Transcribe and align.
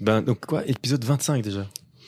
Ben, 0.00 0.22
donc 0.22 0.46
quoi 0.46 0.62
Épisode 0.66 1.04
25 1.04 1.42
déjà 1.42 1.66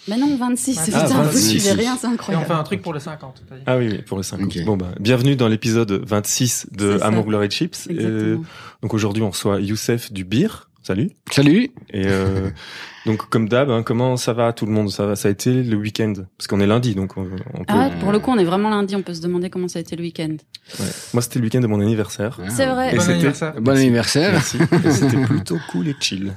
Mais 0.08 0.16
non, 0.16 0.36
26, 0.36 0.78
Ah, 0.80 0.84
putain, 0.84 1.06
vous 1.06 1.14
26. 1.24 1.48
suivez 1.60 1.72
rien, 1.72 1.96
c'est 2.00 2.06
Et 2.06 2.10
on 2.10 2.12
incroyable. 2.14 2.46
fait 2.46 2.52
un 2.52 2.62
truc 2.62 2.82
pour 2.82 2.92
le 2.92 3.00
50. 3.00 3.42
vas-y. 3.50 3.60
Ah 3.66 3.76
oui, 3.78 3.88
oui, 3.90 4.02
pour 4.02 4.16
le 4.16 4.22
50. 4.22 4.46
Ok. 4.46 4.64
Bon, 4.64 4.76
bah, 4.76 4.92
bienvenue 4.98 5.36
dans 5.36 5.48
l'épisode 5.48 5.92
26 5.92 6.66
de 6.72 6.98
C'est. 6.98 7.04
Amour, 7.04 7.26
Glory 7.26 7.50
Chips. 7.50 7.86
Et, 7.88 7.92
Exactement. 7.92 8.44
donc 8.82 8.94
aujourd'hui, 8.94 9.22
on 9.22 9.30
reçoit 9.30 9.60
Youssef 9.60 10.12
du 10.12 10.24
Bir. 10.24 10.68
Salut. 10.84 11.12
Salut. 11.30 11.70
Et 11.92 12.06
euh, 12.08 12.50
donc 13.06 13.28
comme 13.30 13.48
d'hab, 13.48 13.70
hein, 13.70 13.84
comment 13.84 14.16
ça 14.16 14.32
va 14.32 14.52
tout 14.52 14.66
le 14.66 14.72
monde? 14.72 14.90
Ça 14.90 15.06
va, 15.06 15.14
ça 15.14 15.28
a 15.28 15.30
été 15.30 15.62
le 15.62 15.76
week-end? 15.76 16.12
Parce 16.36 16.48
qu'on 16.48 16.58
est 16.58 16.66
lundi, 16.66 16.96
donc 16.96 17.16
on, 17.16 17.28
on 17.54 17.58
peut. 17.58 17.64
Ah, 17.68 17.88
pour 18.00 18.10
le 18.10 18.18
coup, 18.18 18.32
on 18.32 18.38
est 18.38 18.42
vraiment 18.44 18.68
lundi, 18.68 18.96
on 18.96 19.02
peut 19.02 19.14
se 19.14 19.20
demander 19.20 19.48
comment 19.48 19.68
ça 19.68 19.78
a 19.78 19.82
été 19.82 19.94
le 19.94 20.02
week-end. 20.02 20.34
Ouais. 20.80 20.86
Moi, 21.12 21.22
c'était 21.22 21.38
le 21.38 21.44
week-end 21.44 21.60
de 21.60 21.68
mon 21.68 21.80
anniversaire. 21.80 22.40
C'est 22.48 22.66
vrai. 22.66 22.92
Et 22.92 22.96
Bon 22.96 23.00
c'était- 23.00 23.12
anniversaire. 23.12 23.54
Bon 23.60 23.76
anniversaire. 23.76 24.32
Merci. 24.32 24.58
C'était 24.90 25.22
plutôt 25.24 25.58
cool 25.70 25.86
et 25.86 25.94
chill. 26.00 26.32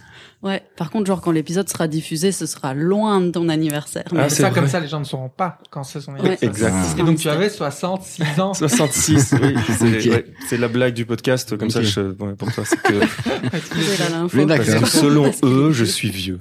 Ouais. 0.45 0.63
Par 0.77 0.91
contre, 0.91 1.07
genre, 1.07 1.21
quand 1.21 1.31
l'épisode 1.31 1.67
sera 1.67 1.87
diffusé, 1.87 2.31
ce 2.31 2.45
sera 2.45 2.73
loin 2.73 3.19
de 3.19 3.31
ton 3.31 3.49
anniversaire. 3.49 4.03
Ah, 4.11 4.15
Mais- 4.15 4.29
c'est 4.29 4.43
ça, 4.43 4.51
comme 4.51 4.67
ça, 4.67 4.79
les 4.79 4.87
gens 4.87 4.99
ne 4.99 5.03
sauront 5.05 5.27
pas 5.27 5.57
quand 5.71 5.83
c'est 5.83 5.99
son 5.99 6.13
Ouais. 6.13 6.19
anniversaire. 6.19 6.49
Exact. 6.49 6.73
Ah. 6.75 6.99
Et 6.99 7.03
donc, 7.03 7.17
tu 7.17 7.27
avais 7.29 7.49
66 7.49 8.39
ans. 8.39 8.53
66, 8.53 9.33
oui. 9.41 9.55
C'est 9.79 9.97
Ok. 10.07 10.13
ouais, 10.13 10.25
c'est 10.47 10.57
la 10.57 10.67
blague 10.67 10.93
du 10.93 11.05
podcast, 11.05 11.57
comme 11.57 11.69
ça, 11.71 11.81
je, 11.81 11.99
ouais, 12.01 12.35
pour 12.37 12.53
toi, 12.53 12.63
c'est 12.65 12.81
que. 12.81 12.93
Oui, 14.37 14.45
d'accord. 14.45 14.87
selon 14.87 15.31
eux, 15.43 15.71
je 15.71 15.83
suis 15.85 16.09
vieux. 16.09 16.39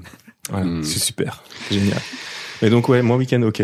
Voilà, 0.50 0.66
Hmm. 0.66 0.82
c'est 0.84 0.98
super. 0.98 1.42
Génial. 1.70 1.98
Et 2.62 2.70
donc, 2.70 2.88
ouais, 2.88 3.02
moi, 3.02 3.16
week-end, 3.16 3.42
ok. 3.42 3.62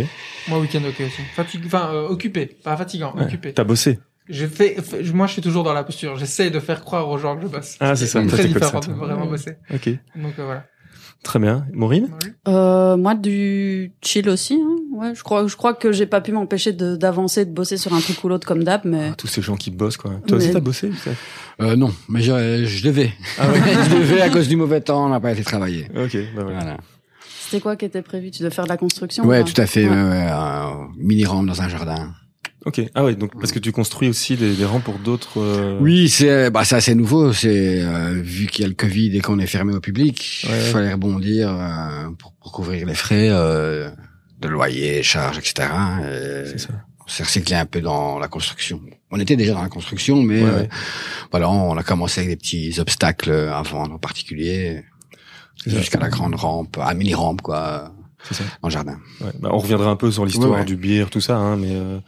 Moi, 0.48 0.58
week-end, 0.58 0.80
ok 0.88 0.94
aussi. 1.00 1.22
Fatig... 1.36 1.62
Enfin, 1.66 1.90
euh, 1.92 2.08
occupé. 2.08 2.46
Pas 2.64 2.76
fatigant, 2.76 3.14
Ouais. 3.14 3.24
occupé. 3.24 3.52
T'as 3.52 3.64
bossé. 3.64 3.98
J'ai 4.30 4.46
fait, 4.46 4.80
fait- 4.80 5.02
moi, 5.12 5.26
je 5.26 5.32
suis 5.34 5.42
toujours 5.42 5.64
dans 5.64 5.72
la 5.74 5.84
posture. 5.84 6.16
J'essaie 6.16 6.50
de 6.50 6.60
faire 6.60 6.82
croire 6.84 7.08
aux 7.08 7.18
gens 7.18 7.36
que 7.36 7.42
je 7.42 7.46
bosse. 7.48 7.76
Ah, 7.80 7.94
c'est 7.96 8.06
ça. 8.06 8.24
Très 8.24 8.46
différent 8.46 8.80
ça, 8.80 8.88
de 8.88 8.94
vraiment 8.94 9.26
bosser. 9.26 9.56
Ok. 9.74 9.88
Donc, 10.16 10.32
euh, 10.38 10.44
voilà. 10.44 10.64
Très 11.22 11.38
bien. 11.38 11.66
Maureen? 11.74 12.08
Euh, 12.48 12.96
moi, 12.96 13.14
du 13.14 13.92
chill 14.02 14.28
aussi. 14.30 14.54
Hein. 14.54 14.76
Ouais, 14.92 15.14
je 15.14 15.22
crois, 15.22 15.46
je 15.46 15.54
crois 15.54 15.74
que 15.74 15.92
j'ai 15.92 16.06
pas 16.06 16.20
pu 16.22 16.32
m'empêcher 16.32 16.72
de- 16.72 16.96
d'avancer, 16.96 17.44
de 17.44 17.50
bosser 17.52 17.76
sur 17.76 17.92
un 17.92 18.00
truc 18.00 18.22
ou 18.24 18.28
l'autre 18.28 18.46
comme 18.46 18.64
d'hab, 18.64 18.82
mais 18.84 19.08
Ah, 19.12 19.14
tous 19.18 19.26
ces 19.26 19.42
gens 19.42 19.56
qui 19.56 19.70
bossent, 19.70 19.98
quoi. 19.98 20.12
Toi 20.26 20.38
aussi, 20.38 20.46
Mais- 20.48 20.52
t'as 20.54 20.60
bossé, 20.60 20.90
Euh, 21.60 21.76
non, 21.76 21.92
mais 22.08 22.22
je, 22.22 22.64
je 22.64 22.84
devais. 22.84 23.12
Ah 23.38 23.48
ouais. 23.50 23.58
je 23.90 23.96
devais 23.96 24.20
à 24.22 24.30
cause 24.30 24.48
du 24.48 24.56
mauvais 24.56 24.80
temps, 24.80 25.04
on 25.04 25.08
n'a 25.10 25.20
pas 25.20 25.32
été 25.32 25.42
travailler. 25.44 25.88
Ok, 25.94 26.16
bah 26.34 26.42
voilà. 26.44 26.58
Voilà. 26.60 26.76
c'était 27.44 27.60
quoi 27.60 27.76
qui 27.76 27.84
était 27.84 28.00
prévu? 28.02 28.30
Tu 28.30 28.42
devais 28.42 28.54
faire 28.54 28.64
de 28.64 28.70
la 28.70 28.78
construction 28.78 29.24
Ouais, 29.26 29.40
ou 29.40 29.44
pas 29.44 29.50
tout 29.50 29.60
à 29.60 29.66
fait. 29.66 29.86
Ouais, 29.86 29.94
euh, 29.94 30.64
mini 30.96 31.26
rampe 31.26 31.46
dans 31.46 31.60
un 31.60 31.68
jardin. 31.68 32.14
Ok. 32.66 32.82
Ah 32.94 33.04
ouais, 33.04 33.14
donc, 33.14 33.32
parce 33.40 33.52
que 33.52 33.58
tu 33.58 33.72
construis 33.72 34.08
aussi 34.10 34.36
des, 34.36 34.54
des 34.54 34.64
rangs 34.66 34.80
pour 34.80 34.98
d'autres, 34.98 35.38
euh, 35.40 35.78
Oui, 35.80 36.10
c'est 36.10 36.50
bah 36.50 36.62
c'est 36.64 36.74
assez 36.76 36.94
nouveau. 36.94 37.32
C'est 37.32 37.82
euh, 37.82 38.20
vu 38.22 38.46
qu'il 38.48 38.62
y 38.62 38.64
a 38.66 38.68
le 38.68 38.74
Covid 38.74 39.16
et 39.16 39.20
qu'on 39.20 39.38
est 39.38 39.46
fermé 39.46 39.74
au 39.74 39.80
public, 39.80 40.42
il 40.44 40.50
Ouais. 40.50 40.60
fallait 40.60 40.92
rebondir 40.92 41.48
euh, 41.50 42.10
pour, 42.18 42.32
pour 42.34 42.52
couvrir 42.52 42.84
les 42.86 42.94
frais 42.94 43.28
euh, 43.30 43.88
de 44.40 44.48
loyer, 44.48 45.02
charges, 45.02 45.38
etc. 45.38 45.68
Et 46.02 46.46
C'est 46.50 46.58
ça. 46.58 46.68
on 47.06 47.08
s'est 47.08 47.22
recyclé 47.22 47.56
un 47.56 47.64
peu 47.66 47.80
dans 47.80 48.18
la 48.18 48.28
construction. 48.28 48.80
On 49.10 49.18
était 49.18 49.36
déjà 49.36 49.54
dans 49.54 49.62
la 49.62 49.68
construction, 49.70 50.22
mais 50.22 50.42
Ouais, 50.42 50.48
euh, 50.50 50.60
ouais. 50.62 50.68
voilà, 51.30 51.48
on 51.50 51.76
a 51.78 51.82
commencé 51.82 52.20
avec 52.20 52.30
des 52.30 52.36
petits 52.36 52.78
obstacles 52.78 53.30
avant 53.32 53.84
en 53.84 53.98
particulier, 53.98 54.84
jusqu'à 55.66 55.98
la 55.98 56.10
grande 56.10 56.34
rampe, 56.34 56.76
à 56.78 56.92
mini 56.94 57.14
rampe 57.14 57.40
quoi, 57.40 57.92
ça. 58.30 58.44
en 58.62 58.70
jardin. 58.70 58.98
Ouais. 59.20 59.30
Bah, 59.40 59.50
on 59.52 59.58
reviendra 59.58 59.90
un 59.90 59.96
peu 59.96 60.10
sur 60.10 60.24
l'histoire 60.24 60.50
Ouais, 60.50 60.58
ouais. 60.58 60.64
du 60.64 60.76
bière, 60.76 61.10
tout 61.10 61.20
ça, 61.20 61.36
hein, 61.36 61.56
mais 61.56 61.70
euh, 61.72 61.98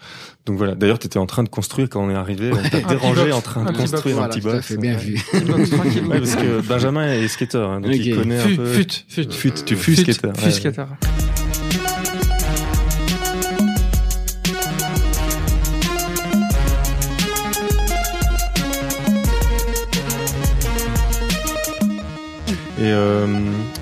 donc 0.46 0.56
voilà. 0.58 0.74
D'ailleurs, 0.74 0.98
t'étais 0.98 1.18
en 1.18 1.26
train 1.26 1.42
de 1.42 1.48
construire 1.48 1.88
quand 1.88 2.02
on 2.04 2.10
est 2.10 2.14
arrivé. 2.14 2.50
On 2.52 2.68
t'a 2.68 2.76
Un 2.78 2.80
dérangé 2.88 3.22
box. 3.24 3.34
en 3.34 3.40
train 3.40 3.64
de 3.64 3.68
Un 3.68 3.72
box, 3.72 3.90
construire 3.90 4.16
un 4.16 4.18
Voilà, 4.18 4.34
petit 4.34 4.40
tout 4.42 4.48
à 4.48 4.52
box. 4.52 4.66
fait 4.66 4.76
bien 4.76 4.96
vu. 4.96 5.20
Parce 5.32 6.36
que 6.36 6.60
Benjamin 6.66 7.12
est 7.12 7.28
skater, 7.28 7.58
hein, 7.58 7.80
donc 7.80 7.92
il 7.94 8.12
Ok. 8.12 8.18
connaît 8.20 8.38
un 8.38 8.46
Fut, 8.46 8.56
peu. 8.56 8.66
fut, 8.66 8.86
fut. 9.08 9.30
Fut, 9.32 9.52
tu 9.64 9.76
fus 9.76 9.96
skater. 9.96 10.30
fut 10.36 10.44
ouais. 10.44 10.50
skater. 10.50 10.84
Et 22.82 22.90
euh, 22.90 23.26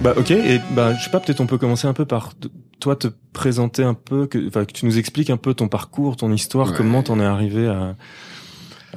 bah 0.02 0.12
ok. 0.16 0.30
Et 0.30 0.60
bah 0.72 0.94
je 0.94 1.02
sais 1.04 1.10
pas, 1.10 1.20
peut-être 1.20 1.40
on 1.40 1.46
peut 1.46 1.56
commencer 1.58 1.86
un 1.88 1.94
peu 1.94 2.04
par 2.04 2.32
toi 2.80 2.96
te 2.96 3.08
présenter 3.32 3.82
un 3.82 3.94
peu, 3.94 4.26
que, 4.26 4.46
enfin 4.48 4.64
que 4.64 4.72
tu 4.72 4.84
nous 4.84 4.98
expliques 4.98 5.30
un 5.30 5.36
peu 5.36 5.54
ton 5.54 5.68
parcours, 5.68 6.16
ton 6.16 6.32
histoire, 6.32 6.68
Ouais. 6.70 6.74
comment 6.76 7.02
t'en 7.02 7.18
es 7.20 7.24
arrivé 7.24 7.66
à. 7.66 7.96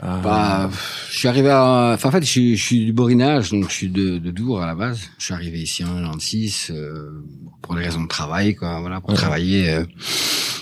à- 0.02 0.18
Bah, 0.18 0.69
je 1.12 1.18
suis 1.18 1.28
arrivé 1.28 1.50
à, 1.52 1.92
enfin, 1.94 2.09
en 2.09 2.12
fait, 2.12 2.22
je 2.24 2.30
suis, 2.30 2.58
je 2.58 2.63
suis 2.63 2.86
du 2.86 2.94
Borinage, 2.94 3.52
donc 3.52 3.69
je 3.69 3.74
suis 3.74 3.90
de, 3.90 4.18
de 4.18 4.31
Dour 4.31 4.62
à 4.62 4.66
la 4.66 4.75
base. 4.75 5.02
Je 5.19 5.25
suis 5.25 5.34
arrivé 5.34 5.59
ici 5.62 5.84
en 5.86 5.94
96, 6.02 6.72
euh, 6.72 7.24
pour 7.62 7.75
des 7.75 7.84
raisons 7.84 8.02
de 8.03 8.08
travail, 8.08 8.56
quoi, 8.56 8.80
voilà, 8.81 9.00
pour 9.02 9.12
Ouais. 9.12 9.16
travailler, 9.16 9.69
euh, 9.69 9.86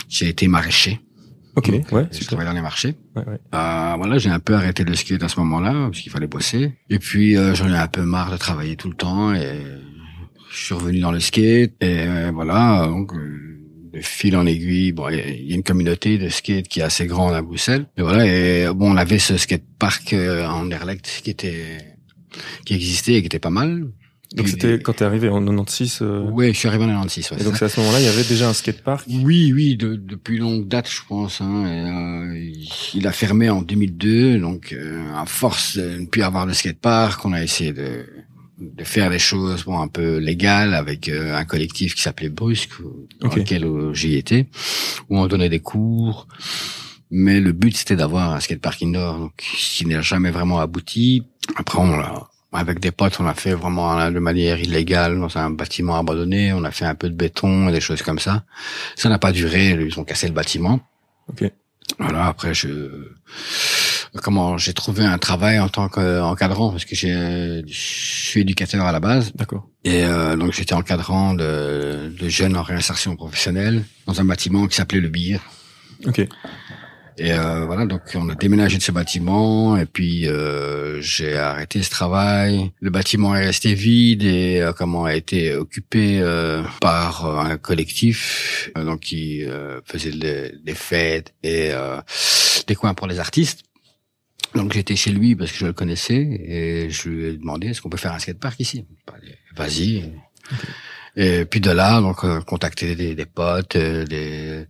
j'ai 0.09 0.27
été 0.27 0.47
maraîcher. 0.47 0.99
Ok, 1.55 1.67
ouais, 1.91 2.07
Je 2.11 2.17
super. 2.17 2.27
travaillais 2.27 2.49
dans 2.49 2.55
les 2.55 2.61
marchés. 2.61 2.95
Ouais, 3.15 3.23
ouais. 3.27 3.39
Euh, 3.53 3.93
voilà, 3.97 4.17
j'ai 4.17 4.29
un 4.29 4.39
peu 4.39 4.53
arrêté 4.55 4.83
le 4.83 4.95
skate 4.95 5.23
à 5.23 5.27
ce 5.29 5.39
moment-là, 5.39 5.87
parce 5.89 5.99
qu'il 5.99 6.11
fallait 6.11 6.27
bosser. 6.27 6.73
Et 6.89 6.99
puis, 6.99 7.37
euh, 7.37 7.53
j'en 7.55 7.67
ai 7.69 7.75
un 7.77 7.87
peu 7.87 8.01
marre 8.03 8.31
de 8.31 8.37
travailler 8.37 8.75
tout 8.75 8.89
le 8.89 8.95
temps, 8.95 9.33
et 9.33 9.59
je 10.51 10.57
suis 10.65 10.73
revenu 10.73 10.99
dans 10.99 11.11
le 11.11 11.19
skate, 11.19 11.73
et 11.81 11.99
euh, 12.07 12.31
voilà, 12.33 12.85
donc, 12.87 13.13
euh, 13.13 13.37
de 13.93 13.99
fil 13.99 14.37
en 14.37 14.45
aiguille, 14.45 14.93
bon, 14.93 15.09
il 15.09 15.17
y 15.17 15.19
a- 15.21 15.55
une 15.55 15.63
communauté 15.63 16.17
de 16.17 16.29
skate 16.29 16.67
qui 16.69 16.79
est 16.79 16.83
assez 16.83 17.05
grande 17.07 17.33
à 17.33 17.41
Bruxelles. 17.41 17.87
Et 17.97 18.01
voilà, 18.01 18.25
et 18.25 18.67
bon, 18.73 18.93
on 18.93 18.95
avait 18.97 19.19
ce 19.19 19.35
skate 19.37 19.63
park 19.79 20.13
euh, 20.13 20.45
en 20.47 20.61
Anderlecht 20.61 21.21
qui 21.23 21.29
était, 21.29 21.77
qui 22.65 22.73
existait 22.73 23.15
et 23.15 23.19
qui 23.21 23.25
était 23.25 23.39
pas 23.39 23.49
mal. 23.49 23.87
Donc 24.35 24.47
c'était 24.47 24.79
quand 24.79 24.93
t'es 24.93 25.03
arrivé 25.05 25.27
en 25.29 25.41
96. 25.43 25.99
euh, 26.01 26.21
Ouais, 26.29 26.53
je 26.53 26.57
suis 26.59 26.67
arrivé 26.67 26.85
en 26.85 26.87
96, 26.87 27.31
ouais. 27.31 27.41
Et 27.41 27.43
donc 27.43 27.57
c'est 27.57 27.65
à 27.65 27.69
ce 27.69 27.79
moment-là, 27.81 27.99
il 27.99 28.05
y 28.05 28.09
avait 28.09 28.23
déjà 28.23 28.47
un 28.49 28.53
skatepark? 28.53 29.05
oui, 29.23 29.51
oui, 29.53 29.75
de- 29.75 29.95
depuis 29.95 30.37
longue 30.37 30.67
date, 30.67 30.89
je 30.89 31.01
pense. 31.07 31.41
Hein, 31.41 31.65
et, 31.65 31.89
euh, 32.39 32.51
il- 32.93 33.07
a 33.07 33.11
fermé 33.11 33.49
en 33.49 33.61
2002, 33.61 34.39
donc 34.39 34.71
euh, 34.73 35.03
à 35.15 35.25
force 35.25 35.77
de 35.77 35.97
ne 35.99 36.05
plus 36.05 36.21
avoir 36.23 36.47
de 36.47 36.53
skatepark, 36.53 37.25
on 37.25 37.33
a 37.33 37.43
essayé 37.43 37.73
de, 37.73 38.05
de 38.59 38.83
faire 38.85 39.09
des 39.09 39.19
choses 39.19 39.65
bon 39.65 39.79
un 39.81 39.87
peu 39.89 40.17
légales 40.17 40.75
avec 40.75 41.09
euh, 41.09 41.35
un 41.35 41.43
collectif 41.43 41.95
qui 41.95 42.01
s'appelait 42.01 42.29
Brusque, 42.29 42.71
dans 43.19 43.33
lequel 43.35 43.65
euh, 43.65 43.93
j'y 43.93 44.15
étais, 44.15 44.47
où 45.09 45.17
on 45.17 45.27
donnait 45.27 45.49
des 45.49 45.59
cours. 45.59 46.27
Mais 47.13 47.41
le 47.41 47.51
but 47.51 47.75
c'était 47.75 47.97
d'avoir 47.97 48.33
un 48.33 48.39
skatepark 48.39 48.81
indoor, 48.83 49.19
donc 49.19 49.33
qui 49.35 49.85
n'a 49.85 50.01
jamais 50.01 50.31
vraiment 50.31 50.59
abouti. 50.59 51.23
Après, 51.57 51.79
on 51.79 51.97
l'a 51.97 52.29
avec 52.53 52.79
des 52.79 52.91
potes, 52.91 53.17
on 53.19 53.27
a 53.27 53.33
fait 53.33 53.53
vraiment 53.53 54.11
de 54.11 54.19
manière 54.19 54.59
illégale 54.59 55.19
dans 55.19 55.37
un 55.37 55.49
bâtiment 55.49 55.95
abandonné. 55.97 56.51
On 56.53 56.63
a 56.63 56.71
fait 56.71 56.85
un 56.85 56.95
peu 56.95 57.09
de 57.09 57.15
béton 57.15 57.69
et 57.69 57.71
des 57.71 57.79
choses 57.81 58.01
comme 58.01 58.19
ça. 58.19 58.43
Ça 58.95 59.07
n'a 59.09 59.19
pas 59.19 59.31
duré. 59.31 59.69
Ils 59.69 59.99
ont 59.99 60.03
cassé 60.03 60.27
le 60.27 60.33
bâtiment. 60.33 60.81
Ok. 61.29 61.49
Voilà. 61.99 62.27
Après, 62.27 62.53
je 62.53 63.09
comment 64.21 64.57
j'ai 64.57 64.73
trouvé 64.73 65.05
un 65.05 65.17
travail 65.17 65.59
en 65.59 65.69
tant 65.69 65.87
qu'encadrant 65.87 66.71
parce 66.71 66.83
que 66.83 66.95
j'ai 66.95 67.63
je 67.65 67.73
suis 67.73 68.41
éducateur 68.41 68.85
à 68.85 68.91
la 68.91 68.99
base 68.99 69.31
D'accord. 69.35 69.69
et 69.85 70.03
euh, 70.03 70.35
donc 70.35 70.51
j'étais 70.51 70.73
encadrant 70.73 71.33
de, 71.33 72.13
de 72.19 72.29
jeunes 72.29 72.57
en 72.57 72.61
réinsertion 72.61 73.15
professionnelle 73.15 73.85
dans 74.07 74.19
un 74.19 74.25
bâtiment 74.25 74.67
qui 74.67 74.75
s'appelait 74.75 74.99
le 74.99 75.07
Bir. 75.07 75.39
Ok. 76.05 76.27
Et 77.17 77.33
euh, 77.33 77.65
voilà, 77.65 77.85
donc 77.85 78.01
on 78.15 78.29
a 78.29 78.35
déménagé 78.35 78.77
de 78.77 78.83
ce 78.83 78.91
bâtiment 78.91 79.77
et 79.77 79.85
puis 79.85 80.27
euh, 80.27 81.01
j'ai 81.01 81.35
arrêté 81.35 81.83
ce 81.83 81.89
travail. 81.89 82.71
Le 82.79 82.89
bâtiment 82.89 83.35
est 83.35 83.45
resté 83.45 83.73
vide 83.73 84.23
et 84.23 84.61
euh, 84.61 84.71
comment 84.73 85.05
a 85.05 85.13
été 85.13 85.53
occupé 85.55 86.19
euh, 86.21 86.63
par 86.79 87.25
euh, 87.25 87.39
un 87.39 87.57
collectif 87.57 88.71
euh, 88.77 88.85
donc 88.85 89.01
qui 89.01 89.43
euh, 89.43 89.81
faisait 89.85 90.11
des, 90.11 90.53
des 90.63 90.73
fêtes 90.73 91.33
et 91.43 91.71
euh, 91.71 92.01
des 92.67 92.75
coins 92.75 92.93
pour 92.93 93.07
les 93.07 93.19
artistes. 93.19 93.63
Donc 94.55 94.73
j'étais 94.73 94.95
chez 94.95 95.11
lui 95.11 95.35
parce 95.35 95.51
que 95.51 95.57
je 95.59 95.65
le 95.65 95.73
connaissais 95.73 96.21
et 96.21 96.89
je 96.89 97.09
lui 97.09 97.25
ai 97.27 97.33
demandé 97.37 97.67
est-ce 97.67 97.81
qu'on 97.81 97.89
peut 97.89 97.97
faire 97.97 98.13
un 98.13 98.19
skatepark 98.19 98.59
ici? 98.59 98.85
Vas-y. 99.55 100.11
Et 101.17 101.43
puis 101.43 101.59
de 101.59 101.71
là, 101.71 101.99
donc 101.99 102.23
euh, 102.23 102.39
contacter 102.41 102.95
des, 102.95 103.15
des 103.15 103.25
potes, 103.25 103.75
euh, 103.75 104.05
des, 104.05 104.65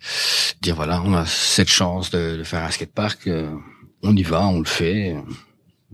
dire 0.61 0.75
voilà, 0.75 1.01
on 1.05 1.13
a 1.13 1.25
cette 1.25 1.69
chance 1.69 2.11
de, 2.11 2.37
de 2.37 2.43
faire 2.43 2.63
un 2.63 2.69
skatepark, 2.71 3.27
euh, 3.27 3.49
on 4.03 4.15
y 4.15 4.23
va, 4.23 4.45
on 4.47 4.59
le 4.59 4.65
fait. 4.65 5.15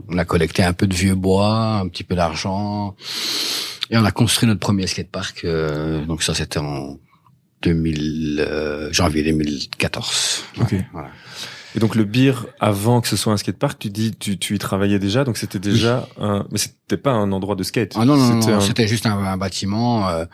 On 0.09 0.17
a 0.17 0.25
collecté 0.25 0.63
un 0.63 0.73
peu 0.73 0.85
de 0.87 0.93
vieux 0.93 1.15
bois, 1.15 1.79
un 1.79 1.87
petit 1.87 2.03
peu 2.03 2.13
d'argent, 2.15 2.95
et 3.89 3.97
on 3.97 4.05
a 4.05 4.11
construit 4.11 4.47
notre 4.47 4.59
premier 4.59 4.85
skatepark. 4.85 5.43
euh, 5.45 6.05
donc 6.05 6.21
ça, 6.21 6.33
c'était 6.35 6.59
en 6.59 6.97
2000, 7.63 8.45
euh, 8.47 8.89
janvier 8.93 9.23
2014. 9.23 10.43
Ok. 10.61 10.75
Voilà. 10.93 11.09
Et 11.75 11.79
donc 11.79 11.95
le 11.95 12.05
beer, 12.05 12.45
avant 12.59 13.01
que 13.01 13.07
ce 13.07 13.17
soit 13.17 13.33
un 13.33 13.37
skatepark, 13.37 13.77
tu 13.79 13.89
dis, 13.89 14.13
tu, 14.15 14.37
tu 14.37 14.55
y 14.55 14.59
travaillais 14.59 14.99
déjà, 14.99 15.23
donc 15.23 15.37
c'était 15.37 15.59
déjà 15.59 16.07
un, 16.19 16.45
mais 16.51 16.57
c'était 16.59 16.97
pas 16.97 17.11
un 17.11 17.31
endroit 17.31 17.55
de 17.55 17.63
skate. 17.63 17.93
Ah 17.95 18.05
non, 18.05 18.15
non, 18.17 18.47
un- 18.47 18.61
c'était 18.61 18.87
juste 18.87 19.05
un, 19.05 19.17
un 19.17 19.37
bâtiment 19.37 20.07
euh, 20.09 20.25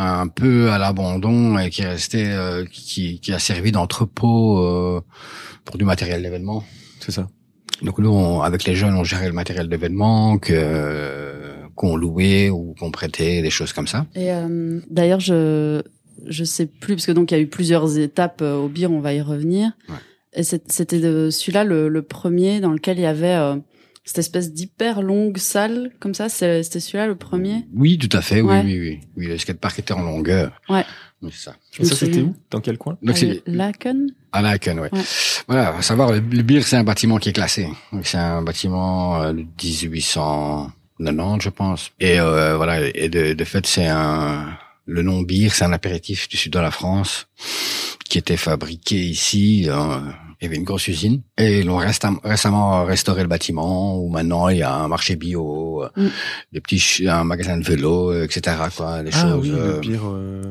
un 0.00 0.28
peu 0.28 0.70
à 0.70 0.78
l'abandon 0.78 1.58
et 1.58 1.70
qui 1.70 1.82
restait, 1.84 2.26
euh, 2.28 2.64
qui, 2.70 3.20
qui 3.20 3.32
a 3.32 3.38
servi 3.38 3.72
d'entrepôt 3.72 4.58
euh, 4.58 5.00
pour 5.64 5.76
du 5.78 5.84
matériel 5.84 6.22
d'événement. 6.22 6.62
C'est 7.00 7.12
ça. 7.12 7.26
Donc 7.82 7.98
nous, 7.98 8.10
on- 8.10 8.40
avec 8.42 8.64
les 8.64 8.74
jeunes, 8.74 8.94
on 8.94 9.04
gérait 9.04 9.26
le 9.28 9.32
matériel 9.34 9.68
d'événement, 9.68 10.38
que 10.38 10.52
euh, 10.54 11.54
qu'on 11.74 11.96
louait 11.96 12.50
ou 12.50 12.74
qu'on 12.78 12.90
prêtait, 12.90 13.42
des 13.42 13.50
choses 13.50 13.72
comme 13.72 13.86
ça. 13.86 14.06
Et 14.14 14.32
euh, 14.32 14.80
d'ailleurs, 14.90 15.20
je 15.20 15.82
je 16.26 16.42
sais 16.44 16.66
plus 16.66 16.94
parce 16.96 17.06
que 17.06 17.12
donc 17.12 17.30
il 17.30 17.34
y 17.34 17.36
a 17.38 17.40
eu 17.40 17.46
plusieurs 17.46 17.96
étapes 17.98 18.40
euh, 18.42 18.56
au 18.56 18.68
bir, 18.68 18.90
on 18.90 19.00
va 19.00 19.14
y 19.14 19.20
revenir. 19.20 19.70
Ouais. 19.88 19.94
Et 20.34 20.42
c'était 20.42 21.00
de- 21.00 21.30
celui-là 21.30 21.64
le, 21.64 21.88
le 21.88 22.02
premier 22.02 22.60
dans 22.60 22.72
lequel 22.72 22.98
il 22.98 23.02
y 23.02 23.06
avait 23.06 23.34
euh, 23.34 23.56
cette 24.08 24.18
espèce 24.20 24.52
d'hyper 24.54 25.02
longue 25.02 25.36
salle 25.36 25.90
comme 26.00 26.14
ça. 26.14 26.30
c'est- 26.30 26.62
C'était 26.62 26.80
celui-là 26.80 27.06
le 27.06 27.14
premier. 27.14 27.66
Oui, 27.74 27.98
tout 27.98 28.08
à 28.16 28.22
fait, 28.22 28.40
oui, 28.40 28.48
Ouais. 28.48 28.62
oui, 28.64 28.78
oui. 28.80 29.00
Oui, 29.18 29.26
le 29.26 29.36
skatepark 29.36 29.78
était 29.78 29.92
en 29.92 30.00
longueur. 30.02 30.50
Ouais. 30.70 30.84
Oui, 31.20 31.30
c'est 31.32 31.44
ça. 31.50 31.56
Me 31.78 31.84
ça, 31.84 31.94
c'était 31.94 32.22
où? 32.22 32.34
Dans 32.50 32.60
quel 32.60 32.78
coin? 32.78 32.96
Donc 33.02 33.18
c'est 33.18 33.42
Laken. 33.46 34.06
à 34.32 34.40
Laken, 34.40 34.80
ouais. 34.80 34.88
Ouais. 34.92 35.02
Voilà, 35.46 35.76
à 35.76 35.82
savoir, 35.82 36.12
le, 36.12 36.20
le 36.20 36.42
BIR, 36.42 36.66
c'est 36.66 36.76
un 36.76 36.84
bâtiment 36.84 37.18
qui 37.18 37.28
est 37.28 37.32
classé. 37.34 37.68
Donc 37.92 38.06
c'est 38.06 38.16
un 38.18 38.40
bâtiment 38.40 39.20
euh, 39.22 39.32
de 39.32 39.44
1890, 39.62 41.42
je 41.44 41.48
pense. 41.50 41.90
Et 42.00 42.18
euh, 42.20 42.56
voilà, 42.56 42.80
et 42.94 43.08
de, 43.08 43.32
de 43.34 43.44
fait, 43.44 43.66
c'est 43.66 43.86
un... 43.88 44.56
Le 44.86 45.02
nom 45.02 45.20
BIR, 45.20 45.52
c'est 45.54 45.64
un 45.64 45.72
apéritif 45.74 46.28
du 46.30 46.38
sud 46.38 46.52
de 46.54 46.58
la 46.60 46.70
France 46.70 47.26
qui 48.08 48.16
était 48.16 48.38
fabriqué 48.38 48.96
ici. 48.96 49.66
euh, 49.68 49.98
il 50.40 50.44
y 50.44 50.46
avait 50.46 50.56
une 50.56 50.64
grosse 50.64 50.86
usine 50.88 51.22
et 51.36 51.60
ils 51.60 51.68
ont 51.70 51.80
récem- 51.80 52.18
récemment 52.22 52.84
restauré 52.84 53.22
le 53.22 53.28
bâtiment 53.28 53.98
où 53.98 54.08
maintenant 54.08 54.48
il 54.48 54.58
y 54.58 54.62
a 54.62 54.72
un 54.74 54.88
marché 54.88 55.16
bio, 55.16 55.82
euh, 55.84 55.88
Mm. 55.96 56.08
des 56.52 56.60
petits 56.60 57.08
un 57.08 57.24
magasin 57.24 57.56
de 57.58 57.64
vélo, 57.64 58.12
euh, 58.12 58.24
etc. 58.24 58.56
Quoi, 58.76 59.02
des 59.02 59.10
Ah 59.14 59.22
choses. 59.22 59.40
oui, 59.42 59.50
euh, 59.52 59.74
le 59.74 59.80
pire. 59.80 60.02
euh, 60.06 60.42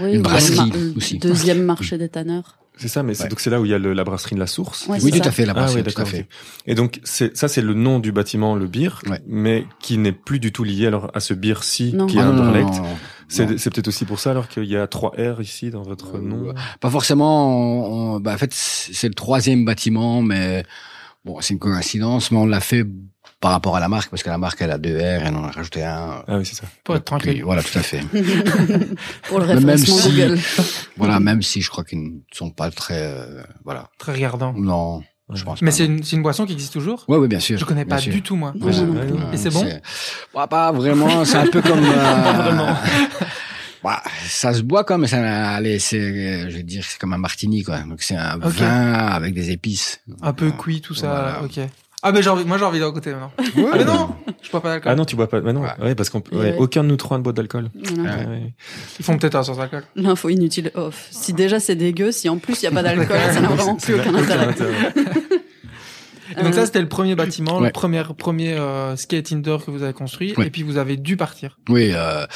Oui, 0.00 0.14
Une 0.14 0.22
brasserie 0.22 0.72
aussi. 0.96 1.18
Deuxième 1.18 1.62
marché 1.62 1.98
des 1.98 2.08
tanneurs. 2.08 2.56
C'est 2.78 2.88
ça, 2.88 3.02
mais 3.02 3.14
c'est 3.14 3.22
Ouais. 3.22 3.28
donc 3.30 3.40
c'est 3.40 3.48
là 3.48 3.58
où 3.58 3.64
il 3.64 3.70
y 3.70 3.74
a 3.74 3.78
le- 3.78 3.94
la 3.94 4.04
brasserie 4.04 4.34
de 4.34 4.40
la 4.40 4.46
source. 4.46 4.86
Ouais, 4.86 4.98
oui, 5.02 5.10
tout 5.10 5.16
ça. 5.22 5.28
à 5.28 5.32
fait, 5.32 5.46
la 5.46 5.52
Ah 5.52 5.60
brasserie, 5.60 5.82
oui, 5.86 5.92
tout 5.94 6.00
à 6.00 6.04
fait. 6.04 6.28
Et 6.66 6.74
donc 6.74 7.00
c'est 7.04 7.34
ça, 7.34 7.48
c'est 7.48 7.62
le 7.62 7.72
nom 7.72 8.00
du 8.00 8.12
bâtiment, 8.12 8.54
le 8.54 8.66
bir, 8.66 9.00
Ouais. 9.08 9.18
mais 9.26 9.64
qui 9.80 9.96
n'est 9.96 10.12
plus 10.12 10.40
du 10.40 10.52
tout 10.52 10.62
lié 10.62 10.86
alors 10.86 11.10
à 11.14 11.20
ce 11.20 11.32
bir-ci 11.32 11.94
qui 12.08 12.18
est 12.18 12.20
Ah, 12.20 12.26
un 12.28 12.32
C'est 13.28 13.58
c'est 13.58 13.70
peut-être 13.70 13.88
aussi 13.88 14.04
pour 14.04 14.20
ça 14.20 14.30
alors 14.30 14.48
qu'il 14.48 14.64
y 14.64 14.76
a 14.76 14.86
trois 14.86 15.10
R 15.18 15.40
ici 15.40 15.70
dans 15.70 15.82
votre 15.82 16.16
Euh, 16.16 16.20
nom. 16.20 16.54
Pas 16.80 16.90
forcément. 16.90 17.48
on- 17.48 18.14
on- 18.16 18.20
bah, 18.20 18.34
en 18.34 18.38
fait, 18.38 18.52
c'est 18.52 19.08
le 19.08 19.14
troisième 19.14 19.64
bâtiment, 19.64 20.22
mais 20.22 20.64
bon, 21.24 21.40
c'est 21.40 21.54
une 21.54 21.58
coïncidence, 21.60 22.30
mais 22.30 22.38
on 22.38 22.46
l'a 22.46 22.60
fait 22.60 22.84
par 23.40 23.50
rapport 23.50 23.76
à 23.76 23.80
la 23.80 23.88
marque, 23.88 24.08
parce 24.10 24.22
que 24.22 24.30
la 24.30 24.38
marque 24.38 24.62
elle 24.62 24.70
a 24.70 24.78
deux 24.78 24.96
R 24.96 25.26
et 25.26 25.28
on 25.30 25.36
en 25.36 25.44
a 25.44 25.50
rajouté 25.50 25.82
un. 25.84 26.24
Ah 26.26 26.38
oui, 26.38 26.46
c'est 26.46 26.54
ça. 26.54 26.66
Pour 26.84 26.94
être 26.96 27.02
Puis, 27.04 27.18
tranquille. 27.18 27.42
voilà, 27.44 27.62
tout 27.62 27.78
à 27.78 27.82
fait. 27.82 28.00
Pour 29.28 29.40
le 29.40 29.44
référencement 29.46 29.96
si- 29.96 30.08
Google. 30.10 30.38
voilà, 30.96 31.20
même 31.20 31.42
si 31.42 31.60
je 31.60 31.68
crois 31.70 31.84
qu'ils 31.84 32.02
ne 32.02 32.10
sont 32.32 32.50
pas 32.50 32.70
très, 32.70 33.02
euh, 33.02 33.42
voilà. 33.64 33.90
Très 33.98 34.12
regardant. 34.12 34.52
Non, 34.54 35.02
je 35.32 35.44
pense 35.44 35.60
Mais 35.62 35.70
c'est 35.72 35.86
une, 35.86 36.02
c'est 36.04 36.16
une 36.16 36.22
boisson 36.22 36.46
qui 36.46 36.52
existe 36.52 36.72
toujours? 36.72 37.04
Ouais, 37.08 37.16
oui, 37.18 37.26
bien 37.28 37.40
sûr. 37.40 37.58
Je 37.58 37.64
connais 37.64 37.84
pas 37.84 37.98
sûr. 37.98 38.12
du 38.12 38.22
tout, 38.22 38.36
moi. 38.36 38.52
Non, 38.58 38.70
non. 38.70 39.32
Et 39.32 39.36
c'est 39.36 39.50
bon? 39.50 39.66
Bah, 40.34 40.46
Pas 40.46 40.70
vraiment. 40.72 41.24
C'est 41.24 41.36
un 41.38 41.46
peu 41.46 41.60
comme. 41.62 41.84
euh, 41.84 42.32
vraiment. 42.32 42.76
Bah, 43.84 44.02
ça 44.26 44.52
se 44.52 44.62
boit 44.62 44.82
comme 44.82 45.06
ça. 45.06 45.54
Allez, 45.54 45.78
c'est, 45.78 46.50
je 46.50 46.56
vais 46.56 46.64
dire, 46.64 46.82
c'est 46.84 46.98
comme 46.98 47.12
un 47.12 47.18
martini, 47.18 47.62
quoi. 47.62 47.78
Donc 47.80 48.02
c'est 48.02 48.16
un 48.16 48.36
vin 48.36 48.82
avec 49.06 49.32
des 49.32 49.52
épices. 49.52 50.00
Un 50.22 50.32
peu 50.32 50.50
cuit, 50.50 50.80
tout 50.80 50.94
ça. 50.94 51.06
Voilà. 51.08 51.42
Ok. 51.44 51.60
Ah, 52.02 52.12
mais 52.12 52.22
j'ai 52.22 52.28
envie, 52.30 52.44
moi 52.44 52.58
j'ai 52.58 52.64
envie 52.64 52.78
d'en 52.78 52.90
goûter 52.90 53.10
maintenant. 53.12 53.32
Ouais. 53.56 53.70
Ah, 53.72 53.76
mais 53.78 53.84
non 53.84 54.14
Je 54.42 54.50
bois 54.50 54.60
pas 54.60 54.68
d'alcool. 54.68 54.92
Ah 54.92 54.94
non, 54.96 55.04
tu 55.04 55.16
bois 55.16 55.28
pas. 55.28 55.40
Mais 55.40 55.52
non, 55.52 55.62
Ouais. 55.62 55.68
ouais, 55.80 55.94
parce 55.94 56.10
qu'on 56.10 56.22
ouais, 56.32 56.54
aucun 56.58 56.84
de 56.84 56.88
nous 56.88 56.96
trois 56.96 57.16
ne 57.18 57.22
boit 57.22 57.32
d'alcool. 57.32 57.68
Voilà. 57.74 58.16
Ouais, 58.16 58.26
ouais. 58.26 58.52
Ils 58.98 59.04
font 59.04 59.16
peut-être 59.18 59.34
un 59.34 59.42
sans 59.42 59.58
alcool. 59.60 59.82
L'info 59.96 60.28
inutile 60.28 60.70
off. 60.74 61.08
Si 61.10 61.32
déjà 61.32 61.58
c'est 61.58 61.74
dégueu, 61.74 62.12
si 62.12 62.28
en 62.28 62.38
plus 62.38 62.60
il 62.62 62.64
y 62.64 62.68
a 62.68 62.70
pas 62.70 62.82
d'alcool, 62.82 63.18
ça 63.32 63.40
n'a 63.40 63.48
vraiment 63.48 63.76
plus 63.76 63.94
aucun 63.94 64.14
intérêt. 64.14 64.54
Et 66.32 66.42
donc 66.42 66.52
Euh, 66.52 66.56
ça, 66.56 66.66
c'était 66.66 66.80
le 66.80 66.88
premier 66.88 67.14
bâtiment, 67.14 67.58
Ouais. 67.58 67.66
le 67.68 67.72
premier, 67.72 68.02
premier 68.18 68.52
euh, 68.54 68.96
skate 68.96 69.30
indoor 69.32 69.64
que 69.64 69.70
vous 69.70 69.82
avez 69.84 69.92
construit. 69.92 70.34
Ouais. 70.36 70.48
Et 70.48 70.50
puis 70.50 70.62
vous 70.64 70.76
avez 70.76 70.96
dû 70.96 71.16
partir. 71.16 71.56
Oui, 71.68 71.92
euh, 71.94 72.26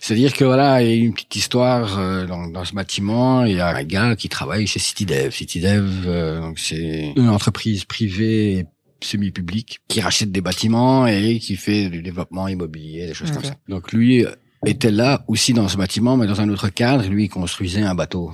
c'est-à-dire 0.00 0.32
que 0.32 0.44
voilà, 0.44 0.80
il 0.82 0.88
y 0.88 0.92
a 0.92 0.94
une 0.94 1.12
petite 1.12 1.34
histoire 1.36 1.98
euh, 1.98 2.24
dans, 2.24 2.46
dans 2.46 2.64
ce 2.64 2.72
bâtiment. 2.72 3.44
Il 3.44 3.56
y 3.56 3.60
a 3.60 3.68
un 3.76 3.82
gars 3.82 4.14
qui 4.14 4.28
travaille 4.28 4.66
chez 4.68 4.78
CityDev. 4.78 5.32
CityDev, 5.32 5.84
euh, 6.06 6.40
donc 6.40 6.58
c'est 6.60 7.12
une 7.16 7.28
entreprise 7.28 7.84
privée 7.84 8.66
et 9.02 9.04
semi-publique 9.04 9.80
qui 9.88 10.00
rachète 10.00 10.32
des 10.32 10.40
bâtiments 10.40 11.06
et 11.06 11.38
qui 11.38 11.56
fait 11.56 11.88
du 11.88 12.02
développement 12.02 12.48
immobilier, 12.48 13.06
des 13.06 13.14
choses 13.14 13.30
comme 13.30 13.44
ça. 13.44 13.54
Donc 13.68 13.92
lui 13.92 14.24
euh, 14.24 14.30
était 14.66 14.90
là 14.90 15.24
aussi 15.28 15.52
dans 15.52 15.68
ce 15.68 15.76
bâtiment, 15.76 16.16
mais 16.16 16.26
dans 16.26 16.40
un 16.40 16.48
autre 16.48 16.68
cadre. 16.68 17.04
Lui, 17.08 17.24
il 17.24 17.28
construisait 17.28 17.82
un 17.82 17.94
bateau. 17.94 18.32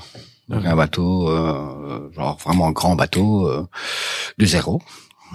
Donc 0.49 0.65
un 0.65 0.76
bateau, 0.76 1.29
euh, 1.29 2.11
genre 2.15 2.38
vraiment 2.38 2.69
un 2.69 2.73
grand 2.73 2.97
bateau 2.97 3.49
euh, 3.49 3.67
de 4.38 4.47
zéro. 4.47 4.81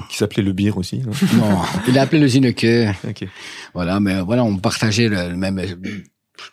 Qui 0.10 0.18
s'appelait 0.18 0.42
le 0.42 0.54
bir 0.54 0.78
aussi. 0.78 1.00
non? 1.00 1.12
Non, 1.36 1.62
il 1.88 2.00
a 2.00 2.02
appelé 2.02 2.20
le 2.20 2.28
Zineke. 2.28 2.66
ok. 3.08 3.28
Voilà, 3.76 4.00
mais 4.00 4.22
voilà, 4.22 4.44
on 4.44 4.58
partageait 4.58 5.08
le, 5.08 5.30
le 5.30 5.38
même 5.38 5.62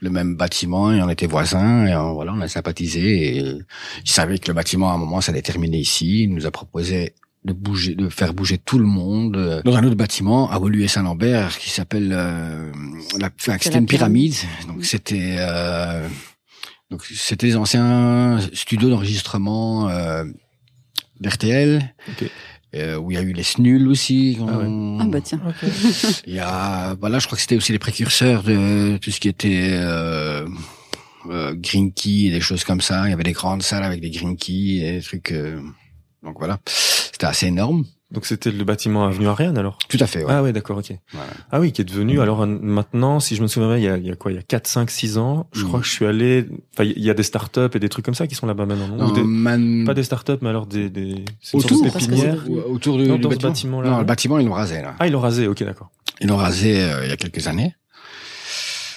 le 0.01 0.11
même 0.11 0.37
bâtiment 0.37 0.93
et 0.93 1.03
on 1.03 1.09
était 1.09 1.27
voisins 1.27 1.87
et 1.87 1.97
on, 1.97 2.13
voilà, 2.13 2.33
on 2.35 2.41
a 2.43 2.49
sympathisé 2.49 3.39
et 3.39 3.39
il 3.41 4.11
savait 4.11 4.39
que 4.39 4.49
le 4.49 4.55
bâtiment 4.55 4.91
à 4.91 4.95
un 4.95 4.99
moment 4.99 5.21
ça 5.21 5.33
allait 5.33 5.43
terminer 5.43 5.79
ici. 5.79 6.25
Il 6.25 6.35
nous 6.35 6.47
a 6.47 6.51
proposé 6.51 7.15
de 7.45 7.53
bouger, 7.55 7.95
de 7.95 8.09
faire 8.11 8.35
bouger 8.35 8.59
tout 8.59 8.79
le 8.79 8.85
monde 8.85 9.37
euh, 9.37 9.63
dans 9.63 9.75
un 9.75 9.85
autre 9.85 9.97
bâtiment 9.97 10.51
à 10.51 10.59
Woluwe 10.59 10.87
Saint-Lambert 10.89 11.59
qui 11.59 11.71
s'appelle 11.71 12.11
euh, 12.13 12.71
la, 13.19 13.31
c'était 13.39 13.71
la 13.71 13.79
une 13.79 13.87
pyramide. 13.87 14.35
pyramide. 14.35 14.67
Donc 14.69 14.85
c'était 14.85 15.37
euh, 15.39 16.07
donc 16.91 17.03
c'était 17.05 17.47
les 17.47 17.57
anciens 17.57 18.39
studios 18.53 18.91
d'enregistrement 18.91 19.89
euh, 19.89 20.25
d'RTL. 21.21 21.95
Ok. 22.09 22.29
euh, 22.75 22.97
où 22.99 23.11
il 23.11 23.15
y 23.15 23.19
a 23.19 23.23
eu 23.23 23.33
les 23.33 23.43
SNUL 23.43 23.89
aussi. 23.89 24.37
Ah 24.41 24.59
ouais. 24.59 24.67
Ah 25.01 25.05
bah 25.07 25.21
tiens. 25.21 25.41
Il 26.27 26.35
y 26.35 26.39
a, 26.41 26.95
voilà, 27.01 27.19
je 27.19 27.27
crois 27.27 27.37
que 27.37 27.43
c'était 27.43 27.57
aussi 27.57 27.73
les 27.73 27.79
précurseurs 27.81 28.43
de 28.43 28.97
tout 28.99 29.11
ce 29.11 29.19
qui 29.19 29.29
était 29.29 29.71
euh, 29.73 30.47
euh, 31.31 31.55
green 31.57 31.93
key 31.93 32.27
et 32.27 32.31
des 32.31 32.41
choses 32.41 32.65
comme 32.65 32.81
ça. 32.81 33.07
Il 33.07 33.11
y 33.11 33.13
avait 33.13 33.25
des 33.25 33.33
grandes 33.33 33.63
salles 33.63 33.83
avec 33.83 34.01
des 34.01 34.11
green 34.11 34.37
key 34.37 34.77
et 34.83 34.93
des 34.93 35.03
trucs. 35.03 35.35
Euh, 36.23 36.27
donc 36.27 36.37
voilà, 36.39 36.59
c'était 36.67 37.27
assez 37.27 37.47
énorme. 37.47 37.85
Donc 38.13 38.27
c'était 38.27 38.51
le 38.51 38.65
bâtiment 38.65 39.05
Avenue 39.07 39.29
Ariane 39.29 39.57
alors? 39.57 39.79
Tout 39.89 39.97
à 40.01 40.07
fait. 40.09 40.25
Ouais. 40.25 40.33
Ah 40.35 40.43
ouais, 40.43 40.53
d'accord, 40.53 40.79
ok. 40.79 40.93
Ah 41.53 41.61
oui, 41.61 41.71
qui 41.71 41.81
est 41.81 41.85
devenu, 41.85 42.21
alors 42.21 42.43
euh, 42.43 42.47
maintenant, 42.47 43.21
si 43.21 43.37
je 43.37 43.43
me 43.43 43.47
souviens 43.47 43.69
bien, 43.69 43.77
il 43.79 43.85
y 43.85 43.89
a, 43.89 43.97
il 43.99 44.05
y 44.07 44.11
a 44.11 44.17
quoi, 44.17 44.33
il 44.33 44.35
y 44.35 44.39
a 44.39 44.43
4, 44.43 44.67
5, 44.67 44.91
6 44.91 45.17
ans, 45.17 45.47
je 45.53 45.63
Mm. 45.65 45.69
crois 45.69 45.79
que 45.81 45.87
je 45.87 45.93
suis 45.93 46.07
allé, 46.07 46.49
enfin, 46.75 46.83
il 46.83 47.01
y 47.01 47.09
a 47.09 47.15
des 47.15 47.23
startups 47.23 47.71
et 47.73 47.79
des 47.79 47.89
trucs 47.89 48.05
comme 48.05 48.17
ça 48.17 48.27
qui 48.27 48.35
sont 48.35 48.49
là-bas 48.49 48.67
maintenant, 48.67 48.89
non? 48.89 48.95
Ou 48.97 49.09
Non, 49.09 49.13
des- 49.13 49.23
man- 49.23 49.85
Pas 49.87 49.95
des 49.95 50.03
startups, 50.03 50.39
mais 50.43 50.49
alors 50.49 50.67
des, 50.67 50.91
des, 50.91 51.25
c'est 51.41 51.53
une 51.53 51.61
Autour, 51.61 51.71
sorte 51.79 51.85
de 51.85 51.91
parce 51.93 52.07
que 52.07 52.11
pépinière. 52.11 52.35
c'est 52.43 52.51
devenu- 52.51 52.61
Ou- 52.67 52.75
autour 52.75 52.99
du, 52.99 53.05
Non, 53.07 53.15
du 53.17 53.23
ce 53.23 53.29
bâtiment. 53.29 53.49
bâtiment-là, 53.51 53.91
Non, 53.91 53.99
le 53.99 54.05
bâtiment 54.05 54.39
ils 54.41 54.47
l'ont 54.47 54.55
rasé 54.55 54.83
là. 54.83 54.97
Ah, 54.99 55.07
ils 55.07 55.13
l'ont 55.13 55.21
rasé, 55.21 55.47
ok, 55.47 55.63
d'accord. 55.63 55.91
Ils 56.21 56.27
l'ont 56.27 56.37
rasé 56.37 56.83
euh, 56.83 57.05
il 57.05 57.11
y 57.11 57.13
a 57.13 57.17
quelques 57.17 57.47
années. 57.47 57.77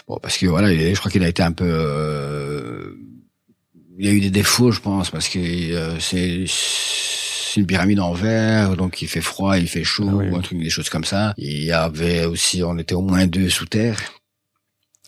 Bon, 0.08 0.18
parce 0.24 0.38
que 0.40 0.48
voilà, 0.48 0.74
il 0.74 0.82
est- 0.82 0.96
je 0.96 1.00
crois 1.00 1.12
qu'il 1.12 1.24
a 1.24 1.28
été 1.30 1.44
un 1.44 1.52
peu. 1.52 1.66
euh, 1.70 2.96
il 3.98 4.06
y 4.06 4.10
a 4.10 4.12
eu 4.12 4.20
des 4.20 4.32
défauts, 4.32 4.72
je 4.72 4.80
pense, 4.80 5.10
parce 5.10 5.30
que 5.30 5.40
euh, 5.40 6.00
c'est 6.00 6.46
une 7.60 7.68
pyramide 7.68 8.00
en 8.00 8.14
verre, 8.14 8.76
donc 8.76 9.02
il 9.02 9.08
fait 9.08 9.22
froid, 9.22 9.58
il 9.58 9.68
fait 9.68 9.84
chaud, 9.84 10.08
Ah 10.10 10.16
oui, 10.16 10.30
ou 10.30 10.36
un 10.36 10.42
truc, 10.42 10.60
des 10.60 10.70
choses 10.70 10.90
comme 10.90 11.04
ça. 11.04 11.34
Il 11.38 11.64
y 11.64 11.72
avait 11.72 12.26
aussi, 12.26 12.64
on 12.64 12.78
était 12.78 12.96
au 12.96 13.02
moins 13.02 13.28
deux 13.28 13.50
sous 13.50 13.66
terre. 13.66 14.00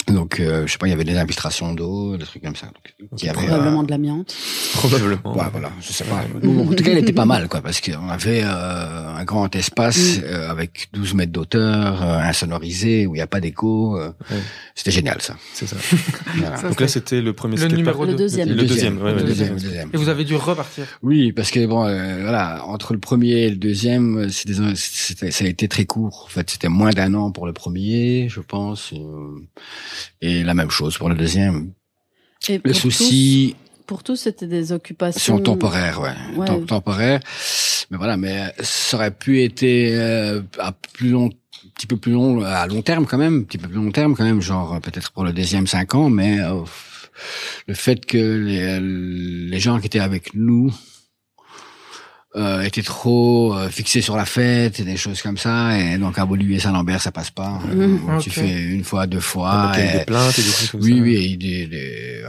Donc, 0.07 0.39
euh, 0.39 0.67
je 0.67 0.71
sais 0.71 0.77
pas, 0.77 0.87
il 0.87 0.91
y 0.91 0.93
avait 0.93 1.03
des 1.03 1.17
infiltrations 1.17 1.73
d'eau, 1.73 2.15
des 2.15 2.25
trucs 2.25 2.43
comme 2.43 2.55
ça. 2.55 2.67
Donc, 2.67 3.19
il 3.19 3.25
y 3.25 3.29
avait, 3.29 3.37
Probablement 3.47 3.81
euh, 3.81 3.85
de 3.85 3.91
l'amiante. 3.91 4.35
Probablement. 4.73 5.35
Ouais, 5.35 5.45
voilà, 5.51 5.71
je 5.81 5.91
sais 5.91 6.03
pas. 6.03 6.23
Bon, 6.43 6.67
en 6.67 6.73
tout 6.73 6.83
cas, 6.83 6.91
il 6.91 6.97
était 6.99 7.11
pas 7.13 7.25
mal, 7.25 7.47
quoi, 7.47 7.61
parce 7.61 7.81
qu'on 7.81 8.09
avait 8.09 8.41
euh, 8.43 9.15
un 9.15 9.23
grand 9.23 9.53
espace 9.55 10.17
Mm. 10.19 10.21
euh, 10.25 10.49
avec 10.51 10.89
12 10.93 11.13
mètres 11.15 11.31
d'auteur, 11.31 12.03
euh, 12.03 12.19
insonorisé, 12.19 13.07
où 13.07 13.15
il 13.15 13.17
n'y 13.17 13.21
a 13.21 13.27
pas 13.27 13.39
d'écho. 13.39 13.97
euh, 13.97 14.09
Ouais. 14.31 14.37
C'était 14.75 14.91
génial, 14.91 15.21
ça. 15.21 15.35
C'est 15.53 15.67
ça. 15.67 15.75
Voilà. 16.37 16.57
Ça, 16.57 16.69
Donc 16.69 16.79
là, 16.81 16.87
c'était 16.87 17.21
le 17.21 17.33
premier 17.33 17.55
Le 17.57 17.67
numéro 17.67 18.05
Le 18.05 18.11
2. 18.11 18.17
deuxième. 18.17 18.49
Le 18.49 18.55
deuxième, 18.55 19.01
ouais, 19.01 19.11
le 19.13 19.17
le 19.19 19.23
deuxième, 19.23 19.55
le. 19.55 19.93
Et 19.93 19.97
vous 19.97 20.09
avez 20.09 20.23
dû 20.25 20.35
repartir. 20.35 20.85
Oui, 21.01 21.31
parce 21.31 21.49
que 21.51 21.65
bon, 21.65 21.85
euh, 21.85 22.21
voilà, 22.21 22.63
entre 22.65 22.93
le 22.93 22.99
premier 22.99 23.45
et 23.45 23.49
le 23.49 23.55
deuxième, 23.55 24.25
des- 24.27 24.75
c'était, 24.75 25.31
ça 25.31 25.45
a 25.45 25.47
été 25.47 25.67
très 25.67 25.85
court. 25.85 26.25
En 26.25 26.29
fait, 26.29 26.49
c'était 26.49 26.67
moins 26.69 26.91
d'un 26.91 27.13
an 27.13 27.31
pour 27.31 27.45
le 27.47 27.53
premier, 27.53 28.27
je 28.29 28.41
pense, 28.41 28.91
euh, 28.93 28.97
et 30.21 30.43
la 30.43 30.53
même 30.53 30.69
chose 30.69 30.97
pour 30.97 31.09
le 31.09 31.15
deuxième. 31.15 31.71
Et 32.49 32.55
Le 32.63 32.71
pour 32.71 32.75
souci, 32.75 33.55
tous- 33.57 33.83
pour 33.85 34.03
tous, 34.03 34.15
c'était 34.15 34.47
des 34.47 34.71
occupations. 34.71 35.37
sont 35.37 35.41
temporaires, 35.43 35.99
ouais, 36.01 36.13
Ouais. 36.37 36.47
Tem- 36.47 36.65
temporaires. 36.65 37.19
Mais 37.91 37.97
voilà, 37.97 38.17
mais 38.17 38.51
ça 38.61 38.97
aurait 38.97 39.11
pu 39.11 39.43
être 39.43 39.63
euh, 39.63 40.41
à 40.59 40.71
plus 40.71 41.09
long, 41.09 41.27
un 41.27 41.69
petit 41.75 41.85
peu 41.87 41.97
plus 41.97 42.11
long, 42.13 42.41
à 42.43 42.65
long 42.67 42.81
terme 42.81 43.05
quand 43.05 43.17
même, 43.17 43.39
un 43.41 43.43
petit 43.43 43.57
peu 43.59 43.67
plus 43.67 43.77
long 43.77 43.91
terme 43.91 44.15
quand 44.15 44.23
même, 44.23 44.41
genre 44.41 44.79
peut-être 44.81 45.11
pour 45.11 45.23
le 45.23 45.33
deuxième 45.33 45.67
cinq 45.67 45.93
ans, 45.95 46.09
mais 46.09 46.39
euh, 46.39 46.61
le 47.67 47.73
fait 47.73 48.05
que 48.05 48.17
les, 48.17 48.79
les 48.81 49.59
gens 49.59 49.79
qui 49.79 49.85
étaient 49.85 49.99
avec 49.99 50.33
nous 50.33 50.73
euh, 52.35 52.61
étaient 52.61 52.81
trop 52.83 53.53
euh, 53.55 53.69
fixés 53.69 54.01
sur 54.01 54.17
la 54.17 54.25
fête 54.25 54.79
et 54.79 54.83
des 54.83 54.97
choses 54.97 55.21
comme 55.21 55.37
ça, 55.37 55.77
et 55.79 55.97
donc 55.97 56.17
à 56.19 56.25
Woluwe 56.25 56.59
Saint-Lambert 56.59 57.01
ça 57.01 57.11
passe 57.11 57.31
pas. 57.31 57.59
Mhm. 57.73 57.99
Euh, 58.09 58.19
Tu 58.19 58.29
fais 58.29 58.61
une 58.63 58.83
fois, 58.83 59.07
deux 59.07 59.19
Ah, 59.19 59.21
fois. 59.21 59.67
donc 59.67 59.75
il 59.77 59.79
y 59.79 59.87
a 59.87 59.91
eu 59.91 59.95
et- 59.95 59.99
des 59.99 60.05
plaintes 60.05 60.39
et 60.39 60.41
des 60.43 60.49
trucs 60.51 60.71
comme 60.71 60.81
oui, 60.81 60.97
ça. 60.97 61.01
oui, 61.03 61.13
il 61.13 61.21
y 61.21 61.25
a 61.25 61.33
eu 61.33 61.67
des, 61.67 62.23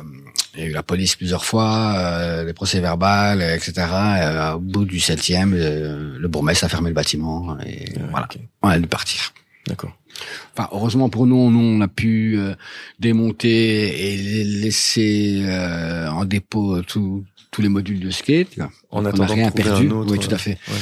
il 0.54 0.60
y 0.60 0.62
a 0.62 0.66
eu 0.66 0.72
la 0.72 0.82
police 0.82 1.16
plusieurs 1.16 1.44
fois, 1.44 1.94
euh, 1.96 2.44
des 2.46 2.52
procès 2.54 2.80
verbales, 2.80 3.42
etc. 3.42 3.72
Et, 3.76 3.82
euh, 3.82 4.54
au 4.54 4.60
bout 4.60 4.84
du 4.84 5.00
septième, 5.00 5.52
euh, 5.54 6.16
le 6.18 6.28
bourgmestre 6.28 6.64
a 6.64 6.68
fermé 6.68 6.88
le 6.90 6.94
bâtiment 6.94 7.58
et 7.60 7.90
Ouais, 7.98 8.06
voilà, 8.10 8.28
on 8.62 8.68
a 8.68 8.78
dû 8.78 8.86
partir. 8.86 9.32
D'accord. 9.66 9.92
Enfin, 10.56 10.68
heureusement 10.72 11.10
pour 11.10 11.26
nous, 11.26 11.50
nous 11.50 11.58
on 11.60 11.80
a 11.82 11.88
pu 11.88 12.38
euh, 12.38 12.54
démonter 13.00 14.12
et 14.14 14.42
laisser 14.44 15.42
euh, 15.44 16.08
en 16.08 16.24
dépôt 16.24 16.80
tous 16.82 17.22
tous 17.50 17.62
les 17.62 17.68
modules 17.68 18.00
de 18.00 18.10
skate. 18.10 18.58
En 18.58 18.98
on 18.98 19.02
n'a 19.02 19.10
attendant 19.10 19.34
rien 19.34 19.50
perdu. 19.50 19.88
un 19.88 19.90
autre, 19.92 20.12
oui, 20.12 20.18
tout 20.18 20.30
euh, 20.30 20.34
à 20.34 20.38
fait. 20.38 20.58
ouais. 20.68 20.78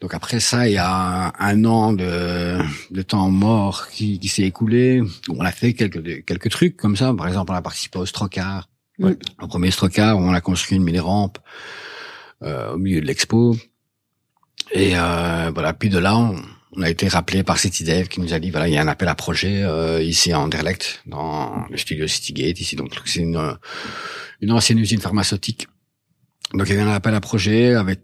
Donc 0.00 0.14
après 0.14 0.40
ça, 0.40 0.68
il 0.68 0.74
y 0.74 0.78
a 0.78 1.32
un, 1.38 1.64
an 1.64 1.92
de, 1.92 2.58
de 2.90 3.02
temps 3.02 3.28
mort 3.30 3.88
qui, 3.88 4.18
qui 4.18 4.28
s'est 4.28 4.42
écoulé. 4.42 5.02
On 5.28 5.40
a 5.40 5.52
fait 5.52 5.74
quelques 5.74 6.24
quelques 6.24 6.50
trucs 6.50 6.76
comme 6.76 6.96
ça. 6.96 7.12
Par 7.14 7.28
exemple, 7.28 7.52
on 7.52 7.56
a 7.56 7.62
participé 7.62 7.98
au 7.98 8.06
Strocar. 8.06 8.68
Ouais. 8.98 9.16
Au 9.40 9.48
premier 9.48 9.70
Strocar, 9.70 10.18
on 10.18 10.32
a 10.32 10.40
construit 10.40 10.76
une 10.78 10.84
mini 10.84 11.00
rampe 11.00 11.38
euh, 12.42 12.74
au 12.74 12.78
milieu 12.78 13.00
de 13.00 13.06
l'expo. 13.06 13.56
Et 14.72 14.92
euh, 14.96 15.50
voilà, 15.52 15.74
puis 15.74 15.88
de 15.88 15.98
là, 15.98 16.16
on, 16.16 16.36
on 16.76 16.82
a 16.82 16.90
été 16.90 17.06
rappelé 17.08 17.42
par 17.42 17.58
CityDev 17.58 18.08
qui 18.08 18.20
nous 18.20 18.34
a 18.34 18.38
dit 18.38 18.50
voilà, 18.50 18.68
il 18.68 18.74
y 18.74 18.76
a 18.78 18.82
un 18.82 18.88
appel 18.88 19.08
à 19.08 19.14
projet 19.14 19.62
euh, 19.62 20.02
ici 20.02 20.32
à 20.32 20.40
Anderlecht 20.40 21.02
dans 21.06 21.66
le 21.70 21.76
studio 21.76 22.06
Citygate 22.06 22.60
ici. 22.60 22.76
Donc 22.76 22.92
c'est 23.04 23.20
une 23.20 23.56
une 24.40 24.52
ancienne 24.52 24.78
usine 24.78 25.00
pharmaceutique. 25.00 25.68
Donc 26.52 26.68
il 26.68 26.76
y 26.76 26.78
avait 26.78 26.88
un 26.88 26.94
appel 26.94 27.14
à 27.14 27.20
projet 27.20 27.74
avec 27.74 28.00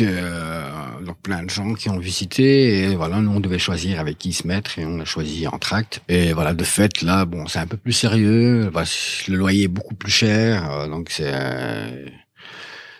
euh, 0.00 0.70
donc 1.04 1.20
plein 1.20 1.42
de 1.42 1.50
gens 1.50 1.74
qui 1.74 1.90
ont 1.90 1.98
visité 1.98 2.84
et 2.84 2.96
voilà 2.96 3.20
nous 3.20 3.30
on 3.30 3.40
devait 3.40 3.58
choisir 3.58 4.00
avec 4.00 4.18
qui 4.18 4.32
se 4.32 4.46
mettre 4.46 4.78
et 4.78 4.86
on 4.86 4.98
a 5.00 5.04
choisi 5.04 5.46
Entracte. 5.46 6.02
Et 6.08 6.32
voilà 6.32 6.54
de 6.54 6.64
fait 6.64 7.02
là 7.02 7.24
bon 7.24 7.46
c'est 7.46 7.58
un 7.58 7.66
peu 7.66 7.76
plus 7.76 7.92
sérieux. 7.92 8.70
Bah, 8.72 8.84
le 9.28 9.36
loyer 9.36 9.64
est 9.64 9.68
beaucoup 9.68 9.94
plus 9.94 10.12
cher 10.12 10.70
euh, 10.70 10.88
donc 10.88 11.08
c'est 11.10 11.30
euh, 11.32 12.06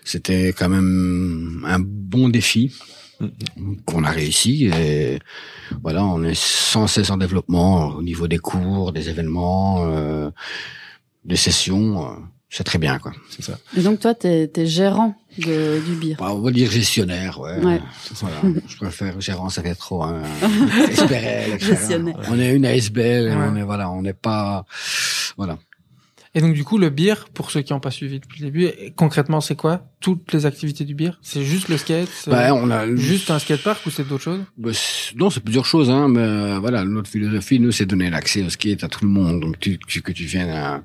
c'était 0.04 0.48
quand 0.48 0.68
même 0.68 1.64
un 1.66 1.78
bon 1.80 2.28
défi 2.28 2.72
qu'on 3.84 4.04
a 4.04 4.10
réussi 4.10 4.66
et 4.66 5.18
voilà 5.82 6.04
on 6.04 6.22
est 6.24 6.36
sans 6.36 6.86
cesse 6.86 7.10
en 7.10 7.16
développement 7.16 7.88
au 7.88 8.02
niveau 8.02 8.28
des 8.28 8.38
cours 8.38 8.92
des 8.92 9.08
événements 9.08 9.84
euh, 9.86 10.30
des 11.24 11.36
sessions 11.36 12.04
euh, 12.04 12.14
c'est 12.54 12.64
très 12.64 12.78
bien 12.78 12.98
quoi 12.98 13.12
C'est 13.30 13.42
ça. 13.42 13.58
Et 13.76 13.80
donc 13.80 13.98
toi, 14.00 14.14
t'es 14.14 14.50
es 14.54 14.66
gérant 14.66 15.14
de, 15.38 15.80
du 15.86 15.94
beer. 15.94 16.16
bah, 16.18 16.26
on 16.32 16.40
va 16.42 16.50
dire 16.50 16.70
gestionnaire, 16.70 17.40
ouais. 17.40 17.56
Ouais. 17.64 17.80
Voilà. 18.20 18.36
Je 18.68 18.76
préfère 18.76 19.18
gérant, 19.22 19.48
ça 19.48 19.62
fait 19.62 19.74
trop. 19.74 20.02
Hein. 20.02 20.22
SPRL, 20.92 21.52
etc. 21.54 21.66
Gestionnaire. 21.66 22.16
On 22.30 22.38
est 22.38 22.52
une 22.52 22.66
ASBL, 22.66 23.00
et 23.02 23.30
Ouais. 23.30 23.36
on 23.50 23.56
est 23.56 23.62
voilà, 23.62 23.90
on 23.90 24.02
n'est 24.02 24.12
pas, 24.12 24.66
voilà. 25.38 25.56
Et 26.34 26.40
donc 26.40 26.54
du 26.54 26.64
coup, 26.64 26.78
le 26.78 26.88
beer, 26.88 27.26
pour 27.34 27.50
ceux 27.50 27.60
qui 27.60 27.74
n'ont 27.74 27.80
pas 27.80 27.90
suivi 27.90 28.18
depuis 28.18 28.40
le 28.42 28.46
début, 28.50 28.70
concrètement, 28.96 29.42
c'est 29.42 29.54
quoi 29.54 29.84
Toutes 30.00 30.32
les 30.32 30.46
activités 30.46 30.84
du 30.86 30.94
beer? 30.94 31.10
C'est 31.20 31.44
juste 31.44 31.68
le 31.68 31.76
skate 31.76 32.08
Bah, 32.26 32.54
on 32.54 32.70
a 32.70 32.86
Juste 32.96 33.30
un 33.30 33.38
skatepark 33.38 33.84
ou 33.84 33.90
c'est 33.90 34.08
d'autres 34.08 34.22
choses? 34.24 34.40
Bah, 34.56 34.70
non, 35.16 35.28
c'est 35.28 35.40
plusieurs 35.44 35.66
choses, 35.66 35.90
hein, 35.90 36.08
mais 36.08 36.20
euh, 36.20 36.58
voilà, 36.58 36.84
notre 36.84 37.10
philosophie, 37.10 37.60
nous, 37.60 37.70
c'est 37.70 37.84
donner 37.84 38.08
l'accès 38.08 38.42
au 38.42 38.48
skate 38.48 38.82
à 38.82 38.88
tout 38.88 39.04
le 39.04 39.10
monde. 39.10 39.40
Donc, 39.40 39.58
tu, 39.60 39.78
tu- 39.86 40.00
que 40.00 40.10
tu 40.12 40.24
viennes 40.24 40.82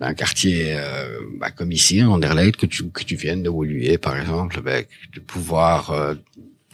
d'un- 0.00 0.14
quartier 0.14 0.72
euh, 0.78 1.18
bah, 1.38 1.50
comme 1.50 1.70
ici, 1.70 2.00
hein, 2.00 2.08
Anderlecht, 2.08 2.56
que 2.56 2.64
tu 2.66 2.88
que 2.90 3.04
tu 3.04 3.14
viennes 3.14 3.42
de 3.42 3.50
Woluwe, 3.50 3.98
par 3.98 4.16
exemple, 4.18 4.62
de 5.14 5.20
pouvoir 5.20 5.90
euh, 5.90 6.14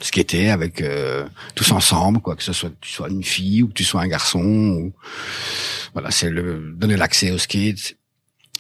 skater 0.01 0.51
avec 0.51 0.81
euh, 0.83 1.27
tous 1.57 1.73
ensemble, 1.73 2.21
quoi, 2.21 2.37
que 2.37 2.45
ce 2.45 2.53
soit 2.53 2.71
que 2.71 2.77
tu 2.81 2.93
sois 2.93 3.09
une 3.11 3.25
fille 3.25 3.65
ou 3.65 3.69
que 3.69 3.73
tu 3.75 3.83
sois 3.85 4.03
un 4.03 4.09
garçon. 4.09 4.41
Ou, 4.45 4.93
voilà, 5.95 6.13
c'est 6.13 6.31
le 6.31 6.73
donner 6.77 6.97
l'accès 6.97 7.33
au 7.33 7.39
skate. 7.39 7.97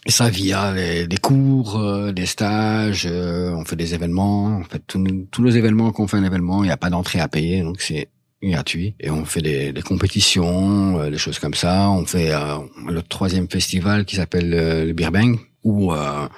Et 0.07 0.11
ça 0.11 0.29
via 0.29 0.73
les, 0.73 1.07
des 1.07 1.17
cours, 1.17 1.77
euh, 1.79 2.13
des 2.13 2.27
stages, 2.27 3.07
euh, 3.11 3.51
on 3.53 3.65
fait 3.65 3.77
des 3.77 3.95
événements. 3.95 4.47
En 4.59 4.65
fait, 4.65 4.83
tous 4.87 4.99
nos- 4.99 5.51
événements 5.51 5.93
qu'on 5.93 6.07
fait 6.07 6.19
un 6.19 6.25
événement, 6.25 6.63
il 6.63 6.67
n'y 6.67 6.73
a 6.73 6.77
pas 6.77 6.91
d'entrée 6.91 7.21
à 7.21 7.29
payer, 7.29 7.63
donc 7.63 7.81
c'est 7.81 8.09
gratuit. 8.43 8.95
Et 9.01 9.11
on 9.11 9.25
fait 9.25 9.41
des, 9.41 9.73
des 9.73 9.81
compétitions, 9.83 10.99
euh, 11.01 11.09
des 11.11 11.17
choses 11.17 11.39
comme 11.39 11.55
ça. 11.55 11.89
On 11.89 12.05
fait 12.05 12.35
euh, 12.35 12.59
le 12.87 13.01
troisième 13.03 13.49
festival 13.49 14.05
qui 14.05 14.17
s'appelle 14.17 14.53
euh, 14.53 14.85
le 14.85 14.93
Beer 14.93 15.11
Bang, 15.11 15.39
où, 15.63 15.95
euh, 15.95 16.29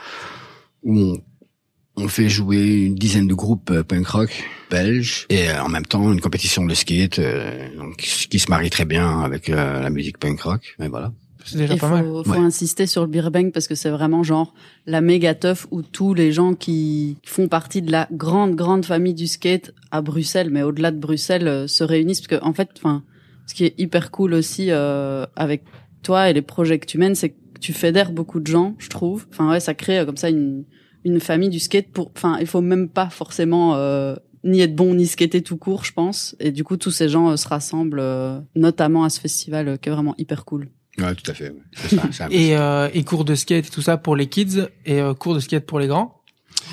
où 0.85 0.97
on, 1.01 1.19
on 1.97 2.07
fait 2.07 2.29
jouer 2.29 2.85
une 2.85 2.95
dizaine 2.95 3.27
de 3.27 3.35
groupes 3.35 3.83
punk 3.83 4.07
rock 4.07 4.45
belges 4.71 5.27
et 5.29 5.51
en 5.51 5.69
même 5.69 5.87
temps 5.87 6.13
une 6.13 6.21
compétition 6.21 6.65
de 6.65 6.75
skate 6.75 7.21
donc, 7.77 7.97
qui 7.97 8.39
se 8.39 8.51
marie 8.51 8.71
très 8.71 8.85
bien 8.85 9.23
avec 9.23 9.49
la 9.49 9.89
musique 9.91 10.19
punk 10.19 10.41
rock. 10.43 10.77
Et 10.81 10.89
voilà. 10.89 11.13
C'est 11.47 11.59
déjà 11.59 11.75
Il 11.75 11.81
pas 11.81 11.89
faut, 11.89 11.95
mal. 11.95 12.25
faut 12.25 12.31
Ouais. 12.33 12.39
insister 12.39 12.87
sur 12.87 13.03
le 13.03 13.09
beer 13.09 13.31
bang 13.31 13.53
parce 13.53 13.69
que 13.69 13.75
c'est 13.75 13.91
vraiment 13.91 14.23
genre 14.23 14.53
la 14.87 15.01
méga 15.01 15.35
teuf 15.35 15.67
où 15.71 15.83
tous 15.83 16.13
les 16.13 16.33
gens 16.33 16.55
qui 16.55 17.17
font 17.25 17.49
partie 17.49 17.83
de 17.83 17.91
la 17.93 18.09
grande 18.13 18.55
grande 18.57 18.85
famille 18.85 19.15
du 19.15 19.27
skate 19.27 19.73
à 19.91 20.03
Bruxelles, 20.03 20.51
mais 20.51 20.63
au-delà 20.63 20.91
de 20.91 20.99
Bruxelles, 20.99 21.47
euh, 21.49 21.67
se 21.67 21.85
réunissent 21.85 22.21
parce 22.21 22.41
que 22.41 22.45
en 22.45 22.53
fait, 22.53 22.69
enfin, 22.77 23.03
ce 23.47 23.55
qui 23.55 23.65
est 23.65 23.75
hyper 23.79 24.11
cool 24.11 24.35
aussi 24.35 24.71
euh, 24.71 25.25
avec 25.37 25.63
toi 26.03 26.29
et 26.29 26.33
les 26.33 26.43
projets 26.43 26.79
que 26.79 26.87
tu 26.87 26.99
mènes, 26.99 27.15
c'est 27.15 27.31
que 27.31 27.37
tu 27.61 27.73
fédères 27.73 28.13
beaucoup 28.13 28.41
de 28.41 28.47
gens, 28.47 28.75
je 28.79 28.89
trouve. 28.89 29.27
Enfin 29.31 29.49
ouais, 29.51 29.61
ça 29.61 29.73
crée 29.75 30.01
euh, 30.01 30.05
comme 30.05 30.17
ça 30.17 30.29
une 30.31 30.65
une 31.05 31.21
famille 31.21 31.49
du 31.51 31.61
skate. 31.61 31.89
Pour, 31.93 32.11
enfin, 32.17 32.37
il 32.41 32.47
faut 32.49 32.61
même 32.61 32.89
pas 32.89 33.09
forcément 33.09 33.77
euh, 33.77 34.17
ni 34.43 34.61
être 34.61 34.75
bon 34.75 34.95
ni 34.95 35.07
skater 35.07 35.41
tout 35.43 35.57
court, 35.57 35.85
je 35.85 35.93
pense. 35.93 36.35
Et 36.41 36.51
du 36.51 36.65
coup, 36.65 36.77
tous 36.77 36.91
ces 36.91 37.09
gens 37.09 37.31
euh, 37.31 37.37
se 37.37 37.47
rassemblent, 37.47 38.01
euh, 38.01 38.41
notamment 38.57 39.05
à 39.05 39.09
ce 39.09 39.21
festival 39.21 39.69
euh, 39.69 39.77
qui 39.77 39.89
est 39.89 39.93
vraiment 39.93 40.15
hyper 40.19 40.45
cool. 40.45 40.69
Ouais, 40.99 41.15
tout 41.15 41.31
à 41.31 41.35
fait. 41.35 41.51
ouais. 41.51 41.99
Ça. 42.13 42.29
Et, 42.31 42.57
euh, 42.57 42.89
et 42.95 43.05
cours 43.05 43.25
de 43.25 43.35
skate 43.35 43.67
et 43.67 43.71
tout 43.71 43.83
ça 43.83 43.97
pour 43.99 44.17
les 44.17 44.29
kids 44.29 44.67
et 44.87 45.01
euh, 45.01 45.13
cours 45.15 45.35
de 45.35 45.41
skate 45.41 45.67
pour 45.67 45.79
les 45.79 45.87
grands? 45.89 46.23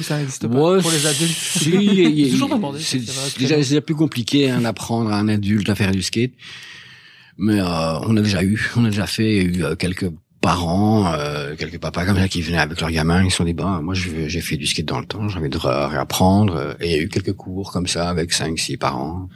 Ça 0.01 0.18
n'existe 0.18 0.48
pas? 0.48 0.56
Ouais, 0.58 0.82
Pour 0.82 0.92
les 0.92 1.06
adultes? 1.06 1.32
si, 1.38 2.30
toujours 2.32 2.50
demandé, 2.50 2.80
C'est 2.80 3.00
déjà, 3.00 3.12
c'est 3.30 3.58
déjà 3.70 3.82
plus 3.82 3.96
compliqué 3.96 4.50
hein, 4.50 4.62
d'apprendre 4.62 5.12
à 5.12 5.18
un 5.20 5.27
adulte 5.27 5.70
à 5.70 5.75
faire 5.75 5.92
du 5.92 6.01
skate. 6.01 6.32
Mais 7.38 7.60
euh, 7.60 8.00
on 8.01 8.15
a 8.18 8.22
déjà 8.22 8.44
eu, 8.44 8.72
on 8.75 8.86
a 8.86 8.89
déjà 8.89 9.08
fait 9.08 9.36
il 9.36 9.36
y 9.36 9.39
a 9.39 9.44
eu 9.60 9.63
euh, 9.65 9.75
quelques 9.75 10.06
parents, 10.43 11.12
euh, 11.13 11.55
quelques 11.57 11.79
papas 11.79 12.05
comme 12.05 12.17
ça 12.17 12.27
qui 12.27 12.41
venaient 12.41 12.57
avec 12.59 12.79
leurs 12.81 12.91
gamins, 12.91 13.23
ils 13.23 13.31
se 13.31 13.38
sont 13.38 13.43
dit 13.45 13.53
bah 13.53 13.79
moi 13.81 13.93
j'ai 13.95 14.41
fait 14.41 14.57
du 14.57 14.67
skate 14.67 14.85
dans 14.85 15.00
le 15.00 15.05
temps, 15.05 15.27
j'ai 15.29 15.39
envie 15.39 15.50
de 15.50 15.57
re- 15.57 15.88
réapprendre. 15.89 16.75
Et 16.81 16.85
il 16.88 16.91
y 16.91 16.95
a 16.95 17.01
eu 17.01 17.07
quelques 17.09 17.33
cours 17.33 17.71
comme 17.71 17.88
ça 17.88 18.09
avec 18.09 18.33
cinq, 18.33 18.59
six 18.59 18.77
parents. 18.77 19.29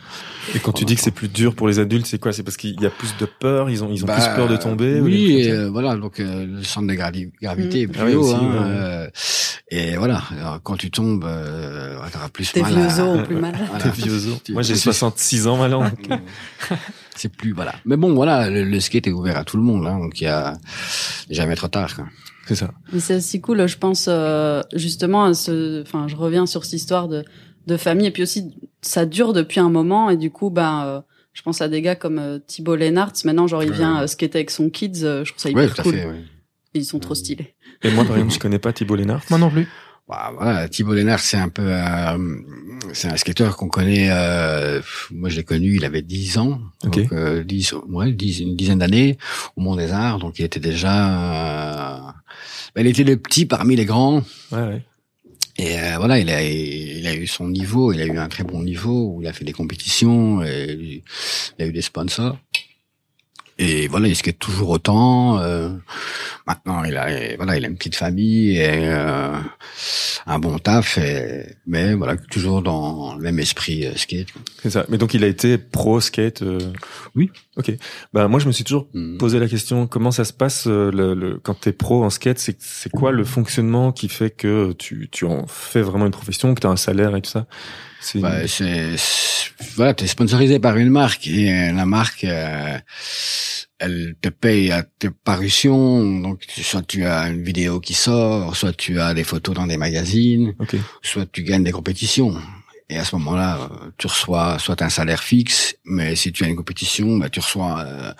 Et 0.53 0.59
quand 0.59 0.73
tu 0.73 0.85
dis 0.85 0.95
que 0.95 1.01
c'est 1.01 1.11
plus 1.11 1.29
dur 1.29 1.55
pour 1.55 1.67
les 1.67 1.79
adultes, 1.79 2.05
c'est 2.05 2.19
quoi? 2.19 2.33
C'est 2.33 2.43
parce 2.43 2.57
qu'il 2.57 2.79
y 2.81 2.85
a 2.85 2.89
plus 2.89 3.15
de 3.19 3.25
peur, 3.25 3.69
ils 3.69 3.83
ont 3.83 3.89
ils 3.91 4.03
ont 4.03 4.07
Bah, 4.07 4.15
plus 4.15 4.35
peur 4.35 4.47
de 4.49 4.57
tomber. 4.57 4.99
ou 4.99 5.05
Oui, 5.05 5.33
trucs 5.33 5.45
et 5.47 5.51
euh, 5.51 5.69
voilà, 5.69 5.95
donc 5.95 6.19
euh, 6.19 6.45
le 6.45 6.63
centre 6.63 6.87
de 6.87 6.93
gravi- 6.93 7.31
gravité 7.41 7.81
est 7.81 7.87
plus 7.87 8.01
Ah 8.01 8.17
haut. 8.17 8.19
aussi, 8.23 8.35
hein, 8.35 8.39
ouais. 8.39 8.57
euh, 8.67 9.09
et 9.71 9.95
voilà, 9.97 10.21
alors, 10.39 10.59
quand 10.63 10.75
tu 10.77 10.91
tombes, 10.91 11.25
euh, 11.25 11.97
t'auras 12.11 12.29
plus 12.29 12.51
Tes 12.51 12.61
mal. 12.61 12.73
vieux 12.73 12.83
à- 13.01 13.05
os 13.05 13.23
plus 13.27 13.35
mal. 13.35 13.55
voilà. 13.69 13.83
T'es 13.83 13.89
vieux 14.01 14.13
os. 14.13 14.41
Moi 14.49 14.61
j'ai 14.61 14.73
tu- 14.75 14.79
66 14.81 15.47
ans 15.47 15.57
maintenant. 15.57 15.89
c'est 17.17 17.29
plus 17.35 17.51
voilà. 17.53 17.75
Mais 17.85 17.97
bon, 17.97 18.13
voilà, 18.13 18.49
le, 18.49 18.63
le 18.63 18.79
skate 18.79 19.07
est 19.07 19.11
ouvert 19.11 19.37
à 19.37 19.43
tout 19.43 19.57
le 19.57 19.63
monde, 19.63 19.85
hein, 19.87 19.99
donc 19.99 20.21
il 20.21 20.25
y 20.25 20.27
a 20.27 20.57
jamais 21.29 21.55
trop 21.55 21.67
tard. 21.67 21.95
Quoi. 21.95 22.05
C'est 22.47 22.55
ça. 22.55 22.71
Mais 22.93 22.99
c'est 22.99 23.15
aussi 23.17 23.41
cool, 23.41 23.67
je 23.67 23.77
pense, 23.77 24.05
euh, 24.09 24.61
justement, 24.73 25.25
à 25.25 25.33
ce, 25.33 25.81
enfin, 25.81 26.07
je 26.07 26.15
reviens 26.15 26.45
sur 26.45 26.63
cette 26.63 26.73
histoire 26.73 27.07
de, 27.09 27.25
de 27.67 27.77
famille, 27.77 28.07
et 28.07 28.11
puis 28.11 28.23
aussi, 28.23 28.55
ça 28.81 29.05
dure 29.05 29.33
depuis 29.33 29.59
un 29.59 29.69
moment, 29.69 30.09
et 30.09 30.15
du 30.17 30.31
coup, 30.31 30.49
ben, 30.49 30.83
euh, 30.85 31.01
je 31.33 31.41
pense 31.41 31.59
à 31.61 31.67
des 31.67 31.81
gars 31.81 31.95
comme 31.95 32.19
euh, 32.19 32.39
Thibaut 32.39 32.75
Lennart, 32.77 33.11
maintenant, 33.25 33.47
genre, 33.47 33.63
il 33.63 33.71
Ouais. 33.71 33.75
vient 33.77 34.01
euh, 34.03 34.07
skater 34.07 34.37
avec 34.39 34.51
son 34.51 34.69
kids, 34.69 35.03
euh, 35.03 35.25
je 35.25 35.31
trouve 35.33 35.41
ça 35.41 35.49
Ouais, 35.49 35.65
hyper 35.65 35.75
tout 35.75 35.81
à 35.81 35.83
cool. 35.83 35.93
fait. 35.95 36.05
Ouais. 36.05 36.23
Ils 36.73 36.85
sont 36.85 36.99
trop 36.99 37.15
stylés. 37.15 37.55
Et 37.83 37.91
moi 37.91 38.05
par 38.05 38.15
exemple, 38.15 38.33
je 38.33 38.39
connais 38.39 38.59
pas 38.59 38.71
Thibaut 38.71 38.95
Lénard. 38.95 39.21
Moi 39.29 39.39
non 39.39 39.49
plus. 39.49 39.67
Bah, 40.07 40.31
voilà, 40.39 40.69
Thibaut 40.69 40.93
Lénard, 40.93 41.19
c'est 41.19 41.37
un 41.37 41.49
peu, 41.49 41.63
euh, 41.65 42.17
c'est 42.93 43.07
un 43.07 43.17
skateur 43.17 43.57
qu'on 43.57 43.67
connaît. 43.69 44.09
Euh, 44.11 44.81
moi, 45.11 45.29
je 45.29 45.37
l'ai 45.37 45.43
connu, 45.43 45.75
il 45.75 45.85
avait 45.85 46.01
10 46.01 46.37
ans, 46.37 46.59
Ok. 46.83 46.99
donc 46.99 47.11
euh, 47.13 47.43
10, 47.43 47.73
ouais, 47.89 48.11
10, 48.11 48.39
une 48.41 48.55
dizaine 48.55 48.79
d'années 48.79 49.17
au 49.55 49.61
Mont 49.61 49.75
des 49.75 49.91
Arts, 49.91 50.19
donc 50.19 50.39
il 50.39 50.45
était 50.45 50.59
déjà, 50.59 52.07
euh, 52.07 52.11
ben, 52.75 52.85
il 52.85 52.87
était 52.87 53.03
le 53.03 53.17
petit 53.17 53.45
parmi 53.45 53.75
les 53.75 53.85
grands. 53.85 54.23
Ouais, 54.51 54.61
ouais. 54.61 54.81
Et 55.59 55.79
euh, 55.79 55.97
voilà, 55.97 56.19
il 56.19 56.29
a, 56.29 56.43
il 56.43 57.07
a 57.07 57.15
eu 57.15 57.25
son 57.25 57.47
niveau, 57.49 57.91
il 57.91 57.99
a 58.01 58.05
eu 58.05 58.17
un 58.17 58.27
très 58.27 58.43
bon 58.43 58.61
niveau, 58.61 59.13
où 59.15 59.21
il 59.23 59.27
a 59.27 59.33
fait 59.33 59.45
des 59.45 59.53
compétitions, 59.53 60.43
et 60.43 61.01
il 61.57 61.63
a 61.63 61.67
eu 61.67 61.71
des 61.71 61.81
sponsors. 61.81 62.37
Et 63.59 63.87
voilà, 63.87 64.07
il 64.07 64.15
skate 64.15 64.37
toujours 64.39 64.69
autant. 64.69 65.39
euh, 65.39 65.69
maintenant, 66.45 66.83
il 66.83 66.95
a, 66.97 67.11
et 67.11 67.35
voilà, 67.37 67.57
il 67.57 67.65
a 67.65 67.67
une 67.67 67.75
petite 67.77 67.95
famille 67.95 68.57
et 68.57 68.87
euh, 68.87 69.35
un 70.27 70.39
bon 70.39 70.59
taf, 70.59 70.97
et, 70.97 71.55
mais 71.65 71.93
voilà, 71.95 72.17
toujours 72.17 72.61
dans 72.61 73.15
le 73.15 73.21
même 73.21 73.39
esprit 73.39 73.85
euh, 73.85 73.95
skate. 73.95 74.27
C'est 74.61 74.69
ça. 74.69 74.85
Mais 74.89 74.97
donc 74.97 75.13
il 75.13 75.23
a 75.23 75.27
été 75.27 75.57
pro 75.57 75.99
skate. 75.99 76.41
euh, 76.43 76.59
Oui. 77.15 77.31
Ok. 77.57 77.71
Bah 78.13 78.27
moi 78.27 78.39
je 78.39 78.45
me 78.47 78.51
suis 78.51 78.63
toujours 78.63 78.87
Mhm. 78.93 79.17
posé 79.17 79.39
la 79.39 79.47
question 79.47 79.87
comment 79.87 80.11
ça 80.11 80.23
se 80.25 80.33
passe 80.33 80.67
euh, 80.67 80.91
le, 80.91 81.13
le, 81.15 81.39
quand 81.39 81.59
t'es 81.59 81.73
pro 81.73 82.03
en 82.03 82.09
skate. 82.11 82.37
C'est 82.39 82.61
c'est 82.61 82.91
quoi 82.91 83.11
le 83.11 83.23
fonctionnement 83.23 83.91
qui 83.91 84.07
fait 84.09 84.29
que 84.29 84.73
tu 84.73 85.09
tu 85.11 85.25
en 85.25 85.47
fais 85.47 85.81
vraiment 85.81 86.05
une 86.05 86.11
profession, 86.11 86.53
que 86.53 86.59
t'as 86.61 86.69
un 86.69 86.75
salaire 86.77 87.15
et 87.15 87.21
tout 87.21 87.31
ça? 87.31 87.47
C'est 87.99 88.19
Bah, 88.19 88.39
voilà, 89.75 89.93
t'es 89.93 90.07
sponsorisé 90.07 90.59
par 90.59 90.77
une 90.77 90.89
marque 90.89 91.27
et 91.27 91.51
euh, 91.51 91.71
la 91.73 91.85
marque, 91.85 92.23
euh, 92.23 92.77
elle 93.79 94.15
te 94.21 94.29
paye 94.29 94.71
à 94.71 94.83
tes 94.83 95.09
parutions. 95.09 96.19
Donc, 96.21 96.43
soit 96.49 96.85
tu 96.85 97.05
as 97.05 97.29
une 97.29 97.43
vidéo 97.43 97.79
qui 97.79 97.93
sort, 97.93 98.55
soit 98.55 98.73
tu 98.73 98.99
as 98.99 99.13
des 99.13 99.23
photos 99.23 99.55
dans 99.55 99.67
des 99.67 99.77
magazines, 99.77 100.53
soit 101.01 101.25
tu 101.31 101.43
gagnes 101.43 101.63
des 101.63 101.71
compétitions. 101.71 102.35
Et 102.89 102.97
à 102.97 103.03
ce 103.03 103.15
moment-là, 103.17 103.59
euh, 103.59 103.91
tu 103.97 104.07
reçois 104.07 104.59
soit 104.59 104.81
un 104.81 104.89
salaire 104.89 105.21
fixe, 105.21 105.75
mais 105.83 106.15
si 106.15 106.31
tu 106.31 106.45
as 106.45 106.47
une 106.47 106.55
compétition, 106.55 107.17
bah, 107.17 107.29
tu 107.29 107.41
reçois 107.41 107.81
euh, 107.81 108.13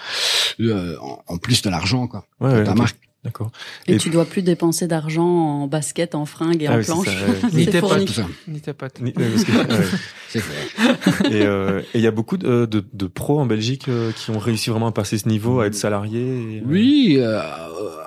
euh, 0.60 0.98
en, 1.28 1.38
plus 1.38 1.62
de 1.62 1.70
l'argent 1.70 2.08
quoi. 2.08 2.26
Ouais, 2.42 2.52
ouais, 2.52 2.64
ta 2.66 2.72
ok. 2.72 2.78
marque. 2.78 2.98
D'accord. 3.28 3.52
Et, 3.88 3.96
Et- 3.96 3.98
tu 3.98 4.10
dois 4.10 4.24
plus 4.24 4.42
dépenser 4.42 4.88
d'argent 4.88 5.28
en 5.28 5.68
basket, 5.68 6.16
en 6.16 6.26
fringues 6.26 6.64
et 6.64 6.68
Ah 6.68 6.76
en 6.76 6.78
oui, 6.78 6.84
c'est 6.86 6.92
planches. 6.94 7.06
ça. 7.42 7.48
Ni 7.54 7.66
tes 7.66 7.82
ça, 8.14 8.26
Ni 8.48 8.62
tes 8.62 8.72
potes. 8.74 9.02
Ni- 9.02 9.14
ouais, 9.18 9.30
parce 9.30 9.44
que- 9.44 9.52
ouais. 9.52 9.86
c'est 10.30 10.40
clair. 10.42 11.32
Et 11.32 11.42
euh, 11.46 11.82
et 11.94 11.98
il 12.00 12.02
y 12.02 12.08
a 12.08 12.12
beaucoup 12.12 12.38
de, 12.38 12.66
de, 12.66 12.86
de 12.94 13.08
pros 13.08 13.40
en 13.42 13.46
Belgique 13.46 13.90
euh, 13.90 14.14
qui 14.14 14.32
ont 14.32 14.40
réussi 14.40 14.70
vraiment 14.70 14.88
à 14.88 14.92
passer 14.94 15.18
ce 15.18 15.28
niveau, 15.28 15.60
à 15.60 15.68
être 15.68 15.76
salariés. 15.76 16.22
et, 16.22 16.60
euh, 16.60 16.64
Oui, 16.68 17.18
euh, 17.20 17.42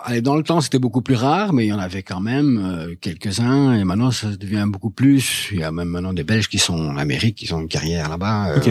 allez, 0.04 0.22
dans 0.22 0.36
le 0.36 0.42
temps, 0.42 0.62
c'était 0.62 0.78
beaucoup 0.78 1.02
plus 1.02 1.16
rare, 1.16 1.52
mais 1.52 1.66
il 1.66 1.68
y 1.68 1.72
en 1.74 1.78
avait 1.78 2.02
quand 2.02 2.20
même 2.20 2.58
euh, 2.64 2.94
quelques-uns. 2.98 3.74
Et 3.74 3.84
maintenant, 3.84 4.10
ça 4.10 4.28
devient 4.28 4.64
beaucoup 4.68 4.90
plus. 4.90 5.50
Il 5.52 5.60
y 5.60 5.64
a 5.64 5.70
même 5.70 5.88
maintenant 5.88 6.14
des 6.14 6.24
Belges 6.24 6.48
qui 6.48 6.58
sont 6.58 6.78
en 6.78 6.96
Amérique, 6.96 7.36
qui 7.36 7.52
ont 7.52 7.60
une 7.60 7.68
carrière 7.68 8.08
là-bas. 8.08 8.52
euh, 8.52 8.56
Ok. 8.56 8.68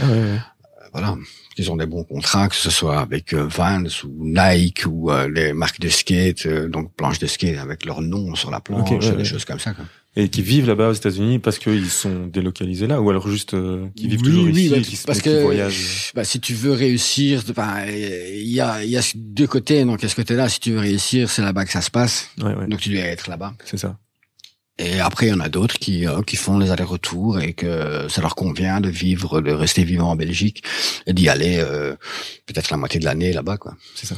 Ah 0.00 0.06
ouais, 0.06 0.12
ouais. 0.12 0.38
voilà, 0.92 1.16
ils 1.60 1.70
ont 1.70 1.76
des 1.76 1.86
bons 1.86 2.04
contrats, 2.04 2.48
que 2.48 2.54
ce 2.54 2.70
soit 2.70 2.98
avec 3.00 3.32
euh, 3.34 3.46
Vans 3.46 3.84
ou 4.04 4.24
Nike 4.24 4.84
ou 4.86 5.10
euh, 5.10 5.28
les 5.28 5.52
marques 5.52 5.80
de 5.80 5.88
skate, 5.88 6.46
euh, 6.46 6.68
donc 6.68 6.92
planches 6.94 7.18
de 7.18 7.26
skate 7.26 7.58
avec 7.58 7.84
leur 7.84 8.00
nom 8.00 8.34
sur 8.34 8.50
la 8.50 8.60
planche, 8.60 8.90
ouais, 8.90 9.10
des 9.10 9.16
ouais. 9.16 9.24
choses 9.24 9.44
comme 9.44 9.58
ça. 9.58 9.72
Quoi. 9.74 9.84
Et 10.16 10.28
qui 10.28 10.42
vivent 10.42 10.66
là-bas 10.66 10.88
aux 10.88 10.92
États-Unis 10.94 11.38
parce 11.38 11.58
qu'ils 11.58 11.88
sont 11.90 12.26
délocalisés 12.26 12.86
là, 12.86 13.00
ou 13.00 13.10
alors 13.10 13.28
juste 13.28 13.54
euh, 13.54 13.86
qui 13.94 14.08
vivent 14.08 14.22
toujours 14.22 14.44
oui, 14.44 14.52
ici, 14.52 14.68
bah, 14.70 14.76
et 14.78 14.82
qui, 14.82 14.98
parce 15.06 15.18
qui 15.20 15.28
que 15.28 15.42
voyagent. 15.42 16.12
bah, 16.14 16.24
si 16.24 16.40
tu 16.40 16.54
veux 16.54 16.72
réussir, 16.72 17.42
ben, 17.54 17.84
il 17.88 18.48
y 18.48 18.60
a, 18.60 18.82
il 18.82 18.90
y 18.90 18.96
a 18.96 19.02
deux 19.14 19.46
côtés. 19.46 19.84
Donc 19.84 20.02
à 20.02 20.08
ce 20.08 20.16
côté-là, 20.16 20.48
si 20.48 20.58
tu 20.58 20.72
veux 20.72 20.80
réussir, 20.80 21.30
c'est 21.30 21.42
là-bas 21.42 21.64
que 21.64 21.70
ça 21.72 21.80
se 21.82 21.90
passe. 21.90 22.30
Ouais, 22.42 22.54
ouais, 22.54 22.66
Donc 22.66 22.80
tu 22.80 22.88
dois 22.88 23.02
être 23.02 23.28
là-bas. 23.30 23.54
c'est 23.64 23.76
ça. 23.78 23.98
Et 24.80 24.98
après, 24.98 25.26
il 25.26 25.28
y 25.28 25.32
en 25.32 25.40
a 25.40 25.50
d'autres 25.50 25.78
qui, 25.78 26.06
euh, 26.06 26.22
qui 26.22 26.36
font 26.36 26.58
les 26.58 26.70
allers-retours 26.70 27.38
et 27.38 27.52
que 27.52 28.08
ça 28.08 28.22
leur 28.22 28.34
convient 28.34 28.80
de 28.80 28.88
vivre, 28.88 29.42
de 29.42 29.52
rester 29.52 29.84
vivant 29.84 30.10
en 30.10 30.16
Belgique 30.16 30.64
et 31.06 31.12
d'y 31.12 31.28
aller 31.28 31.58
euh, 31.58 31.94
peut-être 32.46 32.70
la 32.70 32.78
moitié 32.78 32.98
de 32.98 33.04
l'année 33.04 33.32
là-bas, 33.34 33.58
quoi. 33.58 33.76
C'est 33.94 34.06
ça. 34.06 34.16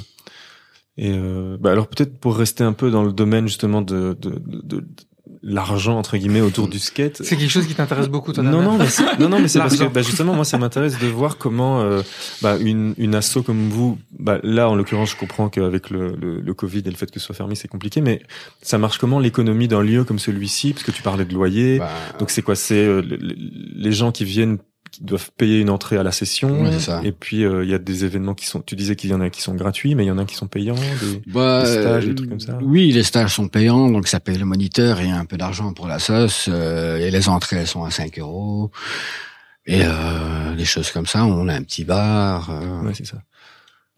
Et 0.96 1.10
euh, 1.10 1.56
bah 1.58 1.72
alors 1.72 1.88
peut-être 1.88 2.16
pour 2.18 2.36
rester 2.36 2.62
un 2.62 2.74
peu 2.74 2.90
dans 2.90 3.02
le 3.02 3.12
domaine 3.12 3.48
justement 3.48 3.82
de, 3.82 4.16
de, 4.20 4.40
de, 4.46 4.86
l'argent 5.42 5.98
entre 5.98 6.16
guillemets 6.16 6.40
autour 6.40 6.68
du 6.68 6.78
skate. 6.78 7.22
C'est 7.22 7.36
quelque 7.36 7.50
chose 7.50 7.66
qui 7.66 7.74
t'intéresse 7.74 8.08
beaucoup, 8.08 8.32
toi, 8.32 8.44
Non, 8.44 8.62
non, 8.62 8.78
mais 8.78 8.86
c'est, 8.86 9.18
non, 9.18 9.28
non, 9.28 9.40
mais 9.40 9.48
c'est 9.48 9.58
parce 9.58 9.76
que 9.76 9.84
bah, 9.84 10.02
justement, 10.02 10.34
moi, 10.34 10.44
ça 10.44 10.58
m'intéresse 10.58 10.98
de 10.98 11.06
voir 11.06 11.36
comment 11.36 11.80
euh, 11.80 12.02
bah, 12.42 12.56
une, 12.60 12.94
une 12.96 13.14
asso 13.14 13.38
comme 13.44 13.68
vous, 13.68 13.98
bah, 14.18 14.38
là, 14.42 14.68
en 14.68 14.74
l'occurrence, 14.74 15.10
je 15.10 15.16
comprends 15.16 15.48
qu'avec 15.48 15.90
le, 15.90 16.14
le, 16.20 16.40
le 16.40 16.54
Covid 16.54 16.80
et 16.80 16.90
le 16.90 16.96
fait 16.96 17.10
que 17.10 17.18
ce 17.18 17.26
soit 17.26 17.34
fermé, 17.34 17.54
c'est 17.54 17.68
compliqué, 17.68 18.00
mais 18.00 18.22
ça 18.62 18.78
marche 18.78 18.98
comment 18.98 19.18
l'économie 19.18 19.68
d'un 19.68 19.82
lieu 19.82 20.04
comme 20.04 20.18
celui-ci? 20.18 20.72
Parce 20.72 20.84
que 20.84 20.92
tu 20.92 21.02
parlais 21.02 21.24
de 21.24 21.34
loyer. 21.34 21.78
Bah, 21.78 21.90
Donc, 22.18 22.30
c'est 22.30 22.42
quoi? 22.42 22.54
C'est 22.54 22.74
euh, 22.74 23.00
les, 23.00 23.34
les 23.74 23.92
gens 23.92 24.12
qui 24.12 24.24
viennent 24.24 24.58
qui 24.92 25.02
doivent 25.02 25.30
payer 25.36 25.58
une 25.60 25.70
entrée 25.70 25.96
à 25.96 26.02
la 26.04 26.12
session. 26.12 26.70
Ça. 26.78 27.00
Et 27.02 27.10
puis, 27.12 27.44
euh, 27.44 27.64
il 27.64 27.70
y 27.70 27.74
a 27.74 27.78
des 27.78 28.04
événements 28.04 28.34
qui 28.34 28.46
sont... 28.46 28.60
Tu 28.60 28.76
disais 28.76 28.94
qu'il 28.94 29.10
y 29.10 29.14
en 29.14 29.20
a 29.20 29.30
qui 29.30 29.40
sont 29.42 29.54
gratuits, 29.54 29.94
mais 29.96 30.04
il 30.04 30.08
y 30.08 30.10
en 30.12 30.18
a 30.18 30.24
qui 30.24 30.36
sont 30.36 30.46
payants. 30.46 30.74
Des... 30.76 31.22
Bah, 31.26 31.62
Des 31.62 31.68
stages, 31.72 32.04
euh, 32.04 32.08
des 32.10 32.14
trucs 32.14 32.28
comme 32.28 32.40
ça. 32.40 32.58
Oui, 32.62 32.92
les 32.92 33.02
stages 33.02 33.34
sont 33.34 33.48
payants, 33.48 33.90
donc 33.90 34.06
ça 34.06 34.20
paye 34.20 34.36
le 34.38 34.44
moniteur 34.44 35.00
et 35.00 35.10
un 35.10 35.24
peu 35.24 35.36
d'argent 35.36 35.72
pour 35.72 35.88
la 35.88 35.98
sauce. 35.98 36.46
euh, 36.48 36.98
et 36.98 37.10
les 37.10 37.28
entrées 37.28 37.56
elles 37.56 37.66
sont 37.66 37.82
à 37.84 37.90
5 37.90 38.18
euros. 38.18 38.70
Et 39.64 39.82
euh, 39.84 40.54
des 40.56 40.64
choses 40.64 40.90
comme 40.90 41.06
ça. 41.06 41.24
On 41.24 41.48
a 41.48 41.54
un 41.54 41.62
petit 41.62 41.84
bar. 41.84 42.50
euh, 42.50 42.82
Ouais, 42.82 42.92
c'est 42.94 43.06
ça. 43.06 43.18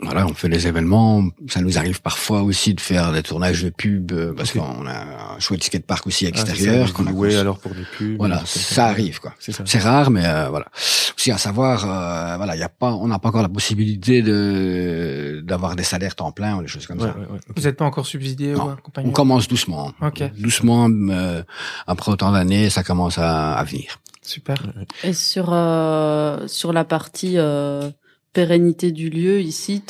Voilà, 0.01 0.27
on 0.27 0.35
fait 0.35 0.49
des 0.49 0.67
événements. 0.67 1.23
Ça 1.49 1.61
nous 1.61 1.79
arrive 1.79 2.03
parfois 2.03 2.43
aussi 2.43 2.75
de 2.75 2.81
faire 2.81 3.13
des 3.13 3.23
tournages 3.23 3.63
de 3.63 3.71
pub 3.71 4.11
euh, 4.13 4.35
parce 4.37 4.51
qu'on 4.51 4.87
a 4.87 5.35
un 5.37 5.39
chouette 5.39 5.63
skatepark 5.63 6.07
aussi 6.09 6.27
Ah, 6.27 6.31
extérieur. 6.31 6.87
vous 6.89 6.93
qu'on 6.93 7.07
a 7.07 7.13
construit. 7.13 7.37
alors 7.37 7.59
pour 7.61 7.73
des 7.75 7.85
pubs. 7.97 8.17
Voilà, 8.19 8.43
ça 8.45 8.87
arrive 8.87 9.21
quoi. 9.21 9.35
C'est 9.39 9.53
ça. 9.53 9.63
C'est 9.67 9.79
rare, 9.79 10.11
mais 10.11 10.27
euh, 10.27 10.49
voilà. 10.49 10.67
Aussi 11.17 11.31
à 11.31 11.39
savoir, 11.39 11.85
euh, 11.85 12.37
voilà, 12.37 12.57
il 12.57 12.59
y 12.59 12.65
a 12.65 12.69
pas, 12.69 12.93
on 12.93 13.07
n'a 13.07 13.21
pas 13.21 13.29
encore 13.29 13.43
la 13.43 13.49
possibilité 13.49 14.21
de 14.23 15.43
d'avoir 15.45 15.77
des 15.77 15.85
salaires 15.85 16.17
temps 16.17 16.33
plein 16.33 16.57
ou 16.57 16.63
des 16.63 16.69
choses 16.69 16.87
comme 16.89 16.99
Ouais, 17.01 17.07
ça. 17.09 17.17
ouais, 17.17 17.27
ouais. 17.33 17.39
Vous 17.55 17.63
n'êtes 17.63 17.77
pas 17.77 17.85
encore 17.85 18.07
subsidié 18.07 18.53
Non. 18.55 18.67
ou 18.67 18.71
accompagné 18.71 19.09
On 19.09 19.13
commence 19.13 19.47
doucement. 19.47 19.93
Ok, 20.03 20.23
Doucement, 20.39 20.89
euh, 20.91 21.43
après 21.87 22.11
autant 22.11 22.33
d'années, 22.33 22.69
ça 22.69 22.83
commence 22.83 23.17
à, 23.19 23.53
à 23.55 23.63
venir. 23.65 24.01
super. 24.23 24.57
Et 25.05 25.13
sur 25.13 25.51
euh, 25.53 26.47
sur 26.49 26.73
la 26.73 26.85
partie 26.85 27.35
euh, 27.39 27.89
pérennité 28.35 28.93
du 28.93 29.09
lieu 29.09 29.41
ici, 29.41 29.83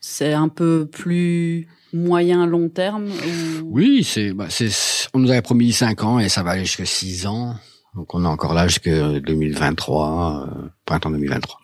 c'est 0.00 0.32
un 0.34 0.48
peu 0.48 0.86
plus 0.90 1.68
moyen 1.94 2.46
long 2.46 2.68
terme 2.68 3.06
ou... 3.08 3.62
Oui, 3.64 4.04
c'est, 4.04 4.32
bah, 4.34 4.46
c'est, 4.50 4.68
on 5.14 5.18
nous 5.20 5.30
avait 5.30 5.40
promis 5.40 5.72
5 5.72 6.02
ans 6.04 6.18
et 6.18 6.28
ça 6.28 6.42
va 6.42 6.50
aller 6.50 6.66
jusqu'à 6.66 6.84
6 6.84 7.26
ans. 7.26 7.54
Donc 7.94 8.14
on 8.14 8.24
est 8.24 8.28
encore 8.28 8.52
là 8.52 8.68
jusqu'à 8.68 9.18
2023, 9.20 10.48
euh, 10.50 10.68
printemps 10.84 11.10
2023. 11.10 11.58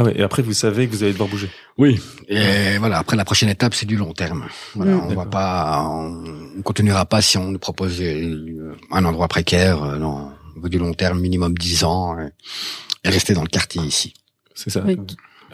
Ah 0.00 0.04
ouais, 0.04 0.12
et 0.16 0.22
après, 0.22 0.42
vous 0.42 0.52
savez 0.52 0.86
que 0.86 0.92
vous 0.92 1.02
allez 1.02 1.12
devoir 1.12 1.28
bouger. 1.28 1.50
Oui. 1.76 2.00
Et 2.28 2.78
voilà, 2.78 2.98
après 2.98 3.16
la 3.16 3.24
prochaine 3.24 3.48
étape, 3.48 3.74
c'est 3.74 3.84
du 3.84 3.96
long 3.96 4.12
terme. 4.12 4.46
Voilà, 4.76 4.92
Mm. 4.94 5.00
on 5.00 5.08
va 5.08 5.08
D'accord. 5.08 5.30
pas, 5.30 5.86
on, 5.90 6.24
on 6.58 6.62
continuera 6.62 7.04
pas 7.04 7.20
si 7.20 7.36
on 7.36 7.50
nous 7.50 7.58
propose 7.58 8.00
euh, 8.00 8.76
un 8.92 9.04
endroit 9.04 9.26
précaire. 9.28 9.82
euh, 9.82 9.98
non, 9.98 10.30
on 10.56 10.60
veut 10.60 10.68
du 10.70 10.78
long 10.78 10.94
terme, 10.94 11.18
minimum 11.20 11.58
10 11.58 11.82
ans, 11.84 12.16
et, 12.18 12.28
et 13.04 13.10
rester 13.10 13.34
dans 13.34 13.42
le 13.42 13.48
quartier 13.48 13.82
ici. 13.82 14.14
C'est 14.58 14.70
ça. 14.70 14.82
Oui. 14.84 14.96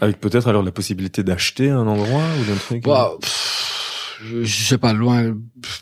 Avec 0.00 0.18
peut-être 0.18 0.48
alors 0.48 0.62
la 0.62 0.72
possibilité 0.72 1.22
d'acheter 1.22 1.68
un 1.70 1.86
endroit 1.86 2.22
ou 2.40 2.44
d'un 2.50 2.56
truc. 2.56 2.82
Bah, 2.84 3.12
pff, 3.20 4.18
je, 4.24 4.42
je 4.42 4.64
sais 4.64 4.78
pas, 4.78 4.92
loin, 4.94 5.34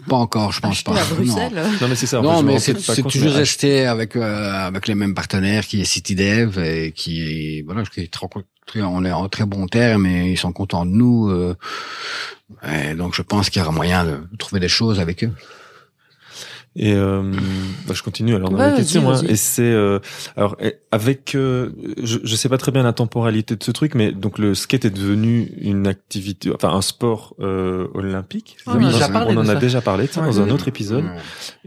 pas 0.08 0.16
encore, 0.16 0.50
je 0.52 0.60
pense 0.60 0.72
Acheter 0.72 0.90
pas. 0.92 1.00
à 1.00 1.04
Bruxelles 1.04 1.52
Non 1.80 1.88
mais 1.88 1.94
c'est 1.94 2.06
ça. 2.06 2.18
en 2.18 2.22
Non, 2.22 2.42
mais 2.42 2.58
c'est 2.58 2.74
toujours 2.74 3.32
resté 3.32 3.86
avec 3.86 4.16
euh, 4.16 4.52
avec 4.66 4.88
les 4.88 4.96
mêmes 4.96 5.14
partenaires 5.14 5.64
qui 5.66 5.80
est 5.80 5.84
CityDev 5.84 6.58
et 6.58 6.90
qui 6.92 7.62
voilà, 7.62 7.84
qui 7.84 8.00
est 8.00 8.10
on 8.76 9.04
est 9.04 9.12
en 9.12 9.28
très 9.28 9.44
bon 9.46 9.66
terme 9.68 10.06
et 10.06 10.32
ils 10.32 10.38
sont 10.38 10.52
contents 10.52 10.84
de 10.84 10.90
nous. 10.90 11.30
euh, 11.30 11.54
et 12.68 12.94
donc 12.94 13.14
je 13.14 13.22
pense 13.22 13.48
qu'il 13.50 13.60
y 13.60 13.62
aura 13.64 13.72
moyen 13.72 14.04
de 14.04 14.18
trouver 14.38 14.60
des 14.60 14.68
choses 14.68 14.98
avec 15.00 15.24
eux. 15.24 15.32
Et 16.74 16.94
euh, 16.94 17.22
bah, 17.86 17.92
je 17.94 18.02
continue 18.02 18.34
alors 18.34 18.48
dans 18.50 18.56
Ouais, 18.58 18.70
la 18.70 18.76
question. 18.76 19.10
hein. 19.10 19.20
Et 19.28 19.36
c'est 19.36 19.62
euh, 19.62 19.98
alors 20.36 20.56
avec, 20.90 21.34
euh, 21.34 21.70
je, 22.02 22.18
je 22.24 22.36
sais 22.36 22.48
pas 22.48 22.56
très 22.56 22.72
bien 22.72 22.82
la 22.82 22.94
temporalité 22.94 23.56
de 23.56 23.62
ce 23.62 23.70
truc, 23.72 23.94
mais 23.94 24.10
donc 24.12 24.38
le 24.38 24.54
skate 24.54 24.86
est 24.86 24.90
devenu 24.90 25.52
une 25.60 25.86
activité, 25.86 26.50
enfin 26.54 26.70
un 26.70 26.80
sport 26.80 27.34
euh, 27.40 27.88
olympique. 27.92 28.56
Ah, 28.66 28.72
on 28.76 28.82
en 29.36 29.42
a 29.42 29.46
ça. 29.46 29.54
déjà 29.56 29.80
parlé 29.82 30.04
Ouais. 30.04 30.22
dans 30.26 30.40
un 30.40 30.48
autre 30.50 30.68
épisode. 30.68 31.04
Ouais. 31.04 31.10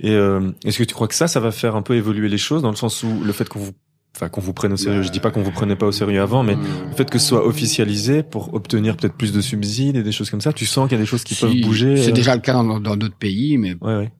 Et 0.01 0.11
euh, 0.11 0.51
est-ce 0.65 0.79
que 0.79 0.83
tu 0.83 0.93
crois 0.95 1.07
que 1.07 1.15
ça, 1.15 1.27
ça 1.27 1.39
va 1.39 1.51
faire 1.51 1.75
un 1.75 1.81
peu 1.83 1.95
évoluer 1.95 2.27
les 2.27 2.37
choses 2.39 2.63
dans 2.63 2.71
le 2.71 2.75
sens 2.75 3.03
où 3.03 3.21
le 3.23 3.31
fait 3.31 3.47
qu'on 3.47 3.59
vous, 3.59 3.71
enfin 4.15 4.29
qu'on 4.29 4.41
vous 4.41 4.53
prenne 4.53 4.73
au 4.73 4.77
sérieux, 4.77 5.03
je 5.03 5.09
dis 5.11 5.19
pas 5.19 5.29
qu'on 5.29 5.43
vous 5.43 5.51
prenait 5.51 5.75
pas 5.75 5.85
au 5.85 5.91
sérieux 5.91 6.21
avant, 6.21 6.41
mais 6.41 6.55
le 6.55 6.95
fait 6.95 7.09
que 7.09 7.19
ce 7.19 7.27
soit 7.27 7.45
officialisé 7.45 8.23
pour 8.23 8.53
obtenir 8.55 8.97
peut-être 8.97 9.15
plus 9.15 9.31
de 9.33 9.41
subsides 9.41 9.97
et 9.97 10.03
des 10.03 10.11
choses 10.11 10.29
comme 10.31 10.41
ça, 10.41 10.51
tu 10.51 10.65
sens 10.65 10.89
qu'il 10.89 10.97
y 10.97 10.99
a 10.99 11.03
des 11.03 11.07
choses 11.07 11.23
qui 11.23 11.35
Si, 11.35 11.41
peuvent 11.41 11.61
bouger. 11.61 11.97
C'est 11.97 12.09
euh, 12.09 12.13
déjà 12.13 12.33
le 12.35 12.41
cas 12.41 12.53
dans 12.53 12.79
dans 12.79 12.95
d'autres 12.95 13.17
pays, 13.17 13.57
mais 13.59 13.75
Ouais, 13.81 13.95
ouais. 13.97 14.11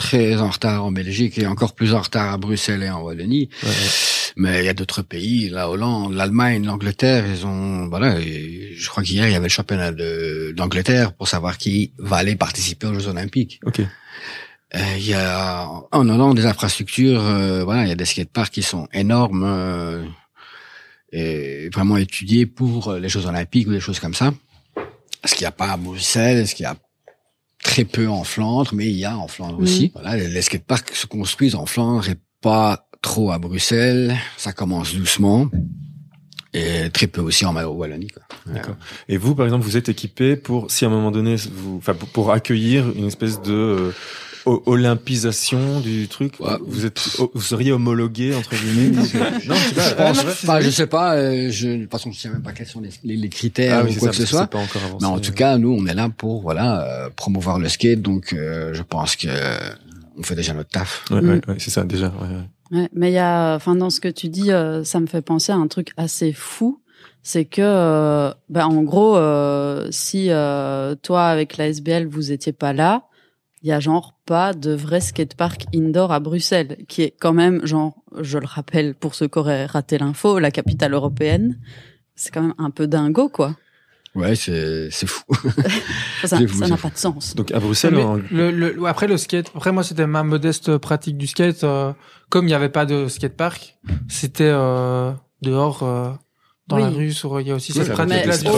Très 0.00 0.40
en 0.40 0.48
retard 0.48 0.84
en 0.84 0.92
Belgique 0.92 1.38
et 1.38 1.46
encore 1.46 1.74
plus 1.74 1.92
en 1.92 2.00
retard 2.00 2.32
à 2.32 2.38
Bruxelles 2.38 2.82
et 2.82 2.90
en 2.90 3.02
Wallonie. 3.02 3.50
ouais, 3.62 3.68
ouais. 3.68 3.74
Mais 4.36 4.60
il 4.60 4.64
y 4.64 4.68
a 4.68 4.74
d'autres 4.74 5.02
pays, 5.02 5.50
la 5.50 5.68
Hollande, 5.68 6.14
l'Allemagne, 6.14 6.64
l'Angleterre, 6.64 7.24
ils 7.26 7.44
ont 7.44 7.88
voilà. 7.88 8.18
je 8.20 8.88
crois 8.88 9.02
qu'hier 9.02 9.26
il 9.26 9.32
y 9.32 9.34
avait 9.34 9.48
le 9.52 9.58
championnat 9.60 9.92
d'Angleterre 10.52 11.12
pour 11.12 11.28
savoir 11.28 11.58
qui 11.58 11.92
va 11.98 12.16
aller 12.16 12.36
participer 12.36 12.86
aux 12.86 12.94
Jeux 12.94 13.08
Olympiques. 13.08 13.60
Ok. 13.66 13.80
Euh, 13.80 14.78
Il 14.96 15.06
y 15.06 15.14
a 15.14 15.66
en 15.92 16.08
Hollande 16.08 16.36
des 16.36 16.46
infrastructures, 16.46 17.22
euh, 17.22 17.64
voilà, 17.64 17.82
il 17.82 17.88
y 17.88 17.92
a 17.92 17.96
des 17.96 18.04
skateparks 18.06 18.52
qui 18.52 18.62
sont 18.62 18.88
énormes 18.92 19.44
euh, 19.44 20.04
et 21.12 21.68
vraiment 21.74 21.96
étudiés 21.96 22.46
pour 22.46 22.94
les 22.94 23.08
Jeux 23.08 23.26
Olympiques 23.26 23.66
ou 23.68 23.72
des 23.72 23.80
choses 23.80 24.00
comme 24.00 24.14
ça. 24.14 24.32
Ce 25.24 25.34
qu'il 25.34 25.42
n'y 25.42 25.48
a 25.48 25.52
pas 25.52 25.72
à 25.72 25.76
Bruxelles, 25.76 26.46
ce 26.46 26.54
qu'il 26.54 26.62
y 26.62 26.66
a 26.66 26.76
très 27.62 27.84
peu 27.84 28.08
en 28.08 28.24
Flandre, 28.24 28.70
mais 28.74 28.86
il 28.86 28.96
y 28.96 29.04
a 29.04 29.16
en 29.16 29.28
Flandre 29.28 29.56
Mhm. 29.58 29.62
aussi. 29.62 29.90
Voilà, 29.94 30.16
les, 30.16 30.28
les 30.28 30.42
skateparks 30.42 30.94
se 30.94 31.06
construisent 31.06 31.54
en 31.54 31.66
Flandre 31.66 32.08
et 32.08 32.16
pas 32.40 32.86
trop 33.02 33.30
à 33.30 33.38
Bruxelles. 33.38 34.16
Ça 34.36 34.52
commence 34.52 34.94
doucement. 34.94 35.48
Et 36.52 36.90
très 36.90 37.06
peu 37.06 37.20
aussi 37.20 37.46
en 37.46 37.54
Wallonie. 37.54 38.08
Quoi. 38.08 38.22
D'accord. 38.52 38.74
Et 39.08 39.16
vous, 39.16 39.36
par 39.36 39.46
exemple, 39.46 39.64
vous 39.64 39.76
êtes 39.76 39.88
équipé 39.88 40.34
pour, 40.34 40.68
si 40.70 40.84
à 40.84 40.88
un 40.88 40.90
moment 40.90 41.12
donné, 41.12 41.36
vous, 41.36 41.76
enfin, 41.78 41.94
pour, 41.94 42.32
accueillir 42.32 42.90
une 42.96 43.06
espèce 43.06 43.40
de 43.40 43.52
euh, 43.52 43.92
olympisation 44.46 45.80
du 45.80 46.08
truc, 46.08 46.34
Ouais. 46.40 46.52
vous 46.66 46.86
êtes, 46.86 47.00
vous 47.34 47.40
seriez 47.40 47.72
homologué 47.72 48.34
entre 48.34 48.50
guillemets. 48.54 48.96
non, 49.46 49.54
je 49.54 49.74
sais 49.74 49.94
pas. 49.94 50.12
Je 50.12 50.22
pense, 50.22 50.24
enfin, 50.26 50.60
je 50.60 50.70
sais 50.70 50.86
pas, 50.86 51.14
euh, 51.16 51.48
je, 51.50 51.68
de 51.68 51.82
toute 51.82 51.90
façon, 51.90 52.10
je 52.12 52.18
sais 52.20 52.28
même 52.28 52.42
pas 52.42 52.52
quels 52.52 52.66
sont 52.66 52.80
les, 52.80 52.90
les, 53.04 53.16
les 53.16 53.28
critères 53.28 53.80
Ah 53.80 53.84
oui, 53.84 53.96
ou 53.96 53.98
quoi 54.00 54.08
ça, 54.12 54.18
que 54.18 54.24
ce 54.24 54.26
soit. 54.26 54.46
pas 54.46 54.58
encore 54.58 54.82
avancé. 54.84 54.98
Mais 55.06 55.12
en 55.12 55.18
tout 55.20 55.32
cas, 55.32 55.58
nous, 55.58 55.72
on 55.78 55.86
est 55.86 55.94
là 55.94 56.08
pour 56.08 56.40
voilà 56.42 56.82
euh, 56.84 57.10
promouvoir 57.14 57.58
le 57.58 57.68
skate, 57.68 58.02
donc 58.02 58.32
euh, 58.32 58.72
je 58.74 58.82
pense 58.82 59.16
que 59.16 59.28
euh, 59.28 59.58
on 60.18 60.22
fait 60.22 60.34
déjà 60.34 60.54
notre 60.54 60.70
taf. 60.70 61.04
Ouais, 61.10 61.20
Mm. 61.20 61.28
ouais, 61.28 61.40
ouais, 61.48 61.54
c'est 61.58 61.70
ça 61.70 61.84
déjà. 61.84 62.06
Ouais, 62.08 62.28
ouais. 62.72 62.78
Ouais, 62.80 62.88
mais 62.94 63.10
il 63.10 63.14
y 63.14 63.18
a, 63.18 63.56
enfin, 63.56 63.74
dans 63.74 63.90
ce 63.90 64.00
que 64.00 64.08
tu 64.08 64.28
dis, 64.28 64.52
euh, 64.52 64.84
ça 64.84 65.00
me 65.00 65.06
fait 65.06 65.22
penser 65.22 65.50
à 65.52 65.56
un 65.56 65.66
truc 65.66 65.90
assez 65.96 66.32
fou. 66.32 66.80
C'est 67.22 67.44
que, 67.44 67.60
euh, 67.62 68.32
ben, 68.48 68.64
en 68.66 68.82
gros, 68.82 69.16
euh, 69.16 69.88
si 69.90 70.28
euh, 70.30 70.94
toi 71.02 71.24
avec 71.26 71.56
la 71.58 71.66
SBL 71.68 72.06
vous 72.06 72.32
étiez 72.32 72.52
pas 72.52 72.72
là, 72.72 73.02
il 73.62 73.68
y 73.68 73.72
a 73.72 73.80
genre 73.80 74.14
pas 74.26 74.52
de 74.54 74.72
vrai 74.72 75.00
skatepark 75.00 75.66
indoor 75.74 76.12
à 76.12 76.20
Bruxelles, 76.20 76.78
qui 76.88 77.02
est 77.02 77.14
quand 77.18 77.32
même 77.32 77.64
genre, 77.66 77.94
je 78.20 78.38
le 78.38 78.46
rappelle 78.46 78.94
pour 78.94 79.14
ceux 79.14 79.28
qui 79.28 79.38
auraient 79.38 79.66
raté 79.66 79.98
l'info, 79.98 80.38
la 80.38 80.50
capitale 80.50 80.94
européenne. 80.94 81.58
C'est 82.14 82.32
quand 82.32 82.42
même 82.42 82.54
un 82.58 82.70
peu 82.70 82.86
dingo, 82.86 83.28
quoi. 83.28 83.56
Ouais, 84.14 84.34
c'est 84.34 84.88
c'est 84.90 85.06
fou. 85.06 85.22
Ça 86.24 86.38
n'a 86.68 86.76
pas 86.76 86.90
de 86.90 86.96
sens. 86.96 87.36
Donc 87.36 87.52
à 87.52 87.60
Bruxelles, 87.60 87.94
Mais 87.94 88.04
le, 88.30 88.50
le- 88.50 88.84
après 88.86 89.06
le 89.06 89.16
skate, 89.16 89.50
après 89.54 89.70
moi 89.72 89.84
c'était 89.84 90.06
ma 90.06 90.22
modeste 90.24 90.76
pratique 90.78 91.16
du 91.16 91.26
skate. 91.28 91.62
euh, 91.64 91.92
comme 92.28 92.44
il 92.46 92.48
n'y 92.48 92.54
avait 92.54 92.68
pas 92.70 92.86
de 92.86 93.06
skatepark, 93.08 93.76
c'était 94.08 94.50
euh, 94.50 95.12
dehors 95.42 95.82
euh, 95.84 96.10
dans 96.70 96.76
Oui. 96.76 96.82
la 96.82 96.88
rue. 96.88 97.12
Sur, 97.12 97.40
il 97.40 97.48
y 97.48 97.50
a 97.50 97.54
aussi 97.54 97.72
Oui, 97.72 97.78
cette 97.78 97.88
ça 97.88 97.92
pratique 97.92 98.14
Mais 98.14 98.26
là 98.26 98.32
c'est 98.32 98.44
du 98.44 98.50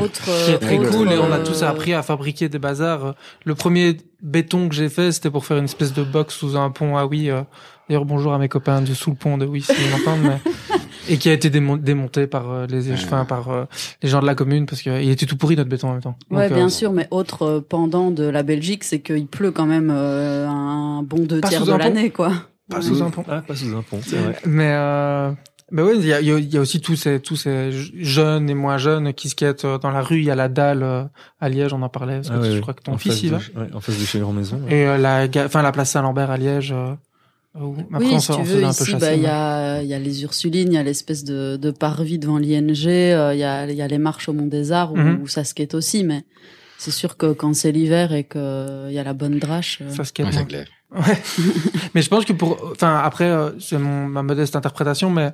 autre, 0.00 0.24
qui 0.24 0.50
est 0.52 0.58
très 0.58 0.78
autre, 0.78 0.90
cool 0.90 1.12
et 1.12 1.18
on 1.18 1.30
a 1.32 1.36
euh, 1.38 1.44
tous 1.44 1.62
appris 1.62 1.92
à 1.92 2.02
fabriquer 2.02 2.48
des 2.48 2.58
bazars. 2.58 3.14
Le 3.44 3.54
premier 3.54 3.98
béton 4.22 4.68
que 4.68 4.74
j'ai 4.74 4.88
fait, 4.88 5.12
c'était 5.12 5.30
pour 5.30 5.44
faire 5.44 5.58
une 5.58 5.64
espèce 5.66 5.92
de 5.92 6.02
box 6.02 6.34
sous 6.34 6.56
un 6.56 6.70
pont 6.70 6.96
à 6.96 7.04
oui. 7.06 7.28
euh, 7.30 7.42
D'ailleurs, 7.88 8.04
bonjour 8.04 8.32
à 8.32 8.38
mes 8.38 8.48
copains 8.48 8.80
de 8.82 8.94
sous 8.94 9.10
le 9.10 9.16
pont 9.16 9.38
de 9.38 9.46
oui, 9.46 9.62
s'ils 9.62 9.90
m'entendent, 9.90 10.22
mais 10.24 10.40
et 11.08 11.18
qui 11.18 11.28
a 11.28 11.32
été 11.32 11.50
démon- 11.50 11.76
démonté 11.76 12.26
par 12.26 12.50
euh, 12.50 12.66
les, 12.68 12.92
enfin, 12.92 13.24
par 13.24 13.48
euh, 13.50 13.64
les 14.02 14.08
gens 14.08 14.20
de 14.20 14.26
la 14.26 14.34
commune 14.34 14.66
parce 14.66 14.82
qu'il 14.82 15.08
était 15.08 15.26
tout 15.26 15.36
pourri 15.36 15.54
notre 15.54 15.70
béton 15.70 15.90
en 15.90 15.92
même 15.92 16.02
temps. 16.02 16.16
Ouais, 16.32 16.48
Donc, 16.48 16.56
bien 16.56 16.66
euh, 16.66 16.70
sûr, 16.70 16.90
mais 16.92 17.06
autre 17.12 17.42
euh, 17.42 17.60
pendant 17.60 18.10
de 18.10 18.24
la 18.24 18.42
Belgique, 18.42 18.82
c'est 18.82 18.98
qu'il 19.00 19.28
pleut 19.28 19.52
quand 19.52 19.66
même 19.66 19.92
euh, 19.94 20.48
un 20.48 21.04
bon 21.04 21.24
deux 21.26 21.40
tiers 21.42 21.64
de 21.64 21.72
l'année, 21.74 22.10
quoi. 22.10 22.32
Pas 22.68 22.82
sous 22.82 23.00
un 23.04 23.10
pont. 23.10 23.24
Ah, 23.28 23.42
pas 23.46 23.54
sous 23.54 23.72
un 23.76 23.82
pont, 23.82 24.00
c'est 24.04 24.16
vrai. 24.16 24.36
Mais 24.44 24.72
mais 25.72 25.82
ouais, 25.82 25.96
il 25.96 26.06
y 26.06 26.12
a, 26.12 26.20
il 26.20 26.26
y 26.28 26.32
a- 26.32 26.38
il 26.38 26.52
y 26.52 26.56
a 26.56 26.60
aussi 26.60 26.80
tous 26.80 26.96
ces 26.96 27.18
tous 27.20 27.36
ces 27.36 27.72
je- 27.72 27.92
jeunes 27.96 28.48
et 28.48 28.54
moins 28.54 28.78
jeunes 28.78 29.12
qui 29.14 29.28
skatent 29.28 29.64
euh, 29.64 29.78
dans 29.78 29.90
la 29.90 30.00
rue. 30.02 30.18
Il 30.18 30.24
y 30.24 30.30
a 30.30 30.34
la 30.36 30.48
dalle 30.48 30.82
euh, 30.82 31.04
à 31.40 31.48
Liège, 31.48 31.72
on 31.72 31.82
en 31.82 31.88
parlait. 31.88 32.16
Parce 32.16 32.28
que 32.30 32.34
Ah 32.34 32.40
ouais, 32.40 32.52
je 32.52 32.60
crois 32.60 32.74
que 32.74 32.82
ton 32.82 32.92
En 32.94 32.98
fils 32.98 33.12
face 33.14 33.22
y 33.24 33.28
va. 33.28 33.38
ouais, 33.38 33.68
en 33.74 33.80
face 33.80 33.98
de 33.98 34.04
chez 34.04 34.20
Grand 34.20 34.32
Maison. 34.32 34.60
ouais. 34.66 34.74
Et 34.76 34.86
euh, 34.86 34.96
la 34.98 35.26
enfin 35.44 35.62
la 35.62 35.72
place 35.72 35.90
Saint-Lambert 35.90 36.30
à 36.30 36.36
Liège. 36.36 36.72
euh, 36.72 36.92
où- 37.60 37.74
après, 37.92 38.06
on 38.06 38.14
oui, 38.16 38.20
se- 38.20 38.26
si 38.26 38.30
on 38.32 38.36
tu 38.36 38.42
veux, 38.42 38.54
faisait 38.54 38.64
un 38.64 38.72
peu 38.74 38.84
ici, 38.84 38.94
bah, 39.00 39.14
il 39.14 39.22
y 39.22 39.26
a, 39.26 39.82
il 39.82 39.88
y 39.88 39.94
a 39.94 39.98
les 39.98 40.22
Ursulines, 40.24 40.68
il 40.72 40.74
y 40.74 40.78
a 40.78 40.82
l'espèce 40.82 41.24
de, 41.24 41.56
de 41.56 41.70
parvis 41.70 42.18
devant 42.18 42.36
l'ING, 42.38 42.86
euh, 42.86 43.32
il 43.34 43.38
y, 43.40 43.44
a, 43.44 43.66
il 43.66 43.74
y 43.76 43.80
a 43.82 43.88
les 43.88 43.98
marches 43.98 44.28
au 44.28 44.34
Mont 44.34 44.46
des 44.46 44.72
Arts 44.72 44.92
où, 44.92 44.96
Mhm. 44.96 45.20
où 45.22 45.26
ça 45.26 45.42
skate 45.42 45.74
aussi, 45.74 46.04
mais 46.04 46.24
c'est 46.78 46.90
sûr 46.90 47.16
que 47.16 47.32
quand 47.32 47.54
c'est 47.54 47.72
l'hiver 47.72 48.12
et 48.12 48.24
qu'il 48.24 48.90
y 48.90 48.98
a 48.98 49.02
la 49.02 49.14
bonne 49.14 49.38
drache, 49.38 49.78
euh, 49.80 49.90
ça 49.90 50.04
skate. 50.04 50.26
Ouais, 50.34 50.44
clair. 50.44 50.66
Ouais. 50.94 51.00
mais 51.94 52.02
je 52.02 52.08
pense 52.10 52.24
que 52.26 52.32
pour, 52.34 52.58
enfin 52.72 53.00
après, 53.02 53.24
euh, 53.30 53.50
c'est 53.58 53.78
mon 53.78 54.06
ma 54.06 54.22
modeste 54.22 54.54
interprétation, 54.54 55.08
mais 55.10 55.32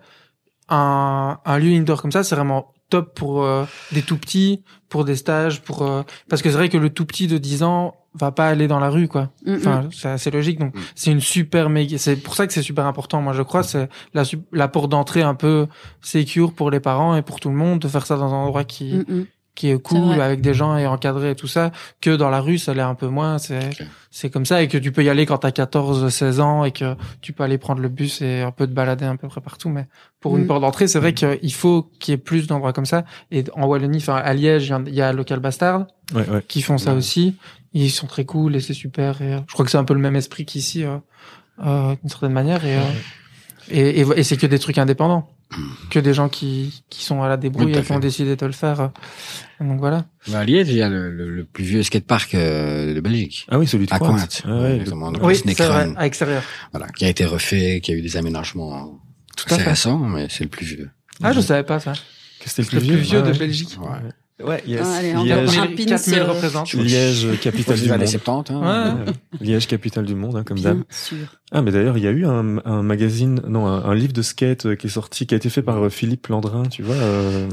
un 0.72 1.38
un 1.44 1.58
lieu 1.58 1.72
indoor 1.76 2.00
comme 2.02 2.12
ça, 2.12 2.24
c'est 2.24 2.34
vraiment 2.34 2.72
top 2.90 3.14
pour 3.14 3.42
euh, 3.42 3.64
des 3.92 4.02
tout 4.02 4.18
petits, 4.18 4.62
pour 4.88 5.04
des 5.04 5.16
stages, 5.16 5.62
pour 5.62 5.82
euh, 5.82 6.02
parce 6.28 6.42
que 6.42 6.50
c'est 6.50 6.56
vrai 6.56 6.68
que 6.68 6.76
le 6.76 6.90
tout 6.90 7.06
petit 7.06 7.26
de 7.26 7.38
10 7.38 7.62
ans 7.62 7.94
va 8.14 8.30
pas 8.30 8.48
aller 8.48 8.68
dans 8.68 8.78
la 8.78 8.90
rue 8.90 9.08
quoi. 9.08 9.30
mm, 9.46 9.52
mm. 9.52 9.56
Enfin, 9.56 9.88
c'est 9.90 10.08
assez 10.10 10.30
logique. 10.30 10.58
Donc, 10.58 10.74
Mm. 10.74 10.80
c'est 10.94 11.10
une 11.12 11.20
super 11.20 11.70
méga. 11.70 11.96
C'est 11.96 12.16
pour 12.16 12.34
ça 12.34 12.46
que 12.46 12.52
c'est 12.52 12.60
super 12.62 12.84
important. 12.86 13.22
Moi, 13.22 13.32
je 13.32 13.40
crois, 13.42 13.62
c'est 13.62 13.88
la 14.12 14.24
la 14.52 14.68
porte 14.68 14.90
d'entrée 14.90 15.22
un 15.22 15.34
peu 15.34 15.66
secure 16.02 16.52
pour 16.52 16.70
les 16.70 16.80
parents 16.80 17.16
et 17.16 17.22
pour 17.22 17.40
tout 17.40 17.48
le 17.48 17.56
monde 17.56 17.78
de 17.78 17.88
faire 17.88 18.04
ça 18.04 18.16
dans 18.16 18.32
un 18.34 18.36
endroit 18.36 18.64
qui. 18.64 19.02
Qui 19.54 19.68
est 19.68 19.78
cool 19.78 20.20
avec 20.20 20.40
des 20.40 20.54
gens 20.54 20.76
et 20.78 20.86
encadré 20.86 21.32
et 21.32 21.34
tout 21.34 21.46
ça 21.46 21.72
que 22.00 22.08
dans 22.16 22.30
la 22.30 22.40
rue 22.40 22.56
ça 22.56 22.72
l'est 22.72 22.80
un 22.80 22.94
peu 22.94 23.08
moins 23.08 23.36
c'est 23.38 23.68
c'est 24.10 24.30
comme 24.30 24.46
ça. 24.46 24.62
Et 24.62 24.68
que 24.68 24.78
tu 24.78 24.92
peux 24.92 25.04
y 25.04 25.08
aller 25.10 25.26
quand 25.26 25.38
t'as 25.38 25.50
14 25.50 26.08
16 26.08 26.40
ans 26.40 26.64
et 26.64 26.70
que 26.72 26.96
tu 27.20 27.32
peux 27.34 27.42
aller 27.44 27.58
prendre 27.58 27.80
le 27.82 27.88
bus 27.90 28.22
et 28.22 28.40
un 28.40 28.50
peu 28.50 28.66
te 28.66 28.72
balader 28.72 29.04
un 29.04 29.16
peu 29.16 29.28
près 29.28 29.40
partout. 29.42 29.68
Mais 29.68 29.86
pour 30.20 30.36
une 30.38 30.44
Mm. 30.44 30.46
porte 30.46 30.60
d'entrée 30.62 30.86
c'est 30.88 30.98
vrai 30.98 31.12
qu'il 31.12 31.52
faut 31.52 31.90
qu'il 32.00 32.12
y 32.12 32.14
ait 32.14 32.18
plus 32.18 32.46
d'endroits 32.46 32.72
comme 32.72 32.86
ça. 32.86 33.04
Et 33.30 33.44
en 33.54 33.66
Wallonie 33.66 33.98
enfin 33.98 34.16
à 34.16 34.32
Liège 34.32 34.66
il 34.66 34.70
y 34.70 34.74
en- 34.74 34.84
il 34.86 34.94
y 34.94 35.02
a 35.02 35.12
Local 35.12 35.40
Bastard 35.40 35.86
Ouais, 36.14 36.28
ouais. 36.28 36.42
qui 36.48 36.62
font 36.62 36.78
ça 36.78 36.92
Ouais. 36.92 36.98
aussi. 36.98 37.36
Ils 37.74 37.90
sont 37.90 38.06
très 38.06 38.24
cool 38.24 38.56
et 38.56 38.60
c'est 38.60 38.74
super. 38.74 39.20
Et 39.22 39.34
euh, 39.34 39.38
je 39.48 39.52
crois 39.52 39.64
que 39.64 39.70
c'est 39.70 39.78
un 39.78 39.84
peu 39.84 39.94
le 39.94 40.00
même 40.00 40.16
esprit 40.16 40.44
qu'ici 40.46 40.84
euh, 40.84 40.96
euh, 41.64 41.94
d'une 42.00 42.08
certaine 42.10 42.32
manière. 42.32 42.64
Et, 42.64 42.76
euh, 42.76 42.80
et, 43.70 44.00
et, 44.00 44.06
et 44.16 44.22
c'est 44.24 44.36
que 44.36 44.46
des 44.46 44.58
trucs 44.58 44.78
indépendants 44.78 45.28
que 45.90 45.98
des 45.98 46.14
gens 46.14 46.28
qui 46.28 46.82
qui 46.90 47.02
sont 47.04 47.22
à 47.22 47.28
la 47.28 47.36
débrouille 47.36 47.66
Oui, 47.72 47.78
et 47.78 47.82
qui 47.82 47.92
ont 47.92 47.98
décidé 47.98 48.36
de 48.36 48.46
le 48.46 48.52
faire 48.52 48.90
donc 49.60 49.78
voilà 49.78 50.06
À 50.32 50.44
Liège, 50.44 50.68
il 50.70 50.76
y 50.76 50.82
a 50.82 50.88
le, 50.88 51.10
le, 51.10 51.28
le 51.30 51.44
plus 51.44 51.64
vieux 51.64 51.82
skatepark 51.82 52.34
euh, 52.34 52.94
de 52.94 53.00
Belgique. 53.00 53.46
Ah 53.50 53.58
oui, 53.58 53.66
celui 53.66 53.86
de 53.86 53.94
À 53.94 53.98
Cointe. 53.98 54.42
Ah 54.44 54.48
ouais, 54.56 54.68
le- 54.70 54.74
Exactement. 54.76 55.12
Donc, 55.12 55.22
oui 55.22 55.34
le 55.44 55.52
c'est 55.54 55.64
vrai 55.66 55.92
à 55.96 56.06
extérieur 56.06 56.42
Voilà, 56.72 56.88
qui 56.88 57.04
a 57.04 57.08
été 57.08 57.24
refait, 57.24 57.80
qui 57.80 57.92
a 57.92 57.94
eu 57.94 58.02
des 58.02 58.16
aménagements 58.16 59.00
tout 59.36 59.46
à 59.50 59.54
assez 59.54 59.62
fait 59.62 59.70
récents, 59.70 59.98
mais 59.98 60.26
c'est 60.30 60.44
le 60.44 60.50
plus 60.50 60.66
vieux. 60.66 60.90
ah 61.22 61.32
je 61.32 61.40
savais 61.40 61.62
pas 61.64 61.78
ça 61.80 61.92
que 62.40 62.50
c'était 62.50 62.62
le 62.76 62.80
plus 62.80 62.96
vieux 62.96 63.20
Ah 63.20 63.26
de 63.28 63.32
ouais. 63.32 63.38
Belgique 63.38 63.76
Ouais. 63.80 64.10
Ouais, 64.42 64.62
yes. 64.66 64.80
Ah, 64.84 64.94
allez, 64.96 65.12
encore 65.14 65.24
Liège, 65.24 65.48
un 65.58 65.66
4000 65.66 65.76
pins, 65.76 65.84
4000 65.96 66.18
euh, 66.18 66.24
représente 66.24 66.72
Liège, 66.72 67.40
capitale 67.40 67.78
du 67.80 67.88
monde. 67.88 68.06
70, 68.06 68.50
hein. 68.50 68.98
Ouais. 69.06 69.12
Liège, 69.40 69.66
capitale 69.68 70.04
du 70.04 70.14
monde, 70.14 70.36
hein, 70.36 70.42
comme 70.44 70.58
d'hab. 70.58 70.82
Ah, 71.52 71.62
mais 71.62 71.70
d'ailleurs, 71.70 71.96
il 71.98 72.02
y 72.04 72.06
a 72.08 72.10
eu 72.10 72.24
un, 72.26 72.58
un 72.64 72.82
magazine, 72.82 73.40
non, 73.46 73.66
un, 73.66 73.84
un 73.84 73.94
livre 73.94 74.12
de 74.12 74.22
skate 74.22 74.66
euh, 74.66 74.74
qui 74.74 74.86
est 74.88 74.90
sorti, 74.90 75.26
qui 75.26 75.34
a 75.34 75.36
été 75.36 75.48
fait 75.50 75.62
par 75.62 75.84
euh, 75.84 75.90
Philippe 75.90 76.26
Landrin, 76.28 76.64
tu 76.64 76.82
vois. 76.82 76.94
Euh, 76.96 77.46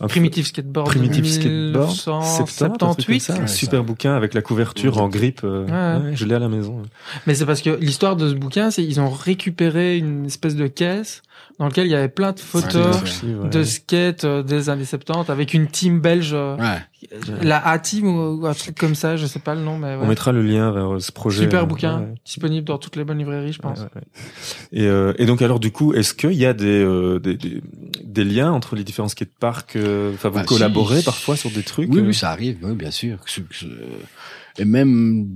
un 0.00 0.06
primitive 0.06 0.46
skateboard 0.46 0.86
Primitive 0.88 1.26
Skateboard, 1.26 1.88
1978 1.90 2.82
un 2.82 2.94
truc 2.94 3.06
comme 3.06 3.18
ça, 3.20 3.34
un 3.34 3.40
Ouais, 3.40 3.46
super 3.46 3.80
ça. 3.80 3.82
bouquin 3.86 4.14
avec 4.14 4.34
la 4.34 4.42
couverture 4.42 4.98
en 5.00 5.08
grippe. 5.08 5.40
euh, 5.44 5.64
Ouais. 6.00 6.04
ouais, 6.10 6.16
je 6.16 6.24
l'ai 6.24 6.34
à 6.34 6.38
la 6.38 6.48
maison. 6.48 6.82
mais 7.26 7.34
c'est 7.34 7.46
parce 7.46 7.62
que 7.62 7.70
l'histoire 7.70 8.16
de 8.16 8.28
ce 8.28 8.34
bouquin 8.34 8.70
c'est 8.70 8.82
ils 8.84 9.00
ont 9.00 9.10
récupéré 9.10 9.98
une 9.98 10.26
espèce 10.26 10.56
de 10.56 10.66
caisse 10.66 11.22
dans 11.62 11.68
laquelle 11.68 11.86
il 11.86 11.92
y 11.92 11.94
avait 11.94 12.08
plein 12.08 12.32
de 12.32 12.40
photos 12.40 12.74
Ouais, 12.74 12.82
Archives, 13.02 13.40
ouais. 13.40 13.48
de 13.48 13.62
skate 13.62 14.24
euh, 14.24 14.42
des 14.42 14.68
années 14.68 14.84
70 14.84 15.30
avec 15.30 15.54
une 15.54 15.68
team 15.68 16.00
belge 16.00 16.32
euh, 16.34 16.56
Ouais. 16.56 16.80
la 17.40 17.64
A 17.64 17.78
team 17.78 18.08
ou, 18.08 18.40
ou 18.42 18.46
un 18.48 18.52
truc 18.54 18.76
comme 18.76 18.96
ça 18.96 19.16
je 19.16 19.26
sais 19.26 19.38
pas 19.38 19.54
le 19.54 19.60
nom 19.60 19.78
mais 19.78 19.94
ouais. 19.94 20.00
On 20.02 20.08
mettra 20.08 20.32
le 20.32 20.42
lien 20.42 20.72
vers 20.72 20.94
euh, 20.94 20.98
ce 20.98 21.12
projet. 21.12 21.44
super 21.44 21.62
euh, 21.62 21.66
bouquin 21.66 22.00
ouais, 22.00 22.06
ouais. 22.06 22.14
disponible 22.24 22.66
dans 22.66 22.78
toutes 22.78 22.96
les 22.96 23.04
bonnes 23.04 23.18
librairies 23.18 23.52
je 23.52 23.60
pense 23.60 23.78
Ouais, 23.78 23.84
ouais, 23.94 24.00
ouais. 24.74 24.82
Et, 24.82 24.86
euh, 24.88 25.12
et 25.18 25.26
donc 25.26 25.40
alors 25.40 25.60
du 25.60 25.70
coup, 25.70 25.92
est-ce 25.94 26.14
qu'il 26.14 26.32
y 26.32 26.46
a 26.46 26.52
des, 26.52 26.66
euh, 26.82 27.20
des, 27.20 27.36
des, 27.36 27.62
des 28.02 28.24
liens 28.24 28.50
entre 28.50 28.74
les 28.74 28.82
différents 28.82 29.06
skateparks 29.08 29.76
euh, 29.76 30.12
Enfin, 30.14 30.30
vous 30.30 30.34
Bah, 30.34 30.40
si. 30.42 30.46
collaborez 30.48 31.02
parfois 31.02 31.36
sur 31.36 31.50
des 31.52 31.62
trucs 31.62 31.92
Oui, 31.92 32.00
euh, 32.00 32.06
oui, 32.06 32.14
ça 32.14 32.30
arrive, 32.30 32.58
oui, 32.62 32.74
bien 32.74 32.90
sûr. 32.90 33.18
Et 34.58 34.64
même 34.64 35.28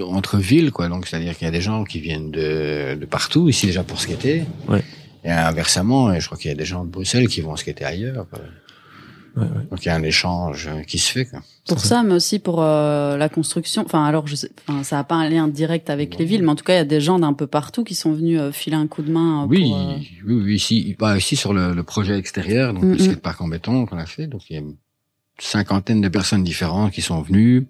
entre 0.00 0.36
villes, 0.38 0.70
quoi. 0.72 0.88
Donc, 0.88 1.06
c'est-à-dire 1.06 1.36
qu'il 1.36 1.46
y 1.46 1.48
a 1.48 1.52
des 1.52 1.60
gens 1.62 1.84
qui 1.84 1.98
viennent 2.00 2.30
de, 2.30 2.94
de 2.94 3.06
partout, 3.06 3.48
ici 3.48 3.66
déjà 3.66 3.82
pour 3.84 4.00
skater. 4.00 4.44
Ouais. 4.68 4.82
Et 5.24 5.30
inversement, 5.30 6.18
je 6.18 6.26
crois 6.26 6.38
qu'il 6.38 6.50
y 6.50 6.54
a 6.54 6.56
des 6.56 6.64
gens 6.64 6.84
de 6.84 6.90
Bruxelles 6.90 7.28
qui 7.28 7.40
vont 7.40 7.56
skater 7.56 7.84
ailleurs. 7.84 8.26
quoi. 8.30 8.38
Ouais, 9.36 9.42
ouais. 9.44 9.64
Donc, 9.70 9.84
il 9.84 9.86
y 9.86 9.90
a 9.90 9.94
un 9.94 10.02
échange 10.02 10.68
qui 10.86 10.98
se 10.98 11.12
fait, 11.12 11.26
quoi. 11.26 11.40
Pour 11.68 11.78
ça, 11.80 12.02
mais 12.02 12.14
aussi 12.14 12.38
pour 12.38 12.62
euh, 12.62 13.16
la 13.16 13.28
construction. 13.28 13.82
Enfin, 13.84 14.04
alors, 14.04 14.26
je 14.26 14.34
sais, 14.34 14.50
enfin, 14.66 14.82
ça 14.82 14.96
n'a 14.96 15.04
pas 15.04 15.14
un 15.16 15.28
lien 15.28 15.46
direct 15.48 15.90
avec 15.90 16.18
les 16.18 16.24
villes, 16.24 16.42
mais 16.42 16.48
en 16.50 16.56
tout 16.56 16.64
cas, 16.64 16.72
il 16.74 16.78
y 16.78 16.80
a 16.80 16.84
des 16.84 17.00
gens 17.00 17.18
d'un 17.18 17.34
peu 17.34 17.46
partout 17.46 17.84
qui 17.84 17.94
sont 17.94 18.12
venus 18.12 18.40
euh, 18.40 18.50
filer 18.52 18.76
un 18.76 18.86
coup 18.88 19.02
de 19.02 19.12
main. 19.12 19.44
euh, 19.44 19.46
Oui, 19.46 19.68
pour, 19.68 19.78
euh, 19.78 19.94
oui, 20.26 20.42
oui, 20.44 20.54
ici, 20.56 20.96
bah, 20.98 21.16
ici 21.16 21.36
sur 21.36 21.52
le, 21.52 21.72
le 21.72 21.82
projet 21.84 22.18
extérieur, 22.18 22.72
donc 22.74 22.82
Mm, 22.84 22.90
le 22.92 22.96
mm. 22.96 23.00
skatepark 23.00 23.40
en 23.42 23.48
béton 23.48 23.86
qu'on 23.86 23.98
a 23.98 24.06
fait, 24.06 24.26
donc 24.26 24.48
il 24.48 24.54
y 24.54 24.56
a 24.56 24.60
une 24.60 24.76
cinquantaine 25.38 26.00
de 26.00 26.08
personnes 26.08 26.42
différentes 26.42 26.90
qui 26.92 27.02
sont 27.02 27.20
venues. 27.22 27.68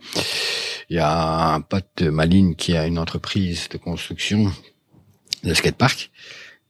Il 0.88 0.96
y 0.96 1.00
a 1.00 1.52
un 1.54 1.60
pote 1.60 1.88
de 1.98 2.08
Maline 2.08 2.54
qui 2.54 2.76
a 2.76 2.86
une 2.86 2.98
entreprise 2.98 3.68
de 3.68 3.76
construction 3.76 4.50
de 5.44 5.52
skatepark, 5.52 6.10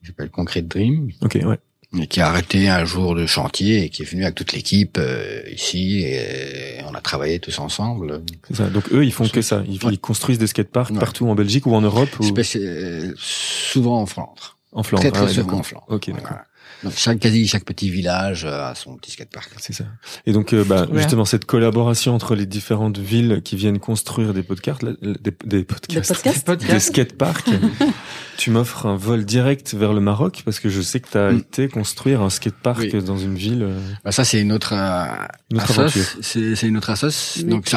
s'appelle 0.06 0.30
Concrete 0.30 0.68
Dream, 0.68 1.10
Ok, 1.22 1.38
ouais. 1.44 1.58
et 2.00 2.06
qui 2.06 2.20
a 2.20 2.28
arrêté 2.28 2.68
un 2.68 2.84
jour 2.84 3.14
de 3.14 3.26
chantier 3.26 3.84
et 3.84 3.88
qui 3.90 4.02
est 4.02 4.04
venu 4.04 4.22
avec 4.22 4.34
toute 4.36 4.52
l'équipe 4.52 4.96
euh, 4.98 5.42
ici 5.50 6.00
et 6.04 6.78
on 6.88 6.94
a 6.94 7.00
travaillé 7.00 7.38
tous 7.40 7.58
ensemble. 7.58 8.22
C'est 8.48 8.56
ça. 8.56 8.70
Donc 8.70 8.92
eux, 8.92 9.04
ils 9.04 9.12
font 9.12 9.28
que 9.28 9.42
ça. 9.42 9.62
Ils, 9.68 9.84
Ouais. 9.84 9.92
ils 9.94 9.98
construisent 9.98 10.38
des 10.38 10.46
skateparks 10.46 10.90
Ouais. 10.92 10.98
partout 10.98 11.28
en 11.28 11.34
Belgique 11.34 11.66
ou 11.66 11.74
en 11.74 11.80
Europe 11.80 12.10
ou 12.20 12.24
Spéci- 12.24 12.60
euh, 12.62 13.12
souvent 13.16 14.00
en 14.02 14.06
Flandre. 14.06 14.58
en 14.72 14.82
Flandre. 14.82 15.02
Très 15.02 15.10
très 15.10 15.22
Ah 15.22 15.24
ouais, 15.26 15.32
souvent 15.32 15.58
en 15.58 15.62
Flandre. 15.62 15.86
Ok, 15.88 16.06
d'accord. 16.08 16.22
Voilà. 16.28 16.44
Donc 16.84 16.92
chaque, 16.96 17.18
quasi 17.18 17.46
chaque 17.48 17.64
petit 17.64 17.90
village 17.90 18.44
euh, 18.44 18.70
a 18.70 18.74
son 18.74 18.96
petit 18.96 19.10
skatepark. 19.10 19.50
C'est 19.58 19.72
ça. 19.72 19.84
Et 20.26 20.32
donc, 20.32 20.52
euh, 20.52 20.62
bah, 20.64 20.86
justement, 20.94 21.24
cette 21.24 21.44
collaboration 21.44 22.14
entre 22.14 22.34
les 22.36 22.46
différentes 22.46 22.98
villes 22.98 23.40
qui 23.44 23.56
viennent 23.56 23.78
construire 23.80 24.32
des 24.32 24.42
podcasts, 24.44 24.82
des, 24.84 25.64
podcasts, 25.64 26.44
podcasts 26.44 26.70
Des 26.72 26.80
skateparks, 26.80 27.50
tu 28.38 28.50
m'offres 28.50 28.86
un 28.86 28.96
vol 28.96 29.24
direct 29.24 29.74
vers 29.74 29.92
le 29.92 30.00
Maroc 30.00 30.42
parce 30.44 30.60
que 30.60 30.68
je 30.68 30.80
sais 30.80 31.00
que 31.00 31.08
tu 31.10 31.18
as 31.18 31.32
Mm. 31.32 31.38
été 31.38 31.68
construire 31.68 32.22
un 32.22 32.30
skatepark 32.30 32.78
Oui. 32.92 33.02
dans 33.02 33.18
une 33.18 33.34
ville. 33.34 33.62
euh, 33.62 33.78
Bah, 34.04 34.12
ça 34.12 34.24
c'est 34.24 34.40
une 34.40 34.52
autre 34.52 34.72
euh, 34.74 35.06
Une 35.50 35.56
autre 35.56 35.70
assos. 35.72 35.80
aventure. 35.80 36.04
C'est 36.22 36.54
c'est 36.54 36.68
une 36.68 36.76
autre 36.76 36.90
assos. 36.90 37.42
Make 37.44 37.48
Donc 37.48 37.68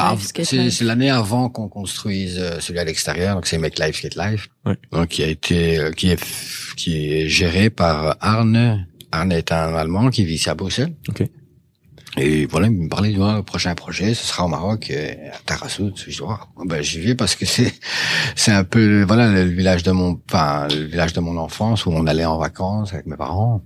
c'est 0.44 0.80
l'année 0.82 1.10
avant 1.10 1.48
qu'on 1.48 1.68
construise 1.68 2.40
celui 2.60 2.78
à 2.78 2.84
l'extérieur. 2.84 3.34
Donc 3.34 3.46
c'est 3.46 3.58
Make 3.58 3.78
Life 3.78 3.96
Skate 3.96 4.14
Life. 4.16 4.48
Ouais. 4.64 4.76
Donc 4.92 5.08
qui 5.08 5.22
a 5.22 5.26
été 5.26 5.78
euh, 5.78 5.90
qui 5.90 6.10
est 6.10 6.20
qui 6.76 7.12
est 7.12 7.28
géré 7.28 7.68
par 7.70 8.16
Arne. 8.20 8.86
Arne 9.10 9.32
est 9.32 9.52
un 9.52 9.74
Allemand 9.74 10.10
qui 10.10 10.24
vit 10.24 10.34
ici 10.34 10.48
à 10.48 10.54
Bruxelles. 10.54 10.94
Ok. 11.08 11.22
Et 12.18 12.44
voilà, 12.44 12.66
il 12.66 12.72
me 12.74 12.88
parlait 12.90 13.10
du 13.10 13.16
le 13.18 13.40
prochain 13.42 13.74
projet, 13.74 14.12
ce 14.12 14.26
sera 14.26 14.44
au 14.44 14.48
Maroc, 14.48 14.90
à 14.90 15.38
Tarazout. 15.46 15.92
Je 15.96 16.10
dis, 16.10 16.18
oh, 16.20 16.34
ben, 16.66 16.82
j'y 16.82 17.00
vais 17.00 17.14
parce 17.14 17.34
que 17.34 17.46
c'est, 17.46 17.72
c'est 18.36 18.52
un 18.52 18.64
peu, 18.64 19.02
voilà, 19.04 19.30
le 19.30 19.44
village 19.44 19.82
de 19.82 19.92
mon, 19.92 20.20
enfin, 20.30 20.68
le 20.68 20.84
village 20.84 21.14
de 21.14 21.20
mon 21.20 21.38
enfance 21.38 21.86
où 21.86 21.90
on 21.90 22.06
allait 22.06 22.26
en 22.26 22.36
vacances 22.36 22.92
avec 22.92 23.06
mes 23.06 23.16
parents. 23.16 23.62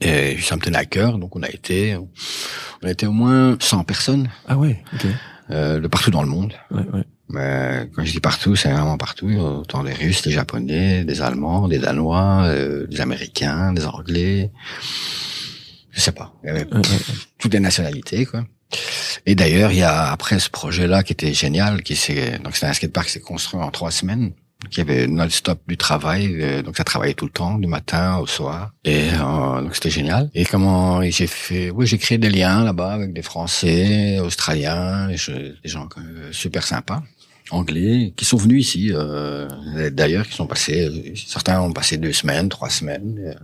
Et 0.00 0.38
ça 0.40 0.56
me 0.56 0.62
tenait 0.62 0.78
à 0.78 0.86
cœur, 0.86 1.18
donc 1.18 1.36
on 1.36 1.42
a 1.42 1.48
été, 1.50 1.96
on 1.96 2.86
a 2.86 2.90
été 2.90 3.06
au 3.06 3.12
moins 3.12 3.56
100 3.60 3.84
personnes, 3.84 4.30
Ah 4.48 4.56
ouais, 4.56 4.82
ok. 4.94 5.06
euh, 5.50 5.78
de 5.80 5.88
partout 5.88 6.10
dans 6.10 6.22
le 6.22 6.28
monde. 6.28 6.54
Ouais, 6.70 6.84
ouais. 6.92 7.04
Mais 7.28 7.88
quand 7.94 8.04
je 8.04 8.12
dis 8.12 8.20
partout, 8.20 8.54
c'est 8.56 8.70
vraiment 8.70 8.96
partout. 8.96 9.30
Autant 9.30 9.82
les 9.82 9.92
Russes, 9.92 10.24
les 10.26 10.32
Japonais, 10.32 11.04
des 11.04 11.22
Allemands, 11.22 11.68
des 11.68 11.78
Danois, 11.78 12.44
euh, 12.44 12.86
des 12.86 13.00
Américains, 13.00 13.72
des 13.72 13.84
Anglais. 13.86 14.50
Je 15.90 16.00
sais 16.00 16.12
pas. 16.12 16.32
Il 16.44 16.48
y 16.48 16.50
avait 16.50 16.66
toutes 17.38 17.52
les 17.52 17.60
nationalités, 17.60 18.26
quoi. 18.26 18.44
Et 19.24 19.34
d'ailleurs, 19.34 19.72
il 19.72 19.78
y 19.78 19.82
a 19.82 20.10
après 20.10 20.38
ce 20.38 20.50
projet-là 20.50 21.02
qui 21.02 21.12
était 21.12 21.32
génial, 21.32 21.82
qui 21.82 21.96
s'est 21.96 22.38
donc 22.38 22.54
c'était 22.54 22.66
un 22.66 22.72
skatepark 22.72 23.06
qui 23.06 23.12
s'est 23.12 23.20
construit 23.20 23.60
en 23.60 23.70
trois 23.70 23.90
semaines. 23.90 24.32
Donc, 24.62 24.74
il 24.74 24.78
y 24.78 24.80
avait 24.80 25.06
non-stop 25.06 25.60
du 25.68 25.76
travail, 25.76 26.34
euh, 26.40 26.62
donc 26.62 26.78
ça 26.78 26.84
travaillait 26.84 27.14
tout 27.14 27.26
le 27.26 27.30
temps, 27.30 27.58
du 27.58 27.66
matin 27.66 28.16
au 28.16 28.26
soir. 28.26 28.72
Et 28.84 29.10
euh, 29.12 29.60
donc 29.60 29.74
c'était 29.74 29.90
génial. 29.90 30.30
Et 30.34 30.44
comment 30.46 31.02
j'ai 31.02 31.26
fait, 31.26 31.70
oui, 31.70 31.86
j'ai 31.86 31.98
créé 31.98 32.16
des 32.16 32.30
liens 32.30 32.64
là-bas 32.64 32.92
avec 32.92 33.12
des 33.12 33.22
Français, 33.22 34.18
Australiens, 34.18 35.08
des, 35.08 35.16
des 35.62 35.68
gens 35.68 35.88
euh, 35.98 36.32
super 36.32 36.66
sympas, 36.66 37.02
anglais, 37.50 38.12
qui 38.16 38.24
sont 38.24 38.36
venus 38.36 38.66
ici. 38.68 38.90
Euh, 38.92 39.48
D'ailleurs, 39.90 40.26
qui 40.26 40.34
sont 40.34 40.46
passés, 40.46 41.14
certains 41.26 41.60
ont 41.60 41.72
passé 41.72 41.96
deux 41.96 42.12
semaines, 42.12 42.48
trois 42.48 42.70
semaines. 42.70 43.18
Et, 43.24 43.28
euh, 43.28 43.34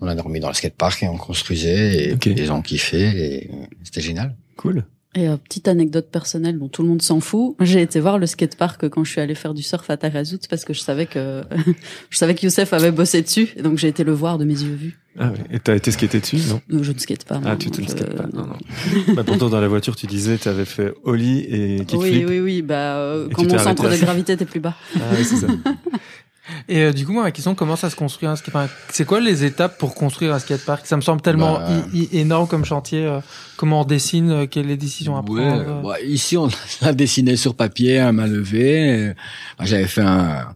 on 0.00 0.06
a 0.06 0.14
dormi 0.14 0.38
dans 0.40 0.48
le 0.48 0.54
skatepark 0.54 1.02
et 1.02 1.08
on 1.08 1.16
construisait 1.16 2.04
et 2.10 2.12
Ok. 2.14 2.26
ils 2.26 2.52
ont 2.52 2.62
kiffé 2.62 3.00
et 3.44 3.50
c'était 3.82 4.00
génial. 4.00 4.36
Cool. 4.56 4.84
Et 5.18 5.28
euh, 5.28 5.36
petite 5.36 5.66
anecdote 5.66 6.08
personnelle 6.12 6.58
dont 6.58 6.68
tout 6.68 6.82
le 6.82 6.88
monde 6.88 7.02
s'en 7.02 7.18
fout. 7.18 7.56
J'ai 7.60 7.82
été 7.82 7.98
voir 7.98 8.18
le 8.18 8.26
skatepark 8.26 8.88
quand 8.88 9.02
je 9.02 9.10
suis 9.10 9.20
allée 9.20 9.34
faire 9.34 9.52
du 9.54 9.62
surf 9.62 9.88
à 9.90 9.96
Tarazout 9.96 10.38
parce 10.48 10.64
que 10.64 10.72
je 10.72 10.80
savais 10.80 11.06
que 11.06 11.42
je 12.10 12.16
savais 12.18 12.34
que 12.36 12.42
Youssef 12.46 12.72
avait 12.72 12.92
bossé 12.92 13.22
dessus 13.22 13.48
et 13.56 13.62
donc 13.62 13.78
j'ai 13.78 13.88
été 13.88 14.04
le 14.04 14.12
voir 14.12 14.38
de 14.38 14.44
mes 14.44 14.54
yeux 14.60 14.74
vus. 14.74 14.98
Ah 15.18 15.30
ouais. 15.30 15.38
Et 15.50 15.58
t'as 15.58 15.74
été 15.74 15.90
skaté 15.90 16.20
dessus, 16.20 16.36
non? 16.48 16.60
Euh, 16.72 16.82
Je 16.84 16.92
ne 16.92 16.98
skate 16.98 17.24
pas. 17.24 17.40
Ah, 17.44 17.50
non, 17.52 17.56
tu 17.56 17.70
te 17.72 17.82
je- 17.82 17.88
skates 17.88 18.14
pas. 18.14 18.26
Non, 18.32 18.46
non. 18.46 19.14
bah, 19.14 19.24
pourtant, 19.24 19.48
dans 19.48 19.60
la 19.60 19.66
voiture, 19.66 19.96
tu 19.96 20.06
disais, 20.06 20.38
tu 20.38 20.48
avais 20.48 20.64
fait 20.64 20.94
ollie 21.02 21.40
et 21.40 21.78
kickflip. 21.84 22.00
Oui, 22.00 22.24
oui, 22.28 22.38
oui. 22.38 22.62
Bah, 22.62 22.98
euh, 22.98 23.28
quand 23.34 23.42
mon 23.42 23.58
centre 23.58 23.88
de 23.90 23.96
gravité 23.96 24.34
était 24.34 24.44
plus 24.44 24.60
bas. 24.60 24.76
Ah 24.94 25.00
oui, 25.18 25.24
c'est 25.24 25.36
ça. 25.36 25.48
Et 26.68 26.80
euh, 26.82 26.92
du 26.92 27.04
coup, 27.06 27.12
moi, 27.12 27.22
ma 27.22 27.30
question, 27.30 27.54
comment 27.54 27.76
ça 27.76 27.90
se 27.90 27.96
construit 27.96 28.26
un 28.28 28.36
skatepark? 28.36 28.70
C'est 28.90 29.04
quoi 29.04 29.20
les 29.20 29.44
étapes 29.44 29.76
pour 29.78 29.94
construire 29.94 30.32
un 30.34 30.38
skatepark? 30.38 30.86
Ça 30.86 30.96
me 30.96 31.02
semble 31.02 31.20
tellement 31.20 31.58
Bah, 31.58 31.68
énorme 32.12 32.46
comme 32.48 32.64
chantier. 32.64 33.04
euh, 33.04 33.20
comment 33.56 33.82
on 33.82 33.84
dessine 33.84 34.30
euh, 34.30 34.46
Quelles 34.46 34.66
les 34.66 34.76
décisions 34.76 35.16
à 35.16 35.20
Ouais, 35.20 35.42
prendre 35.46 35.62
euh? 35.66 35.82
bah, 35.82 36.00
ici, 36.02 36.36
on 36.36 36.48
a 36.82 36.92
dessiné 36.92 37.36
sur 37.36 37.54
papier 37.54 37.98
à 37.98 38.12
main 38.12 38.26
levée. 38.26 39.12
Moi, 39.58 39.66
J'avais 39.66 39.86
fait 39.86 40.00
un, 40.02 40.54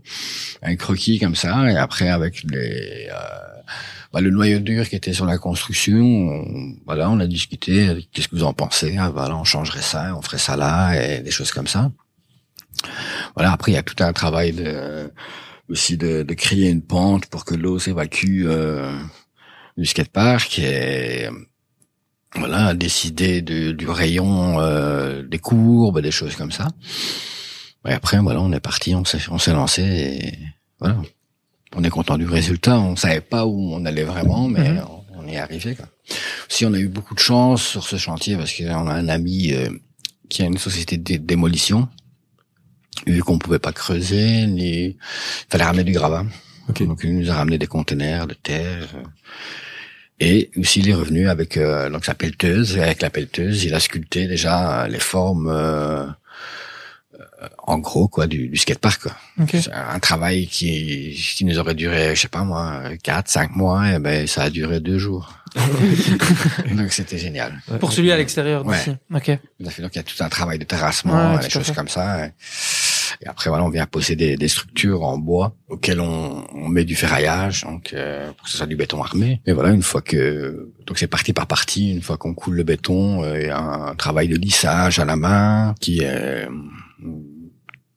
un 0.62 0.76
croquis 0.76 1.18
comme 1.18 1.34
ça, 1.34 1.70
et 1.70 1.76
après, 1.76 2.08
avec 2.08 2.42
les, 2.44 3.08
euh, 3.10 3.14
bah, 4.12 4.20
le 4.20 4.30
noyau 4.30 4.60
dur 4.60 4.88
qui 4.88 4.96
était 4.96 5.12
sur 5.12 5.26
la 5.26 5.38
construction, 5.38 5.96
on, 6.02 6.74
voilà, 6.86 7.10
on 7.10 7.20
a 7.20 7.26
discuté. 7.26 8.08
Qu'est-ce 8.12 8.28
que 8.28 8.36
vous 8.36 8.44
en 8.44 8.52
pensez? 8.54 8.96
Ah, 8.98 9.10
Voilà, 9.10 9.36
on 9.36 9.44
changerait 9.44 9.82
ça, 9.82 10.14
on 10.16 10.22
ferait 10.22 10.38
ça 10.38 10.56
là, 10.56 10.94
et 10.94 11.20
des 11.20 11.30
choses 11.30 11.50
comme 11.52 11.66
ça. 11.66 11.90
Voilà. 13.34 13.52
Après, 13.52 13.72
il 13.72 13.74
y 13.74 13.78
a 13.78 13.82
tout 13.82 14.02
un 14.02 14.12
travail 14.12 14.52
de 14.52 15.10
aussi 15.72 15.96
de, 15.96 16.22
de 16.22 16.34
créer 16.34 16.68
une 16.70 16.82
pente 16.82 17.26
pour 17.26 17.44
que 17.44 17.54
l'eau 17.54 17.78
s'évacue 17.78 18.44
euh, 18.46 18.92
du 19.76 19.86
skatepark 19.86 20.58
et 20.58 21.28
voilà, 22.36 22.74
décider 22.74 23.42
de- 23.42 23.72
du 23.72 23.88
rayon, 23.88 24.60
euh, 24.60 25.22
des 25.22 25.38
courbes, 25.38 26.00
des 26.00 26.10
choses 26.10 26.36
comme 26.36 26.52
ça. 26.52 26.68
Et 27.88 27.92
après, 27.92 28.18
voilà, 28.18 28.40
on 28.40 28.52
est 28.52 28.60
parti, 28.60 28.94
on 28.94 29.04
s'est, 29.04 29.18
on 29.30 29.38
s'est 29.38 29.52
lancé 29.52 29.82
et 29.82 30.38
voilà. 30.78 31.00
On 31.74 31.82
est 31.84 31.90
content 31.90 32.18
du 32.18 32.26
résultat. 32.26 32.78
On 32.78 32.96
savait 32.96 33.20
pas 33.22 33.46
où 33.46 33.72
on 33.74 33.84
allait 33.86 34.04
vraiment, 34.04 34.46
mais 34.46 34.72
Mhm. 34.74 34.84
on, 35.14 35.20
on 35.24 35.26
y 35.28 35.32
est 35.34 35.38
arrivé. 35.38 35.74
Quoi. 35.74 35.86
Si 36.48 36.66
on 36.66 36.72
a 36.74 36.78
eu 36.78 36.88
beaucoup 36.88 37.14
de 37.14 37.18
chance 37.20 37.62
sur 37.62 37.84
ce 37.84 37.96
chantier 37.96 38.36
parce 38.36 38.52
qu'on 38.54 38.86
a 38.88 38.92
un 38.94 39.08
ami 39.08 39.52
euh, 39.54 39.70
qui 40.28 40.42
a 40.42 40.46
une 40.46 40.58
société 40.58 40.98
de 40.98 41.02
dé- 41.02 41.18
démolition. 41.18 41.88
Vu 43.06 43.22
qu'on 43.22 43.38
pouvait 43.38 43.58
pas 43.58 43.72
creuser, 43.72 44.46
ni 44.46 44.84
il 44.84 44.96
fallait 45.48 45.64
ramener 45.64 45.84
du 45.84 45.92
gravat. 45.92 46.24
Ok. 46.68 46.86
Donc 46.86 47.00
il 47.02 47.16
nous 47.16 47.30
a 47.30 47.34
ramené 47.34 47.58
des 47.58 47.66
conteneurs 47.66 48.26
de 48.26 48.34
terre. 48.34 48.88
Et 50.20 50.50
aussi 50.56 50.80
il 50.80 50.88
est 50.88 50.94
revenu 50.94 51.28
avec 51.28 51.56
euh, 51.56 51.90
donc 51.90 52.04
sa 52.04 52.14
pelleteuse. 52.14 52.76
Et 52.76 52.82
avec 52.82 53.02
la 53.02 53.10
pelleteuse, 53.10 53.64
il 53.64 53.74
a 53.74 53.80
sculpté 53.80 54.28
déjà 54.28 54.86
les 54.88 55.00
formes 55.00 55.48
euh, 55.48 56.06
en 57.58 57.78
gros 57.78 58.08
quoi 58.08 58.26
du, 58.26 58.48
du 58.48 58.56
skatepark. 58.56 59.02
Quoi. 59.02 59.12
Ok. 59.40 59.50
C'est 59.52 59.72
un 59.72 59.98
travail 59.98 60.46
qui, 60.46 61.16
qui 61.36 61.44
nous 61.44 61.58
aurait 61.58 61.74
duré, 61.74 62.14
je 62.14 62.20
sais 62.22 62.28
pas 62.28 62.44
moi, 62.44 62.82
quatre, 63.02 63.28
cinq 63.28 63.54
mois. 63.56 63.92
Et 63.92 63.98
ben 63.98 64.26
ça 64.26 64.42
a 64.44 64.50
duré 64.50 64.80
deux 64.80 64.98
jours. 64.98 65.34
donc 66.76 66.92
c'était 66.92 67.18
génial. 67.18 67.60
Ouais. 67.70 67.78
Pour 67.78 67.92
celui 67.92 68.10
à 68.12 68.16
l'extérieur 68.16 68.64
Ouais. 68.66 68.76
d'ici. 68.76 68.96
Ok. 69.14 69.38
Donc 69.60 69.72
il 69.94 69.96
y 69.96 69.98
a 69.98 70.02
tout 70.02 70.14
un 70.20 70.28
travail 70.28 70.58
de 70.58 70.64
terrassement, 70.64 71.34
Ouais, 71.34 71.40
des 71.40 71.50
choses 71.50 71.66
fait. 71.66 71.74
comme 71.74 71.88
ça. 71.88 72.26
Et, 72.26 73.26
après 73.26 73.50
voilà, 73.50 73.62
on 73.64 73.68
vient 73.68 73.86
poser 73.86 74.16
des, 74.16 74.36
des 74.36 74.48
structures 74.48 75.02
en 75.04 75.16
bois 75.18 75.54
auxquelles 75.68 76.00
on, 76.00 76.44
on 76.54 76.68
met 76.68 76.84
du 76.84 76.96
ferraillage, 76.96 77.62
donc 77.62 77.92
euh, 77.92 78.32
pour 78.32 78.44
que 78.44 78.50
ce 78.50 78.56
soit 78.56 78.66
du 78.66 78.74
béton 78.74 79.00
armé. 79.02 79.40
Et 79.46 79.52
voilà, 79.52 79.70
une 79.70 79.82
fois 79.82 80.00
que 80.00 80.72
donc 80.86 80.98
c'est 80.98 81.06
partie 81.06 81.32
par 81.32 81.46
partie, 81.46 81.92
une 81.92 82.02
fois 82.02 82.16
qu'on 82.16 82.34
coule 82.34 82.56
le 82.56 82.64
béton, 82.64 83.22
euh, 83.22 83.38
il 83.40 83.46
y 83.46 83.50
a 83.50 83.58
un 83.60 83.94
travail 83.94 84.26
de 84.28 84.36
lissage 84.36 84.98
à 84.98 85.04
la 85.04 85.16
main 85.16 85.74
qui 85.80 86.00
est 86.00 86.48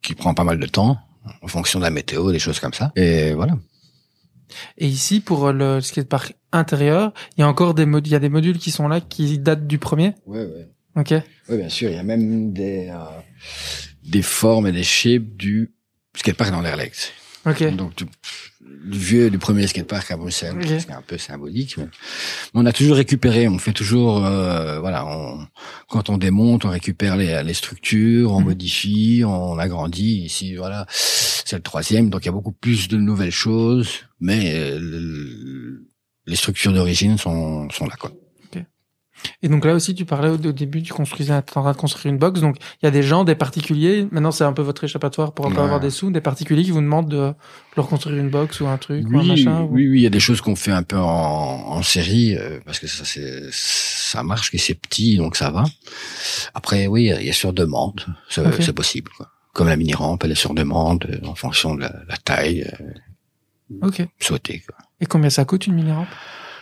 qui 0.05 0.15
prend 0.15 0.33
pas 0.33 0.43
mal 0.43 0.59
de 0.59 0.67
temps 0.67 0.97
en 1.41 1.47
fonction 1.47 1.79
de 1.79 1.83
la 1.83 1.89
météo, 1.89 2.31
des 2.31 2.39
choses 2.39 2.59
comme 2.59 2.73
ça. 2.73 2.91
Et 2.95 3.33
voilà. 3.33 3.57
Et 4.77 4.87
ici, 4.87 5.19
pour 5.19 5.51
le 5.51 5.81
skatepark 5.81 6.35
intérieur, 6.51 7.13
il 7.35 7.41
y 7.41 7.43
a 7.43 7.47
encore 7.47 7.73
des 7.73 7.85
modules, 7.85 8.09
il 8.09 8.13
y 8.13 8.15
a 8.15 8.19
des 8.19 8.29
modules 8.29 8.59
qui 8.59 8.71
sont 8.71 8.87
là 8.87 9.01
qui 9.01 9.39
datent 9.39 9.67
du 9.67 9.79
premier? 9.79 10.13
Ouais, 10.25 10.45
ouais. 10.45 10.69
Ok. 10.95 11.13
Oui, 11.49 11.57
bien 11.57 11.69
sûr. 11.69 11.89
Il 11.89 11.95
y 11.95 11.99
a 11.99 12.03
même 12.03 12.53
des 12.53 12.89
euh, 12.89 13.03
des 14.03 14.21
formes 14.21 14.67
et 14.67 14.71
des 14.71 14.83
shapes 14.83 15.35
du 15.35 15.73
skatepark 16.15 16.51
dans 16.51 16.61
l'Airlex. 16.61 17.11
Ok. 17.45 17.75
Donc 17.75 17.95
du 17.95 18.05
vieux, 18.87 19.29
du 19.29 19.37
premier 19.37 19.65
skatepark 19.67 20.09
à 20.11 20.17
Bruxelles, 20.17 20.55
Ok. 20.59 20.67
c'est 20.79 20.91
un 20.91 21.01
peu 21.01 21.17
symbolique. 21.17 21.75
Mais, 21.77 21.87
on 22.53 22.65
a 22.65 22.71
toujours 22.73 22.95
récupéré, 22.97 23.47
on 23.47 23.57
fait 23.57 23.73
toujours, 23.73 24.25
euh, 24.25 24.79
voilà, 24.79 25.05
on, 25.05 25.45
quand 25.89 26.09
on 26.09 26.17
démonte, 26.17 26.65
on 26.65 26.69
récupère 26.69 27.17
les, 27.17 27.41
les 27.43 27.53
structures, 27.53 28.31
on 28.33 28.39
Mhm. 28.39 28.45
modifie, 28.45 29.23
on 29.25 29.57
agrandit. 29.57 30.23
Ici, 30.25 30.55
voilà, 30.55 30.85
c'est 30.89 31.55
le 31.57 31.61
troisième, 31.61 32.09
donc 32.09 32.23
il 32.23 32.27
y 32.27 32.29
a 32.29 32.33
beaucoup 32.33 32.51
plus 32.51 32.87
de 32.87 32.97
nouvelles 32.97 33.31
choses, 33.31 33.89
mais 34.19 34.53
euh, 34.55 34.77
le- 34.79 35.87
les 36.27 36.35
structures 36.35 36.73
d'origine 36.73 37.17
sont, 37.17 37.69
sont 37.69 37.85
là, 37.85 37.95
quoi. 37.99 38.11
Et 39.41 39.47
donc 39.49 39.65
là 39.65 39.73
aussi, 39.73 39.95
tu 39.95 40.05
parlais 40.05 40.29
au, 40.29 40.33
au 40.35 40.51
début, 40.51 40.81
tu 40.83 40.93
construisais, 40.93 41.33
en 41.33 41.41
train 41.41 41.71
de 41.71 41.77
construire 41.77 42.13
une 42.13 42.19
box. 42.19 42.41
Donc 42.41 42.57
il 42.81 42.85
y 42.85 42.87
a 42.87 42.91
des 42.91 43.01
gens, 43.03 43.23
des 43.23 43.35
particuliers. 43.35 44.07
Maintenant, 44.11 44.31
c'est 44.31 44.43
un 44.43 44.53
peu 44.53 44.61
votre 44.61 44.83
échappatoire 44.83 45.33
pour 45.33 45.45
Ouais. 45.47 45.57
avoir 45.57 45.79
des 45.79 45.89
sous. 45.89 46.11
Des 46.11 46.21
particuliers 46.21 46.63
qui 46.63 46.71
vous 46.71 46.81
demandent 46.81 47.09
de 47.09 47.33
leur 47.77 47.87
construire 47.87 48.17
une 48.17 48.29
box 48.29 48.59
ou 48.61 48.67
un 48.67 48.77
truc 48.77 49.05
ou 49.09 49.17
un 49.17 49.21
Oui, 49.21 49.27
machin. 49.27 49.61
ou- 49.61 49.69
oui, 49.73 49.87
oui, 49.87 49.99
il 49.99 50.01
y 50.03 50.05
a 50.05 50.09
des 50.09 50.19
choses 50.19 50.41
qu'on 50.41 50.55
fait 50.55 50.71
un 50.71 50.83
peu 50.83 50.97
en, 50.97 51.03
en 51.05 51.81
série 51.83 52.35
euh, 52.35 52.59
parce 52.65 52.79
que 52.79 52.87
ça, 52.87 53.03
c'est, 53.05 53.49
ça 53.51 54.21
marche, 54.23 54.51
que 54.51 54.57
c'est 54.57 54.75
petit, 54.75 55.17
donc 55.17 55.35
ça 55.35 55.49
va. 55.49 55.63
Après, 56.53 56.87
oui, 56.87 57.11
il 57.19 57.25
y 57.25 57.29
a 57.29 57.33
sur 57.33 57.53
demande, 57.53 58.05
c'est, 58.29 58.73
possible. 58.73 59.11
Quoi. 59.17 59.29
Comme 59.53 59.67
la 59.69 59.75
mini 59.77 59.93
rampe, 59.93 60.23
elle 60.25 60.31
est 60.31 60.35
sur 60.35 60.53
demande 60.53 61.05
euh, 61.09 61.27
en 61.27 61.35
fonction 61.35 61.75
de 61.75 61.81
la, 61.81 61.93
la 62.09 62.17
taille 62.17 62.69
euh, 62.81 63.87
Ok. 63.87 64.05
souhaitée. 64.19 64.61
Quoi. 64.67 64.77
Et 65.01 65.05
combien 65.05 65.29
ça 65.29 65.45
coute 65.45 65.67
une 65.67 65.73
mini 65.75 65.91
rampe 65.91 66.07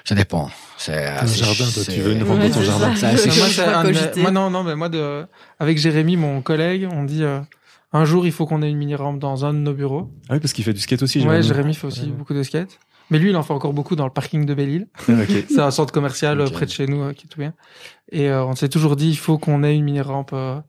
Ça 0.05 0.15
dépend. 0.15 0.49
C'est 0.77 1.05
un 1.05 1.15
assez- 1.17 1.37
jardin, 1.43 1.71
toi, 1.71 1.83
tu 1.87 2.01
veux 2.01 2.11
une 2.13 2.23
rampe 2.23 2.39
dans 2.39 2.49
ton 2.49 2.61
jardin. 2.61 2.95
ça. 2.95 3.07
Moi, 3.09 3.17
c'est 3.17 3.61
un 3.63 4.21
moi, 4.21 4.31
non, 4.31 4.49
non, 4.49 4.63
mais 4.63 4.75
moi, 4.75 4.89
de, 4.89 5.25
avec 5.59 5.77
Jérémy, 5.77 6.17
mon 6.17 6.41
collègue, 6.41 6.87
on 6.91 7.03
dit 7.03 7.23
euh, 7.23 7.39
un 7.93 8.03
jour, 8.05 8.25
il 8.25 8.31
faut 8.33 8.45
qu'on 8.45 8.61
ait 8.63 8.69
une 8.69 8.77
mini 8.77 8.95
rampe 8.95 9.19
dans 9.19 9.45
un 9.45 9.53
de 9.53 9.59
nos 9.59 9.73
bureaux. 9.73 10.11
Ah 10.27 10.33
oui, 10.33 10.39
parce 10.39 10.51
qu'il 10.51 10.65
fait 10.65 10.73
du 10.73 10.81
skate 10.81 11.03
aussi. 11.03 11.19
ouais, 11.19 11.23
Jérémy. 11.41 11.43
Jérémy 11.47 11.73
fait 11.75 11.87
aussi 11.87 12.01
Ouais. 12.01 12.07
beaucoup 12.07 12.33
de 12.33 12.43
skate. 12.43 12.79
Mais 13.11 13.19
lui, 13.19 13.29
il 13.29 13.35
en 13.35 13.43
fait 13.43 13.53
encore 13.53 13.73
beaucoup 13.73 13.95
dans 13.95 14.05
le 14.05 14.11
parking 14.11 14.45
de 14.45 14.53
Belle-Île. 14.53 14.87
Ah. 15.07 15.11
C'est 15.49 15.59
un 15.59 15.71
centre 15.71 15.93
commercial 15.93 16.39
euh, 16.41 16.49
près 16.49 16.65
de 16.65 16.71
chez 16.71 16.87
nous 16.87 17.01
euh, 17.01 17.13
qui 17.13 17.25
est 17.25 17.29
tout 17.29 17.39
bien. 17.39 17.53
Et 18.11 18.29
euh, 18.29 18.43
on 18.45 18.55
s'est 18.55 18.69
toujours 18.69 18.95
dit, 18.95 19.09
il 19.09 19.17
faut 19.17 19.37
qu'on 19.37 19.63
ait 19.63 19.75
une 19.75 19.83
mini 19.83 20.01
rampe 20.01 20.31
euh, 20.33 20.59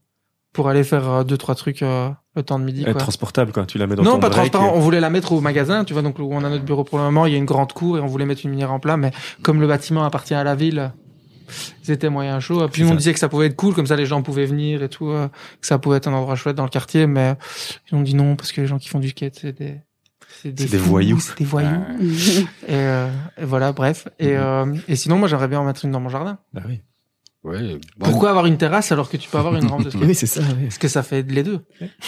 pour 0.55 0.69
aller 0.71 0.85
faire 0.85 1.09
euh, 1.11 1.25
deux 1.25 1.37
trois 1.37 1.55
trucs 1.55 1.83
euh, 1.83 2.09
le 2.37 2.43
temps 2.43 2.59
de 2.59 2.65
midi. 2.65 2.83
Elle 2.85 2.89
est 2.89 2.93
Quoi. 2.93 3.03
transportable, 3.03 3.53
quoi. 3.53 3.67
Tu 3.67 3.77
la 3.77 3.87
mets 3.87 3.95
dans 3.97 4.03
Non, 4.03 4.13
ton 4.13 4.21
pas 4.21 4.31
transparent. 4.31 4.73
On 4.75 4.81
voulait 4.81 5.01
la 5.01 5.11
mettre 5.11 5.33
au 5.33 5.41
magasin, 5.43 5.85
tu 5.85 5.93
vois, 5.93 6.01
donc 6.03 6.19
où 6.19 6.23
on 6.33 6.43
a 6.45 6.49
notre 6.49 6.65
bureau 6.65 6.85
pour 6.85 6.97
le 6.99 7.05
moment. 7.05 7.27
Il 7.27 7.33
y 7.33 7.35
a 7.35 7.39
une 7.39 7.45
grande 7.45 7.73
cour 7.75 7.99
et 7.99 8.01
on 8.01 8.07
voulait 8.07 8.25
mettre 8.25 8.41
une 8.45 8.53
mini 8.53 8.65
rampe 8.65 8.87
là, 8.87 8.97
mais 8.97 9.11
comme 9.43 9.61
le 9.61 9.67
bâtiment 9.67 10.05
appartient 10.05 10.33
à 10.35 10.43
la 10.45 10.55
ville, 10.55 10.93
c'était 11.83 12.09
moyen 12.09 12.41
chaud. 12.41 12.67
Puis 12.69 12.85
on 12.85 12.89
ça. 12.91 12.95
disait 12.97 13.13
que 13.13 13.19
ça 13.19 13.29
pouvait 13.29 13.47
être 13.47 13.57
cool, 13.57 13.75
comme 13.75 13.87
ça 13.87 13.97
les 13.97 14.07
gens 14.07 14.23
pouvaient 14.23 14.47
venir 14.47 14.83
et 14.83 14.89
tout, 14.89 15.09
euh, 15.11 15.29
que 15.61 15.67
ça 15.67 15.79
pouvait 15.79 15.99
être 15.99 16.09
un 16.09 16.13
endroit 16.15 16.37
chouette 16.37 16.57
dans 16.57 16.65
le 16.65 16.71
quartier, 16.71 17.07
mais 17.07 17.35
ils 17.91 17.95
ont 17.97 18.03
dit 18.03 18.15
non 18.15 18.35
parce 18.37 18.51
que 18.53 18.61
les 18.63 18.67
gens 18.67 18.79
qui 18.79 18.89
font 18.89 19.01
du 19.01 19.11
skate, 19.11 19.39
c'est 19.41 19.53
des 19.59 19.81
C'est 20.43 20.53
des 20.53 20.67
voyous. 20.79 21.21
c'est 21.21 21.39
des 21.39 21.45
voyous. 21.45 21.69
Euh, 21.69 22.43
Et, 22.69 22.75
euh, 22.75 23.09
et 23.39 23.45
voilà, 23.45 23.73
bref. 23.73 24.09
Et, 24.19 24.29
Mhm. 24.29 24.33
euh, 24.37 24.75
et 24.89 24.97
sinon, 24.97 25.19
moi, 25.19 25.29
j'aimerais 25.29 25.49
bien 25.49 25.61
en 25.61 25.65
mettre 25.65 25.85
une 25.85 25.91
dans 25.91 26.01
mon 26.01 26.09
jardin. 26.09 26.39
Ah 26.57 26.61
oui. 26.67 26.81
Ouais, 27.45 27.79
bon, 27.99 28.07
Pourquoi 28.07 28.31
avoir 28.31 28.47
une 28.47 28.59
terrasse 28.59 28.91
alors 28.93 29.09
que 29.09 29.17
tu 29.17 29.29
peux 29.29 29.39
avoir 29.39 29.55
une 29.55 29.67
rampe 29.67 29.85
de 29.85 29.91
skate 29.95 30.03
Oui, 30.03 30.15
c'est 30.15 30.27
ça. 30.27 30.41
oui. 30.41 30.65
Parce 30.65 30.79
que 30.79 30.89
ça 30.89 31.03
fait 31.03 31.23
les 31.31 31.43
deux. 31.43 31.61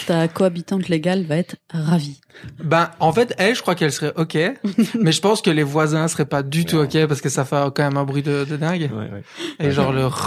Ta 0.05 0.27
cohabitante 0.27 0.89
légale 0.89 1.23
va 1.23 1.37
être 1.37 1.55
ravie. 1.71 2.19
Ben, 2.63 2.91
en 2.99 3.13
fait, 3.13 3.33
elle, 3.37 3.55
je 3.55 3.61
crois 3.61 3.75
qu'elle 3.75 3.91
serait 3.91 4.13
ok, 4.15 4.37
mais 4.99 5.11
je 5.11 5.21
pense 5.21 5.41
que 5.41 5.49
les 5.49 5.63
voisins 5.63 6.07
seraient 6.07 6.25
pas 6.25 6.43
du 6.43 6.65
tout 6.65 6.77
ok 6.77 7.05
parce 7.07 7.21
que 7.21 7.29
ça 7.29 7.45
fait 7.45 7.55
quand 7.75 7.83
même 7.83 7.97
un 7.97 8.03
bruit 8.03 8.23
de, 8.23 8.45
de 8.45 8.57
dingue. 8.57 8.89
Ouais, 8.93 9.09
ouais. 9.11 9.23
Et 9.59 9.71
genre 9.71 9.91
le 9.93 10.07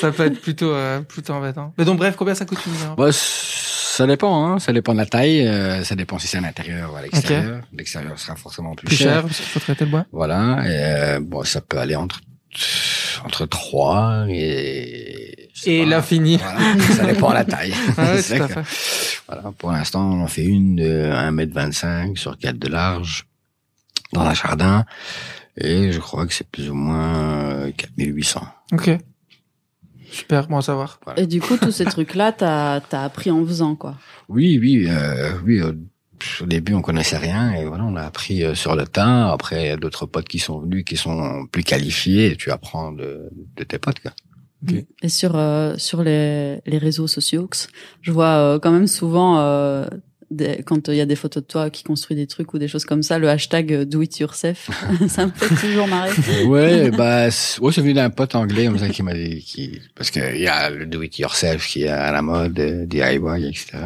ça 0.00 0.10
peut 0.10 0.26
être 0.26 0.40
plutôt 0.40 0.72
euh, 0.72 1.00
plutôt 1.00 1.32
embêtant. 1.34 1.72
Mais 1.78 1.84
donc 1.84 1.98
bref, 1.98 2.16
combien 2.16 2.34
ça 2.34 2.44
coûte 2.44 2.58
une 2.66 2.94
Bah, 2.96 3.08
ça 3.12 4.06
dépend, 4.06 4.44
hein. 4.46 4.58
ça 4.58 4.72
dépend 4.72 4.92
de 4.92 4.98
la 4.98 5.06
taille, 5.06 5.46
euh, 5.46 5.82
ça 5.82 5.94
dépend 5.94 6.18
si 6.18 6.26
c'est 6.26 6.38
à 6.38 6.40
l'intérieur 6.42 6.92
ou 6.92 6.96
à 6.96 7.02
l'extérieur. 7.02 7.62
L'extérieur 7.72 8.18
sera 8.18 8.36
forcément 8.36 8.74
plus, 8.74 8.86
Plus 8.86 8.96
cher, 8.96 9.22
parce 9.22 9.36
qu'il 9.36 9.46
faut 9.46 9.60
traiter 9.60 9.84
le 9.86 9.90
bois. 9.90 10.04
Voilà, 10.12 10.62
et 10.66 11.16
euh, 11.16 11.20
bon, 11.20 11.42
ça 11.44 11.60
peut 11.62 11.78
aller 11.78 11.96
entre 11.96 12.20
entre 13.24 13.46
3 13.46 14.26
et 14.28 15.48
Et 15.66 15.84
l'infini. 15.84 16.36
Voilà, 16.36 16.60
ça 16.94 17.06
dépend 17.06 17.30
de 17.30 17.34
la 17.34 17.44
taille. 17.44 17.74
Ah 17.96 18.02
ouais, 18.14 18.22
C'est 18.22 18.38
que-. 18.38 18.60
Voilà, 19.26 19.52
pour 19.58 19.72
l'instant, 19.72 20.10
on 20.12 20.22
en 20.22 20.26
fait 20.26 20.44
une 20.44 20.76
de 20.76 21.10
1m25 21.12 22.16
sur 22.16 22.38
4 22.38 22.58
de 22.58 22.68
large 22.68 23.26
dans 24.12 24.22
un 24.22 24.34
jardin 24.34 24.84
et 25.58 25.90
je 25.90 25.98
crois 26.00 26.26
que 26.26 26.34
c'est 26.34 26.48
plus 26.48 26.70
ou 26.70 26.74
moins 26.74 27.14
euh, 27.16 27.72
4800. 27.72 28.46
Ok. 28.72 28.90
Super, 30.10 30.46
bon 30.48 30.58
à 30.58 30.62
savoir. 30.62 31.00
Et 31.16 31.26
du 31.26 31.40
coup, 31.40 31.56
tous 31.56 31.72
ces 31.72 31.84
trucs-là, 31.84 32.32
t'as 32.32 32.80
as 32.92 33.04
appris 33.04 33.30
en 33.30 33.44
faisant, 33.44 33.74
quoi. 33.74 33.96
Oui, 34.28 34.58
oui, 34.60 34.86
euh, 34.88 35.32
oui. 35.44 35.60
Au, 35.62 35.72
au 36.40 36.46
début, 36.46 36.74
on 36.74 36.82
connaissait 36.82 37.18
rien 37.18 37.52
et 37.54 37.64
voilà, 37.64 37.84
on 37.84 37.96
a 37.96 38.02
appris 38.02 38.44
euh, 38.44 38.54
sur 38.54 38.74
le 38.76 38.86
tas. 38.86 39.30
Après, 39.32 39.62
il 39.64 39.66
y 39.68 39.70
a 39.70 39.76
d'autres 39.76 40.06
potes 40.06 40.28
qui 40.28 40.38
sont 40.38 40.60
venus, 40.60 40.84
qui 40.84 40.96
sont 40.96 41.46
plus 41.50 41.62
qualifiés 41.64 42.32
et 42.32 42.36
tu 42.36 42.50
apprends 42.50 42.92
de, 42.92 43.28
de 43.56 43.64
tes 43.64 43.78
potes. 43.78 44.00
Quoi. 44.00 44.12
Et 45.02 45.08
sur 45.08 45.36
euh, 45.36 45.74
sur 45.76 46.02
les, 46.02 46.60
les 46.66 46.78
réseaux 46.78 47.06
sociaux, 47.06 47.48
je 48.02 48.10
vois 48.10 48.26
euh, 48.36 48.58
quand 48.58 48.72
même 48.72 48.86
souvent 48.88 49.38
euh, 49.38 49.86
des, 50.32 50.62
quand 50.64 50.88
il 50.88 50.96
y 50.96 51.00
a 51.00 51.06
des 51.06 51.14
photos 51.14 51.42
de 51.44 51.46
toi 51.46 51.70
qui 51.70 51.84
construit 51.84 52.16
des 52.16 52.26
trucs 52.26 52.52
ou 52.52 52.58
des 52.58 52.66
choses 52.66 52.84
comme 52.84 53.04
ça, 53.04 53.18
le 53.20 53.28
hashtag 53.28 53.72
euh, 53.72 53.84
do 53.84 54.02
it 54.02 54.18
yourself, 54.18 54.68
ça 55.08 55.26
me 55.26 55.30
fait 55.30 55.54
toujours 55.68 55.86
marrer. 55.86 56.10
ouais, 56.46 56.90
bah, 56.90 57.30
c'est- 57.30 57.60
ouais, 57.60 57.70
c'est 57.70 57.82
venu 57.82 57.92
d'un 57.92 58.10
pote 58.10 58.34
anglais 58.34 58.66
comme 58.66 58.78
ça 58.78 58.88
qui 58.88 59.04
m'a 59.04 59.14
dit, 59.14 59.40
qui, 59.42 59.78
parce 59.94 60.10
que 60.10 60.34
il 60.34 60.40
y 60.40 60.48
a 60.48 60.70
le 60.70 60.86
do 60.86 61.00
it 61.02 61.16
yourself 61.18 61.64
qui 61.68 61.82
est 61.82 61.88
à 61.88 62.10
la 62.10 62.22
mode, 62.22 62.58
euh, 62.58 62.86
DIY, 62.86 63.46
etc. 63.46 63.78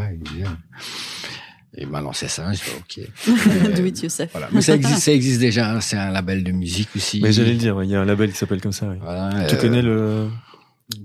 Il 1.78 1.86
m'a 1.88 2.00
lancé 2.00 2.26
ça, 2.26 2.52
j'ai 2.52 2.64
dit 2.96 3.06
ok. 3.06 3.74
do 3.76 3.84
it 3.84 4.02
yourself. 4.02 4.30
Voilà. 4.32 4.48
Mais 4.52 4.60
ça 4.60 4.74
existe, 4.74 4.98
ça 5.02 5.12
existe 5.12 5.40
déjà. 5.40 5.72
hein. 5.72 5.80
C'est 5.80 5.96
un 5.96 6.10
label 6.10 6.42
de 6.42 6.50
musique 6.52 6.88
aussi. 6.96 7.20
Mais 7.22 7.32
j'allais 7.32 7.52
le 7.52 7.58
dire, 7.58 7.76
ouais, 7.76 7.86
il 7.86 7.90
y 7.90 7.94
a 7.94 8.00
un 8.00 8.04
label 8.04 8.32
qui 8.32 8.36
s'appelle 8.38 8.60
comme 8.60 8.72
ça. 8.72 8.88
oui. 8.88 8.96
Voilà, 9.00 9.46
Tu 9.46 9.54
euh, 9.54 9.60
connais 9.60 9.82
le 9.82 10.28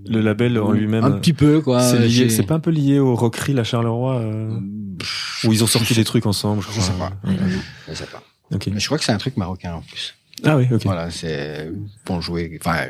le 0.08 0.20
label 0.22 0.58
en 0.58 0.72
lui-même 0.72 1.04
Un 1.04 1.12
petit 1.20 1.34
peu, 1.34 1.62
quoi. 1.62 1.82
C'est 1.84 2.00
lié, 2.00 2.10
J'ai- 2.10 2.30
c'est 2.30 2.42
pas 2.44 2.56
un 2.56 2.60
peu 2.60 2.72
lié 2.72 2.98
au 2.98 3.16
Rockery 3.16 3.58
à 3.60 3.64
Charleroi 3.64 4.20
euh, 4.20 4.60
où 5.44 5.54
ils 5.54 5.64
ont 5.64 5.68
sorti 5.68 5.94
des 5.94 6.04
trucs 6.04 6.26
ensemble, 6.26 6.64
je 6.64 6.68
Je 6.68 6.72
crois. 6.72 6.84
sais 6.84 6.94
pas. 6.94 7.30
Ouais. 7.30 7.38
Je 7.90 7.94
sais 7.94 8.08
pas. 8.08 8.24
Mais 8.52 8.80
je 8.80 8.86
crois 8.88 8.98
que 8.98 9.04
c'est 9.04 9.12
un 9.12 9.18
truc 9.20 9.38
marocain 9.38 9.74
en 9.76 9.82
plus. 9.82 10.16
Ah 10.44 10.58
oui, 10.58 10.66
ok. 10.72 10.82
Voilà, 10.86 11.12
c'est 11.12 11.72
pour 12.04 12.22
jouer. 12.24 12.58
Enfin, 12.60 12.88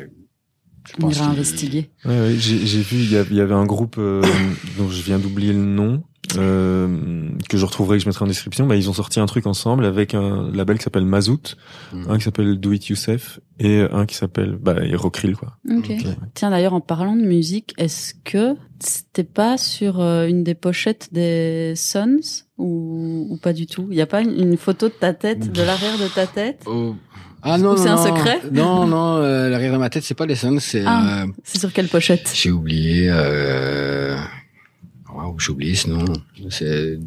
je 0.88 0.94
On 0.96 1.00
pense 1.02 1.16
ira 1.16 1.24
qu'il- 1.26 1.34
investiguer. 1.34 1.90
Ouais, 2.06 2.18
ouais, 2.18 2.34
j'ai 2.38 2.66
j'ai 2.66 2.80
vu, 2.80 2.96
il 2.96 3.10
y, 3.10 3.34
y 3.34 3.40
avait 3.40 3.54
un 3.54 3.66
groupe 3.66 3.96
euh, 3.98 4.22
dont 4.78 4.88
je 4.88 5.02
viens 5.02 5.18
d'oublier 5.18 5.52
le 5.52 5.58
nom, 5.64 6.02
euh, 6.36 7.28
que 7.48 7.56
je 7.56 7.64
retrouverai, 7.64 7.98
que 7.98 8.04
je 8.04 8.08
mettrai 8.08 8.24
en 8.24 8.28
description. 8.28 8.66
Bah, 8.66 8.76
ils 8.76 8.88
ont 8.90 8.92
sorti 8.92 9.20
un 9.20 9.26
truc 9.26 9.46
ensemble 9.46 9.84
avec 9.84 10.14
un 10.14 10.50
label 10.52 10.78
qui 10.78 10.84
s'appelle 10.84 11.04
Mazout, 11.06 11.56
Mhm. 11.92 12.06
un 12.10 12.18
qui 12.18 12.24
s'appelle 12.24 12.58
Do 12.58 12.72
It 12.72 12.88
Yourself 12.88 13.40
et 13.58 13.80
un 13.90 14.06
qui 14.06 14.14
s'appelle 14.16 14.56
bah, 14.60 14.74
Rockrill, 14.94 15.36
quoi. 15.36 15.56
Ok. 15.70 15.90
Ok. 15.90 16.06
Tiens, 16.34 16.50
d'ailleurs, 16.50 16.74
en 16.74 16.80
parlant 16.80 17.16
de 17.16 17.22
musique, 17.22 17.74
est-ce 17.78 18.14
que 18.24 18.54
c'était 18.80 19.24
pas 19.24 19.56
sur 19.58 20.00
euh, 20.00 20.26
une 20.26 20.44
des 20.44 20.54
pochettes 20.54 21.08
des 21.12 21.74
Sons 21.76 22.18
ou, 22.58 23.26
ou 23.30 23.36
pas 23.38 23.52
du 23.52 23.66
tout? 23.66 23.86
Il 23.90 23.96
y 23.96 24.02
a 24.02 24.06
pas 24.06 24.20
une, 24.20 24.38
une 24.38 24.56
photo 24.56 24.88
de 24.88 24.94
ta 24.94 25.14
tête, 25.14 25.52
de 25.52 25.62
l'arrière 25.62 25.96
de 25.98 26.08
ta 26.08 26.26
tête? 26.26 26.62
Oh. 26.66 26.94
Ah 27.48 27.58
non, 27.58 27.76
c'est 27.76 27.88
un 27.88 27.96
secret? 27.98 28.40
Non, 28.50 28.86
non, 28.88 29.18
euh, 29.18 29.48
l'arrière 29.48 29.72
de 29.72 29.78
ma 29.78 29.88
tête, 29.88 30.02
c'est 30.02 30.14
pas 30.16 30.26
les 30.26 30.34
Sons, 30.34 30.56
c'est. 30.58 30.82
Ah. 30.84 31.22
euh, 31.22 31.26
C'est 31.44 31.58
sur 31.60 31.72
quelle 31.72 31.86
pochette? 31.86 32.32
j'ai 32.34 32.50
oublié. 32.50 33.06
Euh... 33.08 34.16
Waouh, 35.16 35.38
j'ai 35.38 35.50
oublié 35.52 35.74
ce 35.74 35.88
nom. 35.88 36.04
C'est. 36.50 36.98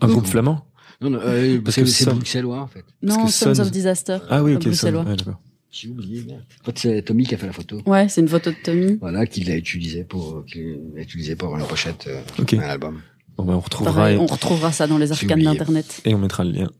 Un 0.00 0.08
groupe 0.08 0.26
flamand? 0.26 0.66
Non, 1.00 1.10
non, 1.10 1.18
euh, 1.22 1.60
Parce 1.62 1.74
c'est 1.74 1.82
que 1.82 1.86
c'est 1.88 2.04
Son- 2.04 2.14
bruxellois 2.14 2.60
en 2.60 2.66
fait. 2.66 2.84
Parce 3.04 3.18
Non, 3.18 3.26
que 3.26 3.30
Sons 3.32 3.58
of 3.60 3.70
Disaster. 3.70 4.18
Ah 4.30 4.42
oui, 4.42 4.54
ok. 4.54 4.62
ça, 4.62 4.68
bruxellois. 4.68 5.04
ouais, 5.04 5.16
d'accord. 5.16 5.40
J'ai 5.70 5.88
oublié. 5.90 6.24
En 6.62 6.64
fait, 6.64 6.78
c'est 6.78 7.02
Tommy 7.02 7.24
qui 7.26 7.34
a 7.34 7.38
fait 7.38 7.46
la 7.46 7.52
photo. 7.52 7.82
Ouais, 7.84 8.08
c'est 8.08 8.22
une 8.22 8.28
photo 8.28 8.50
de 8.50 8.56
Tommy. 8.64 8.96
Voilà, 9.00 9.26
qu'il 9.26 9.50
a 9.50 9.56
utilisé 9.56 10.04
pour, 10.04 10.44
qu'il 10.46 10.78
a 10.96 11.00
utilisé 11.02 11.36
pour 11.36 11.54
une 11.56 11.66
pochette 11.66 12.06
euh, 12.08 12.60
album. 12.60 13.02
Bon, 13.36 13.44
bah, 13.44 13.52
on 13.54 13.60
retrouvera 13.60 13.94
Pareil, 13.94 14.16
et, 14.16 14.18
on 14.18 14.24
retrouvera 14.24 14.72
ça 14.72 14.86
dans 14.86 14.96
les 14.96 15.12
arcanes 15.12 15.42
d'internet. 15.42 16.00
et 16.06 16.14
on 16.14 16.18
mettra 16.18 16.44
le 16.44 16.52
lien. 16.52 16.70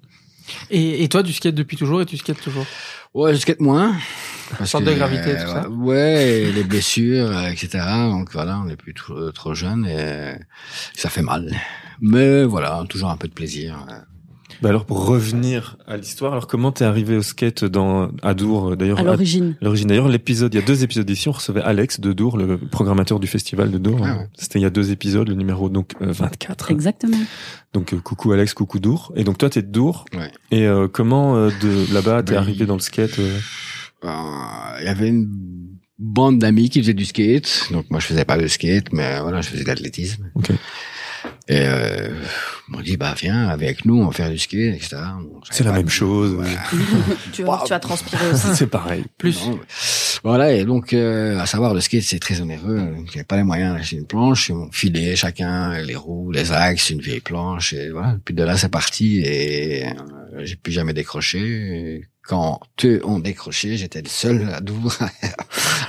Et, 0.71 1.03
et 1.03 1.09
toi, 1.09 1.23
tu 1.23 1.33
skates 1.33 1.55
depuis 1.55 1.77
toujours 1.77 2.01
et 2.03 2.07
tu 2.07 2.17
skates 2.17 2.41
toujours? 2.41 2.67
Ouais, 3.15 3.35
je 3.35 3.39
skate 3.41 3.61
moins. 3.61 3.97
Parce 4.59 4.71
Sorte 4.71 4.85
de 4.85 4.93
gravité, 4.93 5.33
tout 5.33 5.51
ça. 5.51 5.69
Ouais, 5.69 6.51
les 6.55 6.65
blessures, 6.65 7.31
euh, 7.31 7.49
etc. 7.49 7.85
Donc 8.11 8.31
voilà, 8.33 8.59
on 8.61 8.65
n'est 8.65 8.77
plus 8.77 8.95
trop, 8.95 9.33
trop 9.33 9.55
jeune 9.55 9.87
et 9.87 9.97
euh, 9.97 10.35
ça 10.95 11.09
fait 11.09 11.23
mal. 11.23 11.53
Mais 12.01 12.45
voilà, 12.45 12.85
toujours 12.89 13.11
un 13.11 13.17
peu 13.17 13.27
de 13.27 13.33
plaisir. 13.33 13.87
Bah 14.63 14.71
alors 14.71 14.87
pour 14.87 15.07
revenir 15.07 15.77
à 15.87 15.97
l'histoire, 15.97 16.33
alors 16.33 16.47
comment 16.47 16.73
t'es 16.73 16.85
arrivé 16.85 17.17
au 17.17 17.23
skate 17.23 17.65
dans 17.65 18.11
à 18.23 18.35
Dour 18.35 18.71
euh, 18.73 18.77
d'ailleurs 18.77 18.99
À 18.99 19.03
l'origine. 19.03 19.57
à 19.61 19.65
l'origine 19.65 19.89
d'ailleurs 19.89 20.09
l'épisode 20.09 20.55
il 20.55 20.61
y 20.61 20.63
a 20.63 20.67
deux 20.67 20.83
épisodes 20.83 21.09
ici 21.11 21.29
on 21.29 21.33
recevait 21.33 21.61
Alex 21.63 22.01
de 22.01 22.13
Dour 22.13 22.37
le 22.39 22.57
programmateur 22.59 23.21
du 23.21 23.27
festival 23.27 23.71
de 23.71 23.79
Dour 23.79 24.01
Ah 24.05 24.17
ouais. 24.17 24.29
c'était 24.35 24.59
il 24.59 24.63
y 24.63 24.67
a 24.67 24.71
deux 24.71 24.91
épisodes 24.93 25.29
le 25.29 25.35
numéro 25.35 25.69
donc 25.69 25.93
euh, 26.01 26.11
24 26.13 26.71
Exactement. 26.71 27.19
donc 27.75 27.93
euh, 27.93 27.99
coucou 27.99 28.33
Alex 28.33 28.55
coucou 28.55 28.79
Dour 28.79 29.13
et 29.17 29.25
donc 29.25 29.39
toi 29.39 29.51
t'es 29.51 29.63
de 29.63 29.71
Dour 29.71 30.05
Ouais. 30.15 30.31
et 30.51 30.67
euh, 30.67 30.89
comment 30.89 31.37
euh, 31.37 31.51
de 31.63 31.93
là-bas 31.93 32.23
t'es 32.23 32.33
Ben, 32.33 32.39
arrivé 32.39 32.67
dans 32.67 32.75
le 32.77 32.81
skate 32.81 33.19
euh, 33.19 33.39
Euh, 34.05 34.09
Il 34.81 34.85
y 34.85 34.89
avait 34.89 35.09
une 35.09 35.29
bande 35.99 36.39
d'amis 36.39 36.69
qui 36.69 36.81
faisaient 36.81 36.93
du 36.95 37.07
skate. 37.07 37.69
Donc 37.73 37.87
moi, 37.91 37.99
je 38.01 38.07
faisais 38.07 38.27
pas 38.27 38.37
de 38.37 38.47
skate, 38.47 38.93
mais 38.93 39.19
voilà, 39.21 39.41
je 39.41 39.49
faisais 39.49 39.65
de 39.65 39.69
l'athlétisme. 39.69 40.31
Ok. 40.35 40.51
Et 41.49 41.61
euh, 41.61 42.09
on 42.75 42.81
dit, 42.81 42.97
bah 42.97 43.15
viens 43.17 43.49
avec 43.49 43.85
nous, 43.85 44.01
on 44.01 44.07
va 44.07 44.13
faire 44.13 44.31
du 44.31 44.39
skate, 44.39 44.75
etc. 44.75 44.97
C'est 45.51 45.63
la 45.63 45.71
même 45.73 45.89
chose, 45.89 46.35
Voilà. 46.35 46.51
tu, 47.33 47.45
vas, 47.45 47.63
tu 47.65 47.71
vas 47.71 47.79
transpirer 47.79 48.31
aussi. 48.33 48.49
c'est 48.57 48.67
pareil 48.67 49.05
Plus. 49.17 49.47
Non, 49.47 49.61
Voilà, 50.25 50.53
et 50.53 50.65
donc, 50.65 50.93
euh, 50.93 51.39
à 51.39 51.47
savoir, 51.47 51.73
le 51.73 51.81
skate, 51.81 52.03
c'est 52.03 52.19
très 52.19 52.41
onéreux. 52.41 52.97
J'avais 53.13 53.25
pas 53.25 53.37
les 53.37 53.45
moyens 53.45 53.77
d'acheter 53.77 53.97
une 53.97 54.07
planche, 54.07 54.51
on 54.51 54.73
filait 54.73 55.15
chacun 55.15 55.81
les 55.83 55.95
roues, 55.95 56.33
les 56.33 56.51
axes, 56.51 56.91
une 56.91 57.01
vieille 57.01 57.21
planche, 57.21 57.73
et 57.75 57.91
voilà. 57.91 58.17
Puis 58.25 58.35
de 58.35 58.43
là, 58.43 58.57
c'est 58.57 58.69
parti, 58.69 59.21
et 59.25 59.87
euh, 59.87 59.91
j'ai 60.43 60.57
plus 60.57 60.73
jamais 60.73 60.95
décroché. 60.95 61.39
Et 61.39 62.05
quand 62.27 62.61
eux 62.85 63.01
ont 63.05 63.19
décroché, 63.19 63.77
j'étais 63.77 64.03
le 64.03 64.09
seul 64.09 64.49
à 64.49 64.61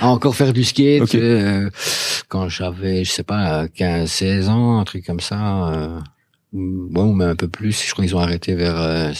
à 0.00 0.08
encore 0.08 0.36
faire 0.36 0.52
du 0.52 0.64
skate. 0.64 1.14
Euh, 1.14 1.70
quand 2.28 2.48
j'avais, 2.48 3.04
je 3.04 3.10
sais 3.10 3.24
pas, 3.24 3.68
15, 3.68 4.10
16 4.10 4.48
ans, 4.48 4.78
un 4.78 4.84
truc 4.84 5.04
comme 5.04 5.20
ça. 5.20 5.72
Euh, 5.72 6.00
bon, 6.52 7.14
mais 7.14 7.24
un 7.24 7.36
peu 7.36 7.48
plus. 7.48 7.84
Je 7.84 7.92
crois 7.92 8.04
qu'ils 8.04 8.14
ont 8.14 8.20
arrêté 8.20 8.54
vers 8.54 8.80
euh, 8.80 9.12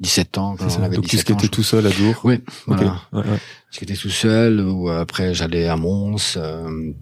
17 0.00 0.38
ans. 0.38 0.56
Quand 0.58 0.66
on 0.78 0.82
avait 0.82 0.96
donc 0.96 1.06
tu 1.06 1.16
17 1.16 1.30
ans, 1.30 1.34
skatais 1.34 1.46
je 1.46 1.50
tout 1.50 1.62
seul 1.62 1.86
à 1.86 1.90
Dour 1.90 2.20
oui, 2.24 2.34
ok 2.66 2.76
voilà. 2.76 3.00
Ouais, 3.12 3.20
ouais. 3.20 3.38
J'étais 3.70 3.94
tout 3.94 4.10
seul, 4.10 4.60
ou 4.60 4.88
après 4.90 5.34
j'allais 5.34 5.66
à 5.66 5.76
Mons, 5.76 6.36
euh, 6.36 6.92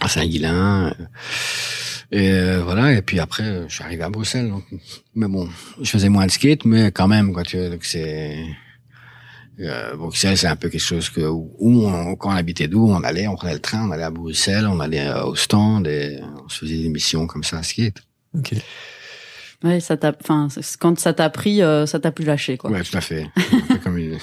à 0.00 0.08
Saint-Guilain. 0.08 0.88
euh, 0.88 1.04
Et 2.10 2.30
euh, 2.30 2.62
voilà, 2.62 2.92
et 2.92 3.02
puis 3.02 3.20
après, 3.20 3.64
je 3.68 3.74
suis 3.74 3.84
arrivé 3.84 4.02
à 4.02 4.10
Bruxelles. 4.10 4.48
Donc, 4.48 4.64
mais 5.14 5.28
bon, 5.28 5.48
je 5.80 5.90
faisais 5.90 6.08
moins 6.08 6.26
de 6.26 6.30
skate, 6.30 6.64
mais 6.64 6.90
quand 6.90 7.08
même, 7.08 7.32
quoi, 7.32 7.42
tu 7.42 7.56
vois, 7.58 7.68
donc 7.70 7.84
c'est... 7.84 8.44
Euh, 9.60 9.94
Bruxelles, 9.96 10.36
c'est 10.36 10.48
un 10.48 10.56
peu 10.56 10.68
quelque 10.68 10.80
chose 10.80 11.08
que 11.10 11.20
où 11.20 11.50
on, 11.86 12.16
quand 12.16 12.30
on 12.30 12.36
habitait 12.36 12.66
d'où, 12.68 12.88
on 12.88 13.02
allait, 13.04 13.28
on 13.28 13.36
prenait 13.36 13.54
le 13.54 13.60
train, 13.60 13.86
on 13.88 13.92
allait 13.92 14.02
à 14.02 14.10
Bruxelles, 14.10 14.66
on 14.66 14.80
allait 14.80 15.06
euh, 15.06 15.24
au 15.24 15.34
stand 15.36 15.86
et 15.86 16.18
on 16.44 16.48
se 16.48 16.58
faisait 16.60 16.78
des 16.78 16.88
missions 16.88 17.26
comme 17.26 17.44
ça 17.44 17.58
à 17.58 17.62
skate. 17.62 18.02
ok 18.36 18.54
Ouais, 19.62 19.80
ça 19.80 19.96
t'a, 19.96 20.12
enfin, 20.20 20.48
quand 20.78 20.98
ça 20.98 21.14
t'a 21.14 21.30
pris, 21.30 21.62
euh, 21.62 21.86
ça 21.86 21.98
t'a 21.98 22.12
plus 22.12 22.26
lâché, 22.26 22.58
quoi. 22.58 22.70
Ouais, 22.70 22.82
tout 22.82 22.98
à 22.98 23.00
fait. 23.00 23.22
Un 23.36 23.60
peu 23.66 23.78
comme 23.78 23.96
une... 23.96 24.18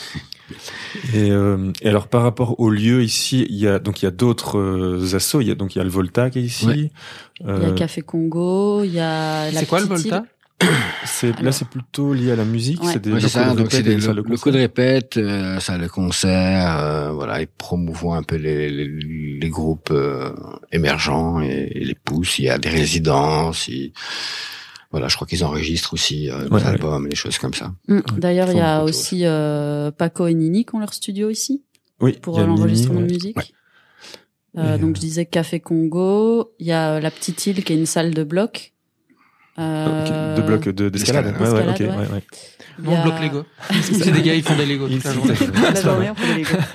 Et, 1.15 1.31
euh, 1.31 1.71
et 1.81 1.87
alors 1.89 2.07
par 2.09 2.21
rapport 2.23 2.59
au 2.59 2.69
lieu 2.69 3.01
ici, 3.01 3.47
il 3.49 3.55
y 3.55 3.67
a 3.67 3.79
donc 3.79 4.01
il 4.01 4.05
y 4.05 4.07
a 4.07 4.11
d'autres 4.11 4.59
euh, 4.59 5.15
assos. 5.15 5.41
Il 5.41 5.47
y 5.47 5.51
a 5.51 5.55
donc 5.55 5.73
il 5.75 5.77
y 5.79 5.81
a 5.81 5.83
le 5.83 5.89
Volta 5.89 6.29
qui 6.29 6.39
est 6.39 6.43
ici. 6.43 6.67
Ouais. 6.67 6.91
Il 7.39 7.45
y 7.47 7.49
a 7.49 7.53
Euh, 7.53 7.73
Café 7.73 8.01
Congo, 8.01 8.83
il 8.83 8.91
y 8.93 8.99
a 8.99 9.49
la 9.49 9.61
C'est 9.61 9.65
quoi 9.65 9.79
le. 9.79 9.85
Volta? 9.87 10.25
c'est 11.05 11.29
là 11.31 11.35
Alors- 11.39 11.53
c'est 11.53 11.67
plutôt 11.67 12.13
lié 12.13 12.31
à 12.31 12.35
la 12.35 12.45
musique. 12.45 12.81
Ouais. 12.83 12.93
C'est 12.93 13.01
des 13.01 13.11
Ouais, 13.11 13.19
c'est 13.21 13.29
ça, 13.29 13.53
donc 13.53 13.73
et 13.73 13.81
des- 13.83 13.95
le, 13.97 14.13
le 14.13 14.23
concert. 14.23 14.41
coup 14.41 14.51
de 14.51 14.57
répète, 14.57 15.17
euh, 15.17 15.59
salle 15.59 15.81
de 15.81 15.87
concert, 15.87 16.77
euh, 16.79 17.11
voilà, 17.11 17.41
ils 17.41 17.47
promouvoient 17.47 18.17
un 18.17 18.23
peu 18.23 18.35
les, 18.35 18.69
les, 18.69 18.85
les 18.87 19.49
groupes 19.49 19.89
euh, 19.91 20.31
émergents 20.71 21.41
et, 21.41 21.71
et 21.75 21.83
les 21.85 21.95
poussent. 21.95 22.39
Il 22.39 22.45
y 22.45 22.49
a 22.49 22.57
des 22.57 22.69
résidences, 22.69 23.67
ils- 23.67 23.93
voilà, 24.91 25.07
je 25.07 25.15
crois 25.15 25.25
qu'ils 25.27 25.43
enregistrent 25.45 25.93
aussi 25.93 26.29
euh, 26.29 26.45
des 26.49 26.55
Ouais, 26.55 26.63
albums 26.65 27.05
et 27.05 27.09
des 27.09 27.15
choses 27.15 27.37
comme 27.37 27.53
ça. 27.53 27.73
Mm. 27.87 27.99
D'ailleurs, 28.17 28.49
il 28.51 28.57
y 28.57 28.61
a 28.61 28.83
aussi 28.83 29.21
euh, 29.23 29.89
Paco 29.91 30.27
et 30.27 30.33
Nini 30.33 30.65
qui 30.65 30.75
ont 30.75 30.79
leur 30.79 30.93
studio 30.93 31.29
ici 31.29 31.63
Oui, 32.01 32.13
pour 32.21 32.39
il 32.39 32.45
l'enregistrement 32.45 32.99
Nini, 32.99 33.07
de 33.07 33.13
musique. 33.13 33.37
Ouais. 33.37 33.43
Euh, 34.57 34.75
Et, 34.75 34.79
donc 34.79 34.89
euh, 34.91 34.95
je 34.95 34.99
disais 34.99 35.25
Café 35.25 35.61
Congo, 35.61 36.51
il 36.59 36.67
y 36.67 36.73
a 36.73 36.99
la 36.99 37.09
petite 37.09 37.45
île 37.47 37.63
qui 37.63 37.71
est 37.71 37.77
une 37.77 37.85
salle 37.85 38.13
de 38.13 38.25
bloc 38.25 38.73
Euh, 39.59 40.35
De 40.37 40.41
blocs 40.41 40.69
de- 40.69 40.89
d'escalade. 40.89 41.25
d'escalade. 41.25 41.53
ouais, 41.53 41.59
ouais, 41.59 41.69
ok, 41.71 41.77
D'escalade, 41.77 41.99
ouais, 41.99 42.13
ouais. 42.15 42.23
Non, 42.81 42.95
a- 42.97 43.03
bloc 43.03 43.21
Lego. 43.21 43.45
C'est 43.83 44.11
des 44.11 44.21
gars, 44.21 44.33
ils 44.33 44.43
font 44.43 44.55
des 44.55 44.65
Lego 44.65 44.87
toute 44.87 45.03
la 45.03 45.11
Ils- 45.11 45.13
journée. 45.13 45.33
La 45.73 45.81
journée, 45.81 46.09
on 46.09 46.15
fait 46.15 46.33
des 46.35 46.43
Lego. 46.43 46.57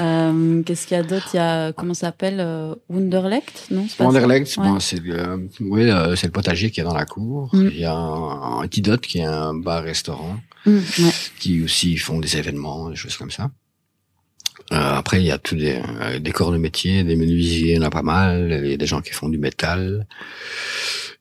Euh, 0.00 0.62
Qu'est-ce 0.62 0.86
qu'il 0.86 0.96
y 0.96 1.00
a 1.00 1.02
d'autre? 1.02 1.28
Il 1.34 1.36
y 1.36 1.40
a 1.40 1.72
comment 1.72 1.92
ça 1.92 2.06
s'appelle 2.06 2.36
euh, 2.38 2.74
Wunderlect 2.88 3.66
Non, 3.70 3.84
c'est 3.88 4.58
bon, 4.62 4.78
c'est 4.80 5.00
le, 5.02 5.48
oui, 5.60 5.90
euh, 5.90 6.14
c'est 6.16 6.26
le 6.28 6.32
potager 6.32 6.70
qui 6.70 6.80
est 6.80 6.84
dans 6.84 6.94
la 6.94 7.04
cour. 7.04 7.50
Mm. 7.52 7.68
Il 7.72 7.80
y 7.80 7.84
a 7.84 7.92
un, 7.92 8.60
un 8.62 8.68
Tidot 8.68 8.96
qui 8.98 9.18
est 9.18 9.24
un 9.24 9.52
bar-restaurant 9.52 10.36
ouais. 10.66 10.80
qui 11.40 11.62
aussi 11.64 11.96
font 11.98 12.18
des 12.20 12.36
événements, 12.38 12.88
des 12.88 12.96
choses 12.96 13.16
comme 13.16 13.32
ça. 13.32 13.50
Euh, 14.72 14.76
après, 14.94 15.20
il 15.20 15.26
y 15.26 15.30
a 15.32 15.38
tous 15.38 15.56
des, 15.56 15.80
euh, 16.00 16.18
des 16.20 16.30
corps 16.32 16.52
de 16.52 16.56
métier, 16.58 17.02
des 17.02 17.16
menuisiers, 17.16 17.72
il 17.72 17.76
y 17.76 17.78
en 17.78 17.82
a 17.82 17.90
pas 17.90 18.02
mal. 18.02 18.60
Il 18.64 18.70
y 18.70 18.74
a 18.74 18.76
des 18.76 18.86
gens 18.86 19.00
qui 19.00 19.10
font 19.10 19.28
du 19.28 19.38
métal. 19.38 20.06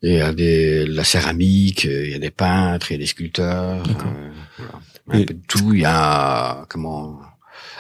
Il 0.02 0.14
y 0.14 0.22
a 0.22 0.32
des, 0.34 0.86
de 0.86 0.94
la 0.94 1.04
céramique, 1.04 1.86
euh, 1.86 2.06
il 2.06 2.12
y 2.12 2.16
a 2.16 2.20
des 2.20 2.30
peintres, 2.32 2.92
il 2.92 2.94
y 2.94 2.96
a 2.96 3.00
des 3.00 3.06
sculpteurs. 3.08 3.84
Euh, 3.88 4.30
voilà. 4.58 4.72
Un 5.10 5.18
Et- 5.20 5.26
peu 5.26 5.34
de 5.34 5.42
tout. 5.48 5.74
Il 5.74 5.82
y 5.82 5.86
a, 5.86 6.66
comment, 6.70 7.20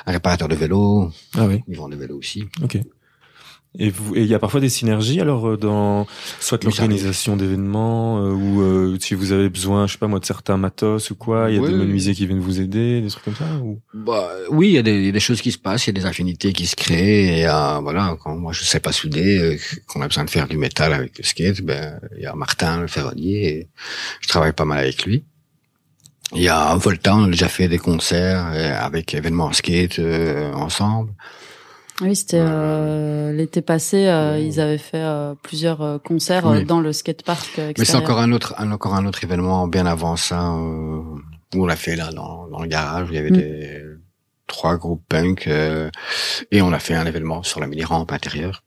un 0.05 0.11
réparateur 0.11 0.47
de 0.47 0.55
vélo. 0.55 1.11
Ah 1.37 1.45
oui, 1.45 1.61
Ils 1.67 1.77
vendent 1.77 1.91
des 1.91 1.97
vélos 1.97 2.17
aussi. 2.17 2.45
ok. 2.63 2.77
Et 3.77 3.93
il 4.15 4.25
y 4.25 4.33
a 4.33 4.39
parfois 4.39 4.61
des 4.61 4.69
synergies 4.69 5.21
alors 5.21 5.47
euh, 5.47 5.55
dans 5.55 6.07
soit 6.39 6.63
l'organisation 6.63 7.37
d'événements 7.37 8.17
euh, 8.17 8.31
ou 8.31 8.61
euh, 8.61 8.97
si 8.99 9.13
vous 9.13 9.31
avez 9.31 9.47
besoin, 9.47 9.85
je 9.85 9.91
sais 9.91 9.99
pas 9.99 10.07
moi, 10.07 10.19
de 10.19 10.25
certains 10.25 10.57
matos 10.57 11.11
ou 11.11 11.15
quoi, 11.15 11.51
il 11.51 11.55
y 11.55 11.59
a 11.59 11.61
Oui, 11.61 11.69
des 11.69 11.75
menuisiers 11.75 12.15
qui 12.15 12.25
viennent 12.25 12.39
vous 12.39 12.59
aider, 12.59 12.99
des 12.99 13.09
trucs 13.09 13.25
comme 13.25 13.35
ça 13.35 13.45
ou? 13.63 13.79
Bah, 13.93 14.31
oui, 14.49 14.69
il 14.69 14.73
y 14.73 14.77
a 14.79 14.81
des, 14.81 14.95
il 14.97 15.05
y 15.05 15.09
a 15.09 15.11
des 15.11 15.19
choses 15.19 15.39
qui 15.41 15.51
se 15.51 15.59
passent, 15.59 15.85
il 15.85 15.95
y 15.95 15.97
a 15.97 16.01
des 16.01 16.07
affinités 16.07 16.51
qui 16.51 16.65
se 16.65 16.75
créent. 16.75 17.41
Et 17.41 17.47
euh, 17.47 17.79
voilà, 17.79 18.17
quand 18.23 18.35
moi 18.35 18.53
je 18.53 18.63
sais 18.63 18.79
pas 18.79 18.91
souder, 18.91 19.37
euh, 19.37 19.57
qu'on 19.87 20.01
a 20.01 20.07
besoin 20.07 20.25
de 20.25 20.31
faire 20.31 20.47
du 20.47 20.57
métal 20.57 20.91
avec 20.91 21.19
le 21.19 21.23
skate, 21.23 21.61
ben 21.61 21.99
il 22.17 22.23
y 22.23 22.25
a 22.25 22.33
Martin 22.33 22.81
le 22.81 22.87
ferronnier, 22.87 23.49
et 23.49 23.67
je 24.21 24.27
travaille 24.27 24.53
pas 24.53 24.65
mal 24.65 24.79
avec 24.79 25.05
lui. 25.05 25.25
Il 26.35 26.41
y 26.41 26.49
a 26.49 26.75
Volta, 26.75 27.15
on 27.15 27.25
a 27.25 27.27
déjà 27.27 27.49
fait 27.49 27.67
des 27.67 27.79
concerts 27.79 28.51
euh, 28.53 28.79
avec 28.79 29.13
événements 29.13 29.51
skate 29.53 29.99
euh, 29.99 30.51
ensemble. 30.53 31.13
Oui, 32.01 32.15
c'était 32.15 32.39
euh, 32.39 33.31
l'été 33.33 33.61
passé. 33.61 34.07
euh, 34.07 34.39
ils 34.39 34.59
avaient 34.59 34.77
fait 34.77 35.01
euh, 35.01 35.35
plusieurs 35.41 35.81
euh, 35.81 35.97
concerts 35.97 36.47
euh, 36.47 36.59
Oui. 36.59 36.65
dans 36.65 36.79
le 36.81 36.93
skatepark. 36.93 37.59
Mais 37.77 37.85
c'est 37.85 37.95
encore 37.97 38.19
un 38.19 38.31
autre, 38.31 38.53
un, 38.57 38.71
encore 38.71 38.95
un 38.95 39.05
autre 39.05 39.23
événement 39.23 39.67
bien 39.67 39.85
avant 39.85 40.15
ça 40.15 40.49
euh, 40.51 41.01
où 41.55 41.63
on 41.63 41.65
l'a 41.65 41.75
fait 41.75 41.95
là 41.95 42.11
dans, 42.11 42.47
dans 42.47 42.61
le 42.61 42.67
garage. 42.67 43.09
où 43.09 43.11
Il 43.11 43.15
y 43.15 43.19
avait 43.19 43.31
Mm. 43.31 43.37
des 43.37 43.83
trois 44.47 44.77
groupes 44.77 45.03
punk 45.09 45.47
euh, 45.47 45.89
et 46.51 46.61
on 46.61 46.71
a 46.73 46.79
fait 46.79 46.95
un 46.95 47.05
événement 47.05 47.43
sur 47.43 47.59
la 47.59 47.67
mini 47.67 47.83
rampe 47.83 48.11
intérieure. 48.11 48.63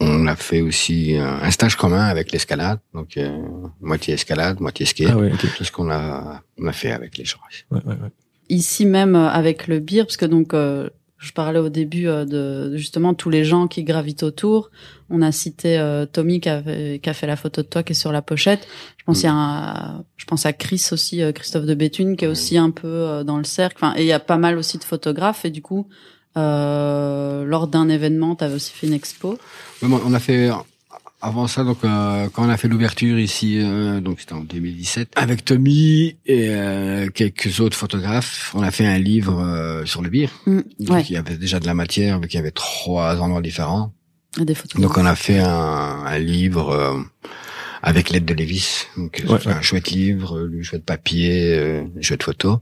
On 0.00 0.26
a 0.28 0.36
fait 0.36 0.60
aussi 0.60 1.16
un 1.18 1.50
stage 1.50 1.76
commun 1.76 2.04
avec 2.04 2.30
l'escalade, 2.32 2.78
donc 2.94 3.16
euh, 3.16 3.36
moitié 3.80 4.14
escalade, 4.14 4.60
moitié 4.60 4.86
skate. 4.86 5.08
Ah 5.10 5.16
ouais, 5.18 5.32
ok. 5.32 5.46
C'est 5.58 5.64
ce 5.64 5.72
qu'on 5.72 5.90
a, 5.90 6.40
on 6.58 6.66
a 6.66 6.72
fait 6.72 6.92
avec 6.92 7.18
les 7.18 7.24
gens. 7.24 7.38
Ouais, 7.70 7.80
ouais, 7.84 7.92
ouais. 7.94 8.10
Ici 8.48 8.86
même 8.86 9.16
avec 9.16 9.66
le 9.66 9.80
beer, 9.80 10.04
parce 10.04 10.16
que 10.16 10.26
donc 10.26 10.54
euh, 10.54 10.88
je 11.24 11.32
parlais 11.32 11.58
au 11.58 11.70
début 11.70 12.06
euh, 12.06 12.24
de 12.24 12.76
justement 12.76 13.14
tous 13.14 13.30
les 13.30 13.44
gens 13.44 13.66
qui 13.66 13.82
gravitent 13.82 14.22
autour. 14.22 14.70
On 15.08 15.22
a 15.22 15.32
cité 15.32 15.78
euh, 15.78 16.04
Tommy 16.06 16.40
qui 16.40 16.50
a, 16.50 16.62
fait, 16.62 17.00
qui 17.02 17.08
a 17.08 17.14
fait 17.14 17.26
la 17.26 17.36
photo 17.36 17.62
de 17.62 17.66
toi 17.66 17.82
qui 17.82 17.92
est 17.92 17.96
sur 17.96 18.12
la 18.12 18.20
pochette. 18.20 18.68
Je 18.98 19.04
pense 19.04 19.24
Mm. 19.24 19.26
a 19.26 19.30
un, 19.30 20.04
je 20.16 20.24
pense 20.26 20.44
à 20.44 20.52
Chris 20.52 20.86
aussi, 20.92 21.22
euh, 21.22 21.32
Christophe 21.32 21.64
de 21.64 21.74
Béthune 21.74 22.16
qui 22.16 22.26
est 22.26 22.28
aussi 22.28 22.58
un 22.58 22.70
peu 22.70 22.88
euh, 22.88 23.24
dans 23.24 23.38
le 23.38 23.44
cercle. 23.44 23.76
Enfin, 23.78 23.94
et 23.96 24.02
il 24.02 24.06
y 24.06 24.12
a 24.12 24.20
pas 24.20 24.36
mal 24.36 24.58
aussi 24.58 24.76
de 24.78 24.84
photographes 24.84 25.44
et 25.44 25.50
du 25.50 25.62
coup. 25.62 25.88
Lors 26.36 27.68
d'un 27.68 27.88
événement, 27.88 28.34
tu 28.34 28.42
avais 28.42 28.56
aussi 28.56 28.72
fait 28.72 28.88
une 28.88 28.92
expo. 28.92 29.38
On 29.82 30.12
a 30.12 30.18
fait 30.18 30.50
avant 31.24 31.46
ça 31.46 31.64
donc 31.64 31.78
euh, 31.84 32.28
quand 32.32 32.44
on 32.46 32.50
a 32.50 32.56
fait 32.56 32.68
l'ouverture 32.68 33.18
ici 33.18 33.58
euh, 33.60 34.00
donc 34.00 34.20
c'était 34.20 34.34
en 34.34 34.40
2017 34.40 35.12
avec 35.16 35.44
Tommy 35.44 36.16
et 36.26 36.48
euh, 36.50 37.08
quelques 37.08 37.60
autres 37.60 37.76
photographes 37.76 38.50
on 38.54 38.62
a 38.62 38.70
fait 38.70 38.86
un 38.86 38.98
livre 38.98 39.40
euh, 39.40 39.84
sur 39.86 40.02
le 40.02 40.10
beer 40.10 40.28
Mm, 40.46 40.60
donc 40.80 40.90
ouais, 40.96 41.02
il 41.08 41.12
y 41.12 41.16
avait 41.16 41.36
déjà 41.36 41.60
de 41.60 41.66
la 41.66 41.74
matière 41.74 42.20
mais 42.20 42.26
il 42.26 42.34
y 42.34 42.38
avait 42.38 42.50
trois 42.50 43.20
endroits 43.20 43.40
différents 43.42 43.92
des 44.38 44.54
photos. 44.54 44.80
donc 44.80 44.98
on 44.98 45.06
a 45.06 45.14
fait 45.16 45.38
un, 45.38 45.48
un 46.04 46.18
livre 46.18 46.70
euh, 46.70 47.00
avec 47.82 48.10
l'aide 48.10 48.24
de 48.24 48.34
Lévis 48.34 48.86
donc 48.96 49.20
euh, 49.20 49.32
Ouais, 49.32 49.46
ouais. 49.46 49.52
un 49.52 49.62
chouette 49.62 49.90
livre 49.90 50.46
du 50.48 50.62
chouette 50.64 50.84
papier 50.84 51.54
euh, 51.54 51.84
une 51.96 52.02
chouette 52.02 52.22
photo 52.22 52.60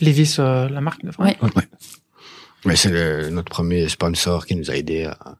Levis, 0.00 0.36
euh, 0.40 0.68
la 0.68 0.80
marque. 0.80 1.02
enfin, 1.08 1.24
Ouais. 1.24 1.36
mais 2.64 2.74
c'est 2.76 2.90
le- 2.90 3.30
notre 3.30 3.48
premier 3.50 3.88
sponsor 3.88 4.44
qui 4.44 4.56
nous 4.56 4.70
a 4.70 4.74
aidé 4.74 5.04
à, 5.04 5.36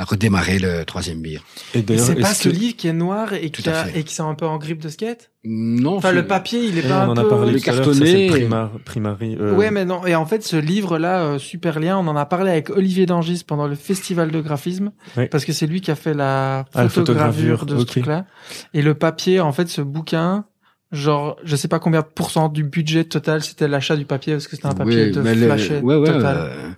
à 0.00 0.04
redémarrer 0.04 0.58
le 0.58 0.84
troisième 0.84 1.20
beer 1.20 1.40
Et 1.74 1.82
d'ailleurs, 1.82 2.06
c'est 2.06 2.14
pas 2.14 2.32
ce 2.32 2.48
que- 2.48 2.54
livre 2.54 2.74
qui 2.76 2.88
est 2.88 2.92
noir 2.92 3.34
et 3.34 3.50
Tout 3.50 3.62
qui, 3.62 3.68
a, 3.68 3.86
et 3.94 4.02
qui 4.02 4.14
sont 4.14 4.28
un 4.28 4.34
peu 4.34 4.46
en 4.46 4.56
grippe 4.58 4.80
de 4.82 4.88
skate? 4.88 5.30
Non 5.44 5.96
Enfin, 5.96 6.12
le 6.12 6.26
papier, 6.26 6.64
il 6.64 6.76
est 6.78 6.82
Eh, 6.84 6.88
pas 6.88 7.06
on 7.06 7.10
un 7.10 7.14
en 7.14 7.16
a 7.16 7.22
peu... 7.22 7.28
parlé 7.28 7.52
le 7.52 7.58
ça, 7.58 7.72
cartonné 7.72 8.26
primar, 8.28 8.70
primari. 8.84 9.36
euh, 9.40 9.54
Ouais, 9.54 9.70
mais 9.70 9.84
non. 9.84 10.04
Et 10.06 10.14
en 10.14 10.26
fait, 10.26 10.42
ce 10.42 10.56
livre-là, 10.56 11.22
euh, 11.22 11.38
super 11.38 11.80
lien, 11.80 11.96
on 11.98 12.06
en 12.08 12.16
a 12.16 12.26
parlé 12.26 12.50
avec 12.50 12.70
Olivier 12.70 13.06
Dangis 13.06 13.42
pendant 13.46 13.66
le 13.66 13.74
festival 13.74 14.30
de 14.30 14.40
graphisme, 14.40 14.90
Ouais. 15.16 15.26
parce 15.28 15.44
que 15.44 15.52
c'est 15.52 15.66
lui 15.66 15.80
qui 15.80 15.90
a 15.90 15.94
fait 15.96 16.14
la 16.14 16.66
Ah, 16.74 16.82
la 16.84 16.88
photogravure 16.88 17.64
de 17.66 17.78
ce 17.78 17.84
truc-là. 17.84 18.26
Et 18.74 18.82
le 18.82 18.94
papier, 18.94 19.40
en 19.40 19.52
fait, 19.52 19.68
ce 19.68 19.80
bouquin, 19.82 20.44
genre, 20.92 21.36
je 21.44 21.56
sais 21.56 21.68
pas 21.68 21.78
combien 21.78 22.00
de 22.00 22.06
pourcents 22.06 22.48
du 22.48 22.64
budget 22.64 23.04
total 23.04 23.42
c'était 23.42 23.68
l'achat 23.68 23.96
du 23.96 24.04
papier, 24.04 24.34
parce 24.34 24.46
que 24.48 24.56
c'était 24.56 24.68
un 24.68 24.74
papier 24.74 25.04
Oui, 25.06 25.10
de 25.12 25.22
flashet 25.22 25.80
ouais, 25.80 25.96
ouais, 25.96 26.12
total. 26.12 26.36
euh, 26.38 26.70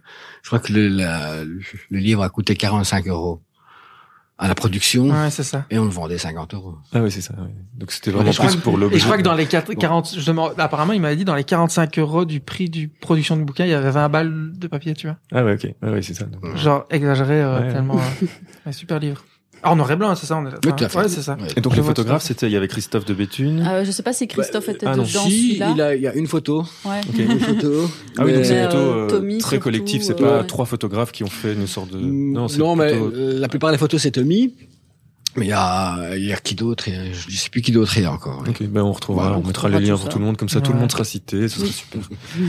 je 0.42 0.48
crois 0.48 0.58
que 0.58 0.72
le, 0.72 0.88
la- 0.88 1.44
le 1.44 1.98
livre 1.98 2.22
a 2.22 2.28
coûté 2.28 2.54
45 2.56 3.06
euros 3.08 3.40
à 4.38 4.48
la 4.48 4.54
production 4.56 5.04
Ouais, 5.08 5.30
c'est 5.30 5.44
ça. 5.44 5.66
et 5.70 5.78
on 5.78 5.84
le 5.84 5.90
vendait 5.90 6.18
50 6.18 6.54
euros. 6.54 6.74
Ah 6.92 7.00
oui, 7.00 7.12
c'est 7.12 7.20
ça. 7.20 7.32
ouais. 7.34 7.48
Donc 7.74 7.92
c'était 7.92 8.10
vraiment 8.10 8.32
plus 8.32 8.56
que, 8.56 8.60
pour 8.60 8.76
l'objet. 8.76 8.96
et 8.96 8.98
je 8.98 9.04
crois 9.04 9.16
que 9.16 9.22
dans 9.22 9.34
les 9.34 9.46
4 9.46 9.72
40, 9.72 10.14
je 10.18 10.26
demande- 10.26 10.54
apparemment, 10.58 10.92
il 10.94 11.00
m'avait 11.00 11.14
dit 11.16 11.24
dans 11.24 11.36
les 11.36 11.44
45 11.44 11.96
euros 12.00 12.24
du 12.24 12.40
prix 12.40 12.68
du 12.68 12.88
production 12.88 13.36
du 13.36 13.44
bouquin, 13.44 13.66
il 13.66 13.70
y 13.70 13.74
avait 13.74 13.90
20 13.92 14.08
balles 14.08 14.52
de 14.58 14.66
papier, 14.66 14.94
tu 14.94 15.06
vois. 15.06 15.16
Ah 15.32 15.44
ouais, 15.44 15.54
ok. 15.54 15.68
Ouais, 15.82 15.90
ouais, 15.92 16.02
c'est 16.02 16.14
ça. 16.14 16.24
Donc. 16.24 16.56
Genre, 16.56 16.86
exagéré, 16.90 17.40
euh, 17.40 17.60
Ouais. 17.60 17.72
tellement, 17.72 17.98
euh, 18.22 18.26
ouais, 18.66 18.72
super 18.72 18.98
livre. 18.98 19.24
Ah, 19.64 19.70
en 19.72 19.76
noir 19.76 19.90
et 19.92 19.96
blanc, 19.96 20.14
c'est 20.16 20.26
ça, 20.26 20.36
on 20.36 20.44
est, 20.46 20.50
Oui, 20.50 20.54
enfin, 20.66 20.72
tout 20.76 20.84
à 20.84 20.88
fait. 20.88 20.98
Ouais, 20.98 21.08
c'est 21.08 21.22
ça. 21.22 21.36
Et 21.56 21.60
donc 21.60 21.72
Je 21.72 21.76
le 21.78 21.82
vois 21.82 21.92
tout 21.94 22.00
photographe, 22.02 22.16
à 22.16 22.26
fait. 22.26 22.28
c'était 22.34 22.46
il 22.48 22.52
y 22.52 22.56
avait 22.56 22.68
Christophe 22.68 23.04
de 23.04 23.14
Béthune. 23.14 23.64
Euh, 23.68 23.84
je 23.84 23.90
sais 23.92 24.02
pas 24.02 24.12
si 24.12 24.26
Christophe 24.26 24.68
était 24.68 24.86
ah 24.86 24.96
non, 24.96 25.04
dedans 25.04 25.24
si, 25.24 25.54
il 25.56 25.62
a, 25.80 25.94
il 25.94 26.02
y 26.02 26.06
a 26.08 26.14
une 26.14 26.26
photo. 26.26 26.64
Ouais. 26.84 27.00
Ok. 27.08 27.18
Une 27.18 27.38
photo. 27.38 27.88
Ah 28.18 28.24
oui, 28.24 28.32
donc 28.34 28.44
c'est 28.44 28.54
Mais, 28.54 28.62
plutôt 28.68 28.76
euh, 28.78 29.04
euh, 29.04 29.08
Tommy, 29.08 29.38
très 29.38 29.50
surtout, 29.50 29.62
collectif. 29.64 30.02
C'est 30.02 30.20
euh, 30.20 30.24
pas 30.24 30.40
ouais. 30.40 30.46
trois 30.46 30.66
photographes 30.66 31.12
qui 31.12 31.22
ont 31.22 31.28
fait 31.28 31.52
une 31.54 31.66
sorte 31.68 31.90
de. 31.92 31.98
Non, 31.98 32.48
c'est 32.48 32.58
mais 32.76 32.90
plutôt- 32.92 33.12
euh, 33.14 33.38
la 33.38 33.48
plupart 33.48 33.70
des 33.70 33.78
photos 33.78 34.02
c'est 34.02 34.10
Tommy. 34.10 34.54
Mais 35.36 35.46
il 35.46 35.48
y 35.48 35.52
a, 35.52 36.14
il 36.16 36.24
y 36.26 36.32
a 36.32 36.36
qui 36.36 36.54
d'autre? 36.54 36.88
Il 36.88 36.94
y 36.94 36.96
a- 36.98 37.12
Je 37.12 37.36
sais 37.36 37.48
plus 37.48 37.62
qui 37.62 37.72
d'autre 37.72 37.96
il 37.96 38.02
y 38.02 38.06
a 38.06 38.12
encore. 38.12 38.44
Ok, 38.46 38.62
ben 38.64 38.82
on 38.82 38.92
retrouvera, 38.92 39.24
Voilà, 39.28 39.38
on, 39.38 39.42
on 39.44 39.46
mettra 39.46 39.68
les 39.70 39.80
liens 39.80 39.96
pour 39.96 40.08
tout 40.10 40.18
le 40.18 40.24
monde, 40.26 40.36
comme 40.36 40.50
ça 40.50 40.60
tout 40.60 40.72
le 40.74 40.78
monde 40.78 40.90
sera 40.92 41.04
cité, 41.04 41.48
ce 41.48 41.56
serait 41.60 41.68
Oui. 41.68 41.72
super. 41.72 42.00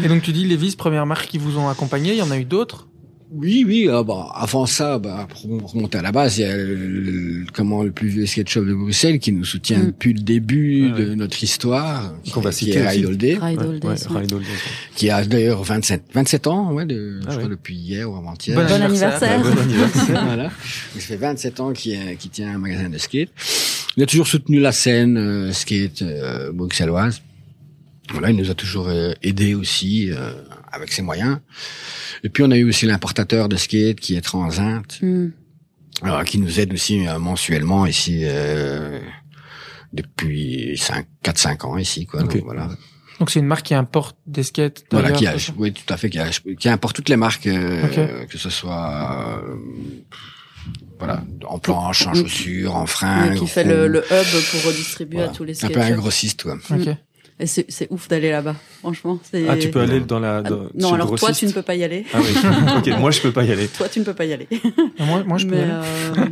Et 0.03 0.07
donc, 0.09 0.21
tu 0.21 0.33
dis, 0.33 0.45
Levis, 0.45 0.75
première 0.75 1.05
marque 1.05 1.27
qui 1.27 1.37
vous 1.37 1.57
ont 1.57 1.69
accompagné, 1.69 2.11
il 2.11 2.17
y 2.17 2.21
en 2.21 2.31
a 2.31 2.37
eu 2.37 2.43
d'autres? 2.43 2.87
Oui, 3.35 3.63
oui. 3.67 3.87
ah 3.91 4.03
bah, 4.03 4.27
avant 4.35 4.65
ça, 4.67 4.99
bah, 4.99 5.27
pour 5.27 5.71
remonter 5.71 5.97
à 5.97 6.01
la 6.03 6.11
base, 6.11 6.37
il 6.37 6.41
y 6.41 6.43
a 6.45 6.55
le, 6.55 6.75
le- 6.75 7.45
comment 7.51 7.81
le 7.83 7.91
plus 7.91 8.07
vieux 8.09 8.25
skate 8.27 8.47
shop 8.47 8.63
de 8.65 8.73
Bruxelles 8.73 9.17
qui 9.19 9.31
nous 9.31 9.43
soutient 9.43 9.79
Mm. 9.79 9.85
depuis 9.87 10.13
le 10.13 10.19
début 10.21 10.91
Ouais, 10.91 10.99
de 11.03 11.15
notre 11.15 11.43
histoire, 11.43 12.13
qui, 12.23 12.31
Qu'on 12.31 12.41
va 12.41 12.51
qui 12.51 12.65
citer 12.65 12.77
est. 12.77 12.87
Ride 12.89 13.05
All 13.07 13.17
Day, 13.17 13.37
Ride 13.41 13.59
Ouais, 13.59 13.65
All 13.65 13.79
Days, 13.79 13.87
ouais, 13.87 14.13
ouais. 14.15 14.21
Ride 14.21 14.33
All 14.33 14.39
Days. 14.39 14.47
qui 14.95 15.09
a 15.09 15.25
d'ailleurs 15.25 15.63
27, 15.63 16.03
27 16.13 16.47
ans, 16.47 16.71
ouais, 16.73 16.85
de, 16.85 17.19
Ah 17.21 17.25
je 17.25 17.29
crois 17.31 17.43
ouais. 17.45 17.49
depuis 17.49 17.75
hier 17.75 18.11
ou 18.11 18.15
avant-hier. 18.15 18.55
Bon 18.55 18.65
Bon 18.67 18.81
anniversaire. 18.81 19.43
Ouais, 19.43 19.51
bon 19.51 19.61
anniversaire. 19.61 20.25
voilà. 20.25 20.51
Ça 20.93 20.99
fait 20.99 21.15
27 21.17 21.59
ans 21.59 21.73
qu'il 21.73 22.15
tient 22.31 22.53
un 22.53 22.57
magasin 22.59 22.89
de 22.89 22.97
skate. 22.99 23.29
Il 23.97 24.03
a 24.03 24.05
toujours 24.05 24.27
soutenu 24.27 24.59
la 24.59 24.71
scène 24.71 25.17
euh, 25.17 25.51
skate 25.53 26.01
euh, 26.03 26.51
bruxelloise. 26.51 27.21
Voilà, 28.11 28.29
il 28.31 28.35
nous 28.35 28.51
a 28.51 28.53
toujours 28.53 28.89
euh, 28.89 29.13
aidé 29.23 29.55
aussi 29.55 30.09
euh, 30.11 30.33
avec 30.73 30.91
ses 30.91 31.01
moyens. 31.01 31.39
Et 32.23 32.29
puis 32.29 32.43
on 32.43 32.51
a 32.51 32.57
eu 32.57 32.67
aussi 32.67 32.85
l'importateur 32.85 33.47
de 33.47 33.55
skate 33.55 33.99
qui 33.99 34.15
est 34.17 34.21
Transint, 34.21 34.83
Hmm. 35.01 35.29
euh, 36.05 36.23
qui 36.23 36.37
nous 36.39 36.59
aide 36.59 36.73
aussi 36.73 37.07
euh, 37.07 37.19
mensuellement 37.19 37.85
ici 37.85 38.21
euh, 38.23 38.99
depuis 39.93 40.75
5, 40.77 41.05
4-5 41.23 41.65
ans 41.65 41.77
ici. 41.77 42.05
Quoi. 42.05 42.21
Donc, 42.23 42.35
voilà, 42.43 42.67
Donc, 43.19 43.29
c'est 43.29 43.39
une 43.39 43.45
marque 43.45 43.67
qui 43.67 43.75
importe 43.75 44.17
des 44.25 44.43
skates. 44.43 44.83
voilà 44.91 45.11
qui 45.11 45.27
a, 45.27 45.35
oui, 45.57 45.71
tout 45.71 45.93
à 45.93 45.97
fait, 45.97 46.09
qui, 46.09 46.19
a, 46.19 46.29
qui 46.59 46.67
importe 46.69 46.95
toutes 46.95 47.09
les 47.09 47.17
marques, 47.17 47.45
euh, 47.47 48.25
que 48.25 48.37
ce 48.37 48.49
soit 48.49 49.39
euh, 49.45 49.55
voilà, 50.97 51.23
en 51.45 51.59
planche, 51.59 52.07
en 52.07 52.13
chaussures, 52.13 52.75
en 52.75 52.81
Ouais, 52.81 52.87
fringues. 52.87 53.37
qui 53.37 53.47
fait 53.47 53.63
le, 53.63 53.87
le 53.87 53.99
hub 53.99 54.43
pour 54.51 54.63
redistribuer 54.71 55.17
voilà. 55.17 55.31
à 55.31 55.35
tous 55.35 55.43
les 55.43 55.63
un 55.65 55.69
peu 55.69 55.81
un 55.81 55.91
grossiste, 55.91 56.43
quoi. 56.43 56.57
Ok. 56.71 56.87
Et 57.39 57.47
c'est 57.47 57.65
c'est 57.69 57.87
ouf 57.91 58.07
d'aller 58.07 58.29
là-bas, 58.31 58.55
franchement. 58.79 59.19
c'est- 59.23 59.47
Ah, 59.49 59.57
tu 59.57 59.69
peux 59.71 59.79
aller 59.81 59.99
dans 59.99 60.19
la. 60.19 60.37
Ah, 60.37 60.41
dans- 60.43 60.67
non, 60.75 60.93
alors 60.93 61.15
toi, 61.15 61.31
tu 61.31 61.45
ne 61.47 61.51
peux 61.51 61.61
pas 61.63 61.75
y 61.75 61.83
aller. 61.83 62.05
Ah 62.13 62.19
oui. 62.21 62.29
ok, 62.77 62.99
moi 62.99 63.11
je 63.11 63.21
peux 63.21 63.31
pas 63.31 63.43
y 63.43 63.51
aller. 63.51 63.67
Toi, 63.67 63.89
tu 63.89 63.99
ne 63.99 64.05
peux 64.05 64.13
pas 64.13 64.25
y 64.25 64.33
aller. 64.33 64.47
Et 64.51 65.03
Moi, 65.03 65.23
moi, 65.23 65.37
je 65.39 65.47
peux 65.47 65.55
y 65.55 65.57
mais 65.57 65.63
aller. 65.63 65.71
euh, 65.73 66.25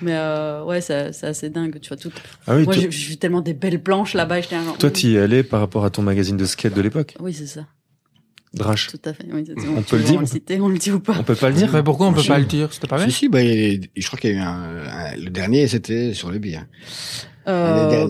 mais 0.00 0.12
euh, 0.14 0.62
ouais, 0.64 0.80
c'est 0.80 1.12
c'est 1.12 1.26
assez 1.26 1.50
dingue. 1.50 1.78
Tu 1.80 1.88
vois 1.88 1.96
tout. 1.96 2.12
Ah 2.46 2.54
oui, 2.54 2.64
Moi, 2.64 2.74
toi, 2.74 2.82
j'ai 2.84 2.90
j'ai 2.90 3.08
vu 3.10 3.16
tellement 3.16 3.40
des 3.40 3.52
belles 3.54 3.82
planches 3.82 4.14
là-bas. 4.14 4.40
genre, 4.42 4.78
toi 4.78 4.90
t'y 4.90 5.16
es 5.16 5.18
allé 5.18 5.42
par 5.42 5.58
rapport 5.60 5.84
à 5.84 5.90
ton 5.90 6.02
magazine 6.02 6.36
de 6.36 6.44
skate 6.44 6.72
de 6.74 6.80
l'époque, 6.82 7.16
Oui, 7.20 7.34
c'est 7.34 7.46
ça. 7.48 7.66
Drash. 8.54 8.86
Tout 8.88 9.00
à 9.04 9.12
fait. 9.12 9.26
Oui, 9.30 9.44
c'est- 9.44 9.68
On 9.68 9.82
peut 9.82 9.98
le 9.98 10.04
dire 10.04 10.16
On 10.16 10.20
le 10.20 10.26
citer, 10.26 10.58
on 10.60 10.68
le 10.68 10.78
dit 10.78 10.90
ou 10.90 11.00
pas? 11.00 11.14
On 11.18 11.22
peut 11.22 11.34
pas 11.34 11.50
le 11.50 11.54
dire 11.56 11.68
Mais 11.70 11.82
pourquoi 11.82 12.06
on 12.06 12.14
peut 12.14 12.22
Si. 12.22 12.28
pas 12.28 12.38
le 12.38 12.46
dire? 12.46 12.72
C'était 12.72 12.86
pas 12.86 12.96
bien 12.96 13.04
Si, 13.06 13.12
si, 13.12 13.28
bah, 13.28 13.40
je 13.42 14.06
crois 14.06 14.18
qu'il 14.18 14.30
y 14.30 14.34
a 14.34 14.36
eu 14.36 14.40
un, 14.40 14.46
un- 14.88 15.16
le 15.16 15.28
dernier, 15.28 15.66
c'était 15.68 16.14
sur 16.14 16.30
le 16.30 16.38
bière. 16.38 16.64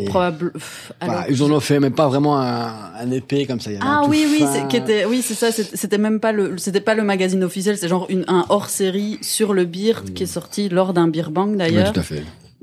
Probable. 0.07 0.53
pff, 0.53 0.93
alors, 1.01 1.25
ils 1.29 1.43
en 1.43 1.51
ont 1.51 1.61
fait 1.61 1.79
même 1.81 1.95
pas 1.95 2.09
vraiment 2.09 2.39
un, 2.41 2.93
un 3.01 3.11
épée 3.11 3.47
comme 3.47 3.61
ça. 3.61 3.71
il 3.71 3.77
y 3.77 3.79
en 3.79 3.83
a 3.83 3.85
un 3.85 4.03
Ah 4.03 4.09
oui 4.09 4.27
oui 4.31 4.45
qui 4.69 4.77
était 4.77 5.05
oui 5.05 5.23
c'est 5.23 5.35
ça 5.35 5.53
c'était 5.53 5.99
même 5.99 6.21
pas 6.21 6.33
le 6.33 6.59
c'était 6.59 6.81
pas 6.81 6.95
le 6.95 7.03
magazine 7.05 7.43
officiel 7.45 7.77
c'est 7.79 7.89
genre 7.89 8.07
une 8.09 8.25
un 8.29 8.45
hors 8.49 8.69
série 8.69 9.19
sur 9.23 9.55
le 9.55 9.65
beer 9.65 10.03
qui 10.15 10.25
est 10.25 10.27
sorti 10.27 10.69
lors 10.69 10.93
d'un 10.93 11.09
beer 11.09 11.31
bang 11.31 11.51
Oui, 11.53 11.57
d'ailleurs 11.57 11.93
tout 11.93 12.01
à 12.01 12.03
fait. 12.03 12.23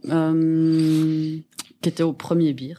euh, 0.10 1.38
qui 1.82 1.90
était 1.90 2.04
au 2.04 2.14
premier 2.14 2.54
beer. 2.54 2.76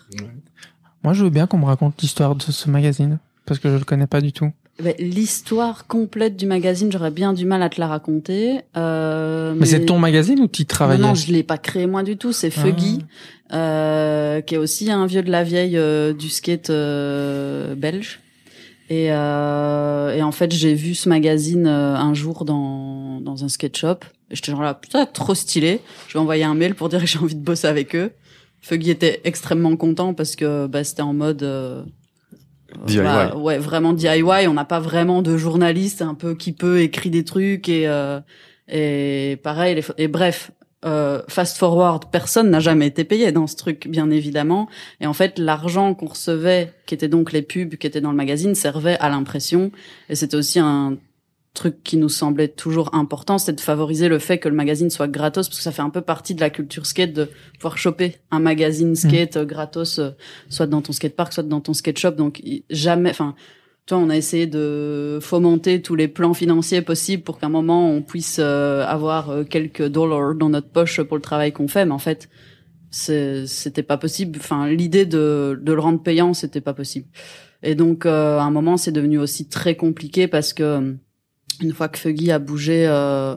Moi, 1.05 1.13
je 1.13 1.23
veux 1.25 1.31
bien 1.31 1.47
qu'on 1.47 1.59
me 1.59 1.65
raconte 1.67 2.01
l'histoire 2.03 2.35
de 2.35 2.43
ce 2.43 2.69
magazine 2.69 3.19
parce 3.45 3.61
que 3.61 3.69
je 3.71 3.77
le 3.77 3.85
connais 3.85 4.09
pas 4.09 4.21
du 4.21 4.33
tout. 4.33 4.51
Ben, 4.83 4.95
L'histoire 4.99 5.87
complète 5.87 6.37
du 6.37 6.45
magazine, 6.47 6.93
j'aurais 6.93 7.11
bien 7.11 7.33
du 7.33 7.47
mal 7.47 7.63
à 7.63 7.69
te 7.71 7.81
la 7.81 7.87
raconter. 7.87 8.61
Euh, 8.77 9.55
Mais, 9.57 9.67
c'est 9.67 9.87
ton 9.87 9.99
magazine 9.99 10.39
ou 10.41 10.49
tu 10.49 10.63
y 10.63 10.67
travaillais 10.67 11.01
Non, 11.03 11.15
je 11.15 11.33
l'ai 11.33 11.43
pas 11.43 11.57
créé 11.59 11.87
moi 11.87 12.03
du 12.03 12.17
tout. 12.19 12.33
C'est 12.33 12.51
Fuggy, 12.51 12.99
Ah. 13.49 13.57
euh, 13.57 14.41
qui 14.43 14.55
est 14.55 14.59
aussi 14.59 14.91
un 14.91 15.07
vieux 15.07 15.23
de 15.23 15.31
la 15.31 15.45
vieille 15.45 15.79
euh, 15.79 16.13
du 16.13 16.29
skate 16.29 16.69
euh, 16.71 17.75
belge. 17.75 18.21
Et, 18.91 19.09
euh, 19.11 20.15
et 20.15 20.23
en 20.23 20.31
fait, 20.31 20.53
j'ai 20.53 20.75
vu 20.75 20.95
ce 20.95 21.09
magazine 21.09 21.67
un 21.67 22.15
jour 22.15 22.45
dans, 22.45 23.21
dans 23.21 23.45
un 23.45 23.49
skate 23.49 23.77
shop. 23.77 23.97
Et 24.31 24.37
J'étais 24.37 24.53
genre 24.53 24.63
là, 24.63 24.75
putain, 24.75 25.07
trop 25.07 25.35
stylé. 25.35 25.81
Je 26.09 26.15
vais 26.15 26.19
envoyer 26.21 26.45
un 26.45 26.55
mail 26.55 26.75
pour 26.75 26.89
dire 26.89 27.01
que 27.01 27.07
j'ai 27.07 27.19
envie 27.19 27.35
de 27.35 27.43
bosser 27.43 27.67
avec 27.67 27.97
eux. 27.97 28.13
Fuggy 28.61 28.91
était 28.91 29.21
extrêmement 29.25 29.75
content 29.77 30.13
parce 30.15 30.37
que 30.37 30.67
bah, 30.67 30.85
c'était 30.85 31.03
en 31.03 31.15
mode 31.15 31.43
euh, 31.43 31.83
DIY. 32.87 32.99
bah, 32.99 33.37
ouais, 33.37 33.59
vraiment 33.59 33.93
DIY. 33.93 34.47
On 34.49 34.55
n'a 34.55 34.65
pas 34.65 34.81
vraiment 34.81 35.23
de 35.23 35.37
journaliste 35.37 36.03
un 36.03 36.15
peu 36.15 36.35
qui 36.35 36.53
peut 36.53 36.81
écrire 36.81 37.13
des 37.13 37.25
trucs 37.25 37.69
et 37.69 37.87
euh, 37.89 38.21
et 38.69 39.39
pareil. 39.43 39.81
Et 39.99 40.09
bref, 40.09 40.51
euh, 40.85 41.23
fast 41.29 41.57
forward, 41.57 42.05
personne 42.13 42.51
n'a 42.51 42.61
jamais 42.61 42.87
été 42.87 43.05
payé 43.05 43.33
dans 43.33 43.47
ce 43.47 43.57
truc, 43.57 43.89
bien 43.89 44.11
évidemment. 44.11 44.69
Et 45.01 45.07
en 45.07 45.13
fait, 45.13 45.39
l'argent 45.39 45.95
qu'on 45.95 46.07
recevait, 46.07 46.73
qui 46.87 46.95
était 46.95 47.09
donc 47.09 47.33
les 47.33 47.43
pubs 47.43 47.77
qui 47.77 47.87
étaient 47.87 48.01
dans 48.01 48.11
le 48.11 48.17
magazine, 48.17 48.55
servait 48.55 48.99
à 48.99 49.09
l'impression. 49.09 49.73
Et 50.09 50.15
c'était 50.15 50.37
aussi 50.37 50.61
un 50.61 50.97
truc 51.57 51.83
qui 51.83 51.97
nous 51.97 52.09
semblait 52.09 52.49
toujours 52.49 52.95
important, 52.95 53.39
c'est 53.39 53.55
de 53.55 53.61
favoriser 53.61 54.09
le 54.09 54.19
fait 54.19 54.39
que 54.39 54.49
le 54.49 54.55
magazine 54.55 54.91
soit 54.91 55.09
gratos, 55.09 55.49
parce 55.49 55.59
que 55.59 55.65
ça 55.65 55.73
fait 55.73 55.83
un 55.83 55.91
peu 55.91 56.03
partie 56.03 56.35
de 56.35 56.41
la 56.41 56.51
culture 56.51 56.87
skate 56.87 57.13
de 57.13 57.29
pouvoir 57.55 57.79
choper 57.79 58.17
un 58.31 58.39
magazine 58.39 58.95
skate 58.95 59.37
euh, 59.37 59.45
gratos, 59.45 59.99
euh, 59.99 60.11
soit 60.49 60.67
dans 60.67 60.83
ton 60.83 60.93
skatepark, 60.93 61.33
soit 61.33 61.43
dans 61.43 61.61
ton 61.61 61.75
skate 61.75 61.99
shop. 61.99 62.13
Donc 62.13 62.43
jamais, 62.71 63.11
enfin, 63.11 63.35
toi, 63.87 63.99
on 63.99 64.11
a 64.11 64.17
essayé 64.17 64.47
de 64.47 65.19
fomenter 65.21 65.83
tous 65.83 65.95
les 65.95 66.09
plans 66.09 66.35
financiers 66.35 66.83
possibles 66.83 67.23
pour 67.23 67.39
qu'à 67.39 67.47
un 67.47 67.51
moment 67.51 67.91
on 67.91 68.03
puisse 68.03 68.39
euh, 68.41 68.85
avoir 68.85 69.31
quelques 69.49 69.87
dollars 69.87 70.35
dans 70.35 70.49
notre 70.49 70.69
poche 70.69 71.01
pour 71.03 71.17
le 71.17 71.23
travail 71.23 71.53
qu'on 71.53 71.69
fait, 71.69 71.85
mais 71.85 71.93
en 71.93 71.99
fait, 71.99 72.29
c'était 72.91 73.83
pas 73.83 73.97
possible. 73.97 74.39
Enfin, 74.39 74.69
l'idée 74.69 75.07
de, 75.07 75.59
de 75.61 75.73
le 75.73 75.81
rendre 75.81 76.03
payant, 76.03 76.35
c'était 76.35 76.61
pas 76.61 76.75
possible. 76.75 77.07
Et 77.63 77.75
donc, 77.75 78.07
euh, 78.07 78.39
à 78.39 78.43
un 78.43 78.51
moment, 78.51 78.77
c'est 78.77 78.93
devenu 78.93 79.19
aussi 79.19 79.49
très 79.49 79.77
compliqué 79.77 80.29
parce 80.29 80.53
que 80.53 80.97
une 81.61 81.73
fois 81.73 81.89
que 81.89 81.99
Fuggy 81.99 82.31
a 82.31 82.39
bougé 82.39 82.87
euh, 82.87 83.37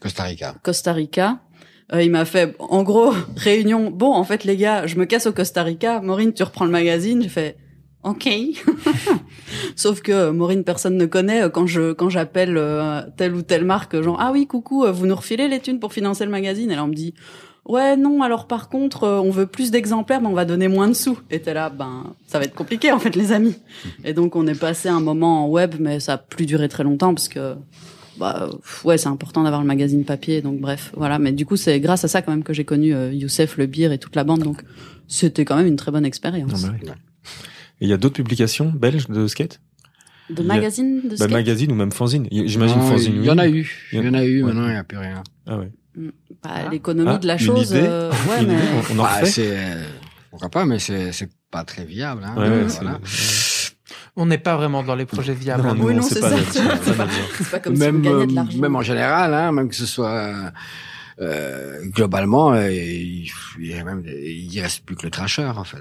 Costa 0.00 0.24
Rica. 0.24 0.54
Costa 0.62 0.92
Rica, 0.92 1.40
euh, 1.92 2.02
il 2.02 2.10
m'a 2.10 2.24
fait, 2.24 2.54
en 2.58 2.82
gros, 2.82 3.12
réunion. 3.36 3.90
Bon, 3.90 4.12
en 4.12 4.24
fait, 4.24 4.44
les 4.44 4.56
gars, 4.56 4.86
je 4.86 4.96
me 4.96 5.04
casse 5.04 5.26
au 5.26 5.32
Costa 5.32 5.62
Rica. 5.62 6.00
Maureen, 6.00 6.32
tu 6.32 6.42
reprends 6.42 6.64
le 6.64 6.70
magazine. 6.70 7.22
J'ai 7.22 7.28
fait, 7.28 7.56
ok. 8.02 8.28
Sauf 9.76 10.00
que 10.02 10.12
euh, 10.12 10.32
Maureen, 10.32 10.64
personne 10.64 10.96
ne 10.96 11.06
connaît. 11.06 11.42
Euh, 11.42 11.48
Quand 11.48 11.66
je 11.66 11.92
quand 11.92 12.10
j'appelle 12.10 12.56
euh, 12.56 13.02
telle 13.16 13.34
ou 13.34 13.42
telle 13.42 13.64
marque, 13.64 14.00
genre 14.00 14.18
ah 14.20 14.30
oui, 14.32 14.46
coucou, 14.46 14.86
vous 14.90 15.06
nous 15.06 15.16
refilez 15.16 15.48
les 15.48 15.60
thunes 15.60 15.80
pour 15.80 15.92
financer 15.92 16.24
le 16.24 16.30
magazine? 16.30 16.70
Et 16.70 16.76
là, 16.76 16.84
on 16.84 16.88
me 16.88 16.94
dit. 16.94 17.14
Ouais, 17.68 17.96
non, 17.98 18.22
alors 18.22 18.46
par 18.46 18.68
contre, 18.70 19.04
euh, 19.04 19.20
on 19.20 19.30
veut 19.30 19.46
plus 19.46 19.70
d'exemplaires, 19.70 20.20
mais 20.22 20.26
on 20.28 20.32
va 20.34 20.46
donner 20.46 20.68
moins 20.68 20.88
de 20.88 20.94
sous. 20.94 21.18
Et 21.30 21.40
t'es 21.40 21.52
là, 21.52 21.68
ben, 21.68 22.14
ça 22.26 22.38
va 22.38 22.46
être 22.46 22.54
compliqué, 22.54 22.90
en 22.92 22.98
fait, 22.98 23.14
les 23.14 23.30
amis. 23.32 23.56
Et 24.04 24.14
donc, 24.14 24.36
on 24.36 24.46
est 24.46 24.58
passé 24.58 24.88
un 24.88 25.00
moment 25.00 25.44
en 25.44 25.48
web, 25.48 25.74
mais 25.78 26.00
ça 26.00 26.14
a 26.14 26.18
plus 26.18 26.46
duré 26.46 26.68
très 26.68 26.82
longtemps, 26.82 27.12
parce 27.14 27.28
que, 27.28 27.56
bah, 28.18 28.48
ouais, 28.84 28.96
c'est 28.96 29.08
important 29.08 29.42
d'avoir 29.42 29.60
le 29.60 29.66
magazine 29.66 30.04
papier, 30.04 30.40
donc 30.40 30.60
bref, 30.60 30.92
voilà. 30.96 31.18
Mais 31.18 31.32
du 31.32 31.44
coup, 31.44 31.56
c'est 31.56 31.78
grâce 31.78 32.04
à 32.04 32.08
ça, 32.08 32.22
quand 32.22 32.32
même, 32.32 32.42
que 32.42 32.54
j'ai 32.54 32.64
connu 32.64 32.94
euh, 32.94 33.12
Youssef, 33.12 33.58
le 33.58 33.66
beer 33.66 33.92
et 33.92 33.98
toute 33.98 34.16
la 34.16 34.24
bande, 34.24 34.42
donc 34.42 34.62
c'était 35.06 35.44
quand 35.44 35.56
même 35.56 35.66
une 35.66 35.76
très 35.76 35.90
bonne 35.92 36.06
expérience. 36.06 36.62
Non, 36.64 36.68
bah 36.70 36.74
oui. 36.82 36.88
Et 37.80 37.84
il 37.84 37.88
y 37.88 37.92
a 37.92 37.96
d'autres 37.98 38.16
publications 38.16 38.72
belges 38.74 39.08
de 39.08 39.26
skate? 39.26 39.60
De 40.30 40.42
y 40.42 40.46
magazine, 40.46 41.00
de 41.04 41.08
bah, 41.10 41.16
skate? 41.16 41.30
Magazine 41.30 41.72
ou 41.72 41.74
même 41.74 41.92
fanzine. 41.92 42.26
J'imagine 42.30 42.80
fanzine. 42.80 43.14
Il 43.14 43.20
oui. 43.20 43.26
y 43.26 43.30
en 43.30 43.38
a 43.38 43.46
eu. 43.48 43.88
Il 43.92 43.98
y 44.00 44.02
y 44.02 44.06
en- 44.06 44.10
en 44.10 44.14
a 44.14 44.24
eu. 44.24 44.42
Ouais. 44.42 44.48
Maintenant, 44.52 44.66
il 44.68 44.72
n'y 44.72 44.76
a 44.78 44.84
plus 44.84 44.98
rien. 44.98 45.22
Ah 45.46 45.58
ouais. 45.58 45.70
Bah, 46.42 46.50
Ah. 46.54 46.68
L'économie 46.70 47.10
Ah, 47.14 47.18
de 47.18 47.26
la 47.26 47.34
une 47.34 47.38
chose, 47.40 47.70
idée 47.70 47.82
euh, 47.84 48.10
ouais, 48.28 48.40
Une 48.42 48.48
mais... 48.48 48.54
idée, 48.54 48.62
on, 48.90 48.94
on 48.94 48.98
en 48.98 49.02
Bah, 49.02 49.08
refait 49.20 49.26
c'est 49.26 49.56
pourquoi 50.30 50.48
pas, 50.50 50.64
mais 50.64 50.78
c'est 50.78 51.12
c'est 51.12 51.28
pas 51.50 51.64
très 51.64 51.84
viable. 51.84 52.22
Hein. 52.24 52.34
Ouais, 52.36 52.48
ouais, 52.48 52.64
Voilà. 52.80 52.98
On 54.16 54.26
n'est 54.26 54.38
pas 54.38 54.56
vraiment 54.56 54.82
dans 54.82 54.94
les 54.96 55.06
projets 55.06 55.32
viables. 55.34 55.62
Non, 55.62 55.70
hein. 55.70 55.74
nous, 55.76 55.84
Oui, 55.86 55.92
on 55.94 55.96
non, 55.98 56.02
c'est 56.02 56.20
pas 56.20 56.30
on 56.32 56.92
pas 56.94 57.06
dire. 57.06 57.24
C'est 57.36 57.50
pas 57.50 57.60
comme 57.60 57.76
si 57.76 57.80
même 57.82 57.96
on 57.96 58.00
gagnait 58.00 58.26
de 58.26 58.32
euh, 58.32 58.34
l'argent. 58.34 58.58
même 58.58 58.76
en 58.76 58.82
général, 58.82 59.32
hein, 59.34 59.52
même 59.52 59.68
que 59.68 59.76
ce 59.76 59.86
soit 59.86 60.52
euh, 61.20 61.80
globalement, 61.86 62.52
euh, 62.52 62.70
il, 62.70 63.30
il 63.58 63.66
y 63.66 63.74
a 63.74 63.84
même 63.84 64.02
il 64.06 64.60
reste 64.60 64.84
plus 64.84 64.96
que 64.96 65.04
le 65.04 65.10
trasher 65.10 65.44
en 65.44 65.64
fait. 65.64 65.80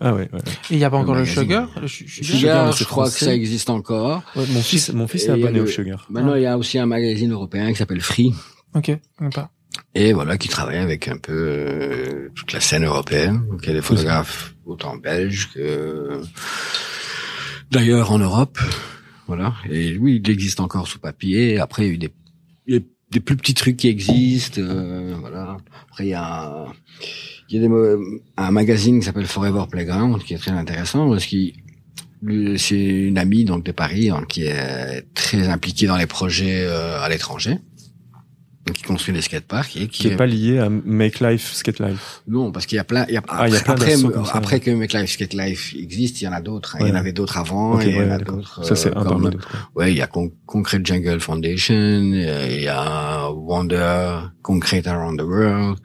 Ah 0.00 0.14
ouais, 0.14 0.28
ouais. 0.32 0.40
Et 0.70 0.74
il 0.74 0.78
n'y 0.78 0.84
a 0.84 0.90
pas 0.90 0.96
encore 0.96 1.14
le 1.16 1.26
sugar, 1.26 1.68
le 1.82 1.86
su- 1.86 2.08
sugar? 2.08 2.24
Sugar, 2.24 2.38
Sugar, 2.40 2.66
mais 2.68 2.72
je 2.72 2.84
crois 2.84 3.04
que 3.10 3.18
ça 3.18 3.34
existe 3.34 3.68
encore. 3.68 4.22
Ouais, 4.34 4.44
mon 4.50 4.62
fils, 4.62 4.90
mon 4.94 5.06
fils 5.06 5.26
est 5.26 5.30
abonné 5.32 5.58
le- 5.58 5.64
au 5.64 5.66
Sugar. 5.66 6.06
Maintenant, 6.08 6.34
il 6.34 6.42
y 6.42 6.46
a 6.46 6.56
aussi 6.56 6.78
un 6.78 6.86
magazine 6.86 7.30
européen 7.32 7.68
qui 7.70 7.76
s'appelle 7.76 8.00
Free. 8.00 8.32
Ok, 8.76 8.92
pas. 9.34 9.50
Et 9.94 10.12
voilà, 10.12 10.36
qui 10.36 10.48
travaille 10.48 10.78
avec 10.78 11.08
un 11.08 11.16
peu 11.16 11.32
euh, 11.32 12.28
toute 12.34 12.52
la 12.52 12.60
scène 12.60 12.84
européenne. 12.84 13.42
Donc, 13.48 13.60
il 13.62 13.68
y 13.68 13.72
a 13.72 13.74
des 13.74 13.82
photographes 13.82 14.54
autant 14.66 14.96
belges 14.96 15.50
que 15.54 16.20
d'ailleurs 17.70 18.12
en 18.12 18.18
Europe. 18.18 18.58
Voilà. 19.26 19.54
Et 19.70 19.96
oui, 19.96 20.20
il 20.22 20.30
existe 20.30 20.60
encore 20.60 20.86
sous 20.86 20.98
papier. 20.98 21.58
Après, 21.58 21.84
il 21.84 21.86
y 21.86 21.90
a 21.90 21.94
eu 21.94 21.98
des, 21.98 22.76
a 22.76 22.80
des 23.10 23.20
plus 23.20 23.36
petits 23.36 23.54
trucs 23.54 23.78
qui 23.78 23.88
existent. 23.88 24.60
euh, 24.60 25.14
voilà. 25.20 25.56
Après, 25.88 26.04
il 26.04 26.10
y 26.10 26.14
a, 26.14 26.66
il 27.48 27.60
y 27.60 27.64
a 27.64 27.66
des, 27.66 27.96
un 28.36 28.50
magazine 28.50 29.00
qui 29.00 29.06
s'appelle 29.06 29.26
Forever 29.26 29.64
Playground 29.70 30.22
qui 30.22 30.34
est 30.34 30.38
très 30.38 30.52
intéressant 30.52 31.08
parce 31.08 31.24
qu'il 31.24 31.54
c'est 32.56 32.76
une 32.78 33.18
amie 33.18 33.44
donc 33.44 33.64
de 33.64 33.72
Paris 33.72 34.10
hein, 34.10 34.24
qui 34.28 34.44
est 34.44 35.04
très 35.14 35.48
impliquée 35.48 35.86
dans 35.86 35.96
les 35.96 36.06
projets 36.06 36.64
euh, 36.64 37.00
à 37.00 37.08
l'étranger, 37.08 37.58
qui 38.74 38.82
construit 38.82 39.14
des 39.14 39.20
skateparks 39.22 39.76
et 39.76 39.86
qui, 39.88 40.02
Qui 40.02 40.08
est 40.08 40.16
pas 40.16 40.26
lié 40.26 40.58
à 40.58 40.68
Make 40.68 41.20
Life, 41.20 41.52
Skate 41.54 41.78
Life. 41.78 42.22
non, 42.26 42.50
parce 42.52 42.66
qu'il 42.66 42.76
y 42.76 42.78
a 42.78 42.84
plein, 42.84 43.04
il 43.08 43.14
y 43.14 43.16
a, 43.16 43.22
Ah, 43.28 43.46
il 43.48 43.54
y 43.54 43.56
a 43.56 43.60
plein 43.60 43.74
après, 43.74 43.96
ça, 43.96 44.08
après 44.34 44.60
que 44.60 44.70
Make 44.70 44.92
Life 44.92 45.10
Skate 45.12 45.34
Life 45.34 45.74
existe, 45.78 46.20
il 46.20 46.24
y 46.24 46.28
en 46.28 46.32
a 46.32 46.40
d'autres. 46.40 46.76
hein. 46.76 46.80
Il 46.82 46.88
y 46.88 46.90
en 46.90 46.94
avait 46.96 47.12
d'autres 47.12 47.38
avant, 47.38 47.78
il 47.80 47.94
y 47.94 48.00
en 48.00 48.10
a 48.10 48.18
d'autres. 48.18 48.64
Ça, 48.64 48.74
c'est 48.74 48.88
euh, 48.88 48.92
un 48.92 49.04
comme- 49.04 49.08
parmi 49.22 49.30
d'autres. 49.30 49.70
Ouais, 49.74 49.92
il 49.92 49.96
y 49.96 50.02
a 50.02 50.06
Con- 50.06 50.32
Concrete 50.46 50.84
Jungle 50.86 51.20
Foundation, 51.20 51.74
il 51.74 52.62
y 52.62 52.68
a 52.68 53.30
Wonder, 53.30 54.18
Concrete 54.42 54.86
Around 54.88 55.18
the 55.20 55.22
World. 55.24 55.78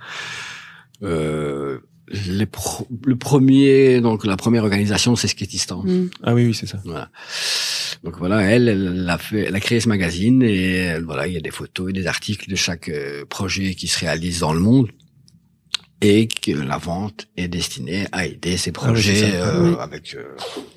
Euh, 1.04 1.80
les 2.28 2.46
pro- 2.46 2.88
le 3.06 3.16
premier, 3.16 4.02
donc 4.02 4.26
la 4.26 4.36
première 4.38 4.64
organisation, 4.64 5.16
c'est 5.16 5.28
Skatistan. 5.30 5.84
Mm. 5.84 6.10
Ah 6.24 6.34
oui, 6.34 6.46
oui, 6.48 6.54
c'est 6.54 6.68
ça. 6.68 6.80
Voilà. 6.84 7.10
Donc 8.04 8.18
voilà, 8.18 8.41
elle, 8.41 8.68
elle 8.68 9.08
a 9.10 9.18
fait, 9.20 9.41
elle 9.41 9.56
a 9.56 9.60
créé 9.60 9.80
ce 9.80 9.88
magazine 9.88 10.41
et 10.41 10.97
voilà, 10.99 11.28
il 11.28 11.34
y 11.34 11.38
a 11.38 11.41
des 11.41 11.52
photos 11.52 11.91
et 11.91 11.93
des 11.93 12.08
articles 12.08 12.49
de 12.49 12.56
chaque 12.56 12.89
euh, 12.89 13.26
projet 13.26 13.76
qui 13.76 13.88
se 13.88 13.99
réalise 13.99 14.39
dans 14.39 14.54
le 14.54 14.60
monde 14.60 14.89
et 16.04 16.28
que 16.28 16.52
la 16.52 16.78
vente 16.80 17.28
est 17.38 17.47
destinée 17.47 18.08
à 18.12 18.26
aider 18.26 18.58
ces 18.58 18.72
Ah 18.76 18.80
oui, 18.82 18.88
projets 18.93 19.16
ça. 19.16 19.26
euh, 19.28 19.70
Oui. 19.70 19.76
avec 19.80 20.16
euh, 20.16 20.24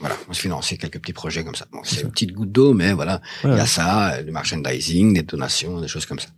voilà, 0.01 0.17
on 0.29 0.35
se 0.35 0.41
financer 0.43 0.77
quelques 0.77 1.01
petits 1.01 1.15
projets 1.15 1.43
comme 1.45 1.55
ça. 1.55 1.67
Bon, 1.73 1.81
C'est 1.83 2.03
une 2.03 2.11
petite 2.11 2.33
goutte 2.33 2.53
d'eau, 2.53 2.75
mais 2.75 2.93
voilà, 2.93 3.23
il 3.43 3.49
y 3.51 3.53
a 3.55 3.65
ça, 3.67 4.17
euh, 4.17 4.23
du 4.23 4.31
merchandising, 4.31 5.15
des 5.15 5.23
donations, 5.23 5.81
des 5.81 5.89
choses 5.89 6.05
comme 6.05 6.19
ça. 6.19 6.29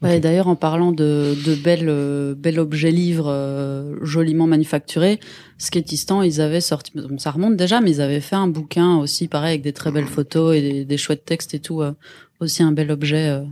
Ouais, 0.00 0.20
D'ailleurs, 0.20 0.46
en 0.46 0.54
parlant 0.54 0.92
de, 0.92 1.34
de 1.44 1.54
belles, 1.56 1.88
euh, 1.88 2.34
bel 2.36 2.60
objets 2.60 2.92
livres 2.92 3.28
euh, 3.28 3.96
joliment 4.02 4.46
manufacturés, 4.46 5.18
Skatistan, 5.58 6.22
ils 6.22 6.40
avaient 6.40 6.60
sorti, 6.60 6.92
bon, 6.94 7.18
ça 7.18 7.32
remonte 7.32 7.56
déjà, 7.56 7.80
mais 7.80 7.90
ils 7.90 8.00
avaient 8.00 8.20
fait 8.20 8.36
un 8.36 8.46
bouquin 8.46 8.96
aussi, 8.98 9.26
pareil, 9.26 9.50
avec 9.50 9.62
des 9.62 9.72
très 9.72 9.90
belles 9.90 10.06
photos 10.06 10.54
et 10.54 10.60
des, 10.62 10.84
des 10.84 10.96
chouettes 10.98 11.24
textes 11.24 11.52
et 11.54 11.58
tout. 11.58 11.82
euh, 11.82 11.92
aussi 12.40 12.62
un 12.62 12.70
bel 12.70 12.92
objet 12.92 13.28
euh, 13.30 13.42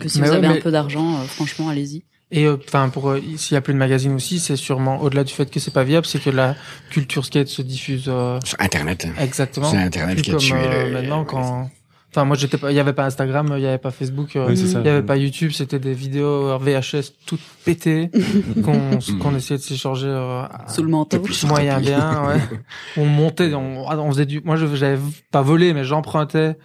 que 0.00 0.08
si 0.08 0.20
Mais 0.20 0.26
vous 0.26 0.32
ouais, 0.34 0.38
avez 0.38 0.48
mais- 0.48 0.58
un 0.58 0.60
peu 0.60 0.70
d'argent, 0.70 1.16
euh, 1.16 1.24
franchement, 1.24 1.68
allez-y. 1.68 2.04
Et 2.30 2.46
euh, 2.46 2.56
enfin 2.64 2.88
pour 2.90 3.08
euh, 3.10 3.20
s'il 3.36 3.56
y 3.56 3.58
a 3.58 3.60
plus 3.60 3.72
de 3.74 3.78
magazine 3.78 4.12
aussi, 4.12 4.38
c'est 4.38 4.54
sûrement 4.54 5.02
au-delà 5.02 5.24
du 5.24 5.32
fait 5.34 5.50
que 5.50 5.58
c'est 5.58 5.72
pas 5.72 5.82
viable, 5.82 6.06
c'est 6.06 6.22
que 6.22 6.30
la 6.30 6.54
culture 6.90 7.24
skate 7.24 7.48
se 7.48 7.60
diffuse 7.62 8.04
euh, 8.06 8.38
sur 8.44 8.56
Internet, 8.60 9.08
exactement. 9.18 9.68
c'est 9.68 9.78
Internet 9.78 10.14
Plus 10.14 10.22
qui 10.22 10.30
a 10.30 10.34
comme 10.34 10.40
tué 10.40 10.54
euh, 10.54 10.84
le- 10.86 10.92
maintenant 10.92 11.24
quand 11.24 11.68
enfin 12.10 12.24
moi 12.24 12.36
j'étais 12.36 12.58
pas 12.58 12.70
il 12.72 12.74
y 12.74 12.80
avait 12.80 12.92
pas 12.92 13.04
Instagram, 13.04 13.52
il 13.56 13.62
y 13.62 13.66
avait 13.66 13.78
pas 13.78 13.90
Facebook, 13.90 14.36
euh, 14.36 14.46
Oui, 14.48 14.58
il 14.58 14.70
y 14.72 14.88
avait 14.88 15.02
pas 15.02 15.16
YouTube, 15.16 15.52
c'était 15.52 15.78
des 15.78 15.94
vidéos 15.94 16.58
VHS 16.58 17.12
toutes 17.26 17.40
pétées 17.64 18.10
qu'on 18.64 18.98
qu'on 19.20 19.34
essayait 19.36 19.58
de 19.58 19.62
s'échanger 19.62 20.08
euh, 20.08 20.42
Sous 20.68 20.82
le 20.82 20.88
manteau. 20.88 21.22
Moyen 21.46 21.80
bien, 21.80 22.26
ouais. 22.28 22.40
on 22.96 23.06
montait, 23.06 23.54
on, 23.54 23.86
on 23.88 24.10
faisait 24.10 24.26
du, 24.26 24.40
moi 24.44 24.56
je 24.56 24.66
j'avais 24.74 24.98
pas 25.30 25.42
volé, 25.42 25.72
mais 25.74 25.84
j'empruntais 25.84 26.56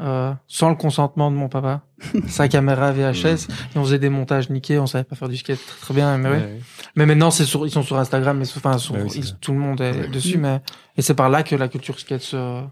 euh, 0.00 0.32
sans 0.48 0.70
le 0.70 0.76
consentement 0.76 1.30
de 1.30 1.36
mon 1.36 1.50
papa, 1.50 1.82
sa 2.26 2.48
caméra 2.48 2.90
VHS, 2.90 3.48
et 3.74 3.78
on 3.78 3.84
faisait 3.84 3.98
des 3.98 4.08
montages 4.08 4.48
niqués, 4.48 4.78
on 4.78 4.86
savait 4.86 5.04
pas 5.04 5.14
faire 5.14 5.28
du 5.28 5.36
skate 5.36 5.58
très, 5.66 5.78
très 5.80 5.92
bien, 5.94 6.16
mais 6.16 6.28
ouais. 6.30 6.36
Ouais. 6.36 6.58
Mais 6.96 7.04
maintenant, 7.04 7.30
c'est 7.30 7.44
sur, 7.44 7.66
ils 7.66 7.70
sont 7.70 7.82
sur 7.82 7.98
Instagram, 7.98 8.38
mais 8.38 8.46
enfin, 8.56 8.78
sur- 8.78 8.94
Ouais, 8.94 9.02
oui, 9.02 9.10
c'est 9.10 9.18
ils- 9.18 9.24
ça. 9.26 9.34
tout 9.42 9.52
le 9.52 9.58
monde 9.58 9.78
est 9.82 9.92
Ouais. 9.92 10.08
dessus, 10.08 10.38
mais 10.38 10.62
et 10.96 11.02
c'est 11.02 11.12
par 11.14 11.28
là 11.28 11.42
que 11.42 11.54
la 11.54 11.68
culture 11.68 12.00
skate 12.00 12.22
se, 12.22 12.36
se 12.36 12.64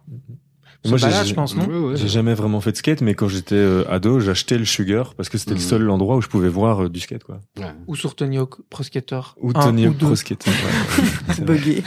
Moi, 0.86 0.96
balade, 0.98 1.26
je 1.26 1.34
pense, 1.34 1.56
non 1.56 1.66
Ouais, 1.66 1.78
ouais. 1.90 1.96
J'ai 1.96 2.08
jamais 2.08 2.34
vraiment 2.34 2.60
fait 2.60 2.70
de 2.72 2.76
skate, 2.76 3.00
mais 3.00 3.14
quand 3.14 3.26
j'étais 3.28 3.56
euh, 3.56 3.84
ado, 3.90 4.20
j'achetais 4.20 4.56
le 4.56 4.64
Sugar 4.64 5.14
parce 5.14 5.28
que 5.28 5.36
c'était 5.36 5.50
le 5.54 5.56
Mhm. 5.56 5.62
seul 5.66 5.90
endroit 5.90 6.16
où 6.16 6.20
je 6.22 6.28
pouvais 6.28 6.48
voir 6.48 6.84
euh, 6.84 6.88
du 6.88 7.00
skate, 7.00 7.24
quoi. 7.24 7.40
Ouais. 7.58 7.64
Ou 7.88 7.96
sur 7.96 8.14
Tony 8.14 8.38
Hawk 8.38 8.56
Pro 8.70 8.82
Skater. 8.84 9.20
Ou 9.40 9.50
Un 9.50 9.60
Tony 9.60 9.86
ou 9.86 9.90
Hawk 9.90 9.96
deux. 9.98 10.06
Pro 10.06 10.14
Skate. 10.16 10.46
ouais. 10.46 10.52
C'est 11.34 11.44
vrai. 11.44 11.56
Bugué. 11.58 11.82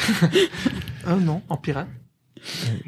Ah 1.06 1.16
non, 1.16 1.42
en 1.50 1.58
pirate. 1.58 1.88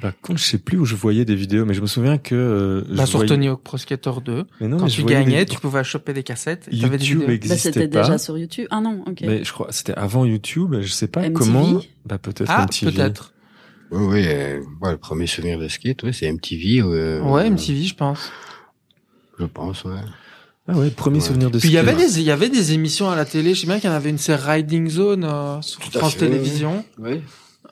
Par 0.01 0.11
contre, 0.19 0.39
je 0.39 0.45
sais 0.45 0.57
plus 0.57 0.79
où 0.79 0.85
je 0.85 0.95
voyais 0.95 1.25
des 1.25 1.35
vidéos, 1.35 1.63
mais 1.63 1.75
je 1.75 1.81
me 1.81 1.85
souviens 1.85 2.17
que 2.17 2.33
euh, 2.35 2.81
Bah, 2.89 3.03
je 3.05 3.09
sur 3.09 3.19
voyais- 3.19 3.29
Tony 3.29 3.47
Hawk 3.47 3.61
Pro 3.61 3.77
Skater 3.77 4.11
2, 4.25 4.45
Mais 4.59 4.67
non, 4.67 4.77
quand 4.77 4.85
mais 4.85 4.89
tu 4.89 5.03
gagnais, 5.03 5.45
des- 5.45 5.53
tu 5.53 5.59
pouvais 5.59 5.83
choper 5.83 6.11
des 6.13 6.23
cassettes, 6.23 6.67
et 6.71 6.79
t'avais 6.79 6.97
des 6.97 7.05
YouTube 7.05 7.19
vidéos. 7.21 7.27
Bah, 7.27 7.33
existait 7.33 7.71
c'était 7.71 7.87
déjà 7.87 8.17
sur 8.17 8.37
YouTube. 8.37 8.67
Ah 8.71 8.81
non, 8.81 9.03
ok. 9.07 9.21
Mais 9.21 9.43
je 9.43 9.51
crois 9.53 9.67
c'était 9.69 9.93
avant 9.93 10.25
YouTube. 10.25 10.75
Je 10.81 10.87
sais 10.87 11.07
pas 11.07 11.21
MTV? 11.21 11.33
comment. 11.33 11.81
Bah 12.05 12.17
peut-être 12.17 12.49
Ah, 12.49 12.63
MTV. 12.65 12.91
peut-être. 12.91 13.32
Oui, 13.93 14.03
oui. 14.05 14.23
euh, 14.27 14.59
ouais, 14.81 14.91
le 14.91 14.97
premier 14.97 15.27
souvenir 15.27 15.59
de 15.59 15.67
skate, 15.67 16.03
ouais, 16.03 16.13
c'est 16.13 16.27
MTV. 16.31 16.81
Euh, 16.81 17.21
Ouais, 17.21 17.49
MTV, 17.49 17.83
je 17.83 17.95
pense. 17.95 18.31
Je 19.39 19.45
pense, 19.45 19.83
ouais. 19.85 19.91
Ah 20.67 20.73
ouais, 20.77 20.89
premier 20.89 21.17
Ouais. 21.17 21.23
souvenir 21.23 21.51
de 21.51 21.59
Puis 21.59 21.67
il 21.69 21.71
y 21.73 21.77
skate. 21.77 21.87
avait 21.89 21.97
des, 22.05 22.19
il 22.19 22.23
y 22.25 22.31
avait 22.31 22.49
des 22.49 22.73
émissions 22.73 23.09
à 23.09 23.15
la 23.15 23.25
télé. 23.25 23.53
Je 23.53 23.61
sais 23.61 23.67
bien 23.67 23.79
qu'il 23.79 23.89
y 23.89 23.93
en 23.93 23.95
avait 23.95 24.09
une, 24.09 24.17
c'est 24.17 24.35
Riding 24.35 24.89
Zone 24.89 25.23
euh, 25.25 25.61
sur 25.61 25.79
Tout 25.81 25.97
France 25.99 26.17
Télévisions. 26.17 26.85
Oui. 26.99 27.21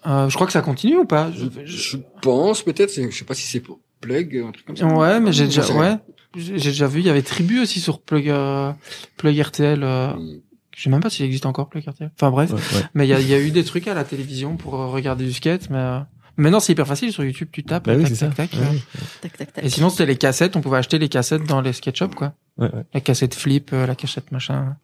Euh, 0.08 0.28
je 0.30 0.36
crois 0.36 0.48
que 0.48 0.54
ça 0.54 0.62
continue 0.62 0.98
ou 0.98 1.06
pas? 1.06 1.32
Je, 1.32 1.46
Je- 1.66 1.78
je 1.78 1.98
pense 2.22 2.64
peut-être, 2.64 2.92
je 2.94 3.16
sais 3.16 3.26
pas 3.26 3.34
si 3.36 3.44
c'est 3.48 3.60
pour 3.60 3.80
Plug, 4.02 4.44
un 4.48 4.52
truc 4.52 4.66
comme 4.66 4.76
ça. 4.76 4.88
Ouais, 4.88 5.20
mais 5.20 5.32
j'ai 5.32 5.46
déjà, 5.46 5.64
ouais, 5.74 5.96
j'ai 6.36 6.54
déjà 6.54 6.88
vu. 6.88 7.02
Il 7.02 7.06
y 7.06 7.10
avait 7.10 7.22
Tribu 7.22 7.62
aussi 7.62 7.80
sur 7.80 8.02
Plug, 8.02 8.30
euh, 8.30 8.72
Plug 9.18 9.40
RTL. 9.40 9.82
Euh, 9.84 10.14
Mm. 10.16 10.40
Je 10.82 10.86
sais 10.86 10.90
même 10.90 11.00
pas 11.00 11.12
s'il 11.12 11.26
existe 11.28 11.46
encore 11.46 11.70
Plug 11.70 11.84
RTL. 11.88 12.10
Enfin 12.20 12.32
bref, 12.32 12.52
Ouais, 12.52 12.58
ouais. 12.58 12.84
mais 12.96 13.06
il 13.06 13.10
y 13.10 13.14
a, 13.14 13.20
il 13.20 13.28
y 13.28 13.36
a 13.36 13.40
eu 13.40 13.52
des 13.52 13.64
trucs 13.64 13.88
à 13.88 13.94
la 13.94 14.04
télévision 14.04 14.58
pour 14.58 14.74
euh, 14.82 14.88
regarder 14.88 15.24
du 15.26 15.32
skate. 15.32 15.70
Mais 15.70 15.78
euh, 15.78 16.00
maintenant 16.38 16.60
c'est 16.60 16.72
hyper 16.74 16.88
facile 16.88 17.12
sur 17.12 17.24
YouTube. 17.24 17.50
Tu 17.52 17.64
tapes, 17.64 17.86
Bah 17.86 17.94
oui, 17.96 18.02
tac, 18.02 18.10
c'est 18.10 18.16
ça. 18.16 18.28
tac, 18.30 18.50
tac. 18.50 18.60
Ouais. 18.60 18.80
Tac, 19.22 19.38
tac, 19.38 19.54
tac. 19.54 19.64
Et 19.64 19.70
sinon 19.70 19.90
c'était 19.90 20.08
les 20.08 20.16
cassettes. 20.18 20.56
On 20.56 20.62
pouvait 20.62 20.80
acheter 20.80 20.98
les 20.98 21.08
cassettes 21.08 21.44
dans 21.46 21.62
les 21.62 21.72
skate 21.74 21.96
shops, 21.96 22.16
quoi. 22.16 22.34
Ouais, 22.58 22.66
ouais. 22.74 22.84
La 22.96 23.00
cassette 23.00 23.36
flip, 23.36 23.70
euh, 23.74 23.86
la 23.86 23.94
cachette 23.96 24.32
machin, 24.32 24.76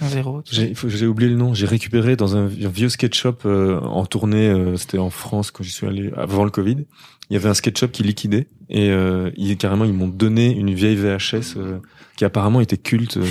un 0.00 0.08
zéro. 0.08 0.42
J'ai 0.48 0.72
il 0.72 1.06
oublié 1.06 1.28
le 1.28 1.36
nom. 1.36 1.54
J'ai 1.54 1.66
récupéré 1.66 2.14
dans 2.14 2.36
un, 2.36 2.44
un 2.44 2.46
vieux 2.46 2.88
skate 2.88 3.14
shop 3.14 3.38
euh, 3.44 3.80
en 3.80 4.06
tournée. 4.06 4.48
euh, 4.48 4.76
C'était 4.76 4.98
en 4.98 5.10
France 5.10 5.50
quand 5.50 5.64
j'y 5.64 5.72
suis 5.72 5.86
allé 5.88 6.10
avant 6.16 6.44
le 6.44 6.50
Covid. 6.50 6.86
Il 7.30 7.34
y 7.34 7.36
avait 7.36 7.48
un 7.48 7.54
skate 7.54 7.78
shop 7.78 7.88
qui 7.88 8.02
liquidait 8.02 8.46
et 8.70 8.90
euh, 8.90 9.30
ils, 9.36 9.56
carrément 9.56 9.84
ils 9.84 9.92
m'ont 9.92 10.08
donné 10.08 10.54
une 10.54 10.72
vieille 10.72 10.96
VHS 10.96 11.56
euh, 11.56 11.78
qui 12.16 12.24
apparemment 12.24 12.60
était 12.60 12.76
culte. 12.76 13.16
euh, 13.16 13.24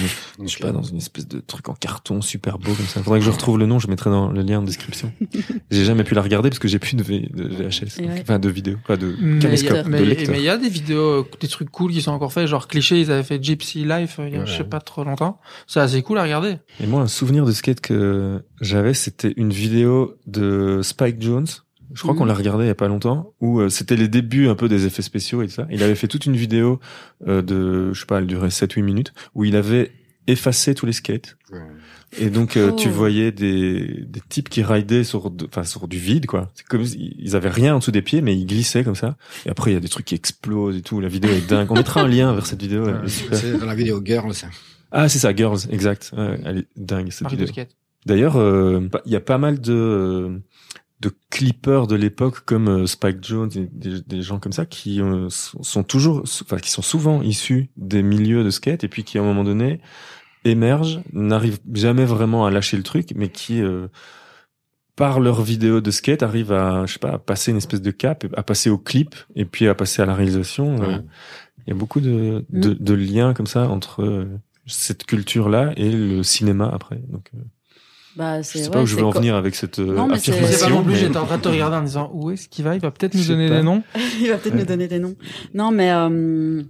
je 0.44 0.48
sais 0.52 0.60
pas 0.60 0.72
dans 0.72 0.82
une 0.82 0.98
espèce 0.98 1.28
de 1.28 1.40
truc 1.40 1.70
en 1.70 1.74
carton 1.74 2.22
super 2.22 2.58
beau 2.58 2.74
comme 2.74 2.86
ça. 2.88 3.02
Faudrait 3.04 3.20
que 3.20 3.26
je 3.26 3.30
retrouve 3.32 3.60
le 3.60 3.66
nom. 3.68 3.80
Je 3.80 3.88
mettrai 3.88 4.10
dans 4.10 4.30
le 4.32 4.42
lien 4.42 4.60
en 4.60 4.64
description. 4.64 5.12
j'ai 5.72 5.86
jamais 5.86 6.04
pu 6.04 6.16
la 6.16 6.22
regarder 6.22 6.50
parce 6.50 6.60
que 6.60 6.68
j'ai 6.68 6.80
plus 6.80 6.96
de, 6.96 7.04
v- 7.04 7.30
de 7.34 7.44
VHS, 7.48 8.00
ouais. 8.02 8.20
enfin 8.22 8.40
de 8.40 8.50
vidéo, 8.50 8.78
pas 8.88 8.98
de 8.98 9.16
Mais 9.20 9.34
il 9.34 9.36
y 9.38 9.40
caméscope, 9.40 9.72
a- 9.78 9.84
de 9.84 10.04
lecteur. 10.04 10.30
mais 10.32 10.40
il 10.40 10.46
y 10.46 10.50
a 10.50 10.58
des 10.58 10.70
vidéos, 10.70 11.22
euh, 11.22 11.26
des 11.40 11.48
trucs 11.48 11.70
cool 11.70 11.92
qui 11.92 12.02
sont 12.02 12.12
encore 12.12 12.34
faits, 12.34 12.48
genre 12.48 12.68
cliché, 12.68 13.00
ils 13.00 13.12
avaient 13.12 13.24
fait 13.24 13.42
Gypsy 13.44 13.86
Life 13.86 14.18
euh, 14.20 14.28
il 14.28 14.34
y 14.34 14.38
a 14.38 14.40
Ouais. 14.42 14.46
je 14.48 14.58
sais 14.58 14.64
pas 14.64 14.80
trop 14.80 15.04
longtemps. 15.04 15.40
C'est 15.68 15.80
assez 15.80 16.02
cool 16.02 16.18
à 16.18 16.24
regarder. 16.24 16.58
Et 16.80 16.88
moi, 16.88 17.02
un 17.02 17.08
souvenir 17.08 17.46
de 17.46 17.52
skate 17.52 17.82
que 17.82 18.44
j'avais, 18.62 18.94
c'était 18.94 19.34
une 19.38 19.52
vidéo 19.52 20.16
de 20.28 20.82
Spike 20.84 21.22
Jones. 21.22 21.46
Je 21.94 22.02
crois 22.02 22.16
qu'on 22.16 22.26
l'a 22.26 22.34
regardé 22.34 22.64
il 22.66 22.68
y 22.68 22.72
a 22.72 22.76
pas 22.76 22.88
longtemps, 22.88 23.34
où 23.42 23.60
euh, 23.60 23.70
c'était 23.70 23.96
les 23.96 24.08
débuts 24.08 24.48
un 24.48 24.56
peu 24.56 24.68
des 24.70 24.86
effets 24.86 25.02
spéciaux 25.02 25.42
et 25.42 25.48
tout 25.48 25.54
ça. 25.54 25.68
Il 25.72 25.84
avait 25.84 25.96
fait 25.96 26.08
toute 26.08 26.26
une 26.26 26.36
vidéo 26.36 26.80
euh, 27.28 27.42
de, 27.42 27.92
je 27.94 28.00
sais 28.00 28.06
pas, 28.06 28.20
elle 28.20 28.28
durait 28.28 28.48
7-8 28.50 28.82
minutes, 28.84 29.14
où 29.36 29.44
il 29.46 29.56
avait 29.56 29.92
effacé 30.28 30.76
tous 30.76 30.86
les 30.86 30.94
skates. 30.94 31.38
Ouais. 31.52 31.60
Et 32.20 32.30
donc, 32.30 32.58
euh, 32.58 32.70
Oh. 32.72 32.76
tu 32.76 32.90
voyais 32.90 33.32
des, 33.32 34.04
des 34.08 34.20
types 34.30 34.50
qui 34.50 34.64
ridaient 34.64 35.04
sur, 35.06 35.32
de- 35.32 35.46
enfin, 35.46 35.64
sur 35.64 35.88
du 35.88 35.98
vide, 35.98 36.26
quoi. 36.26 36.52
C'est 36.56 36.66
comme, 36.68 36.84
ils 36.84 37.36
avaient 37.36 37.50
rien 37.50 37.76
en 37.76 37.80
dessous 37.80 37.92
des 37.92 38.02
pieds, 38.02 38.22
mais 38.22 38.38
ils 38.38 38.46
glissaient 38.46 38.84
comme 38.84 38.96
ça. 38.96 39.16
Et 39.46 39.50
après, 39.50 39.72
il 39.72 39.74
y 39.74 39.78
a 39.78 39.80
des 39.80 39.88
trucs 39.88 40.06
qui 40.06 40.16
explosent 40.16 40.76
et 40.78 40.82
tout. 40.82 41.00
La 41.00 41.08
vidéo 41.08 41.32
est 41.32 41.50
dingue. 41.50 41.72
On 41.72 41.76
mettra 41.76 42.02
un 42.02 42.08
lien 42.10 42.34
vers 42.34 42.46
cette 42.46 42.62
vidéo. 42.62 42.86
C'est 43.08 43.58
dans 43.58 43.66
la 43.66 43.76
vidéo 43.76 44.02
Girl, 44.04 44.34
ça. 44.34 44.48
Ah, 44.92 45.08
c'est 45.08 45.20
ça, 45.20 45.34
Girls, 45.34 45.60
exact. 45.72 46.12
Ouais, 46.18 46.38
elle 46.44 46.58
est 46.60 46.68
dingue, 46.76 47.10
cette 47.12 47.22
Marie 47.24 47.38
vidéo. 47.38 47.64
D'ailleurs, 48.06 48.36
euh, 48.36 48.82
il 49.06 49.12
y 49.12 49.16
a 49.16 49.22
pas 49.22 49.38
mal 49.38 49.62
de 49.62 49.74
euh, 49.74 50.38
de 51.02 51.12
clippers 51.30 51.88
de 51.88 51.96
l'époque 51.96 52.42
comme 52.46 52.68
euh, 52.70 52.88
Spike 52.88 53.24
Jones, 53.24 53.50
et 53.56 53.68
des, 53.72 54.02
des 54.02 54.22
gens 54.22 54.40
comme 54.40 54.54
ça 54.54 54.66
qui 54.66 55.02
euh, 55.02 55.28
sont 55.30 55.84
toujours, 55.84 56.24
enfin 56.44 56.58
qui 56.58 56.70
sont 56.72 56.82
souvent 56.82 57.22
issus 57.22 57.70
des 57.78 58.04
milieux 58.04 58.44
de 58.44 58.50
skate 58.50 58.84
et 58.84 58.88
puis 58.88 59.04
qui 59.04 59.18
à 59.18 59.22
un 59.22 59.26
moment 59.26 59.44
donné 59.44 59.82
émergent, 60.46 61.02
n'arrivent 61.14 61.60
jamais 61.74 62.06
vraiment 62.06 62.46
à 62.46 62.52
lâcher 62.52 62.78
le 62.78 62.84
truc, 62.84 63.10
mais 63.16 63.30
qui 63.30 63.62
euh, 63.62 63.88
par 64.96 65.20
leurs 65.20 65.42
vidéos 65.42 65.82
de 65.82 65.92
skate 65.92 66.24
arrivent 66.24 66.52
à, 66.52 66.86
je 66.86 66.94
sais 66.94 67.00
pas, 67.00 67.14
à 67.14 67.18
passer 67.18 67.52
une 67.52 67.58
espèce 67.58 67.82
de 67.82 67.92
cap, 67.92 68.26
à 68.36 68.44
passer 68.44 68.70
au 68.70 68.78
clip 68.78 69.16
et 69.36 69.46
puis 69.46 69.68
à 69.68 69.76
passer 69.76 70.02
à 70.02 70.06
la 70.06 70.16
réalisation. 70.16 70.82
Euh, 70.82 70.98
Ouais. 70.98 71.02
Il 71.68 71.70
y 71.70 71.74
a 71.74 71.80
beaucoup 71.80 72.00
de, 72.02 72.44
de, 72.50 72.74
de 72.74 72.94
liens 72.94 73.36
comme 73.36 73.46
ça 73.46 73.70
entre 73.70 74.02
euh, 74.04 74.26
cette 74.66 75.06
culture-là 75.06 75.74
et 75.78 75.92
le 75.92 76.24
cinéma 76.24 76.70
après. 76.74 77.00
Donc, 77.10 77.30
euh, 77.36 77.40
Bah, 78.18 78.42
je 78.42 78.48
c'est 78.48 78.60
sais 78.60 78.66
ouais, 78.66 78.72
pas 78.72 78.82
où 78.82 78.86
je 78.86 78.96
c'est 78.96 79.02
veux 79.02 79.08
en 79.08 79.12
venir 79.12 79.36
avec 79.36 79.56
cette 79.56 79.80
euh, 79.80 79.94
Non, 79.96 80.08
mais 80.08 80.18
c'est- 80.18 80.32
Je 80.34 80.38
sais 80.38 80.44
affirmation. 80.44 80.68
pas 80.68 80.74
non 80.76 80.84
plus, 80.84 80.94
mais- 80.94 81.00
j'étais 81.00 81.18
en 81.18 81.26
train 81.26 81.38
de 81.38 81.42
te 81.42 81.48
regarder 81.48 81.78
en 81.78 81.82
disant 81.84 82.12
où 82.14 82.30
est-ce 82.32 82.50
qu'il 82.50 82.66
va? 82.66 82.76
Il 82.76 82.82
va 82.82 82.92
peut-être 82.92 83.14
nous 83.14 83.22
Je 83.22 83.28
sais 83.28 83.34
donner 83.34 83.48
pas. 83.50 83.56
des 83.58 83.64
noms. 83.64 83.84
Il 84.22 84.30
va 84.30 84.36
peut-être 84.38 84.54
Ouais. 84.54 84.60
nous 84.60 84.66
donner 84.66 84.88
des 84.90 85.00
noms. 85.00 85.16
Non, 85.54 85.72
mais 85.72 85.92
euh, 85.92 86.62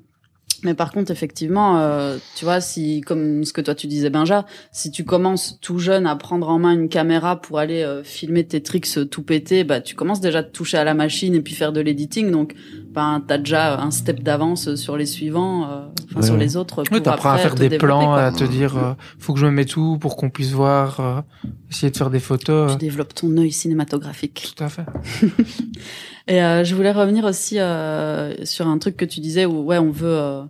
mais 0.64 0.74
par 0.74 0.92
contre, 0.92 1.12
effectivement, 1.12 1.80
euh, 1.80 2.18
tu 2.36 2.46
vois, 2.46 2.62
si 2.62 3.02
comme 3.02 3.44
ce 3.44 3.54
que 3.54 3.62
toi 3.62 3.76
tu 3.76 3.88
disais, 3.88 4.10
Benja, 4.10 4.46
si 4.72 4.92
tu 4.92 5.04
commences 5.04 5.58
tout 5.62 5.80
jeune 5.80 6.06
à 6.08 6.16
prendre 6.16 6.50
en 6.50 6.60
main 6.60 6.74
une 6.74 6.90
caméra 6.90 7.42
pour 7.42 7.60
aller 7.60 7.82
euh, 7.84 8.04
filmer 8.04 8.46
tes 8.46 8.62
tricks 8.62 8.98
euh, 8.98 9.06
tout 9.06 9.24
pété, 9.24 9.64
bah 9.64 9.82
tu 9.82 9.96
commences 9.96 10.22
déjà 10.22 10.40
à 10.40 10.44
te 10.44 10.52
toucher 10.52 10.78
à 10.78 10.84
la 10.84 10.94
machine 10.94 11.34
et 11.36 11.42
puis 11.42 11.54
faire 11.56 11.72
de 11.74 11.82
l'editing, 11.82 12.32
donc 12.32 12.54
ben 12.92 13.24
t'as 13.26 13.38
déjà 13.38 13.80
un 13.80 13.92
step 13.92 14.22
d'avance 14.22 14.76
sur 14.76 14.98
les 14.98 15.06
suivants, 15.06 15.64
euh, 15.64 15.86
enfin 16.06 16.20
Ouais, 16.20 16.26
sur 16.26 16.34
ouais. 16.36 16.40
les 16.42 16.58
autres. 16.58 16.84
Oui, 16.92 16.98
pour 17.00 17.04
t'apprends 17.04 17.32
à 17.32 17.38
faire 17.38 17.56
des 17.56 17.70
plans, 17.78 18.06
quoi. 18.06 18.24
à 18.24 18.32
te 18.32 18.44
dire, 18.44 18.78
euh, 18.78 18.94
faut 19.18 19.34
que 19.34 19.40
je 19.40 19.46
me 19.46 19.52
mette 19.52 19.76
où 19.78 19.98
pour 19.98 20.16
qu'on 20.18 20.30
puisse 20.30 20.52
voir, 20.52 21.00
euh, 21.00 21.22
essayer 21.70 21.90
de 21.90 21.96
faire 21.98 22.10
des 22.10 22.20
photos. 22.20 22.74
Tu 22.74 22.78
développes 22.80 23.14
ton 23.14 23.36
œil 23.38 23.52
cinématographique. 23.52 24.54
Tout 24.56 24.64
à 24.64 24.70
fait. 24.70 24.86
Et 26.32 26.42
euh, 26.42 26.64
je 26.64 26.76
voulais 26.76 26.94
revenir 26.94 27.26
aussi 27.26 27.60
euh, 27.60 28.46
sur 28.46 28.66
un 28.66 28.78
truc 28.78 28.96
que 28.96 29.04
tu 29.04 29.20
disais 29.20 29.46
où 29.46 29.64
ouais 29.64 29.78
on 29.78 29.92
veut 29.92 30.18
euh, 30.18 30.44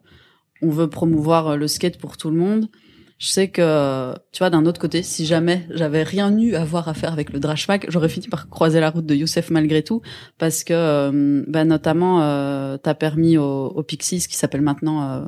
on 0.62 0.70
veut 0.70 0.88
promouvoir 0.88 1.48
euh, 1.48 1.56
le 1.56 1.68
skate 1.68 1.98
pour 1.98 2.18
tout 2.18 2.30
le 2.30 2.38
monde. 2.38 2.68
Je 3.18 3.28
sais 3.28 3.48
que 3.50 4.14
tu 4.32 4.40
vois 4.40 4.52
d'un 4.52 4.66
autre 4.66 4.80
côté, 4.80 5.02
si 5.02 5.26
jamais 5.28 5.68
j'avais 5.72 6.04
rien 6.04 6.36
eu 6.38 6.54
à 6.54 6.66
voir 6.66 6.88
à 6.88 6.96
faire 6.96 7.14
avec 7.14 7.32
le 7.32 7.40
Drashmack, 7.40 7.86
j'aurais 7.90 8.10
fini 8.10 8.28
par 8.28 8.50
croiser 8.50 8.80
la 8.80 8.92
route 8.92 9.06
de 9.06 9.14
Youssef 9.14 9.50
malgré 9.50 9.84
tout 9.84 10.02
parce 10.40 10.64
que 10.64 10.74
euh, 10.74 11.44
bah, 11.48 11.64
notamment 11.64 12.22
euh, 12.22 12.78
t'as 12.78 12.96
permis 12.96 13.38
au, 13.38 13.68
au 13.68 13.84
Pixies 13.84 14.28
qui 14.28 14.36
s'appelle 14.36 14.62
maintenant 14.62 15.24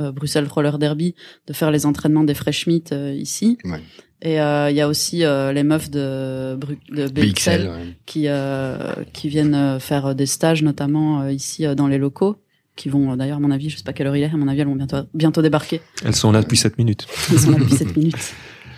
euh, 0.00 0.12
Bruxelles 0.12 0.48
Roller 0.48 0.78
Derby 0.78 1.14
de 1.48 1.52
faire 1.52 1.72
les 1.72 1.84
entraînements 1.84 2.24
des 2.24 2.34
Fresh 2.34 2.68
Meat 2.68 2.94
ici. 3.14 3.58
Ouais. 3.64 3.80
Et 4.22 4.40
euh, 4.40 4.70
il 4.70 4.76
y 4.76 4.80
a 4.82 4.88
aussi 4.88 5.24
euh, 5.24 5.52
les 5.52 5.62
meufs 5.62 5.90
de, 5.90 6.54
Bru 6.56 6.78
de 6.90 7.08
BXL 7.08 7.32
BXL, 7.32 7.68
ouais. 7.68 7.96
qui 8.06 8.24
euh, 8.28 8.92
qui 9.14 9.28
viennent 9.30 9.54
euh, 9.54 9.78
faire 9.80 10.14
des 10.14 10.26
stages 10.26 10.62
notamment 10.62 11.22
euh, 11.22 11.32
ici 11.32 11.64
euh, 11.64 11.74
dans 11.74 11.86
les 11.86 11.96
locaux 11.96 12.36
qui 12.76 12.90
vont 12.90 13.12
euh, 13.12 13.16
d'ailleurs 13.16 13.38
à 13.38 13.40
mon 13.40 13.50
avis 13.50 13.70
je 13.70 13.78
sais 13.78 13.82
pas 13.82 13.94
quelle 13.94 14.06
heure 14.08 14.16
il 14.16 14.22
est 14.22 14.26
à 14.32 14.36
mon 14.36 14.46
avis 14.48 14.60
elles 14.60 14.66
vont 14.66 14.76
bientôt 14.76 14.98
bientôt 15.14 15.40
débarquer 15.40 15.80
Elles 16.04 16.14
sont 16.14 16.32
là 16.32 16.42
depuis 16.42 16.58
7 16.58 16.76
minutes. 16.76 17.06
ils 17.32 17.38
sont 17.40 17.50
là 17.50 17.58
depuis 17.58 17.76
7 17.76 17.96
minutes 17.96 18.34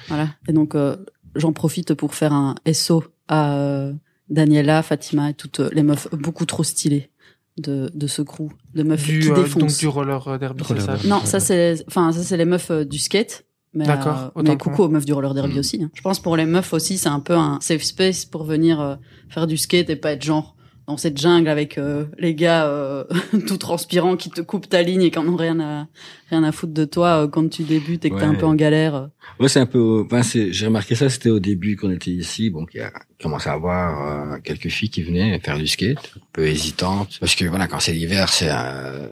voilà 0.06 0.28
et 0.48 0.52
donc 0.52 0.76
euh, 0.76 0.96
j'en 1.34 1.52
profite 1.52 1.94
pour 1.94 2.14
faire 2.14 2.32
un 2.32 2.54
SO 2.72 3.02
à 3.26 3.56
euh, 3.56 3.92
Daniela 4.30 4.82
Fatima 4.84 5.30
et 5.30 5.34
toutes 5.34 5.58
euh, 5.58 5.70
les 5.72 5.82
meufs 5.82 6.06
beaucoup 6.12 6.46
trop 6.46 6.62
stylées 6.62 7.10
de 7.58 7.90
de 7.94 8.06
ce 8.06 8.22
crew 8.22 8.48
de 8.74 8.82
meufs 8.84 9.04
Du, 9.04 9.18
qui 9.18 9.30
euh, 9.30 9.34
défoncent 9.34 9.58
donc 9.74 9.76
du 9.78 9.88
roller 9.88 10.28
euh, 10.28 10.38
derby, 10.38 10.62
c'est 10.62 10.68
Roller 10.68 10.84
ça 10.86 10.92
derby. 10.92 11.08
non 11.08 11.20
ça 11.24 11.40
c'est 11.40 11.84
enfin 11.88 12.12
ça 12.12 12.22
c'est 12.22 12.36
les 12.36 12.44
meufs 12.44 12.70
euh, 12.70 12.84
du 12.84 12.98
skate 12.98 13.44
mais, 13.74 13.86
D'accord, 13.86 14.32
euh, 14.36 14.42
mais 14.42 14.56
coucou 14.56 14.82
aux 14.82 14.88
meufs 14.88 15.04
du 15.06 15.12
roller 15.12 15.34
derby 15.34 15.54
Mm. 15.56 15.58
aussi. 15.58 15.82
hein. 15.82 15.90
Je 15.94 16.02
pense 16.02 16.20
pour 16.20 16.36
les 16.36 16.44
meufs 16.46 16.72
aussi, 16.72 16.98
c'est 16.98 17.08
un 17.08 17.20
peu 17.20 17.34
un 17.34 17.58
safe 17.60 17.82
space 17.82 18.24
pour 18.24 18.44
venir 18.44 18.80
euh, 18.80 18.96
faire 19.28 19.46
du 19.46 19.56
skate 19.56 19.88
et 19.90 19.96
pas 19.96 20.12
être 20.12 20.22
genre 20.24 20.56
dans 20.88 20.96
cette 20.96 21.16
jungle 21.16 21.48
avec 21.48 21.78
euh, 21.78 22.06
les 22.18 22.34
gars 22.34 22.66
euh, 22.66 23.04
tout 23.46 23.56
transpirants 23.56 24.16
qui 24.16 24.30
te 24.30 24.40
coupent 24.40 24.68
ta 24.68 24.82
ligne 24.82 25.02
et 25.02 25.10
qui 25.12 25.18
en 25.18 25.26
ont 25.28 25.36
rien 25.36 25.58
à 25.60 25.86
rien 26.28 26.42
à 26.42 26.50
foutre 26.50 26.72
de 26.74 26.84
toi 26.84 27.22
euh, 27.22 27.28
quand 27.28 27.48
tu 27.48 27.62
débutes 27.62 28.04
et 28.04 28.10
que 28.10 28.16
t'es 28.18 28.24
un 28.24 28.32
Ouais. 28.32 28.36
peu 28.38 28.46
en 28.46 28.54
galère. 28.56 29.08
Ouais, 29.38 29.48
c'est 29.48 29.60
un 29.60 29.66
peu. 29.66 30.02
Enfin, 30.04 30.22
c'est. 30.24 30.52
J'ai 30.52 30.66
remarqué 30.66 30.94
ça. 30.96 31.08
C'était 31.08 31.30
au 31.30 31.38
début 31.38 31.76
qu'on 31.76 31.90
était 31.92 32.10
ici. 32.10 32.50
Bon, 32.50 32.66
il 32.74 32.78
y 32.78 32.80
a 32.80 32.92
commencé 33.22 33.48
à 33.48 33.52
avoir 33.52 34.34
euh, 34.34 34.38
quelques 34.42 34.68
filles 34.68 34.90
qui 34.90 35.02
venaient 35.02 35.38
faire 35.38 35.56
du 35.56 35.68
skate, 35.68 35.98
un 36.16 36.20
peu 36.32 36.46
hésitantes, 36.46 37.16
parce 37.20 37.36
que 37.36 37.44
voilà, 37.46 37.68
quand 37.68 37.78
c'est 37.80 37.92
l'hiver, 37.92 38.28
c'est 38.28 38.50
euh, 38.50 39.06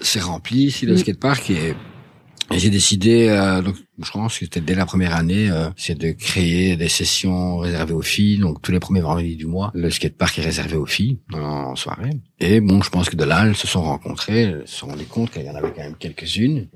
c'est 0.00 0.20
rempli 0.20 0.64
ici 0.66 0.86
le 0.86 0.94
Mm. 0.94 0.98
skatepark 0.98 1.50
Et 1.50 1.74
j'ai 2.58 2.70
décidé, 2.70 3.28
euh, 3.28 3.62
donc 3.62 3.76
je 4.02 4.10
pense 4.10 4.34
que 4.34 4.44
c'était 4.44 4.60
dès 4.60 4.74
la 4.74 4.84
première 4.84 5.14
année, 5.14 5.50
euh, 5.50 5.68
c'est 5.76 5.96
de 5.96 6.10
créer 6.10 6.76
des 6.76 6.88
sessions 6.88 7.58
réservées 7.58 7.92
aux 7.92 8.02
filles. 8.02 8.38
Donc 8.38 8.60
tous 8.60 8.72
les 8.72 8.80
premiers 8.80 9.00
vendredis 9.00 9.36
du 9.36 9.46
mois, 9.46 9.70
le 9.74 9.88
skatepark 9.88 10.38
est 10.38 10.42
réservé 10.42 10.76
aux 10.76 10.86
filles 10.86 11.18
en 11.32 11.76
soirée. 11.76 12.10
Et 12.40 12.60
bon, 12.60 12.82
je 12.82 12.90
pense 12.90 13.08
que 13.08 13.16
de 13.16 13.24
là, 13.24 13.46
elles 13.46 13.54
se 13.54 13.66
sont 13.66 13.82
rencontrées, 13.82 14.42
elles 14.42 14.62
se 14.66 14.78
sont 14.78 14.88
rendues 14.88 15.04
compte 15.04 15.30
qu'il 15.30 15.44
y 15.44 15.50
en 15.50 15.54
avait 15.54 15.70
quand 15.70 15.82
même 15.82 15.96
quelques-unes. 15.96 16.66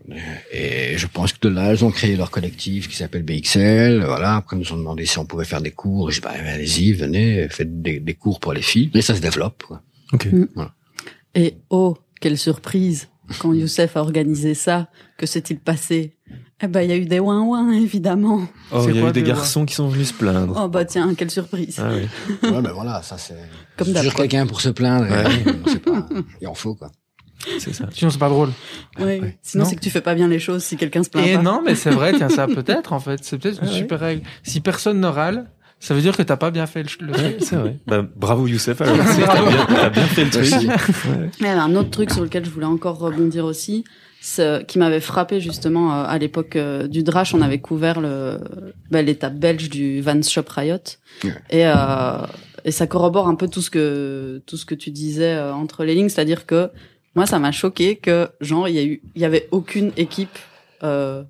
Et 0.53 0.97
je 0.97 1.07
pense 1.07 1.33
que 1.33 1.49
de 1.49 1.53
là, 1.53 1.71
elles 1.71 1.85
ont 1.85 1.91
créé 1.91 2.15
leur 2.15 2.31
collectif 2.31 2.89
qui 2.89 2.97
s'appelle 2.97 3.23
BXL. 3.23 4.05
Voilà. 4.05 4.37
Après, 4.37 4.57
nous 4.57 4.73
ont 4.73 4.77
demandé 4.77 5.07
si 5.07 5.19
on 5.19 5.27
pouvait 5.27 5.45
faire 5.45 5.63
des 5.63 5.73
cours. 5.73 6.11
Je 6.11 6.17
dis, 6.17 6.21
bah, 6.21 6.33
allez-y, 6.35 6.93
venez, 6.93 7.49
faites 7.49 7.83
des, 7.83 7.99
des, 7.99 8.15
cours 8.15 8.39
pour 8.39 8.53
les 8.53 8.63
filles. 8.63 8.91
Et 8.95 9.03
ça 9.03 9.15
se 9.15 9.21
développe. 9.21 9.65
Quoi. 9.65 9.83
Ok. 10.13 10.27
Mm. 10.27 10.47
Voilà. 10.55 10.75
Et 11.35 11.57
oh, 11.71 11.97
quelle 12.21 12.39
surprise 12.39 13.09
quand 13.39 13.53
Youssef 13.55 13.97
a 13.97 14.01
organisé 14.01 14.55
ça, 14.55 14.89
que 15.17 15.27
s'est-il 15.27 15.59
passé? 15.59 16.17
Eh 16.63 16.69
ben, 16.69 16.83
il 16.83 16.91
y 16.91 16.93
a 16.93 16.97
eu 16.97 17.05
des 17.05 17.19
ouin-ouin, 17.19 17.73
évidemment. 17.73 18.47
Oh, 18.73 18.85
il 18.89 18.97
y 18.97 18.99
a 19.01 19.09
eu 19.09 19.13
des 19.13 19.23
garçons 19.23 19.61
ouin? 19.61 19.67
qui 19.67 19.75
sont 19.75 19.89
venus 19.89 20.09
se 20.09 20.15
plaindre. 20.15 20.59
Oh 20.63 20.69
bah 20.69 20.85
tiens, 20.85 21.15
quelle 21.15 21.31
surprise. 21.31 21.81
Ah 21.83 21.91
oui. 21.93 22.09
ouais, 22.51 22.63
ben 22.63 22.73
voilà, 22.73 23.03
ça 23.03 23.19
c'est. 23.19 23.37
Comme 23.77 23.93
toujours 23.93 24.15
quelqu'un 24.15 24.47
pour 24.47 24.61
se 24.61 24.71
plaindre. 24.71 25.11
Ouais. 25.11 25.25
on 25.65 25.69
sait 25.69 25.79
pas. 25.79 26.09
Il 26.41 26.49
en 26.49 26.55
faut 26.55 26.75
quoi. 26.75 26.91
C'est 27.59 27.75
ça. 27.75 27.89
Sinon 27.93 28.11
c'est 28.11 28.19
pas 28.19 28.29
drôle. 28.29 28.51
Oui. 28.99 29.05
Ouais. 29.05 29.39
Sinon 29.43 29.65
c'est 29.65 29.77
que 29.77 29.81
tu 29.81 29.91
fais 29.91 30.01
pas 30.01 30.15
bien 30.15 30.29
les 30.29 30.39
choses 30.39 30.63
si 30.63 30.77
quelqu'un 30.77 31.03
se 31.03 31.11
plaint 31.11 31.27
Et 31.27 31.35
pas. 31.35 31.43
non, 31.43 31.63
mais 31.65 31.75
c'est 31.75 31.91
vrai. 31.91 32.13
Tiens, 32.17 32.29
ça 32.29 32.47
peut-être 32.55 32.93
en 32.93 33.01
fait. 33.01 33.23
C'est 33.23 33.39
peut-être 33.39 33.63
une 33.63 33.69
ah 33.69 33.73
super 33.73 34.01
règle. 34.01 34.23
Si 34.43 34.61
personne 34.61 35.01
ne 35.01 35.07
râle, 35.07 35.51
ça 35.81 35.95
veut 35.95 36.01
dire 36.01 36.17
que 36.17 36.23
t'as 36.23 36.37
pas 36.37 36.51
bien 36.51 36.67
fait 36.67 36.83
le, 36.83 37.07
le 37.07 37.13
ouais, 37.13 37.37
c'est 37.41 37.57
vrai. 37.57 37.77
Bah, 37.87 38.07
bravo 38.17 38.47
Youssef. 38.47 38.81
Alors, 38.81 38.97
t'as 38.97 39.67
bien, 39.67 39.77
as 39.77 39.91
bien 39.91 40.07
fait 40.07 40.25
le 40.25 40.31
truc. 40.31 40.45
ouais. 40.51 41.31
Il 41.41 41.47
y 41.47 41.49
avait 41.49 41.61
un 41.61 41.77
autre 41.77 41.91
truc 41.91 42.11
sur 42.11 42.23
lequel 42.23 42.45
je 42.45 42.51
voulais 42.51 42.67
encore 42.67 42.99
rebondir 42.99 43.45
aussi, 43.45 43.85
qui 44.67 44.79
m'avait 44.79 45.01
frappé 45.01 45.41
justement 45.41 45.93
euh, 45.93 46.05
à 46.07 46.19
l'époque 46.19 46.57
euh, 46.57 46.87
du 46.87 47.03
Drash. 47.03 47.35
On 47.35 47.43
avait 47.43 47.61
couvert 47.61 48.01
le 48.01 48.39
bah, 48.91 49.03
l'étape 49.03 49.35
belge 49.35 49.69
du 49.69 50.01
Vans 50.01 50.23
Shop 50.23 50.45
Riot 50.49 50.79
ouais. 51.25 51.31
et 51.51 51.67
euh, 51.67 52.27
et 52.65 52.71
ça 52.71 52.87
corrobore 52.87 53.29
un 53.29 53.35
peu 53.35 53.49
tout 53.49 53.61
ce 53.61 53.71
que 53.71 54.43
tout 54.47 54.57
ce 54.57 54.65
que 54.65 54.75
tu 54.75 54.91
disais 54.91 55.35
euh, 55.35 55.55
entre 55.55 55.85
les 55.85 55.95
lignes, 55.95 56.09
c'est-à-dire 56.09 56.47
que 56.47 56.71
moi 57.15 57.27
ça 57.27 57.39
m'a 57.39 57.53
choqué 57.53 57.97
que 57.97 58.29
genre 58.41 58.69
il 58.69 58.75
y 58.75 58.79
a 58.79 58.85
eu 58.85 59.03
il 59.15 59.23
y 59.23 59.25
avait 59.25 59.49
aucune 59.51 59.93
équipe 59.97 60.39
euh, 60.83 61.23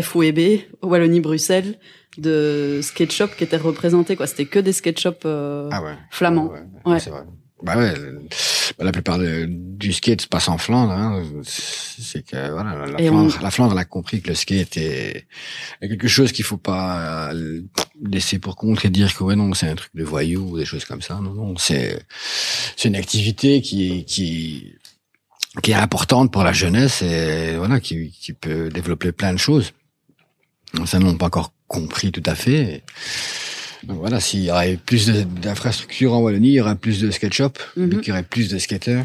FOEB 0.00 0.60
Wallonie 0.82 1.20
Bruxelles 1.20 1.78
de 2.18 2.80
skate 2.82 3.12
shop 3.12 3.28
qui 3.36 3.44
étaient 3.44 3.56
représentés 3.56 4.16
quoi 4.16 4.26
c'était 4.26 4.46
que 4.46 4.58
des 4.58 4.72
skate 4.72 4.98
shops 4.98 5.24
euh, 5.24 5.68
ah 5.72 5.82
ouais. 5.82 5.94
flamands 6.10 6.50
ouais, 6.50 6.92
ouais. 6.92 7.00
c'est 7.00 7.10
vrai 7.10 7.22
bah 7.62 7.76
ouais 7.76 7.94
la 8.78 8.92
plupart 8.92 9.18
de, 9.18 9.46
du 9.48 9.92
skate 9.92 10.22
se 10.22 10.26
passe 10.28 10.48
en 10.48 10.58
Flandre 10.58 10.92
hein. 10.92 11.22
c'est 11.42 12.24
que 12.24 12.50
voilà 12.50 12.86
la 12.86 12.98
Flandre, 12.98 13.34
on... 13.36 13.42
la 13.42 13.50
Flandre 13.50 13.72
elle 13.72 13.78
a 13.78 13.84
compris 13.84 14.20
que 14.20 14.28
le 14.28 14.34
skate 14.34 14.76
est, 14.76 15.26
quelque 15.80 16.08
chose 16.08 16.32
qu'il 16.32 16.44
faut 16.44 16.56
pas 16.56 17.32
laisser 18.00 18.38
pour 18.38 18.56
compte 18.56 18.84
et 18.84 18.90
dire 18.90 19.16
que 19.16 19.24
ouais 19.24 19.34
non 19.36 19.54
c'est 19.54 19.68
un 19.68 19.74
truc 19.74 19.90
de 19.94 20.04
voyou 20.04 20.52
ou 20.52 20.58
des 20.58 20.64
choses 20.64 20.84
comme 20.84 21.02
ça 21.02 21.16
non 21.16 21.34
non 21.34 21.56
c'est 21.56 22.00
c'est 22.76 22.88
une 22.88 22.96
activité 22.96 23.60
qui 23.60 24.04
qui 24.04 24.74
qui 25.62 25.72
est 25.72 25.74
importante 25.74 26.32
pour 26.32 26.44
la 26.44 26.52
jeunesse 26.52 27.02
et 27.02 27.56
voilà 27.56 27.80
qui 27.80 28.10
qui 28.10 28.32
peut 28.32 28.68
développer 28.68 29.10
plein 29.10 29.32
de 29.32 29.38
choses 29.38 29.72
ça 30.84 30.98
n'ont 30.98 31.16
pas 31.16 31.26
encore 31.26 31.52
compris 31.68 32.10
tout 32.12 32.22
à 32.26 32.34
fait. 32.34 32.82
Donc 33.84 33.98
voilà, 33.98 34.18
s'il 34.20 34.42
y 34.42 34.50
aurait 34.50 34.76
plus 34.76 35.08
d'infrastructures 35.08 36.12
en 36.14 36.18
Wallonie, 36.20 36.48
il 36.48 36.54
y 36.54 36.60
aurait 36.60 36.74
plus 36.74 37.00
de 37.00 37.10
skate 37.10 37.34
shop, 37.34 37.52
mm 37.76 37.84
-hmm. 37.86 37.98
il 38.02 38.08
y 38.08 38.10
aurait 38.12 38.24
plus 38.24 38.48
de 38.48 38.58
skateurs. 38.58 39.04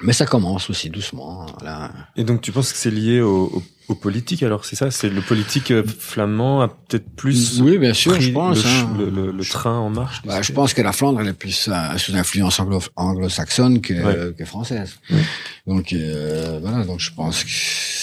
Mais 0.00 0.12
ça 0.12 0.26
commence 0.26 0.70
aussi 0.70 0.90
doucement. 0.90 1.46
Là. 1.64 1.90
Et 2.16 2.22
donc 2.22 2.40
tu 2.40 2.52
penses 2.52 2.70
que 2.72 2.78
c'est 2.78 2.92
lié 2.92 3.20
au, 3.20 3.38
au, 3.56 3.62
au, 3.88 3.94
politique 3.96 4.42
alors 4.44 4.62
c'est 4.64 4.76
ça? 4.76 4.92
C'est 4.92 5.10
le 5.18 5.22
politique 5.22 5.72
flamand 6.12 6.60
a 6.66 6.68
peut-être 6.68 7.08
plus 7.22 7.60
oui 7.66 7.78
bien 7.78 7.94
sûr 7.94 8.12
je 8.20 8.30
pense 8.30 8.62
le, 8.64 8.70
hein. 8.70 8.96
le, 9.00 9.06
le, 9.18 9.32
le, 9.32 9.44
train 9.56 9.76
en 9.86 9.90
marche. 9.90 10.18
Bah, 10.24 10.40
je 10.48 10.52
pense 10.52 10.70
que 10.76 10.82
la 10.88 10.92
Flandre 10.92 11.18
elle 11.20 11.30
est 11.34 11.40
plus 11.46 11.58
euh, 11.68 11.98
sous 12.02 12.14
influence 12.22 12.56
anglo, 12.62 12.80
anglo-saxonne 12.94 13.80
que, 13.86 13.94
Ouais. 14.06 14.34
que 14.38 14.44
française. 14.44 14.90
Ouais. 15.10 15.24
Donc 15.66 15.86
euh, 15.92 16.60
voilà 16.64 16.84
donc 16.90 17.00
je 17.06 17.10
pense 17.20 17.36
que 17.42 17.50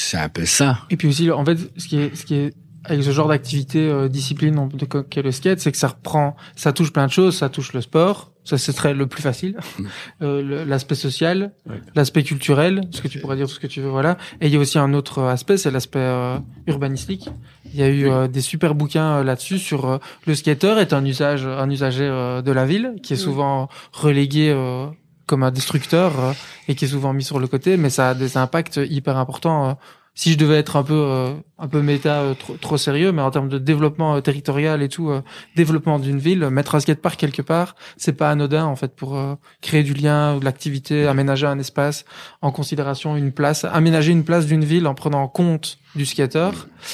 c'est 0.08 0.18
un 0.28 0.32
peu 0.38 0.46
ça. 0.60 0.70
Et 0.90 0.98
puis 0.98 1.08
aussi 1.12 1.26
en 1.32 1.46
fait 1.48 1.60
ce 1.82 1.86
qui 1.90 1.98
est 2.04 2.12
ce 2.20 2.24
qui 2.28 2.36
est 2.44 2.54
avec 2.88 3.04
ce 3.04 3.12
genre 3.12 3.28
d'activité 3.28 3.80
euh, 3.90 4.08
discipline 4.08 4.70
de 4.74 4.86
qu'est 4.86 5.22
le 5.22 5.32
skate, 5.32 5.60
c'est 5.60 5.72
que 5.72 5.78
ça 5.78 5.88
reprend, 5.90 6.36
ça 6.56 6.72
touche 6.74 6.92
plein 6.94 7.08
de 7.08 7.12
choses, 7.12 7.36
ça 7.38 7.50
touche 7.50 7.74
le 7.74 7.82
sport, 7.82 8.32
ça 8.44 8.58
ce 8.58 8.72
serait 8.72 8.94
le 8.94 9.08
plus 9.08 9.22
facile, 9.22 9.58
Mm. 9.80 9.86
euh, 10.24 10.66
l'aspect 10.66 10.96
social, 10.96 11.52
Ouais. 11.70 11.82
l'aspect 11.96 12.24
culturel, 12.24 12.82
ce 12.92 13.02
que 13.02 13.08
tu 13.08 13.20
pourrais 13.20 13.36
dire 13.36 13.48
tout 13.48 13.54
ce 13.54 13.60
que 13.60 13.68
tu 13.68 13.82
veux, 13.82 13.90
voilà. 13.90 14.18
Et 14.42 14.48
il 14.48 14.54
y 14.54 14.58
a 14.58 14.60
aussi 14.60 14.78
un 14.80 14.94
autre 14.94 15.24
aspect, 15.24 15.58
c'est 15.58 15.72
l'aspect 15.72 16.00
euh, 16.00 16.38
urbanistique. 16.68 17.30
Il 17.74 17.80
y 17.80 17.84
a 17.84 17.90
eu 17.90 18.10
euh, 18.10 18.28
des 18.28 18.42
super 18.42 18.74
bouquins 18.76 19.18
euh, 19.18 19.24
là-dessus 19.24 19.60
sur 19.60 19.86
euh, 19.86 19.98
le 20.28 20.36
skater 20.36 20.78
est 20.80 20.94
un 20.94 21.04
usage, 21.04 21.46
un 21.46 21.70
usager 21.70 22.08
euh, 22.10 22.42
de 22.42 22.52
la 22.52 22.66
ville 22.66 22.94
qui 23.04 23.14
est 23.14 23.18
souvent 23.18 23.68
relégué 23.92 24.50
euh, 24.52 24.86
comme 25.26 25.44
un 25.44 25.52
destructeur 25.52 26.12
euh, 26.20 26.32
et 26.68 26.76
qui 26.76 26.86
est 26.86 26.88
souvent 26.88 27.12
mis 27.14 27.24
sur 27.24 27.40
le 27.40 27.48
côté, 27.48 27.78
mais 27.78 27.90
ça 27.90 28.10
a 28.10 28.14
des 28.14 28.38
impacts 28.38 28.80
hyper 28.90 29.18
importants. 29.18 29.78
Si 30.16 30.32
je 30.32 30.38
devais 30.38 30.58
être 30.58 30.78
un 30.78 30.84
peu 30.84 30.94
euh, 30.94 31.34
un 31.60 31.68
peu 31.68 31.82
méta 31.82 32.22
euh, 32.22 32.34
trop, 32.34 32.56
trop 32.56 32.78
sérieux 32.78 33.12
mais 33.12 33.22
en 33.22 33.32
termes 33.32 33.50
de 33.50 33.58
développement 33.58 34.16
euh, 34.16 34.22
territorial 34.22 34.82
et 34.82 34.90
tout 34.90 35.10
euh, 35.10 35.22
développement 35.56 36.00
d'une 36.00 36.18
ville 36.18 36.50
mettre 36.50 36.76
un 36.76 36.80
skatepark 36.80 37.20
quelque 37.20 37.42
part 37.42 37.76
c'est 37.98 38.14
pas 38.14 38.32
anodin 38.32 38.66
en 38.66 38.76
fait 38.76 38.96
pour 38.96 39.18
créer 39.62 39.84
du 39.84 39.94
lien 39.94 40.36
ou 40.36 40.40
de 40.40 40.46
l'activité 40.46 41.06
aménager 41.06 41.46
un 41.46 41.60
espace 41.60 42.06
en 42.42 42.52
considération 42.52 43.16
une 43.16 43.32
place 43.32 43.66
aménager 43.66 44.12
une 44.12 44.24
place 44.24 44.46
d'une 44.46 44.64
ville 44.64 44.88
en 44.88 44.96
prenant 44.96 45.22
en 45.22 45.28
compte 45.28 45.78
du 45.96 46.06
skater 46.06 46.50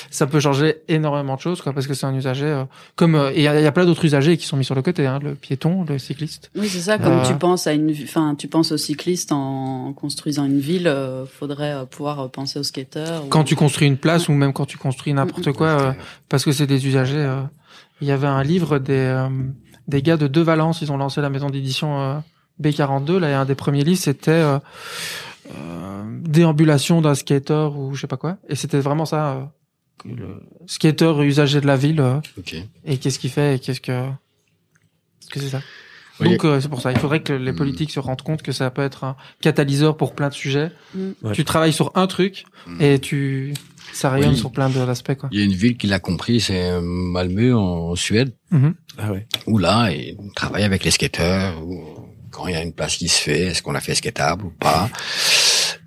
ça 0.09 0.27
peut 0.27 0.39
changer 0.39 0.77
énormément 0.87 1.35
de 1.35 1.41
choses 1.41 1.61
quoi 1.61 1.73
parce 1.73 1.87
que 1.87 1.93
c'est 1.93 2.05
un 2.05 2.13
usager 2.15 2.45
euh, 2.45 2.63
comme 2.95 3.15
euh, 3.15 3.31
et 3.31 3.37
il 3.37 3.41
y, 3.43 3.47
a- 3.47 3.59
il 3.59 3.63
y 3.63 3.67
a 3.67 3.71
plein 3.71 3.85
d'autres 3.85 4.05
usagers 4.05 4.37
qui 4.37 4.45
sont 4.45 4.57
mis 4.57 4.63
sur 4.65 4.75
le 4.75 4.81
côté 4.81 5.05
hein, 5.07 5.19
le 5.21 5.35
piéton 5.35 5.83
le 5.87 5.97
cycliste 5.99 6.51
Oui, 6.55 6.67
c'est 6.69 6.79
ça. 6.81 6.97
Comme 6.97 7.19
Euh, 7.19 7.23
tu 7.25 7.33
penses 7.35 7.67
à 7.67 7.73
une, 7.73 7.91
enfin, 8.03 8.35
tu 8.35 8.47
penses 8.47 8.71
aux 8.71 8.77
cyclistes 8.77 9.31
en 9.31 9.93
construisant 9.93 10.45
une 10.45 10.59
ville, 10.59 10.93
faudrait 11.39 11.85
pouvoir 11.89 12.29
penser 12.29 12.59
aux 12.59 12.63
skateurs. 12.63 13.25
ou- 13.25 13.29
quand 13.29 13.43
tu 13.43 13.55
construis 13.55 13.87
une 13.87 13.97
place 13.97 14.29
ou 14.29 14.33
même 14.33 14.53
quand 14.53 14.65
tu 14.65 14.77
construis 14.77 15.13
n'importe 15.13 15.51
quoi 15.51 15.95
parce 16.29 16.45
que 16.45 16.51
c'est 16.51 16.67
des 16.67 16.85
usagers. 16.87 17.29
Il 18.01 18.07
y 18.07 18.11
avait 18.11 18.27
un 18.27 18.43
livre 18.43 18.79
des 18.79 19.27
des 19.87 20.01
gars 20.01 20.17
de 20.17 20.27
De 20.27 20.41
Valence, 20.41 20.81
ils 20.81 20.91
ont 20.91 20.97
lancé 20.97 21.21
la 21.21 21.29
maison 21.29 21.49
d'édition 21.49 21.99
euh, 21.99 22.13
B42. 22.61 23.17
Là, 23.17 23.29
et 23.29 23.33
un 23.33 23.45
des 23.45 23.55
premiers 23.55 23.83
livres, 23.83 23.99
c'était 23.99 24.43
déambulation 26.23 27.01
d'un 27.01 27.15
skater 27.15 27.69
ou 27.75 27.93
je 27.95 28.01
sais 28.01 28.07
pas 28.07 28.17
quoi. 28.17 28.37
Et 28.49 28.55
c'était 28.55 28.79
vraiment 28.79 29.05
ça, 29.05 29.31
euh, 29.33 29.43
le 30.05 30.41
skater 30.67 31.13
usager 31.23 31.61
de 31.61 31.67
la 31.67 31.77
ville 31.77 31.99
euh, 32.01 32.17
Ok. 32.37 32.55
et 32.85 32.97
qu'est-ce 32.97 33.19
qu'il 33.19 33.29
fait 33.29 33.55
et 33.55 33.59
qu'est-ce 33.59 33.81
que 33.81 33.91
qu'est-ce 35.19 35.29
que 35.29 35.39
c'est 35.39 35.49
ça? 35.49 35.61
Oui. 36.19 36.29
Donc 36.29 36.45
euh, 36.45 36.59
c'est 36.59 36.69
pour 36.69 36.81
ça, 36.81 36.91
il 36.91 36.99
faudrait 36.99 37.21
que 37.23 37.33
les 37.33 37.53
politiques 37.53 37.89
se 37.91 37.99
rendent 37.99 38.21
compte 38.21 38.43
que 38.43 38.51
ça 38.51 38.69
peut 38.69 38.83
être 38.83 39.03
un 39.05 39.15
catalyseur 39.41 39.97
pour 39.97 40.13
plein 40.13 40.29
de 40.29 40.33
sujets. 40.33 40.71
Mm. 40.93 41.09
Ouais. 41.23 41.31
Tu 41.33 41.43
travailles 41.45 41.73
sur 41.73 41.91
un 41.95 42.07
truc 42.07 42.45
Mm. 42.67 42.81
et 42.81 42.99
tu 42.99 43.53
ça 43.93 44.11
rayonne 44.11 44.29
Oui. 44.31 44.37
sur 44.37 44.51
plein 44.51 44.69
d'aspects 44.69 45.15
quoi. 45.15 45.29
Il 45.31 45.39
y 45.39 45.41
a 45.41 45.45
une 45.45 45.51
ville 45.53 45.75
qui 45.77 45.87
l'a 45.87 45.99
compris, 45.99 46.39
c'est 46.39 46.69
euh, 46.69 46.79
Malmö 46.81 47.55
en 47.55 47.95
Suède. 47.95 48.33
Mhm. 48.51 48.75
Ah 48.99 49.11
ouais. 49.11 49.25
où 49.47 49.57
là, 49.57 49.89
ils 49.91 50.15
travaillent 50.35 50.63
avec 50.63 50.83
les 50.83 50.91
skateurs, 50.91 51.65
ou 51.65 51.81
quand 52.31 52.47
il 52.47 52.53
y 52.53 52.57
a 52.57 52.61
une 52.63 52.73
place 52.73 52.95
qui 52.97 53.07
se 53.07 53.19
fait, 53.21 53.41
est-ce 53.47 53.61
qu'on 53.61 53.71
la 53.73 53.81
fait 53.81 53.95
skatable 53.95 54.45
ou 54.45 54.49
pas. 54.51 54.89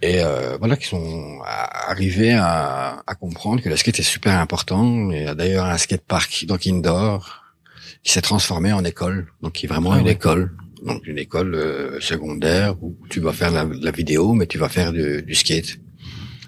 Et 0.03 0.21
euh, 0.21 0.57
voilà, 0.59 0.77
qui 0.77 0.87
sont 0.87 1.41
a- 1.45 1.91
arrivés 1.91 2.33
à, 2.35 3.03
à 3.07 3.15
comprendre 3.15 3.63
que 3.63 3.69
le 3.69 3.77
skate 3.77 3.99
est 4.01 4.03
super 4.03 4.39
important. 4.39 5.11
Il 5.11 5.23
y 5.23 5.27
a 5.27 5.35
d'ailleurs 5.35 5.65
un 5.67 5.79
skatepark, 5.79 6.45
donc 6.47 6.67
indoor, 6.67 7.43
qui 8.03 8.13
s'est 8.13 8.23
transformé 8.23 8.73
en 8.73 8.85
école, 8.85 9.27
donc 9.43 9.53
qui 9.53 9.67
est 9.67 9.69
vraiment 9.69 9.93
Ah 9.93 9.99
une 10.01 10.07
ouais. 10.07 10.13
école. 10.13 10.53
Donc 10.85 11.07
une 11.07 11.19
école 11.19 11.55
euh, 11.55 11.99
secondaire 12.01 12.75
où 12.83 12.95
tu 13.09 13.21
vas 13.21 13.33
faire 13.33 13.51
la, 13.51 13.65
de 13.65 13.83
la 13.85 13.91
vidéo, 13.91 14.35
mais 14.35 14.47
tu 14.47 14.59
vas 14.59 14.69
faire 14.69 14.93
du, 14.93 15.23
du 15.23 15.35
skate. 15.35 15.79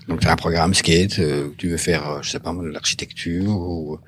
Donc 0.09 0.21
tu 0.21 0.29
as 0.29 0.33
un 0.33 0.37
programme 0.37 0.73
skate, 0.73 1.19
euh, 1.19 1.49
où 1.49 1.55
tu 1.59 1.69
veux 1.69 1.77
faire, 1.77 2.09
euh, 2.09 2.19
je 2.23 2.31
sais 2.31 2.39
pas, 2.39 2.53
moi, 2.53 2.63
de 2.65 2.69
l'architecture 2.69 3.49
ou 3.49 3.99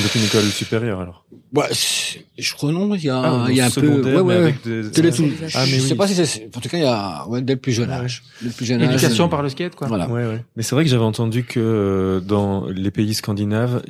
Donc 0.00 0.14
une 0.14 0.22
école 0.24 0.44
supérieure 0.44 1.00
alors. 1.00 1.24
Ouais, 1.54 1.66
c'est- 1.72 2.24
je 2.38 2.52
crois 2.54 2.70
non, 2.72 2.94
il 2.94 3.04
y 3.04 3.10
a, 3.10 3.20
Ah, 3.20 3.46
il 3.50 3.56
y 3.56 3.60
a 3.60 3.66
un 3.66 3.70
peu, 3.70 3.88
ouais, 4.02 4.20
ouais, 4.20 4.34
avec 4.36 4.62
des- 4.62 4.88
Dès 4.90 5.02
le 5.02 5.10
tout. 5.12 5.28
Ah, 5.54 5.66
je 5.66 5.74
oui. 5.74 5.80
sais 5.80 5.94
pas 5.96 6.06
si 6.06 6.14
c'est, 6.14 6.48
en 6.56 6.60
tout 6.60 6.68
cas, 6.68 6.78
il 6.78 6.82
y 6.84 6.86
a, 6.86 7.26
ouais, 7.28 7.42
dès 7.42 7.54
le 7.54 7.60
plus 7.60 7.72
jeune 7.72 7.88
Ouais. 7.90 7.94
âge. 7.96 8.22
Dès 8.40 8.48
le 8.48 8.54
plus 8.54 8.64
jeune 8.66 8.82
âge. 8.82 8.92
Éducation 8.94 9.24
euh, 9.26 9.28
par 9.28 9.42
le 9.42 9.48
skate 9.48 9.74
quoi. 9.74 9.88
Voilà. 9.88 10.08
Ouais, 10.08 10.24
ouais. 10.26 10.44
Mais 10.56 10.62
c'est 10.62 10.74
vrai 10.74 10.84
que 10.84 10.90
j'avais 10.90 11.02
entendu 11.04 11.44
que 11.44 11.58
euh, 11.60 12.20
dans 12.20 12.66
les 12.66 12.90
pays 12.90 13.12
scandinaves, 13.14 13.82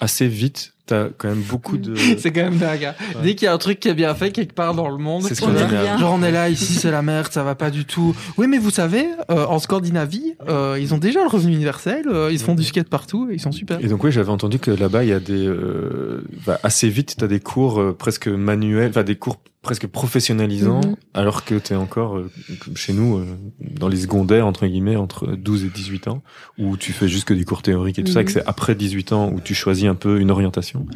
assez 0.00 0.26
vite, 0.28 0.72
t'as 0.86 1.08
quand 1.18 1.28
même 1.28 1.42
beaucoup 1.42 1.76
de. 1.76 1.94
C'est 2.18 2.32
quand 2.32 2.44
même 2.44 2.56
dingue. 2.58 2.84
hein. 2.84 2.94
Ouais. 3.16 3.22
Dès 3.22 3.34
qu'il 3.34 3.46
y 3.46 3.48
a 3.48 3.52
un 3.52 3.58
truc 3.58 3.80
qui 3.80 3.88
est 3.88 3.94
bien 3.94 4.14
fait 4.14 4.30
quelque 4.30 4.54
part 4.54 4.74
dans 4.74 4.88
le 4.88 4.96
monde, 4.98 5.22
C'est 5.24 5.34
ce 5.34 5.44
On 5.44 5.48
qu'on 5.48 5.54
est 5.56 5.98
genre 5.98 6.14
on 6.14 6.22
est 6.22 6.30
là 6.30 6.48
ici 6.48 6.74
c'est 6.74 6.90
la 6.90 7.02
merde, 7.02 7.32
ça 7.32 7.42
va 7.42 7.54
pas 7.54 7.70
du 7.70 7.84
tout. 7.84 8.14
Oui 8.38 8.46
mais 8.46 8.58
vous 8.58 8.70
savez, 8.70 9.06
euh, 9.30 9.44
en 9.46 9.58
Scandinavie, 9.58 10.34
euh, 10.48 10.78
ils 10.80 10.94
ont 10.94 10.98
déjà 10.98 11.22
le 11.22 11.28
revenu 11.28 11.54
universel, 11.54 12.06
euh, 12.08 12.30
ils 12.32 12.38
font 12.38 12.54
du 12.54 12.64
skate 12.64 12.88
partout, 12.88 13.28
et 13.30 13.34
ils 13.34 13.40
sont 13.40 13.52
super. 13.52 13.78
Et 13.84 13.88
donc 13.88 14.04
oui, 14.04 14.12
j'avais 14.12 14.30
entendu 14.30 14.58
que 14.58 14.70
là-bas, 14.70 15.04
il 15.04 15.10
y 15.10 15.12
a 15.12 15.20
des 15.20 15.46
euh, 15.46 16.22
bah, 16.46 16.58
assez 16.62 16.88
vite, 16.88 17.16
t'as 17.18 17.26
des 17.26 17.40
cours 17.40 17.80
euh, 17.80 17.92
presque 17.96 18.28
manuels, 18.28 18.90
enfin 18.90 19.02
des 19.02 19.16
cours 19.16 19.36
presque 19.66 19.86
professionnalisant, 19.88 20.80
Mhm. 20.80 20.96
alors 21.12 21.44
que 21.44 21.56
tu 21.56 21.72
es 21.72 21.76
encore, 21.76 22.16
euh, 22.16 22.30
comme 22.64 22.76
chez 22.76 22.92
nous, 22.92 23.18
euh, 23.18 23.26
dans 23.60 23.88
les 23.88 23.96
secondaires, 23.98 24.46
entre 24.46 24.66
guillemets, 24.66 24.96
entre 24.96 25.26
12 25.34 25.64
et 25.64 25.68
18 25.68 26.06
ans, 26.08 26.22
où 26.58 26.76
tu 26.76 26.92
fais 26.92 27.08
juste 27.08 27.24
que 27.26 27.34
des 27.34 27.44
cours 27.44 27.62
théoriques 27.62 27.98
et 27.98 28.04
tout 28.04 28.12
ça, 28.12 28.20
et 28.20 28.24
que 28.24 28.30
Mhm. 28.30 28.34
c'est 28.34 28.46
après 28.46 28.74
18 28.74 29.12
ans 29.12 29.30
où 29.32 29.40
tu 29.40 29.54
choisis 29.54 29.86
un 29.86 29.94
peu 29.96 30.20
une 30.20 30.30
orientation. 30.30 30.86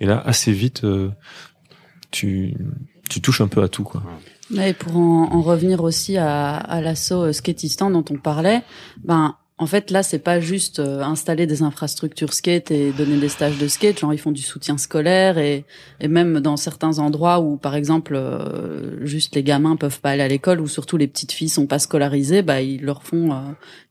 Et 0.00 0.06
là, 0.06 0.20
assez 0.26 0.52
vite, 0.52 0.82
euh, 0.84 1.10
tu, 2.10 2.54
tu 3.08 3.20
touches 3.20 3.40
un 3.40 3.48
peu 3.48 3.62
à 3.62 3.68
tout, 3.68 3.84
quoi. 3.84 4.02
Et 4.56 4.72
pour 4.74 4.96
en, 4.96 5.32
en 5.32 5.40
revenir 5.42 5.82
aussi 5.82 6.16
à, 6.18 6.56
à 6.56 6.80
l'assaut 6.80 7.24
euh, 7.26 7.32
skatistan 7.32 7.90
dont 7.90 8.04
on 8.10 8.16
parlait, 8.16 8.62
ben 9.04 9.34
en 9.58 9.66
fait 9.66 9.90
là 9.90 10.02
c'est 10.02 10.18
pas 10.18 10.38
juste 10.38 10.80
euh, 10.80 11.00
installer 11.02 11.46
des 11.46 11.62
infrastructures 11.62 12.34
skate 12.34 12.70
et 12.70 12.92
donner 12.92 13.16
des 13.16 13.28
stages 13.30 13.56
de 13.58 13.66
skate, 13.68 13.98
genre 14.00 14.12
ils 14.12 14.18
font 14.18 14.32
du 14.32 14.42
soutien 14.42 14.76
scolaire 14.76 15.38
et, 15.38 15.64
et 16.00 16.08
même 16.08 16.40
dans 16.40 16.56
certains 16.58 16.98
endroits 16.98 17.40
où 17.40 17.56
par 17.56 17.74
exemple 17.74 18.14
euh, 18.14 19.04
juste 19.06 19.34
les 19.34 19.42
gamins 19.42 19.76
peuvent 19.76 20.00
pas 20.00 20.10
aller 20.10 20.22
à 20.22 20.28
l'école 20.28 20.60
ou 20.60 20.68
surtout 20.68 20.96
les 20.98 21.06
petites 21.06 21.32
filles 21.32 21.48
sont 21.48 21.66
pas 21.66 21.78
scolarisées, 21.78 22.42
bah 22.42 22.60
ils 22.60 22.82
leur 22.82 23.02
font, 23.02 23.32
euh, 23.32 23.36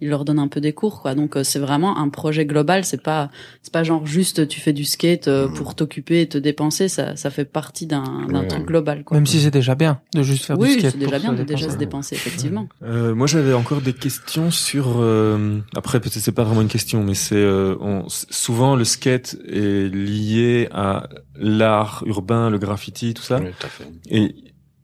ils 0.01 0.09
leur 0.09 0.23
donnent 0.25 0.37
un 0.39 0.47
peu 0.47 0.61
des 0.61 0.73
cours 0.73 1.01
quoi. 1.01 1.15
Donc 1.15 1.35
euh, 1.35 1.43
c'est 1.43 1.59
vraiment 1.59 1.97
un 1.97 2.09
projet 2.09 2.45
global, 2.45 2.85
c'est 2.85 3.01
pas 3.01 3.31
c'est 3.63 3.73
pas 3.73 3.83
genre 3.83 4.05
juste 4.05 4.47
tu 4.47 4.59
fais 4.59 4.73
du 4.73 4.85
skate 4.85 5.27
euh, 5.27 5.47
pour 5.47 5.73
t'occuper 5.75 6.21
et 6.21 6.27
te 6.27 6.37
dépenser, 6.37 6.87
ça 6.89 7.15
ça 7.15 7.29
fait 7.31 7.45
partie 7.45 7.87
d'un 7.87 8.27
d'un 8.29 8.41
Ouais. 8.41 8.47
truc 8.47 8.65
global 8.65 9.03
quoi. 9.03 9.17
Même 9.17 9.25
si 9.25 9.39
c'est 9.39 9.49
déjà 9.51 9.73
bien 9.75 9.99
de 10.13 10.21
juste 10.21 10.45
faire 10.45 10.57
du 10.57 10.65
Oui, 10.65 10.73
skate. 10.79 10.91
c'est 10.91 10.97
déjà 10.99 11.11
pour 11.13 11.19
bien 11.21 11.31
se 11.31 11.37
de 11.37 11.43
déjà 11.43 11.69
se 11.69 11.77
dépenser. 11.77 11.77
dépenser, 11.77 12.15
effectivement. 12.15 12.67
Euh, 12.83 13.15
moi, 13.15 13.25
j'avais 13.27 13.53
encore 13.53 13.81
des 13.81 13.93
questions 13.93 14.51
sur. 14.51 14.95
euh, 14.99 15.54
après, 15.75 15.99
peut-être 15.99 16.19
c'est 16.19 16.31
pas 16.31 16.43
vraiment 16.43 16.61
une 16.61 16.67
question, 16.67 17.03
mais 17.03 17.13
c'est 17.15 17.35
euh, 17.35 17.75
souvent 18.07 18.75
le 18.75 18.83
skate 18.85 19.37
est 19.47 19.93
lié 19.93 20.67
à 20.71 21.07
l'art 21.35 22.03
urbain, 22.05 22.49
le 22.49 22.57
graffiti, 22.57 23.13
tout 23.13 23.23
ça. 23.23 23.39
Oui, 23.39 23.47
tout 23.59 23.65
à 23.65 23.69
fait. 23.69 23.85
Et 24.09 24.35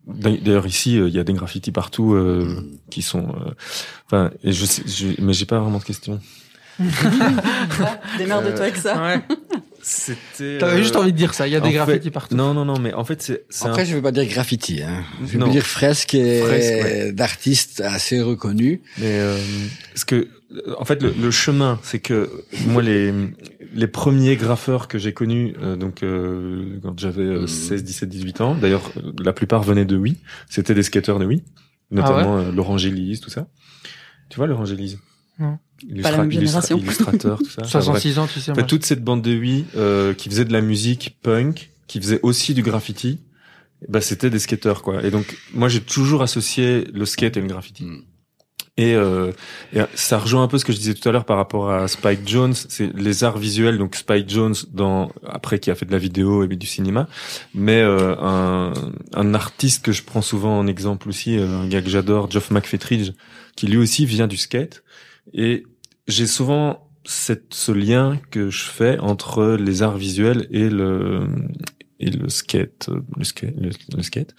d'a- 0.08 0.32
d'ailleurs 0.38 0.68
ici, 0.68 0.98
euh, 0.98 1.08
il 1.08 1.14
y 1.16 1.20
a 1.20 1.24
des 1.24 1.34
graffitis 1.34 1.72
partout 1.72 2.14
euh, 2.14 2.46
Mm. 2.46 2.78
qui 2.90 3.02
sont. 3.02 3.30
euh, 3.30 3.52
Enfin, 4.08 4.32
et 4.44 4.52
je, 4.52 4.66
sais, 4.66 4.84
je 4.86 5.08
mais 5.22 5.34
j'ai 5.34 5.46
pas 5.46 5.60
vraiment 5.60 5.80
de 5.80 5.84
questions. 5.84 6.20
Démerde-toi 8.18 8.62
avec 8.62 8.78
ça. 8.78 9.02
Ouais. 9.02 9.22
C'était. 9.84 10.58
T'avais 10.60 10.74
euh, 10.74 10.78
juste 10.84 10.96
envie 10.96 11.12
de 11.12 11.18
dire 11.18 11.34
ça. 11.34 11.48
Il 11.48 11.54
y 11.54 11.56
a 11.56 11.60
des 11.60 11.72
graffitis 11.72 12.04
fait- 12.06 12.12
partout. 12.12 12.36
Non, 12.36 12.54
non, 12.54 12.66
non, 12.66 12.78
mais 12.80 12.94
en 12.94 13.04
fait, 13.04 13.22
c'est. 13.22 13.46
c'est 13.50 13.66
Après, 13.68 13.82
un- 13.82 13.86
je 13.86 13.96
vais 13.96 14.02
pas 14.02 14.12
dire 14.12 14.26
graffiti, 14.26 14.82
hein. 14.84 15.04
Je 15.26 15.38
Non. 15.38 15.48
dire 15.48 15.66
fresque 15.66 16.14
et 16.14 16.42
ouais. 16.44 17.12
d'artistes 17.14 17.82
assez 17.82 18.22
reconnus. 18.22 18.80
Mais 19.00 19.06
euh, 19.20 19.38
parce 19.94 20.06
que 20.06 20.28
en 20.78 20.86
fait 20.86 21.02
le, 21.02 21.14
le 21.20 21.32
chemin, 21.32 21.80
c'est 21.84 22.00
que 22.00 22.30
moi 22.68 22.82
les 22.82 23.14
les 23.74 23.88
premiers 23.88 24.36
graffeurs 24.36 24.88
que 24.88 24.98
j'ai 24.98 25.14
connus 25.14 25.54
euh, 25.62 25.76
donc 25.78 26.04
euh, 26.04 26.80
quand 26.84 27.00
j'avais 27.00 27.22
euh, 27.24 27.42
Mhm. 27.42 27.48
16, 27.48 27.84
17, 27.84 28.10
18 28.10 28.42
ans, 28.42 28.56
d'ailleurs 28.56 28.92
euh, 28.98 29.12
la 29.24 29.34
plupart 29.34 29.64
venaient 29.64 29.86
de 29.86 29.96
Wii, 29.98 30.18
c'était 30.50 30.74
des 30.74 30.84
skateurs 30.84 31.20
de 31.20 31.26
Wii, 31.26 31.44
notamment 31.92 32.38
euh, 32.40 32.52
Laurent 32.52 32.78
Gélise, 32.78 33.22
tout 33.22 33.30
ça. 33.30 33.48
Tu 34.30 34.38
vois 34.38 34.48
Laurent 34.48 34.66
Gélise 34.66 35.00
Non. 35.40 35.58
Illustra- 35.88 36.02
Pas 36.04 36.12
la 36.12 36.18
même 36.20 36.32
illustra- 36.32 36.40
génération. 36.62 36.78
illustrateur, 36.78 37.38
tout 37.40 37.46
ça. 37.50 37.62
Enfin, 37.64 37.80
bref. 37.80 37.84
66 38.02 38.20
ans, 38.20 38.28
tu 38.28 38.40
sais. 38.40 38.54
Toute 38.68 38.86
cette 38.86 39.04
bande 39.04 39.22
de 39.24 39.36
Wii 39.36 39.66
euh, 39.76 40.14
qui 40.14 40.30
faisait 40.30 40.46
de 40.46 40.54
la 40.54 40.62
musique 40.62 41.18
punk, 41.24 41.72
qui 41.88 42.00
faisait 42.00 42.20
aussi 42.24 42.54
du 42.54 42.62
graffiti, 42.62 43.20
bah 43.90 44.00
c'était 44.02 44.30
des 44.30 44.38
skateurs 44.40 44.84
quoi. 44.84 45.04
Et 45.04 45.10
donc 45.12 45.38
moi 45.56 45.68
j'ai 45.70 45.82
toujours 45.82 46.22
associé 46.22 46.86
le 46.94 47.06
skate 47.06 47.38
et 47.38 47.42
le 47.42 47.48
graffiti. 47.48 47.84
Mm. 47.86 48.04
Et, 48.78 48.96
euh, 48.96 49.32
et 49.74 49.82
ça 49.96 50.18
rejoint 50.18 50.44
un 50.44 50.48
peu 50.48 50.58
ce 50.58 50.64
que 50.64 50.72
je 50.72 50.78
disais 50.78 50.94
tout 50.94 51.08
à 51.08 51.12
l'heure 51.12 51.26
par 51.26 51.38
rapport 51.38 51.72
à 51.72 51.88
Spike 51.88 52.28
Jones, 52.28 52.54
c'est 52.54 52.96
les 52.96 53.24
arts 53.24 53.38
visuels. 53.38 53.78
Donc 53.78 53.96
Spike 53.96 54.30
Jones, 54.30 54.56
dans 54.72 55.12
après 55.28 55.60
qui 55.60 55.70
a 55.70 55.76
fait 55.76 55.86
de 55.86 55.92
la 55.92 55.98
vidéo 55.98 56.44
et 56.44 56.48
du 56.48 56.68
cinéma, 56.68 57.08
mais 57.54 57.82
euh, 57.82 58.16
un, 58.20 58.74
un 59.14 59.34
artiste 59.34 59.84
que 59.84 59.92
je 59.92 60.04
prends 60.04 60.22
souvent 60.22 60.58
en 60.58 60.68
exemple 60.68 61.10
aussi, 61.10 61.38
euh, 61.38 61.48
un 61.48 61.68
gars 61.68 61.82
que 61.82 61.90
j'adore, 61.90 62.32
Geoff 62.32 62.50
McFetridge, 62.50 63.12
qui 63.56 63.68
lui 63.68 63.78
aussi 63.78 64.06
vient 64.06 64.28
du 64.28 64.38
skate. 64.38 64.84
Et 65.34 65.64
j'ai 66.08 66.26
souvent 66.28 66.88
cette, 67.04 67.54
ce 67.54 67.72
lien 67.72 68.20
que 68.32 68.50
je 68.50 68.64
fais 68.64 69.00
entre 69.00 69.58
les 69.60 69.82
arts 69.84 69.98
visuels 69.98 70.48
et 70.52 70.70
le 70.70 71.28
et 72.02 72.10
le 72.10 72.28
skate, 72.30 72.90
euh, 72.90 73.00
le 73.18 73.24
skate, 73.24 73.54
le, 73.60 73.70
le 73.96 74.04
skate. 74.04 74.36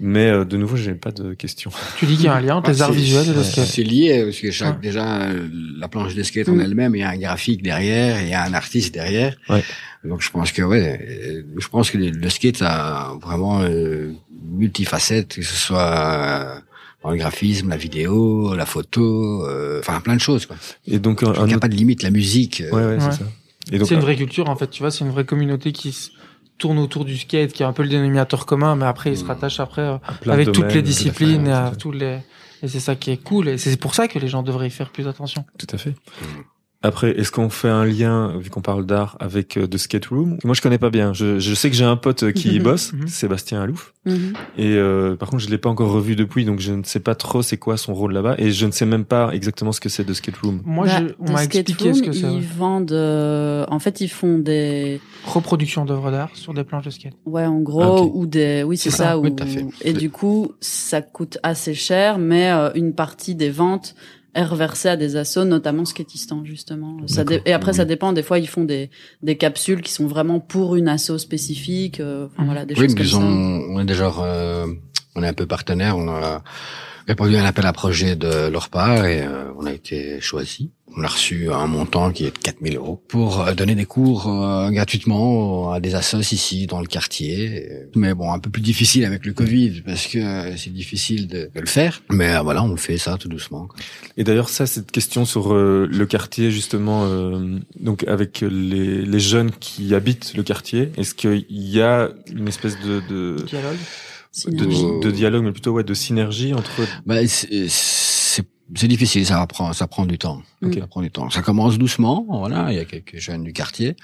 Mais 0.00 0.26
euh, 0.26 0.44
de 0.44 0.56
nouveau, 0.56 0.76
j'ai 0.76 0.94
pas 0.94 1.10
de 1.12 1.32
questions. 1.34 1.70
Tu 1.98 2.06
dis 2.06 2.16
qu'il 2.16 2.24
y 2.24 2.28
a 2.28 2.34
un 2.34 2.40
lien 2.40 2.56
entre 2.56 2.70
les 2.70 2.82
arts 2.82 2.92
visuels 2.92 3.28
et 3.28 3.32
le 3.32 3.42
c'est- 3.42 3.52
skate. 3.52 3.66
C'est 3.66 3.84
lié, 3.84 4.24
parce 4.24 4.38
que 4.38 4.50
chaque, 4.50 4.74
Ouais. 4.76 4.82
déjà, 4.82 5.22
euh, 5.22 5.48
la 5.78 5.88
planche 5.88 6.14
de 6.14 6.22
skate 6.22 6.48
en 6.48 6.54
Mm. 6.56 6.60
elle-même, 6.60 6.94
il 6.96 7.00
y 7.00 7.04
a 7.04 7.10
un 7.10 7.16
graphique 7.16 7.62
derrière, 7.62 8.20
il 8.22 8.28
y 8.28 8.34
a 8.34 8.44
un 8.44 8.52
artiste 8.54 8.92
derrière. 8.92 9.36
Ouais. 9.48 9.62
Donc 10.04 10.22
je 10.22 10.30
pense 10.30 10.52
que, 10.52 10.62
ouais, 10.62 11.00
euh, 11.08 11.42
je 11.58 11.68
pense 11.68 11.90
que 11.90 11.98
le, 11.98 12.28
skate 12.30 12.62
a 12.62 13.14
vraiment 13.22 13.60
euh, 13.62 14.12
multifacette, 14.58 15.36
que 15.36 15.42
ce 15.42 15.54
soit 15.54 15.78
euh, 15.80 16.60
dans 17.02 17.10
le 17.10 17.16
graphisme, 17.16 17.68
la 17.68 17.76
vidéo, 17.76 18.54
la 18.54 18.66
photo, 18.66 19.44
euh, 19.46 19.80
enfin 19.80 20.00
plein 20.00 20.14
de 20.16 20.20
choses, 20.20 20.46
quoi. 20.46 20.56
Et 20.86 20.98
donc 20.98 21.20
Il 21.22 21.28
n'y 21.30 21.36
a 21.36 21.42
autre- 21.42 21.58
pas 21.60 21.68
de 21.68 21.74
limite, 21.76 22.02
la 22.02 22.10
musique. 22.10 22.60
euh, 22.60 22.70
ouais, 22.70 22.84
ouais, 22.84 22.92
Ouais. 22.94 23.10
c'est 23.12 23.18
ça. 23.18 23.24
Et 23.70 23.78
donc 23.78 23.86
C'est 23.88 23.94
une 23.94 24.00
vraie 24.00 24.16
culture 24.16 24.48
en 24.48 24.56
fait, 24.56 24.68
tu 24.70 24.82
vois, 24.82 24.90
c'est 24.90 25.04
une 25.04 25.10
vraie 25.10 25.26
communauté 25.26 25.72
qui 25.72 25.92
se 25.92 26.10
tourne 26.58 26.78
autour 26.78 27.04
du 27.04 27.16
skate, 27.16 27.52
qui 27.52 27.62
est 27.62 27.66
un 27.66 27.72
peu 27.72 27.82
le 27.82 27.88
dénominateur 27.88 28.44
commun, 28.46 28.76
mais 28.76 28.84
après 28.86 29.10
il 29.12 29.16
se 29.16 29.24
Mm. 29.24 29.28
rattache 29.28 29.60
après 29.60 29.82
euh, 29.82 29.98
avec 30.26 30.52
toutes 30.52 30.72
les 30.74 30.82
disciplines 30.82 31.46
et 31.46 31.52
à 31.52 31.72
tous 31.78 31.92
les 31.92 32.18
et 32.62 32.66
c'est 32.66 32.80
ça 32.80 32.96
qui 32.96 33.12
est 33.12 33.22
cool 33.22 33.48
et 33.48 33.56
c'est 33.58 33.76
pour 33.76 33.94
ça 33.94 34.08
que 34.08 34.18
les 34.18 34.26
gens 34.26 34.42
devraient 34.42 34.66
y 34.66 34.70
faire 34.70 34.90
plus 34.90 35.06
attention. 35.06 35.44
Tout 35.58 35.68
à 35.72 35.78
fait. 35.78 35.94
Après, 36.80 37.10
est-ce 37.18 37.32
qu'on 37.32 37.50
fait 37.50 37.68
un 37.68 37.84
lien, 37.84 38.34
vu 38.38 38.50
qu'on 38.50 38.60
parle 38.60 38.86
d'art, 38.86 39.16
avec 39.18 39.56
euh, 39.56 39.66
The 39.66 39.78
Skate 39.78 40.06
Room? 40.06 40.38
Moi, 40.44 40.54
je 40.54 40.60
connais 40.62 40.78
pas 40.78 40.90
bien. 40.90 41.12
Je, 41.12 41.40
je 41.40 41.54
sais 41.54 41.70
que 41.70 41.76
j'ai 41.76 41.84
un 41.84 41.96
pote 41.96 42.22
euh, 42.22 42.30
qui 42.30 42.54
y 42.54 42.58
bosse, 42.60 42.92
Mhm. 42.92 43.08
Sébastien 43.08 43.60
Alouf. 43.62 43.94
Mhm. 44.06 44.32
Et 44.56 44.74
euh, 44.76 45.16
par 45.16 45.28
contre, 45.28 45.42
je 45.42 45.48
l'ai 45.50 45.58
pas 45.58 45.68
encore 45.68 45.90
revu 45.90 46.14
depuis, 46.14 46.44
donc 46.44 46.60
je 46.60 46.72
ne 46.72 46.84
sais 46.84 47.00
pas 47.00 47.16
trop 47.16 47.42
c'est 47.42 47.56
quoi 47.56 47.76
son 47.76 47.94
rôle 47.94 48.12
là-bas, 48.12 48.36
et 48.38 48.52
je 48.52 48.64
ne 48.64 48.70
sais 48.70 48.86
même 48.86 49.04
pas 49.04 49.32
exactement 49.32 49.72
ce 49.72 49.80
que 49.80 49.88
c'est 49.88 50.04
The 50.04 50.14
Skate 50.14 50.36
Room. 50.36 50.62
Moi, 50.64 50.86
Bah, 50.86 51.00
je, 51.00 51.06
The 51.08 51.16
on 51.18 51.32
m'a 51.32 51.38
Skate 51.42 51.54
expliqué 51.68 51.84
Room, 51.90 51.94
ce 51.94 52.02
que 52.02 52.12
c'est. 52.12 52.32
Ils 52.32 52.46
vendent, 52.46 52.92
euh, 52.92 53.66
en 53.68 53.80
fait, 53.80 54.00
ils 54.00 54.08
font 54.08 54.38
des, 54.38 55.00
Reproduction 55.26 55.84
d'œuvres 55.84 56.12
d'art 56.12 56.30
sur 56.34 56.54
des 56.54 56.62
planches 56.62 56.84
de 56.84 56.90
skate. 56.90 57.14
ouais, 57.26 57.44
en 57.44 57.58
gros, 57.58 57.82
Ah, 57.82 58.02
ou 58.02 58.24
des, 58.26 58.62
oui, 58.62 58.76
c'est 58.76 58.90
ça, 58.90 58.96
ça, 58.96 59.18
ou, 59.18 59.22
oui, 59.24 59.34
tout 59.34 59.42
à 59.42 59.46
fait. 59.46 59.66
et 59.82 59.92
du 59.94 60.10
coup, 60.10 60.52
ça 60.60 61.02
coûte 61.02 61.38
assez 61.42 61.74
cher, 61.74 62.18
mais 62.20 62.52
euh, 62.52 62.70
une 62.76 62.94
partie 62.94 63.34
des 63.34 63.50
ventes 63.50 63.96
est 64.34 64.44
reversée 64.44 64.88
à 64.88 64.96
des 64.96 65.16
assos, 65.16 65.44
notamment 65.44 65.84
Skatistan, 65.84 66.44
justement. 66.44 66.98
Ça 67.06 67.24
et 67.46 67.52
après, 67.52 67.72
ça 67.72 67.84
dépend. 67.84 68.12
Des 68.12 68.22
fois, 68.22 68.38
ils 68.38 68.48
font 68.48 68.64
des, 68.64 68.90
des 69.22 69.36
capsules 69.36 69.80
qui 69.82 69.92
sont 69.92 70.06
vraiment 70.06 70.38
pour 70.40 70.76
une 70.76 70.88
asso 70.88 71.16
spécifique, 71.18 72.00
euh, 72.00 72.26
enfin, 72.26 72.44
voilà, 72.44 72.64
des 72.64 72.74
Oui, 72.74 72.82
choses 72.86 72.94
mais 72.94 73.00
comme 73.00 73.06
ça. 73.10 73.18
on 73.18 73.80
est 73.80 73.84
déjà, 73.84 74.12
euh, 74.20 74.66
on 75.16 75.22
est 75.22 75.28
un 75.28 75.32
peu 75.32 75.46
partenaire. 75.46 75.96
On 75.96 76.08
a 76.08 76.42
répondu 77.06 77.36
à 77.36 77.42
un 77.42 77.46
appel 77.46 77.66
à 77.66 77.72
projet 77.72 78.16
de 78.16 78.48
leur 78.48 78.68
part 78.68 79.06
et 79.06 79.22
euh, 79.22 79.50
on 79.58 79.64
a 79.66 79.72
été 79.72 80.20
choisi. 80.20 80.70
On 80.96 81.02
a 81.04 81.06
reçu 81.06 81.52
un 81.52 81.66
montant 81.66 82.10
qui 82.10 82.24
est 82.24 82.30
de 82.32 82.38
4000 82.38 82.76
euros 82.76 83.00
pour 83.08 83.40
euh, 83.40 83.54
donner 83.54 83.74
des 83.76 83.84
cours 83.84 84.26
euh, 84.28 84.70
gratuitement 84.70 85.70
à 85.72 85.80
des 85.80 85.94
assos 85.94 86.32
ici 86.32 86.66
dans 86.66 86.80
le 86.80 86.86
quartier. 86.86 87.68
Mais 87.94 88.14
bon, 88.14 88.32
un 88.32 88.38
peu 88.38 88.50
plus 88.50 88.62
difficile 88.62 89.04
avec 89.04 89.24
le 89.24 89.32
Covid 89.32 89.82
parce 89.82 90.06
que 90.06 90.56
c'est 90.56 90.72
difficile 90.72 91.28
de, 91.28 91.50
de 91.54 91.60
le 91.60 91.66
faire. 91.66 92.02
Mais 92.10 92.34
euh, 92.34 92.40
voilà, 92.40 92.64
on 92.64 92.76
fait 92.76 92.98
ça 92.98 93.16
tout 93.16 93.28
doucement. 93.28 93.66
quoi. 93.66 93.76
Et 94.16 94.24
d'ailleurs, 94.24 94.48
ça, 94.48 94.66
cette 94.66 94.90
question 94.90 95.24
sur 95.24 95.52
euh, 95.54 95.86
le 95.88 96.06
quartier, 96.06 96.50
justement, 96.50 97.04
euh, 97.04 97.58
donc 97.78 98.04
avec 98.08 98.40
les, 98.40 99.02
les 99.04 99.20
jeunes 99.20 99.50
qui 99.60 99.94
habitent 99.94 100.34
le 100.34 100.42
quartier, 100.42 100.90
est-ce 100.96 101.14
qu'il 101.14 101.44
y 101.50 101.80
a 101.80 102.08
une 102.34 102.48
espèce 102.48 102.76
de, 102.80 103.00
de, 103.08 103.36
Dialogue. 103.46 103.76
de, 104.46 105.00
de 105.04 105.10
dialogue, 105.12 105.44
mais 105.44 105.52
plutôt 105.52 105.72
ouais, 105.72 105.84
de 105.84 105.94
synergie 105.94 106.54
entre 106.54 106.70
Bah, 107.06 107.24
c'est 107.28 107.68
c'est- 107.68 108.07
c'est 108.74 108.88
difficile, 108.88 109.24
ça 109.24 109.46
prend 109.46 109.72
ça 109.72 109.86
prend 109.86 110.04
du 110.06 110.18
temps. 110.18 110.42
Ok. 110.62 110.74
Ça 110.74 110.86
prend 110.86 111.00
du 111.00 111.10
temps. 111.10 111.30
Ça 111.30 111.40
commence 111.42 111.78
doucement, 111.78 112.26
voilà. 112.28 112.70
Il 112.70 112.76
y 112.76 112.80
a 112.80 112.84
quelques 112.84 113.16
jeunes 113.18 113.42
du 113.44 113.52
quartier, 113.52 113.96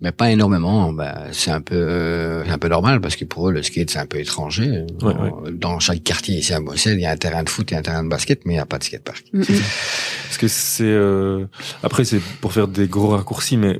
mais 0.00 0.12
pas 0.12 0.30
énormément. 0.30 0.92
Bah, 0.92 1.24
c'est 1.32 1.50
un 1.50 1.60
peu 1.60 1.74
euh, 1.76 2.44
c'est 2.44 2.50
un 2.50 2.58
peu 2.58 2.68
normal 2.68 3.00
parce 3.00 3.16
que 3.16 3.24
pour 3.24 3.48
eux 3.48 3.52
le 3.52 3.62
skate 3.62 3.90
c'est 3.90 3.98
un 3.98 4.06
peu 4.06 4.18
étranger. 4.18 4.84
Ouais, 5.02 5.14
Euh, 5.14 5.50
Dans 5.52 5.78
chaque 5.80 6.02
quartier 6.02 6.36
ici 6.38 6.52
à 6.52 6.60
Bruxelles, 6.60 6.98
il 6.98 7.02
y 7.02 7.06
a 7.06 7.10
un 7.12 7.16
terrain 7.16 7.42
de 7.42 7.48
foot 7.48 7.70
et 7.72 7.76
un 7.76 7.82
terrain 7.82 8.04
de 8.04 8.08
basket, 8.08 8.44
mais 8.44 8.52
il 8.54 8.56
n'y 8.56 8.60
a 8.60 8.66
pas 8.66 8.78
de 8.78 8.84
skatepark. 8.84 9.24
Mhm. 9.32 9.44
Parce 9.44 10.38
que 10.38 10.48
c'est 10.48 10.84
euh, 10.84 11.46
après 11.82 12.04
c'est 12.04 12.20
pour 12.40 12.52
faire 12.52 12.68
des 12.68 12.88
gros 12.88 13.08
raccourcis, 13.08 13.56
mais 13.56 13.78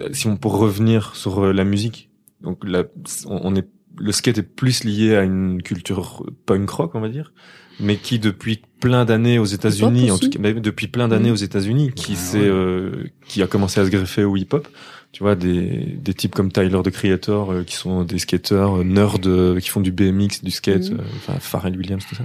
euh, 0.00 0.08
si 0.12 0.26
on 0.26 0.36
pour 0.36 0.58
revenir 0.58 1.14
sur 1.14 1.44
euh, 1.44 1.52
la 1.52 1.64
musique, 1.64 2.10
donc 2.42 2.58
là 2.64 2.84
on 3.26 3.54
est 3.54 3.66
le 3.98 4.12
skate 4.12 4.38
est 4.38 4.42
plus 4.42 4.84
lié 4.84 5.14
à 5.16 5.22
une 5.24 5.60
culture 5.62 6.24
punk 6.46 6.70
rock, 6.70 6.94
on 6.94 7.00
va 7.00 7.08
dire, 7.10 7.32
mais 7.80 7.96
qui 7.96 8.18
depuis 8.18 8.62
plein 8.80 9.04
d'années 9.04 9.38
aux 9.38 9.44
États-Unis, 9.44 10.10
en 10.10 10.18
tout 10.18 10.30
cas 10.30 10.38
mais 10.40 10.54
depuis 10.54 10.86
plein 10.88 11.08
d'années 11.08 11.28
Mhm. 11.28 11.34
aux 11.34 11.38
États-Unis, 11.38 11.92
qui 11.94 12.12
Ouais, 12.12 12.16
s'est 12.18 12.38
ouais. 12.40 12.46
euh, 12.48 13.04
qui 13.26 13.42
a 13.42 13.46
commencé 13.46 13.80
à 13.80 13.84
se 13.84 13.90
greffer 13.90 14.24
au 14.24 14.36
hip-hop. 14.36 14.68
Tu 15.12 15.22
vois 15.24 15.34
des 15.34 15.96
des 16.00 16.14
types 16.14 16.34
comme 16.34 16.52
Tyler 16.52 16.80
the 16.84 16.90
Creator 16.90 17.50
euh, 17.52 17.64
qui 17.64 17.74
sont 17.74 18.04
des 18.04 18.18
skateurs 18.20 18.78
euh, 18.78 18.84
nerds 18.84 19.16
euh, 19.26 19.58
qui 19.58 19.68
font 19.68 19.80
du 19.80 19.90
BMX, 19.90 20.42
du 20.44 20.50
skate, 20.52 20.90
euh, 20.92 20.98
enfin 21.16 21.34
Pharrell 21.40 21.76
Williams 21.76 22.04
tout 22.08 22.14
ça. 22.14 22.24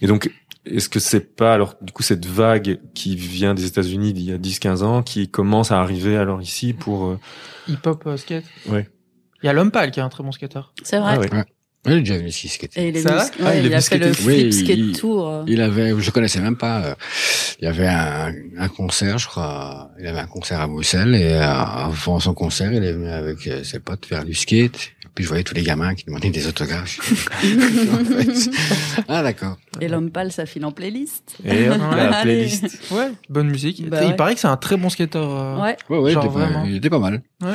Et 0.00 0.06
donc 0.06 0.30
est-ce 0.64 0.88
que 0.88 0.98
c'est 1.00 1.34
pas 1.36 1.52
alors 1.52 1.74
du 1.82 1.92
coup 1.92 2.02
cette 2.02 2.24
vague 2.24 2.80
qui 2.94 3.16
vient 3.16 3.52
des 3.52 3.66
États-Unis 3.66 4.12
d'il 4.14 4.24
y 4.24 4.32
a 4.32 4.38
10-15 4.38 4.82
ans 4.82 5.02
qui 5.02 5.28
commence 5.28 5.72
à 5.72 5.80
arriver 5.80 6.16
alors 6.16 6.40
ici 6.40 6.72
pour 6.72 7.04
euh, 7.06 7.18
Hip-hop 7.68 8.04
euh, 8.06 8.16
skate? 8.16 8.44
Ouais. 8.68 8.88
Il 9.42 9.46
y 9.46 9.48
a 9.50 9.52
l'homme 9.52 9.70
pâle 9.72 9.90
qui 9.90 10.00
est 10.00 10.02
un 10.02 10.08
très 10.08 10.22
bon 10.24 10.32
skateur. 10.32 10.72
C'est 10.84 10.98
vrai. 11.00 11.14
ah 11.16 11.18
ouais. 11.20 11.44
Est 11.90 11.98
déjà 12.00 12.16
venu 12.16 12.28
ici 12.28 12.46
skater. 12.48 12.80
Et 12.80 12.88
il, 12.90 12.96
est 12.96 13.00
Ça 13.02 13.10
va 13.14 13.24
ouais, 13.24 13.30
Ah, 13.44 13.56
il 13.56 13.64
est 13.64 13.68
il 13.68 13.74
a 13.74 13.78
venu 13.78 13.82
fait 13.88 13.98
le 13.98 14.12
skater. 14.12 14.12
flip 14.12 14.26
Oui, 14.46 14.52
skate 14.52 14.78
il- 14.78 14.92
tour. 14.96 15.28
euh. 15.28 15.44
Il 15.48 15.60
avait, 15.60 15.92
je 15.98 16.10
connaissais 16.12 16.40
même 16.40 16.56
pas. 16.56 16.82
euh, 16.84 16.94
Il 17.60 17.64
y 17.64 17.68
avait 17.68 17.88
un, 17.88 18.32
un 18.58 18.68
concert, 18.68 19.18
je 19.18 19.26
crois. 19.26 19.90
Il 19.98 20.06
avait 20.06 20.20
un 20.20 20.26
concert 20.26 20.60
à 20.60 20.66
Bruxelles 20.68 21.14
et 21.16 21.32
euh, 21.32 21.42
avant 21.42 22.20
son 22.20 22.34
concert, 22.34 22.72
il 22.72 22.84
est 22.84 22.92
venu 22.92 23.08
avec 23.08 23.46
euh, 23.48 23.64
ses 23.64 23.80
potes 23.80 24.06
faire 24.06 24.24
du 24.24 24.34
skate. 24.34 24.90
Puis 25.14 25.24
je 25.24 25.28
voyais 25.28 25.44
tous 25.44 25.54
les 25.54 25.62
gamins 25.62 25.94
qui 25.94 26.04
demandaient 26.06 26.30
des 26.30 26.46
autographes. 26.46 26.98
Ah 29.08 29.22
d'accord. 29.22 29.56
Et 29.80 29.88
l'homme 29.88 30.10
pâle, 30.10 30.32
ça 30.32 30.46
file 30.46 30.64
en 30.64 30.72
playlist. 30.72 31.36
Et 31.44 31.68
hop, 31.68 31.76
la 31.96 32.22
playlist. 32.22 32.64
Ouais, 32.90 33.10
bonne 33.28 33.48
musique. 33.50 33.88
Bah 33.88 33.98
il 34.02 34.08
ouais. 34.08 34.16
paraît 34.16 34.34
que 34.34 34.40
c'est 34.40 34.46
un 34.48 34.56
très 34.56 34.76
bon 34.76 34.88
skater. 34.88 35.18
euh, 35.18 35.60
Ouais. 35.60 35.76
Ouais, 35.90 35.98
ouais, 35.98 36.12
il 36.12 36.18
était, 36.18 36.28
pas, 36.28 36.62
il 36.66 36.76
était 36.76 36.90
pas 36.90 36.98
mal. 36.98 37.22
Ouais. 37.42 37.50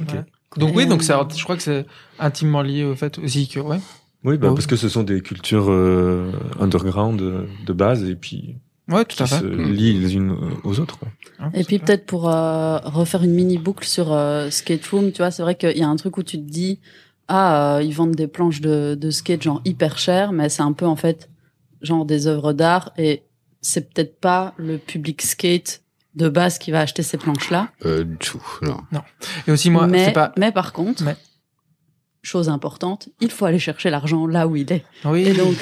Ok. 0.00 0.12
Ouais. 0.14 0.20
Donc 0.56 0.74
oui, 0.74 0.86
donc 0.86 1.00
euh, 1.00 1.04
ça, 1.04 1.28
je 1.36 1.42
crois 1.44 1.56
que 1.56 1.62
c'est 1.62 1.86
intimement 2.18 2.62
lié 2.62 2.84
au 2.84 2.94
fait 2.96 3.18
aussi 3.18 3.46
que 3.48 3.60
ouais. 3.60 3.80
Oui, 4.24 4.36
bah, 4.36 4.48
Oh. 4.50 4.54
parce 4.54 4.66
que 4.66 4.76
ce 4.76 4.88
sont 4.88 5.02
des 5.02 5.20
cultures 5.22 5.66
euh, 5.70 6.30
underground 6.58 7.20
euh, 7.22 7.46
de 7.66 7.72
base 7.72 8.04
et 8.04 8.14
puis 8.16 8.56
Ouais, 8.88 9.04
tout 9.04 9.16
qui 9.16 9.22
à 9.22 9.26
fait. 9.26 9.38
se 9.38 9.44
lient 9.46 9.94
les 9.98 10.16
unes 10.16 10.36
aux 10.64 10.80
autres. 10.80 10.98
Quoi. 10.98 11.08
Hein, 11.38 11.50
Et 11.54 11.62
puis 11.64 11.78
peut-être 11.78 12.04
pour 12.06 12.28
euh, 12.28 12.78
refaire 12.78 13.22
une 13.22 13.32
mini 13.34 13.56
boucle 13.56 13.86
sur 13.86 14.12
euh, 14.12 14.50
Skate 14.50 14.84
Room, 14.88 15.12
tu 15.12 15.18
vois, 15.18 15.30
c'est 15.30 15.42
vrai 15.42 15.54
qu'il 15.54 15.78
y 15.78 15.82
a 15.82 15.88
un 15.88 15.94
truc 15.96 16.16
où 16.18 16.22
tu 16.24 16.36
te 16.36 16.50
dis 16.50 16.80
ah 17.28 17.76
euh, 17.76 17.82
ils 17.84 17.94
vendent 17.94 18.16
des 18.16 18.26
planches 18.26 18.60
de, 18.60 18.96
de 19.00 19.10
skate 19.12 19.42
genre 19.42 19.62
hyper 19.64 19.96
chères, 19.98 20.32
mais 20.32 20.48
c'est 20.48 20.62
un 20.62 20.72
peu 20.72 20.86
en 20.86 20.96
fait 20.96 21.30
genre 21.80 22.04
des 22.04 22.26
œuvres 22.26 22.52
d'art 22.52 22.92
et 22.98 23.22
c'est 23.62 23.92
peut-être 23.94 24.18
pas 24.18 24.52
le 24.56 24.76
public 24.78 25.22
skate 25.22 25.82
de 26.14 26.28
base 26.28 26.58
qui 26.58 26.70
va 26.70 26.80
acheter 26.80 27.02
ces 27.02 27.16
planches 27.18 27.50
là. 27.50 27.68
Euh, 27.86 28.04
du 28.04 28.16
tout, 28.16 28.42
non. 28.62 28.80
Et 29.46 29.52
aussi 29.52 29.70
moi, 29.70 29.86
mais 29.86 30.06
c'est 30.06 30.12
pas. 30.12 30.32
mais 30.36 30.50
par 30.52 30.72
contre, 30.72 31.02
Mais- 31.04 31.16
chose 32.22 32.48
importante, 32.50 33.08
il 33.20 33.30
faut 33.30 33.46
aller 33.46 33.58
chercher 33.58 33.88
l'argent 33.90 34.26
là 34.26 34.46
où 34.46 34.54
il 34.56 34.70
est. 34.72 34.84
Oui. 35.04 35.22
Et 35.26 35.32
donc 35.32 35.56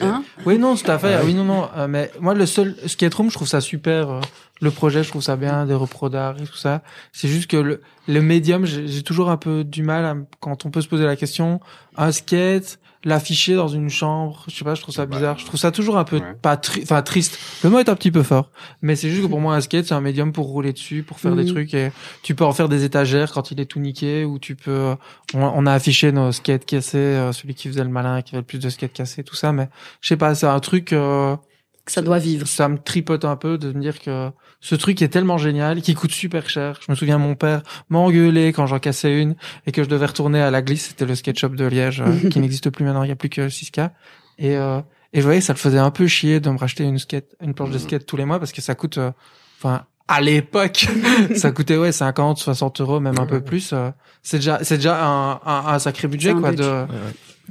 hein, 0.00 0.22
Oui, 0.46 0.58
non, 0.58 0.76
tout 0.76 0.88
à 0.90 0.98
fait. 0.98 1.14
Ah 1.14 1.22
oui, 1.24 1.34
non, 1.34 1.44
non. 1.44 1.68
euh, 1.76 1.88
mais 1.88 2.10
moi, 2.20 2.34
le 2.34 2.46
seul 2.46 2.76
skate 2.86 3.14
room, 3.14 3.30
je 3.30 3.34
trouve 3.34 3.48
ça 3.48 3.60
super. 3.60 4.20
Euh, 4.64 4.68
le 4.68 4.70
projet, 4.70 5.02
je 5.04 5.08
trouve 5.10 5.22
ça 5.22 5.36
bien, 5.36 5.66
des 5.66 5.74
repros 5.74 6.08
d'art 6.08 6.40
et 6.40 6.46
tout 6.46 6.56
ça. 6.56 6.82
C'est 7.12 7.28
juste 7.28 7.50
que 7.50 7.56
le, 7.56 7.82
le 8.08 8.20
médium, 8.22 8.64
j'ai 8.64 8.86
j'ai 8.88 9.02
toujours 9.02 9.30
un 9.30 9.36
peu 9.36 9.64
du 9.64 9.82
mal 9.82 10.04
à, 10.04 10.16
quand 10.40 10.66
on 10.66 10.70
peut 10.70 10.80
se 10.80 10.88
poser 10.88 11.04
la 11.04 11.16
question, 11.16 11.60
un 11.96 12.12
skate, 12.12 12.78
l'afficher 13.06 13.54
dans 13.54 13.68
une 13.68 13.90
chambre, 13.90 14.44
je 14.48 14.54
sais 14.56 14.64
pas, 14.64 14.74
je 14.74 14.80
trouve 14.80 14.94
ça 14.94 15.04
bizarre. 15.04 15.36
Je 15.38 15.44
trouve 15.44 15.60
ça 15.60 15.70
toujours 15.70 15.98
un 15.98 16.04
peu 16.04 16.16
Ouais. 16.20 16.34
pas 16.40 16.56
tri- 16.56 16.80
enfin 16.84 17.02
triste. 17.02 17.38
Le 17.62 17.68
mot 17.68 17.78
est 17.78 17.90
un 17.90 17.94
petit 17.96 18.10
peu 18.10 18.22
fort, 18.22 18.50
mais 18.80 18.96
c'est 18.96 19.10
juste 19.10 19.22
que 19.22 19.26
pour 19.26 19.40
moi 19.40 19.54
un 19.54 19.60
skate 19.60 19.84
c'est 19.84 19.92
un 19.94 20.00
médium 20.00 20.32
pour 20.32 20.46
rouler 20.46 20.72
dessus, 20.72 21.02
pour 21.02 21.20
faire 21.20 21.36
des 21.36 21.42
Mhm. 21.44 21.48
trucs 21.50 21.74
et 21.74 21.90
tu 22.22 22.34
peux 22.34 22.44
en 22.46 22.52
faire 22.54 22.70
des 22.70 22.82
étagères 22.84 23.30
quand 23.32 23.50
il 23.50 23.60
est 23.60 23.66
tout 23.66 23.78
niqué 23.78 24.24
ou 24.24 24.38
tu 24.38 24.56
peux 24.56 24.94
on, 25.34 25.42
on 25.42 25.66
a 25.66 25.72
affiché 25.74 26.12
nos 26.12 26.32
skates 26.32 26.64
cassés, 26.64 26.96
euh, 26.96 27.32
celui 27.32 27.54
qui 27.54 27.68
faisait 27.68 27.84
le 27.84 27.90
malin, 27.90 28.22
qui 28.22 28.34
avait 28.36 28.40
le 28.40 28.46
plus 28.46 28.58
de 28.58 28.70
skates 28.70 28.94
cassés, 28.94 29.22
tout 29.22 29.36
ça, 29.36 29.52
mais 29.52 29.68
je 30.00 30.08
sais 30.08 30.16
pas, 30.16 30.34
c'est 30.34 30.46
un 30.46 30.60
truc 30.60 30.94
euh, 30.94 31.36
que 31.84 31.92
ça 31.92 32.02
doit 32.02 32.18
vivre. 32.18 32.46
ça 32.46 32.68
me 32.68 32.78
tripote 32.78 33.24
un 33.24 33.36
peu 33.36 33.58
de 33.58 33.72
me 33.72 33.80
dire 33.80 34.00
que 34.00 34.30
ce 34.60 34.74
truc 34.74 35.02
est 35.02 35.08
tellement 35.08 35.36
génial, 35.38 35.82
qui 35.82 35.94
coûte 35.94 36.12
super 36.12 36.48
cher. 36.48 36.78
Je 36.84 36.90
me 36.90 36.96
souviens, 36.96 37.18
mon 37.18 37.34
père 37.34 37.62
m'engueulait 37.90 38.52
quand 38.52 38.66
j'en 38.66 38.78
cassais 38.78 39.20
une 39.20 39.34
et 39.66 39.72
que 39.72 39.82
je 39.84 39.88
devais 39.88 40.06
retourner 40.06 40.40
à 40.40 40.50
la 40.50 40.62
glisse. 40.62 40.88
C'était 40.88 41.04
le 41.04 41.14
skate 41.14 41.38
shop 41.38 41.50
de 41.50 41.64
Liège, 41.66 42.00
euh, 42.00 42.28
qui 42.30 42.40
n'existe 42.40 42.70
plus 42.70 42.84
maintenant. 42.84 43.02
Il 43.02 43.08
y 43.08 43.12
a 43.12 43.16
plus 43.16 43.28
que 43.28 43.48
6K. 43.48 43.90
Et, 44.38 44.56
euh, 44.56 44.80
et 45.12 45.20
je 45.20 45.24
voyais 45.24 45.40
que 45.40 45.46
ça 45.46 45.52
le 45.52 45.58
faisait 45.58 45.78
un 45.78 45.90
peu 45.90 46.06
chier 46.06 46.40
de 46.40 46.48
me 46.50 46.58
racheter 46.58 46.84
une 46.84 46.98
skate, 46.98 47.36
une 47.42 47.54
planche 47.54 47.70
de 47.70 47.78
skate 47.78 48.06
tous 48.06 48.16
les 48.16 48.24
mois 48.24 48.38
parce 48.38 48.52
que 48.52 48.62
ça 48.62 48.74
coûte, 48.74 48.98
euh, 48.98 49.12
enfin, 49.58 49.82
à 50.08 50.20
l'époque, 50.20 50.86
ça 51.36 51.50
coûtait, 51.52 51.76
ouais, 51.76 51.92
50, 51.92 52.38
60 52.38 52.80
euros, 52.80 53.00
même 53.00 53.18
un 53.18 53.26
peu 53.26 53.40
plus. 53.42 53.72
euh, 53.72 53.90
c'est 54.22 54.38
déjà, 54.38 54.58
c'est 54.62 54.76
déjà 54.76 55.04
un, 55.06 55.32
un, 55.32 55.64
un 55.66 55.78
sacré 55.78 56.08
budget, 56.08 56.30
un 56.30 56.40
quoi, 56.40 56.50
budget. 56.50 56.62
de, 56.64 56.68
Ouais, 56.68 56.86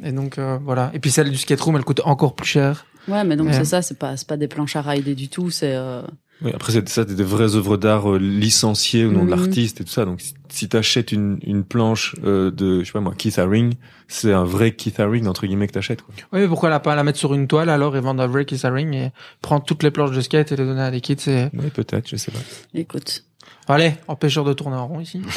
ouais. 0.04 0.10
et 0.10 0.12
donc, 0.12 0.38
euh, 0.40 0.58
voilà. 0.64 0.92
Et 0.94 1.00
puis 1.00 1.10
celle 1.12 1.30
du 1.30 1.38
skate 1.38 1.62
room, 1.62 1.78
elle 1.78 1.84
coûte 1.86 2.02
encore 2.04 2.36
plus 2.36 2.48
cher. 2.48 2.86
Ouais, 3.08 3.24
mais 3.24 3.36
donc 3.36 3.48
Ouais. 3.48 3.54
c'est 3.54 3.66
ça, 3.66 3.82
c'est 3.82 3.98
pas 3.98 4.16
c'est 4.18 4.28
pas 4.28 4.38
des 4.38 4.48
planches 4.48 4.76
à 4.76 4.82
rider 4.82 5.16
du 5.16 5.28
tout, 5.30 5.50
c'est 5.50 5.74
euh, 5.76 6.02
Oui, 6.42 6.52
après, 6.54 6.72
c'est 6.74 6.88
ça, 6.90 7.06
c'est 7.08 7.16
des 7.16 7.24
vraies 7.24 7.56
œuvres 7.56 7.78
d'art 7.78 8.12
euh, 8.14 8.18
licenciées 8.18 9.06
au 9.06 9.12
nom 9.12 9.20
de 9.22 9.26
Mhm. 9.26 9.30
l'artiste 9.32 9.82
et 9.82 9.84
tout 9.84 9.92
ça. 9.92 10.04
Donc, 10.06 10.22
si, 10.50 10.68
t'achètes 10.70 11.12
une, 11.12 11.38
une 11.46 11.64
planche 11.64 12.16
euh, 12.26 12.52
de, 12.52 12.80
je 12.82 12.86
sais 12.86 12.92
pas 12.92 13.00
moi, 13.02 13.14
Keith 13.18 13.40
Haring, 13.40 13.74
c'est 14.08 14.32
un 14.34 14.44
vrai 14.44 14.72
Keith 14.72 15.00
Haring, 15.00 15.28
entre 15.28 15.46
guillemets, 15.48 15.68
que 15.68 15.74
t'achètes. 15.74 16.02
Quoi. 16.02 16.14
Oui, 16.34 16.42
mais 16.42 16.48
pourquoi 16.48 16.70
la 16.70 16.80
pas 16.80 16.96
la 16.96 17.04
mettre 17.04 17.18
sur 17.20 17.34
une 17.34 17.48
toile 17.48 17.70
alors 17.70 17.96
et 17.96 18.02
vendre 18.02 18.22
un 18.22 18.28
vrai 18.28 18.46
Kiss 18.46 18.66
Ring 18.66 18.94
et 18.94 19.12
prendre 19.42 19.64
toutes 19.66 19.84
les 19.84 19.92
planches 19.92 20.12
de 20.16 20.22
skate 20.22 20.52
et 20.52 20.56
les 20.56 20.66
donner 20.66 20.82
à 20.82 20.92
des 20.92 21.02
kids 21.02 21.16
c'est... 21.20 21.50
Oui, 21.54 21.70
peut-être, 21.74 22.08
je 22.10 22.16
sais 22.18 22.32
pas. 22.32 22.40
écoute. 22.74 23.24
Allez, 23.68 23.94
empêcheur 24.10 24.44
de 24.44 24.52
tourner 24.54 24.76
en 24.76 24.88
rond 24.88 25.00
ici. 25.00 25.22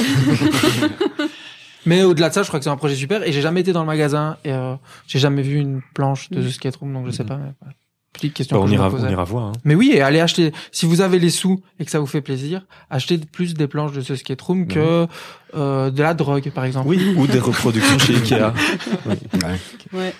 mais 1.87 2.03
au-delà 2.03 2.28
de 2.28 2.34
ça, 2.34 2.43
je 2.43 2.49
crois 2.49 2.61
que 2.61 2.64
c'est 2.64 2.70
un 2.70 2.76
projet 2.76 2.95
super 2.97 3.22
et 3.22 3.32
j'ai 3.32 3.41
jamais 3.41 3.61
été 3.61 3.72
dans 3.72 3.80
le 3.80 3.87
magasin 3.87 4.37
et 4.45 4.53
euh, 4.53 4.74
j'ai 5.07 5.18
jamais 5.18 5.43
vu 5.43 5.57
une 5.59 5.80
planche 5.95 6.28
de 6.30 6.41
Mhm. 6.43 6.49
skate 6.51 6.76
room 6.76 6.93
donc 6.93 7.07
je 7.07 7.12
sais 7.12 7.24
pas. 7.24 7.37
Mais, 7.37 7.53
voilà. 7.61 7.74
Petite 8.12 8.32
question 8.32 8.57
Bah, 8.59 8.64
on, 8.66 8.70
ira, 8.72 8.91
on 8.91 9.09
ira 9.11 9.24
voir. 9.24 9.45
Hein. 9.49 9.53
Mais 9.64 9.74
oui, 9.74 9.91
et 9.93 10.01
allez 10.01 10.20
acheter. 10.20 10.51
Si 10.72 10.87
vous 10.87 11.03
avez 11.03 11.18
les 11.18 11.28
sous 11.28 11.61
et 11.78 11.84
que 11.84 11.91
ça 11.91 11.99
vous 12.01 12.07
fait 12.07 12.22
plaisir, 12.22 12.62
achetez 12.89 13.18
plus 13.18 13.53
des 13.53 13.66
planches 13.66 13.93
de 13.93 14.01
ce 14.01 14.16
skate 14.16 14.41
room 14.41 14.66
que 14.66 15.07
euh, 15.55 15.91
de 15.91 16.03
la 16.03 16.14
drogue, 16.14 16.51
par 16.51 16.64
exemple. 16.64 16.89
Oui, 16.89 17.14
ou 17.14 17.26
des 17.26 17.39
reproductions 17.39 17.99
chez 17.99 18.14
Ikea. 18.14 18.55
Oui. 19.07 19.14
Ouais. 19.45 19.59
Ouais. 19.93 20.14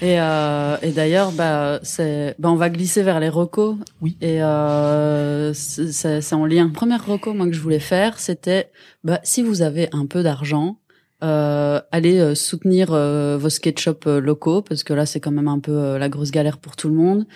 Et, 0.00 0.18
euh, 0.20 0.78
et 0.80 0.92
d'ailleurs, 0.92 1.32
bah, 1.32 1.80
c'est, 1.82 2.34
bah, 2.38 2.48
on 2.50 2.56
va 2.56 2.70
glisser 2.70 3.02
vers 3.02 3.20
les 3.20 3.28
recos. 3.28 3.76
Oui. 4.00 4.16
Et 4.22 4.42
euh, 4.42 5.52
c'est 5.52 5.92
c'est- 5.92 6.20
c'est 6.22 6.34
en 6.34 6.46
lien. 6.46 6.70
Première 6.70 7.04
reco, 7.04 7.34
moi 7.34 7.46
que 7.46 7.52
je 7.52 7.60
voulais 7.60 7.78
faire, 7.78 8.18
c'était, 8.18 8.70
bah, 9.04 9.20
si 9.22 9.42
vous 9.42 9.60
avez 9.60 9.88
un 9.92 10.06
peu 10.06 10.22
d'argent, 10.22 10.78
euh, 11.24 11.80
allez 11.90 12.18
euh, 12.18 12.34
soutenir 12.34 12.92
euh, 12.92 13.38
vos 13.38 13.48
skate 13.48 13.80
shops 13.80 14.06
euh, 14.06 14.20
locaux 14.20 14.60
parce 14.60 14.84
que 14.84 14.92
là 14.92 15.06
c'est 15.06 15.20
quand 15.20 15.30
même 15.30 15.48
un 15.48 15.58
peu 15.58 15.72
euh, 15.72 15.98
la 15.98 16.10
grosse 16.10 16.30
galère 16.30 16.58
pour 16.58 16.76
tout 16.76 16.88
le 16.88 16.94
monde. 16.94 17.26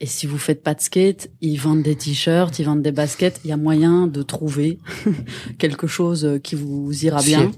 Et 0.00 0.06
si 0.06 0.26
vous 0.26 0.36
faites 0.36 0.62
pas 0.62 0.74
de 0.74 0.80
skate, 0.80 1.30
ils 1.40 1.56
vendent 1.56 1.82
des 1.82 1.94
t-shirts, 1.94 2.58
ils 2.58 2.64
vendent 2.64 2.82
des 2.82 2.92
baskets. 2.92 3.40
Il 3.44 3.50
y 3.50 3.52
a 3.52 3.56
moyen 3.56 4.08
de 4.08 4.22
trouver 4.22 4.78
quelque 5.58 5.86
chose 5.86 6.40
qui 6.42 6.56
vous 6.56 6.92
ira 7.04 7.22
bien. 7.22 7.52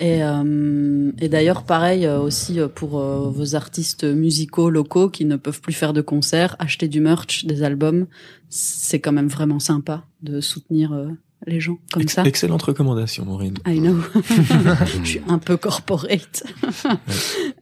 Et, 0.00 0.22
euh, 0.22 1.12
et 1.18 1.30
d'ailleurs, 1.30 1.62
pareil 1.62 2.06
aussi 2.06 2.58
pour 2.74 3.00
vos 3.00 3.54
artistes 3.54 4.04
musicaux 4.04 4.68
locaux 4.68 5.08
qui 5.08 5.24
ne 5.24 5.36
peuvent 5.36 5.62
plus 5.62 5.72
faire 5.72 5.94
de 5.94 6.02
concerts, 6.02 6.56
acheter 6.58 6.88
du 6.88 7.00
merch, 7.00 7.46
des 7.46 7.62
albums, 7.62 8.06
c'est 8.48 9.00
quand 9.00 9.12
même 9.12 9.28
vraiment 9.28 9.58
sympa 9.58 10.04
de 10.22 10.40
soutenir 10.40 10.92
euh, 10.92 11.08
les 11.46 11.60
gens 11.60 11.78
comme 11.92 12.02
Ex- 12.02 12.14
ça. 12.14 12.24
Excellente 12.24 12.62
recommandation, 12.62 13.24
Maureen. 13.24 13.54
I 13.66 13.78
know. 13.80 13.96
Je 15.04 15.08
suis 15.08 15.20
un 15.28 15.38
peu 15.38 15.56
corporate. 15.56 16.44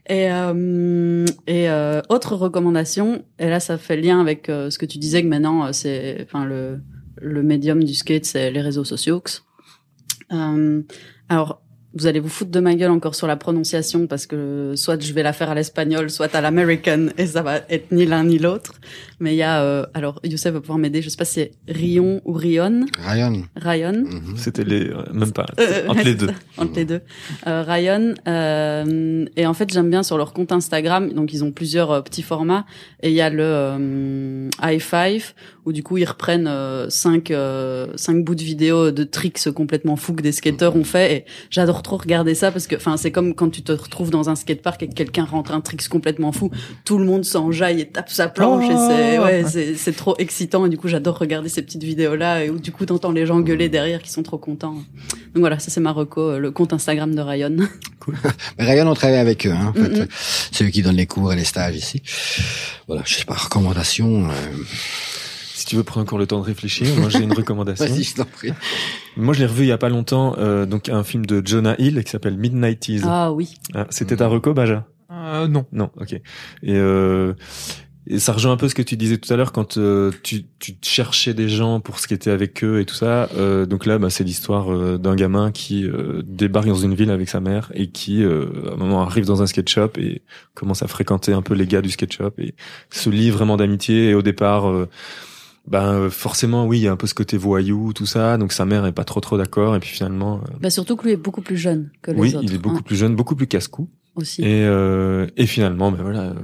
et 0.09 0.31
euh, 0.31 1.27
et 1.47 1.69
euh, 1.69 2.01
autre 2.09 2.37
recommandation, 2.37 3.25
et 3.39 3.49
là 3.49 3.61
ça 3.61 3.79
fait 3.79 3.97
lien 3.97 4.21
avec 4.21 4.49
euh, 4.49 4.71
ce 4.71 4.79
que 4.79 4.87
tu 4.87 4.99
disais 4.99 5.23
que 5.23 5.29
maintenant 5.29 5.67
euh, 5.67 5.73
c'est, 5.73 6.23
enfin 6.23 6.45
le 6.45 6.81
le 7.21 7.43
médium 7.43 7.83
du 7.83 7.95
skate 7.95 8.25
c'est 8.25 8.51
les 8.51 8.61
réseaux 8.61 8.85
sociaux. 8.85 9.23
Euh, 10.33 10.83
alors 11.29 11.61
vous 11.95 12.07
allez 12.07 12.21
vous 12.21 12.29
foutre 12.29 12.51
de 12.51 12.61
ma 12.61 12.75
gueule 12.75 12.91
encore 12.91 13.15
sur 13.15 13.27
la 13.27 13.37
prononciation 13.37 14.07
parce 14.07 14.27
que 14.27 14.73
soit 14.77 15.01
je 15.03 15.13
vais 15.13 15.23
la 15.23 15.33
faire 15.33 15.51
à 15.51 15.55
l'espagnol, 15.55 16.11
soit 16.11 16.35
à 16.35 16.41
l'american 16.41 17.07
et 17.19 17.27
ça 17.27 17.43
va 17.43 17.61
être 17.71 17.93
ni 17.93 18.05
l'un 18.07 18.25
ni 18.25 18.39
l'autre. 18.39 18.73
Mais 19.21 19.35
il 19.35 19.37
y 19.39 19.43
a 19.43 19.63
euh, 19.63 19.87
alors 19.95 20.21
Youssef 20.25 20.53
va 20.53 20.61
pouvoir 20.61 20.79
m'aider. 20.79 21.03
Je 21.03 21.09
sais 21.09 21.17
pas 21.17 21.25
si 21.25 21.35
c'est 21.35 21.53
Rion 21.69 22.21
ou 22.25 22.33
Rion, 22.33 22.87
Ryan. 22.99 23.43
Ryan. 23.57 23.93
Mhm. 23.93 24.37
C'était 24.37 24.65
les, 24.65 24.89
euh, 24.91 25.05
même 25.13 25.33
pas, 25.33 25.47
Euh, 25.61 25.87
entre 25.89 25.99
ouais, 25.99 26.05
les 26.05 26.15
deux. 26.15 26.31
entre 26.59 26.75
les 26.77 26.85
deux. 26.85 27.01
Euh, 27.47 27.63
Ryan 27.67 28.15
euh, 28.27 29.25
et 29.37 29.47
en 29.47 29.55
fait 29.55 29.73
j'aime 29.73 29.91
bien 29.91 30.03
sur 30.03 30.19
leur 30.19 30.33
compte 30.33 30.53
Instagram. 30.53 31.13
Donc 31.13 31.33
ils 31.33 31.45
ont 31.45 31.53
plusieurs 31.53 31.91
euh, 31.93 32.01
petits 32.01 32.23
formats 32.23 32.67
et 33.03 33.11
il 33.11 33.15
y 33.15 33.21
a 33.21 33.31
le 33.31 33.43
euh, 33.45 34.49
high 34.63 34.81
five 34.81 35.33
où 35.65 35.73
du 35.73 35.83
coup 35.83 35.97
ils 35.97 36.05
reprennent 36.05 36.47
euh, 36.49 36.89
cinq 36.91 37.31
euh, 37.31 37.87
cinq 37.97 38.25
bouts 38.25 38.35
de 38.35 38.43
vidéo 38.43 38.91
de 38.91 39.05
tricks 39.05 39.51
complètement 39.55 39.97
fous 39.97 40.15
que 40.15 40.23
des 40.23 40.33
skateurs 40.33 40.77
ont 40.77 40.85
fait 40.85 41.15
et 41.15 41.25
j'adore 41.51 41.83
trop 41.85 41.97
regarder 41.97 42.35
ça 42.35 42.51
parce 42.51 42.67
que 42.67 42.75
enfin 42.75 42.97
c'est 42.97 43.13
comme 43.13 43.35
quand 43.35 43.51
tu 43.51 43.63
te 43.63 43.71
retrouves 43.71 44.11
dans 44.11 44.29
un 44.29 44.35
skatepark 44.35 44.83
et 44.83 44.89
que 44.89 44.95
quelqu'un 44.95 45.25
rentre 45.25 45.53
un 45.53 45.61
trick 45.61 45.87
complètement 45.89 46.33
fou, 46.33 46.51
tout 46.85 46.99
le 46.99 47.05
monde 47.05 47.25
s'enjaille 47.25 47.81
et 47.81 47.87
tape 47.87 48.11
sa 48.11 48.29
planche 48.29 48.65
et 48.65 48.77
c'est 48.77 49.19
Oh 49.19 49.23
ouais 49.23 49.45
c'est 49.77 49.97
trop 49.97 50.17
excitant 50.19 50.67
et 50.67 50.69
du 50.69 50.77
coup 50.77 50.89
j'adore 50.89 51.19
regarder 51.19 51.49
ces 51.49 51.63
petites 51.63 51.85
vidéos 51.85 52.17
là 52.17 52.45
et 52.45 52.51
où 52.51 52.59
du 52.59 52.73
coup 52.73 52.87
t'entends 52.87 53.13
les 53.13 53.27
gens 53.27 53.41
gueuler 53.41 53.69
derrière 53.69 54.03
qui 54.03 54.11
sont 54.11 54.23
trop 54.23 54.39
contents. 54.39 54.75
Donc 55.35 55.41
voilà, 55.41 55.59
ça 55.59 55.71
c'est 55.71 55.81
ma 55.81 55.93
reco, 55.93 56.21
euh, 56.21 56.39
le 56.39 56.51
compte 56.51 56.73
Instagram 56.73 57.15
de 57.15 57.21
Ryan. 57.21 57.57
Mais 58.59 58.65
Ryan, 58.65 58.87
on 58.87 58.95
travaille 58.95 59.19
avec 59.19 59.47
eux. 59.47 59.53
Hein, 59.53 59.69
en 59.69 59.73
fait. 59.73 59.89
Mhm. 59.89 60.07
C'est 60.53 60.65
eux 60.65 60.69
qui 60.69 60.83
donnent 60.83 60.97
les 60.97 61.07
cours 61.07 61.33
et 61.33 61.37
les 61.37 61.45
stages 61.45 61.77
ici. 61.77 62.03
Voilà, 62.87 63.03
je 63.05 63.15
sais 63.15 63.25
pas, 63.25 63.35
recommandation. 63.35 64.29
Euh... 64.29 64.33
Si 65.65 65.71
tu 65.71 65.77
veux 65.77 65.83
prendre 65.83 66.03
encore 66.03 66.19
le 66.19 66.27
temps 66.27 66.41
de 66.41 66.45
réfléchir, 66.45 66.95
moi 66.99 67.09
j'ai 67.09 67.23
une 67.23 67.33
recommandation. 67.33 67.87
Vas-y, 67.87 68.03
je 68.03 68.17
t'en 68.17 68.27
prie. 68.27 68.53
Moi 69.17 69.33
je 69.33 69.39
l'ai 69.41 69.47
revu 69.47 69.63
il 69.65 69.69
y 69.69 69.73
a 69.73 69.79
pas 69.79 69.89
longtemps, 69.89 70.37
euh, 70.37 70.67
donc 70.67 70.91
un 70.91 71.03
film 71.05 71.25
de 71.25 71.41
Jonah 71.43 71.75
Hill 71.79 72.05
qui 72.05 72.11
s'appelle 72.11 72.37
Midnighties. 72.37 73.01
Ah 73.05 73.33
oui. 73.33 73.55
Ah, 73.73 73.87
C'était 73.89 74.17
ta 74.17 74.27
reco, 74.27 74.53
Baja? 74.53 74.87
Euh, 75.11 75.49
non. 75.49 75.65
Non, 75.73 75.89
ok. 75.99 76.13
Et 76.13 76.21
euh, 76.75 77.33
et 78.07 78.19
ça 78.19 78.35
rejoint 78.35 78.53
un 78.53 78.57
peu 78.59 78.69
ce 78.69 78.75
que 78.75 78.83
tu 78.83 78.99
disais 78.99 79.17
tout 79.17 79.33
à 79.33 79.37
l'heure 79.39 79.53
quand 79.53 79.79
euh, 79.79 80.11
tu, 80.23 80.45
tu 80.59 80.75
cherchais 80.83 81.33
des 81.33 81.49
gens 81.49 81.81
pour 81.81 81.99
ce 81.99 82.07
qui 82.07 82.13
était 82.13 82.31
avec 82.31 82.63
eux 82.63 82.81
et 82.81 82.85
tout 82.85 82.95
ça. 82.95 83.31
Euh, 83.35 83.65
donc 83.65 83.87
là, 83.87 83.97
bah, 83.97 84.11
c'est 84.11 84.25
l'histoire 84.25 84.71
euh, 84.71 84.99
d'un 84.99 85.17
gamin 85.17 85.51
qui 85.51 85.87
euh, 85.87 86.21
débarque 86.27 86.67
dans 86.69 86.75
une 86.75 86.95
ville 86.95 87.11
avec 87.11 87.31
sa 87.31 87.41
mère 87.41 87.73
et 87.73 87.87
qui, 87.89 88.23
euh, 88.23 88.69
à 88.69 88.75
un 88.75 88.77
moment, 88.77 89.01
arrive 89.01 89.25
dans 89.25 89.41
un 89.41 89.47
skate 89.47 89.71
shop 89.71 89.93
et 89.97 90.21
commence 90.53 90.83
à 90.83 90.89
fréquenter 90.89 91.33
un 91.33 91.41
peu 91.41 91.55
les 91.55 91.67
gars 91.67 91.81
du 91.81 91.89
skate 91.89 92.13
shop 92.13 92.33
et 92.37 92.55
se 92.91 93.09
lie 93.09 93.31
vraiment 93.31 93.57
d'amitié. 93.57 94.11
Et 94.11 94.15
au 94.15 94.21
départ, 94.21 94.69
euh, 94.69 94.87
ben 95.67 96.11
forcément, 96.11 96.67
oui, 96.67 96.79
il 96.79 96.83
y 96.83 96.89
a 96.89 96.93
un 96.93 96.97
peu 96.97 97.07
ce 97.07 97.15
côté 97.15 97.37
voyou, 97.37 97.93
tout 97.93 98.07
ça. 98.07 98.37
Donc 98.37 98.53
sa 98.53 98.65
mère 98.67 98.85
est 98.87 98.93
pas 98.93 99.05
trop 99.05 99.21
trop 99.21 99.39
d'accord 99.39 99.75
et 99.77 99.81
puis 99.81 99.91
finalement, 99.91 100.37
euh, 100.45 100.57
Bah 100.61 100.71
surtout 100.71 100.97
que 100.97 101.05
lui 101.05 101.13
est 101.13 101.17
beaucoup 101.17 101.41
plus 101.43 101.57
jeune 101.57 101.91
que 102.03 102.11
les 102.11 102.19
oui, 102.21 102.35
autres. 102.35 102.45
il 102.45 102.55
est 102.55 102.59
beaucoup 102.59 102.77
hein, 102.79 102.83
plus 102.85 102.97
jeune, 102.97 103.17
beaucoup 103.17 103.35
plus 103.35 103.47
casse-cou. 103.47 103.89
aussi. 104.15 104.43
Et, 104.43 104.63
euh, 104.65 105.27
et 105.37 105.47
finalement, 105.47 105.91
ben 105.91 106.03
voilà, 106.03 106.21
euh, 106.21 106.35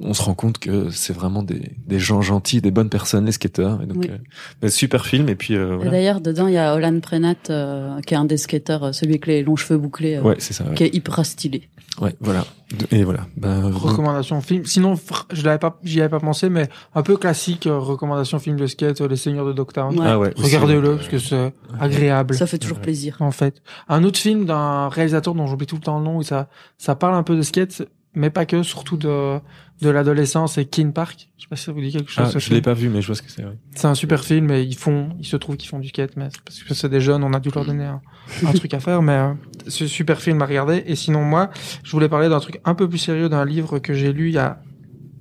on 0.00 0.14
se 0.14 0.22
rend 0.22 0.34
compte 0.34 0.58
que 0.58 0.90
c'est 0.90 1.12
vraiment 1.12 1.42
des, 1.42 1.72
des 1.86 1.98
gens 1.98 2.22
gentils, 2.22 2.60
des 2.60 2.70
bonnes 2.70 2.88
personnes, 2.88 3.26
les 3.26 3.32
skateurs. 3.32 3.82
Et 3.82 3.86
donc, 3.86 3.98
Oui. 4.04 4.08
euh, 4.10 4.16
ben, 4.60 4.70
super 4.70 5.06
film. 5.06 5.28
Et 5.28 5.34
puis 5.34 5.54
euh, 5.56 5.74
voilà. 5.76 5.90
D'ailleurs, 5.90 6.20
dedans, 6.20 6.46
il 6.46 6.54
y 6.54 6.58
a 6.58 6.74
Olan 6.76 7.00
Prenat, 7.00 7.34
euh, 7.50 8.00
qui 8.02 8.14
est 8.14 8.16
un 8.16 8.24
des 8.24 8.36
skateurs, 8.36 8.84
euh, 8.84 8.92
celui 8.92 9.14
avec 9.14 9.26
les 9.26 9.42
longs 9.42 9.56
cheveux 9.56 9.78
bouclés, 9.78 10.16
euh, 10.16 10.22
Ouais, 10.22 10.36
ça. 10.38 10.64
Ouais. 10.64 10.74
qui 10.74 10.84
est 10.84 10.94
hyper 10.94 11.26
stylé. 11.26 11.68
Ouais, 12.00 12.14
voilà. 12.20 12.44
Et 12.90 13.04
voilà. 13.04 13.26
Ben, 13.36 13.70
Recommandation 13.70 14.40
film. 14.40 14.64
Sinon, 14.64 14.94
je 15.30 15.42
l'avais 15.44 15.58
pas, 15.58 15.78
j'y 15.82 16.00
avais 16.00 16.08
pas 16.08 16.20
pensé, 16.20 16.48
mais 16.48 16.68
un 16.94 17.02
peu 17.02 17.16
classique, 17.18 17.66
euh, 17.66 17.78
recommandation 17.78 18.38
film 18.38 18.56
de 18.56 18.66
skate, 18.66 19.02
euh, 19.02 19.08
Les 19.08 19.16
Seigneurs 19.16 19.44
de 19.44 19.52
Dogtown. 19.52 19.98
Ouais. 20.00 20.06
ah 20.08 20.18
ouais. 20.18 20.32
Regardez-le, 20.36 20.88
euh, 20.88 20.96
parce 20.96 21.08
que 21.08 21.18
c'est 21.18 21.52
agréable. 21.78 22.34
Ça 22.34 22.46
fait 22.46 22.56
toujours 22.58 22.78
Ouais. 22.78 22.82
plaisir. 22.84 23.16
en 23.20 23.30
fait. 23.30 23.62
Un 23.88 24.04
autre 24.04 24.18
film 24.18 24.46
d'un 24.46 24.88
réalisateur 24.88 25.34
dont 25.34 25.46
j'oublie 25.46 25.66
tout 25.66 25.76
le 25.76 25.82
temps 25.82 25.98
le 25.98 26.04
nom, 26.04 26.16
où 26.16 26.22
ça, 26.22 26.48
ça 26.78 26.94
parle 26.94 27.14
un 27.14 27.22
peu 27.22 27.36
de 27.36 27.42
skate, 27.42 27.82
mais 28.14 28.30
pas 28.30 28.46
que, 28.46 28.62
surtout 28.62 28.96
de, 28.96 29.38
de 29.80 29.90
l'adolescence, 29.90 30.58
et 30.58 30.66
King 30.66 30.92
Park. 30.92 31.28
Je 31.36 31.42
sais 31.42 31.48
pas 31.48 31.56
si 31.56 31.64
ça 31.64 31.72
vous 31.72 31.80
dit 31.80 31.92
quelque 31.92 32.10
chose. 32.10 32.32
Ah, 32.34 32.38
je 32.38 32.50
l'ai 32.54 32.62
pas 32.62 32.74
vu, 32.74 32.88
mais 32.88 33.00
je 33.00 33.06
vois 33.06 33.16
ce 33.16 33.22
que 33.22 33.30
c'est. 33.30 33.44
ouais. 33.44 33.58
C'est 33.74 33.86
un 33.86 33.94
super 33.94 34.22
film 34.24 34.50
et 34.50 34.62
ils 34.62 34.76
font, 34.76 35.10
il 35.18 35.26
se 35.26 35.36
trouve 35.36 35.56
qu'ils 35.56 35.68
font 35.68 35.78
du 35.78 35.88
skate, 35.88 36.16
mais 36.16 36.28
c'est 36.30 36.40
parce 36.42 36.62
que 36.62 36.74
c'est 36.74 36.88
des 36.88 37.00
jeunes, 37.00 37.24
on 37.24 37.32
a 37.32 37.40
dû 37.40 37.50
leur 37.50 37.64
donner 37.64 37.84
un, 37.84 38.00
un 38.46 38.52
truc 38.52 38.72
à 38.74 38.80
faire, 38.80 39.02
mais 39.02 39.12
euh, 39.12 39.32
c'est 39.66 39.84
un 39.84 39.88
super 39.88 40.20
film 40.20 40.40
à 40.42 40.46
regarder. 40.46 40.82
Et 40.86 40.94
sinon, 40.94 41.22
moi, 41.22 41.50
je 41.82 41.90
voulais 41.92 42.08
parler 42.08 42.28
d'un 42.28 42.40
truc 42.40 42.60
un 42.64 42.74
peu 42.74 42.88
plus 42.88 42.98
sérieux, 42.98 43.28
d'un 43.28 43.44
livre 43.44 43.78
que 43.78 43.94
j'ai 43.94 44.12
lu 44.12 44.28
il 44.28 44.34
y 44.34 44.38
a 44.38 44.60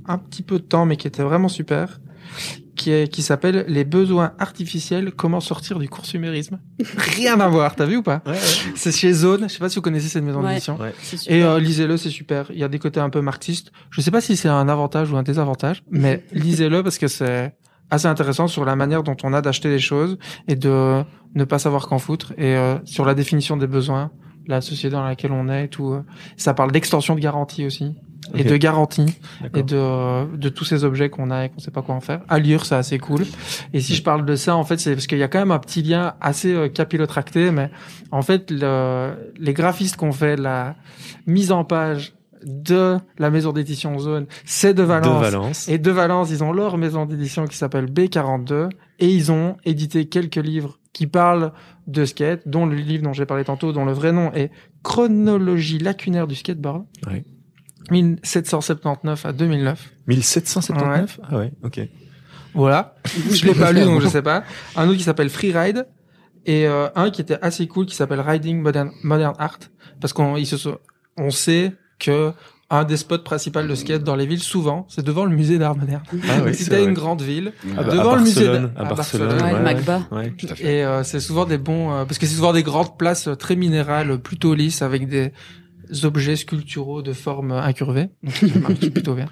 un 0.07 0.17
petit 0.17 0.43
peu 0.43 0.57
de 0.57 0.63
temps, 0.63 0.85
mais 0.85 0.97
qui 0.97 1.07
était 1.07 1.23
vraiment 1.23 1.47
super, 1.47 1.99
qui 2.75 2.91
est, 2.91 3.07
qui 3.11 3.21
s'appelle 3.21 3.65
Les 3.67 3.83
besoins 3.83 4.33
artificiels, 4.39 5.11
comment 5.11 5.39
sortir 5.39 5.77
du 5.79 5.89
consumérisme. 5.89 6.59
Rien 6.97 7.39
à 7.39 7.47
voir, 7.47 7.75
t'as 7.75 7.85
vu 7.85 7.97
ou 7.97 8.03
pas? 8.03 8.21
C'est 8.75 8.91
chez 8.95 9.13
Zone, 9.13 9.43
je 9.49 9.53
sais 9.53 9.59
pas 9.59 9.69
si 9.69 9.75
vous 9.75 9.81
connaissez 9.81 10.07
cette 10.07 10.23
maison 10.23 10.41
Ouais. 10.41 10.49
d'édition. 10.49 10.77
Ouais. 10.79 10.93
Et 11.27 11.43
euh, 11.43 11.59
lisez-le, 11.59 11.97
c'est 11.97 12.09
super. 12.09 12.47
Il 12.51 12.57
y 12.59 12.63
a 12.63 12.67
des 12.67 12.79
côtés 12.79 12.99
un 12.99 13.09
peu 13.09 13.21
marxistes. 13.21 13.71
Je 13.89 14.01
sais 14.01 14.11
pas 14.11 14.21
si 14.21 14.37
c'est 14.37 14.47
un 14.49 14.67
avantage 14.69 15.11
ou 15.11 15.17
un 15.17 15.23
désavantage, 15.23 15.83
mais 15.91 16.23
lisez-le 16.33 16.81
parce 16.83 16.97
que 16.97 17.07
c'est 17.07 17.53
assez 17.89 18.07
intéressant 18.07 18.47
sur 18.47 18.63
la 18.65 18.75
manière 18.75 19.03
dont 19.03 19.17
on 19.23 19.33
a 19.33 19.41
d'acheter 19.41 19.69
des 19.69 19.79
choses 19.79 20.17
et 20.47 20.55
de 20.55 21.03
ne 21.35 21.43
pas 21.43 21.59
savoir 21.59 21.87
qu'en 21.87 21.99
foutre 21.99 22.31
et 22.37 22.55
euh, 22.55 22.75
sur 22.85 23.03
la 23.05 23.13
définition 23.13 23.57
des 23.57 23.67
besoins, 23.67 24.11
la 24.47 24.61
société 24.61 24.89
dans 24.93 25.03
laquelle 25.03 25.33
on 25.33 25.49
est 25.49 25.65
et 25.65 25.67
tout. 25.67 25.91
euh. 25.91 26.01
Ça 26.37 26.53
parle 26.53 26.71
d'extension 26.71 27.15
de 27.15 27.19
garantie 27.19 27.65
aussi 27.65 27.95
et 28.35 28.43
de 28.43 28.57
garantie 28.57 29.17
et 29.55 29.63
de 29.63 30.35
de 30.35 30.49
tous 30.49 30.65
ces 30.65 30.83
objets 30.83 31.09
qu'on 31.09 31.31
a 31.31 31.45
et 31.45 31.49
qu'on 31.49 31.59
sait 31.59 31.71
pas 31.71 31.81
quoi 31.81 31.95
en 31.95 32.01
faire. 32.01 32.21
À 32.29 32.39
lire, 32.39 32.65
c'est 32.65 32.75
assez 32.75 32.99
cool. 32.99 33.25
Et 33.73 33.81
si 33.81 33.95
je 33.95 34.03
parle 34.03 34.25
de 34.25 34.35
ça, 34.35 34.55
en 34.55 34.63
fait, 34.63 34.79
c'est 34.79 34.93
parce 34.93 35.07
qu'il 35.07 35.17
y 35.17 35.23
a 35.23 35.27
quand 35.27 35.39
même 35.39 35.51
un 35.51 35.59
petit 35.59 35.81
lien 35.81 36.13
assez 36.21 36.53
euh, 36.53 36.69
capillotracté, 36.69 37.51
mais 37.51 37.69
en 38.11 38.21
fait, 38.21 38.51
le, 38.51 39.13
les 39.37 39.53
graphistes 39.53 39.97
qu'on 39.97 40.11
fait 40.11 40.37
la 40.37 40.75
mise 41.25 41.51
en 41.51 41.63
page 41.63 42.13
de 42.43 42.97
la 43.19 43.29
maison 43.29 43.51
d'édition 43.51 43.97
Zone, 43.99 44.25
c'est 44.45 44.73
de 44.73 44.83
Valence. 44.83 45.15
De 45.15 45.23
Valence. 45.23 45.69
Et 45.69 45.77
de 45.77 45.91
Valence, 45.91 46.31
ils 46.31 46.43
ont 46.43 46.51
leur 46.51 46.77
maison 46.77 47.05
d'édition 47.05 47.45
qui 47.45 47.55
s'appelle 47.55 47.85
B42 47.85 48.69
et 48.99 49.09
ils 49.09 49.31
ont 49.31 49.57
édité 49.63 50.07
quelques 50.07 50.37
livres 50.37 50.79
qui 50.93 51.07
parlent 51.07 51.53
de 51.87 52.05
skate, 52.05 52.47
dont 52.47 52.65
le 52.65 52.75
livre 52.75 53.03
dont 53.03 53.13
j'ai 53.13 53.25
parlé 53.25 53.43
tantôt, 53.43 53.71
dont 53.71 53.85
le 53.85 53.93
vrai 53.93 54.11
nom 54.11 54.31
est 54.33 54.51
Chronologie 54.83 55.77
lacunaire 55.77 56.27
du 56.27 56.35
skateboard. 56.35 56.85
Ouais. 57.07 57.23
1779 57.89 59.25
à 59.25 59.33
2009. 59.33 59.89
1779 60.07 61.19
Ah 61.29 61.37
ouais, 61.37 61.51
ok. 61.63 61.81
Voilà. 62.53 62.95
je 63.31 63.45
l'ai 63.45 63.55
pas 63.55 63.71
lu, 63.71 63.81
donc 63.81 64.01
je 64.01 64.07
sais 64.15 64.21
pas. 64.21 64.43
Un 64.75 64.87
autre 64.87 64.97
qui 64.97 65.03
s'appelle 65.03 65.29
Freeride 65.29 65.87
et 66.45 66.67
euh, 66.67 66.87
un 66.95 67.09
qui 67.11 67.21
était 67.21 67.37
assez 67.41 67.67
cool 67.67 67.85
qui 67.85 67.95
s'appelle 67.95 68.19
Riding 68.19 68.61
Modern, 68.61 68.91
Modern 69.03 69.33
Art 69.39 69.59
parce 69.99 70.11
qu'on 70.13 70.43
se 70.43 70.69
on 71.17 71.29
sait 71.29 71.73
que 71.99 72.31
un 72.69 72.83
des 72.85 72.95
spots 72.97 73.19
principaux 73.19 73.61
de 73.61 73.75
skate 73.75 74.03
dans 74.03 74.15
les 74.15 74.25
villes 74.25 74.41
souvent 74.41 74.87
c'est 74.89 75.03
devant 75.05 75.25
le 75.25 75.35
musée 75.35 75.59
d'art 75.59 75.75
moderne. 75.77 76.01
Ah 76.29 76.39
oui, 76.43 76.55
si 76.55 76.67
t'as 76.67 76.81
une 76.81 76.93
grande 76.93 77.21
ville 77.21 77.51
Ah 77.77 77.83
bah, 77.83 77.91
devant 77.91 78.15
le 78.15 78.21
musée 78.21 78.45
de- 78.47 78.69
à 78.77 78.81
à 78.81 78.85
Barcelone, 78.85 79.27
Barcelone. 79.29 79.41
Ouais, 79.43 79.53
le 79.57 79.63
Magba. 79.63 80.01
ouais. 80.11 80.31
Tout 80.37 80.47
à 80.49 80.55
fait. 80.55 80.63
et 80.79 80.83
euh, 80.85 81.03
c'est 81.03 81.19
souvent 81.19 81.45
des 81.45 81.57
bons 81.59 81.91
euh, 81.93 82.05
parce 82.05 82.17
que 82.17 82.25
c'est 82.25 82.35
souvent 82.35 82.53
des 82.53 82.63
grandes 82.63 82.97
places 82.97 83.27
euh, 83.27 83.35
très 83.35 83.55
minérales 83.55 84.19
plutôt 84.19 84.53
lisses 84.55 84.81
avec 84.81 85.07
des 85.07 85.31
objets 86.03 86.35
sculpturaux 86.35 87.01
de 87.01 87.13
forme 87.13 87.51
incurvée 87.51 88.09
donc 88.23 88.33
ça 88.33 88.59
marche 88.59 88.79
plutôt 88.93 89.13
bien 89.15 89.27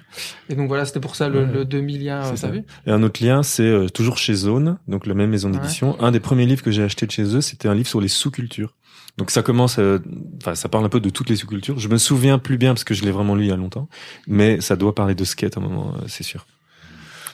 et 0.48 0.54
donc 0.54 0.68
voilà 0.68 0.84
c'était 0.84 1.00
pour 1.00 1.16
ça 1.16 1.28
le, 1.28 1.40
Ouais. 1.44 1.52
le 1.52 1.64
demi-lien 1.64 2.22
C'est 2.24 2.32
euh, 2.32 2.36
ça. 2.36 2.46
t'as 2.48 2.52
vu 2.54 2.62
Et 2.86 2.90
un 2.90 3.02
autre 3.02 3.24
lien, 3.24 3.42
c'est 3.42 3.62
euh, 3.62 3.88
toujours 3.88 4.18
chez 4.18 4.34
Zone, 4.34 4.78
donc 4.88 5.06
la 5.06 5.14
même 5.14 5.30
maison 5.30 5.50
Ouais. 5.50 5.58
d'édition. 5.58 6.00
Un 6.00 6.10
des 6.12 6.20
premiers 6.20 6.46
livres 6.46 6.62
que 6.62 6.70
j'ai 6.70 6.82
acheté 6.82 7.06
de 7.06 7.10
chez 7.10 7.22
eux, 7.36 7.40
c'était 7.40 7.68
un 7.68 7.74
livre 7.74 7.88
sur 7.88 8.00
les 8.00 8.08
sous-cultures. 8.08 8.74
Donc 9.16 9.30
ça 9.30 9.42
commence, 9.42 9.78
euh, 9.78 9.98
enfin 10.40 10.54
ça 10.54 10.68
parle 10.68 10.84
un 10.84 10.88
peu 10.88 11.00
de 11.00 11.10
toutes 11.10 11.28
les 11.30 11.36
sous-cultures. 11.36 11.78
Je 11.78 11.88
me 11.88 11.98
souviens 11.98 12.38
plus 12.38 12.58
bien 12.58 12.72
parce 12.74 12.84
que 12.84 12.94
je 12.94 13.04
l'ai 13.04 13.10
vraiment 13.10 13.34
lu 13.34 13.44
il 13.44 13.48
y 13.48 13.52
a 13.52 13.56
longtemps, 13.56 13.88
mais 14.26 14.60
ça 14.60 14.76
doit 14.76 14.94
parler 14.94 15.14
de 15.14 15.24
skate 15.24 15.56
à 15.56 15.60
un 15.60 15.62
moment, 15.62 15.94
euh, 15.96 16.04
c'est 16.08 16.22
sûr. 16.24 16.46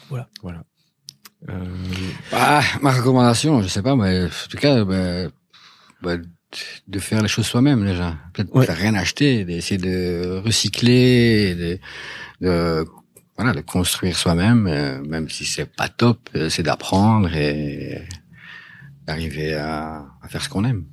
Voilà. 0.09 0.29
Voilà. 0.43 0.63
Euh, 1.51 1.53
Ah, 2.33 2.63
ma 2.83 2.93
recommandation, 2.93 3.63
je 3.63 3.69
sais 3.69 3.83
pas, 3.83 3.95
mais 3.97 4.25
en 4.25 4.29
tout 4.51 4.57
cas, 4.57 4.85
ben, 4.85 5.31
ben, 6.03 6.23
de 6.89 6.99
faire 6.99 7.23
les 7.23 7.29
choses 7.29 7.47
soi-même 7.47 7.85
déjà. 7.85 8.17
Peut-être 8.33 8.55
Ouais. 8.55 8.67
rien 8.71 8.95
acheter, 8.95 9.45
d'essayer 9.45 9.79
de 9.79 10.41
recycler, 10.45 11.55
de, 11.55 11.79
de 12.47 12.85
voilà, 13.37 13.53
de 13.53 13.61
construire 13.61 14.17
soi-même, 14.17 14.67
euh, 14.67 15.03
même 15.03 15.29
si 15.29 15.45
c'est 15.45 15.67
pas 15.67 15.89
top, 15.89 16.31
euh, 16.35 16.49
c'est 16.49 16.63
d'apprendre 16.63 17.35
et 17.35 18.03
d'arriver 19.07 19.55
à, 19.55 20.07
à 20.23 20.29
faire 20.29 20.43
ce 20.43 20.49
qu'on 20.49 20.65
aime. 20.65 20.85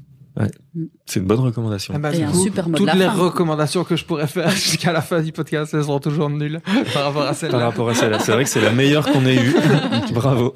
C'est 1.06 1.20
une 1.20 1.26
bonne 1.28 1.40
recommandation. 1.40 1.94
Ah 1.96 2.00
bah, 2.00 2.14
Et 2.14 2.24
un 2.24 2.32
coup, 2.32 2.42
super 2.44 2.68
mot 2.68 2.74
de 2.74 2.78
toutes 2.80 2.88
la 2.88 2.94
les 2.96 3.06
fin. 3.06 3.12
recommandations 3.12 3.84
que 3.84 3.96
je 3.96 4.06
pourrais 4.06 4.28
faire 4.28 4.50
jusqu'à 4.52 4.92
la 4.92 5.02
fin 5.02 5.22
du 5.22 5.32
podcast, 5.32 5.74
elles 5.74 5.84
seront 5.84 6.00
toujours 6.00 6.30
nulles 6.30 6.62
par 6.94 7.04
rapport 7.06 7.22
à 7.22 7.26
Par 7.28 7.36
celle-là. 7.36 7.58
rapport 7.60 7.90
à 7.90 7.94
celle-là, 7.96 8.20
c'est 8.20 8.32
vrai 8.32 8.44
que 8.44 8.50
c'est 8.50 8.62
la 8.62 8.72
meilleure 8.72 9.06
qu'on 9.12 9.26
ait 9.26 9.36
eue. 9.36 9.56
Bravo. 10.14 10.54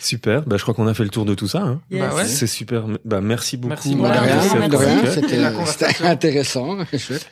Super. 0.00 0.42
Bah, 0.42 0.56
je 0.56 0.62
crois 0.62 0.74
qu'on 0.74 0.86
a 0.86 0.94
fait 0.94 1.04
le 1.04 1.10
tour 1.10 1.24
de 1.24 1.34
tout 1.34 1.46
ça. 1.48 1.62
Hein. 1.62 1.80
Yes. 1.90 2.00
Bah 2.02 2.14
ouais. 2.16 2.24
C'est 2.26 2.46
super. 2.46 2.84
Bah, 3.04 3.20
merci 3.20 3.56
beaucoup. 3.56 3.74
Merci, 3.74 3.94
De 3.94 3.98
Voilà, 3.98 5.16
c'était 5.16 6.04
intéressant, 6.04 6.76
chouette. 6.98 7.28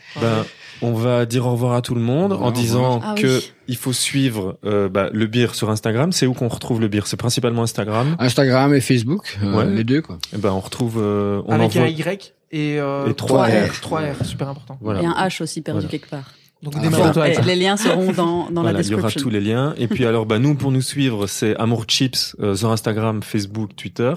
On 0.83 0.93
va 0.93 1.27
dire 1.27 1.47
au 1.47 1.53
revoir 1.53 1.75
à 1.75 1.83
tout 1.83 1.95
le 1.95 2.01
monde 2.01 2.33
Au 2.33 2.37
en 2.37 2.51
disant 2.51 3.01
Ah 3.05 3.15
que 3.17 3.39
oui. 3.39 3.53
il 3.69 3.77
faut 3.77 3.93
suivre 3.93 4.59
euh, 4.65 4.89
bah, 4.89 5.09
le 5.13 5.27
beer 5.27 5.55
sur 5.55 5.71
Instagram. 5.71 6.13
C'est 6.13 6.27
où 6.27 6.35
qu'on 6.35 6.49
retrouve 6.49 6.81
le 6.81 6.89
beer? 6.89 7.03
C'est 7.07 7.17
principalement 7.17 7.63
Instagram. 7.63 8.17
Instagram 8.19 8.75
et 8.75 8.81
Facebook, 8.81 9.39
euh, 9.43 9.57
Ouais. 9.57 9.67
les 9.67 9.85
deux 9.85 10.03
quoi. 10.03 10.19
Et 10.35 10.39
ben 10.39 10.51
on 10.53 10.61
retrouve, 10.61 10.97
euh, 10.99 11.41
on 11.47 11.53
Avec 11.55 11.67
envoie. 11.77 11.83
un 11.83 11.89
Y 11.89 12.35
et, 12.51 12.79
euh, 12.81 13.09
Et 13.09 13.15
trois 13.15 13.47
R. 13.47 13.81
3 13.81 14.01
R, 14.01 14.25
super 14.27 14.49
important. 14.49 14.77
Voilà. 14.81 15.03
Et 15.03 15.07
un 15.07 15.13
H 15.15 15.43
aussi 15.43 15.63
perdu 15.63 15.81
Voilà. 15.81 15.91
quelque 15.91 16.09
part. 16.11 16.31
Donc 16.63 16.75
Ah, 16.77 17.13
ça. 17.35 17.41
les 17.43 17.57
liens 17.57 17.77
seront 17.77 18.13
dans, 18.13 18.49
dans 18.51 18.63
Voilà, 18.63 18.79
la 18.79 18.85
il 18.85 18.91
y 18.91 18.95
aura 18.95 19.03
description. 19.05 19.21
tous 19.23 19.31
les 19.31 19.41
liens. 19.41 19.75
Et 19.79 19.89
puis 19.89 20.07
alors, 20.07 20.27
bah 20.27 20.39
nous 20.39 20.55
pour 20.55 20.71
nous 20.71 20.81
suivre, 20.83 21.27
c'est 21.27 21.57
Amour 21.57 21.87
Chips 21.89 22.37
euh, 22.41 22.55
sur 22.55 22.71
Instagram, 22.71 23.21
Facebook, 23.23 23.75
Twitter. 23.75 24.13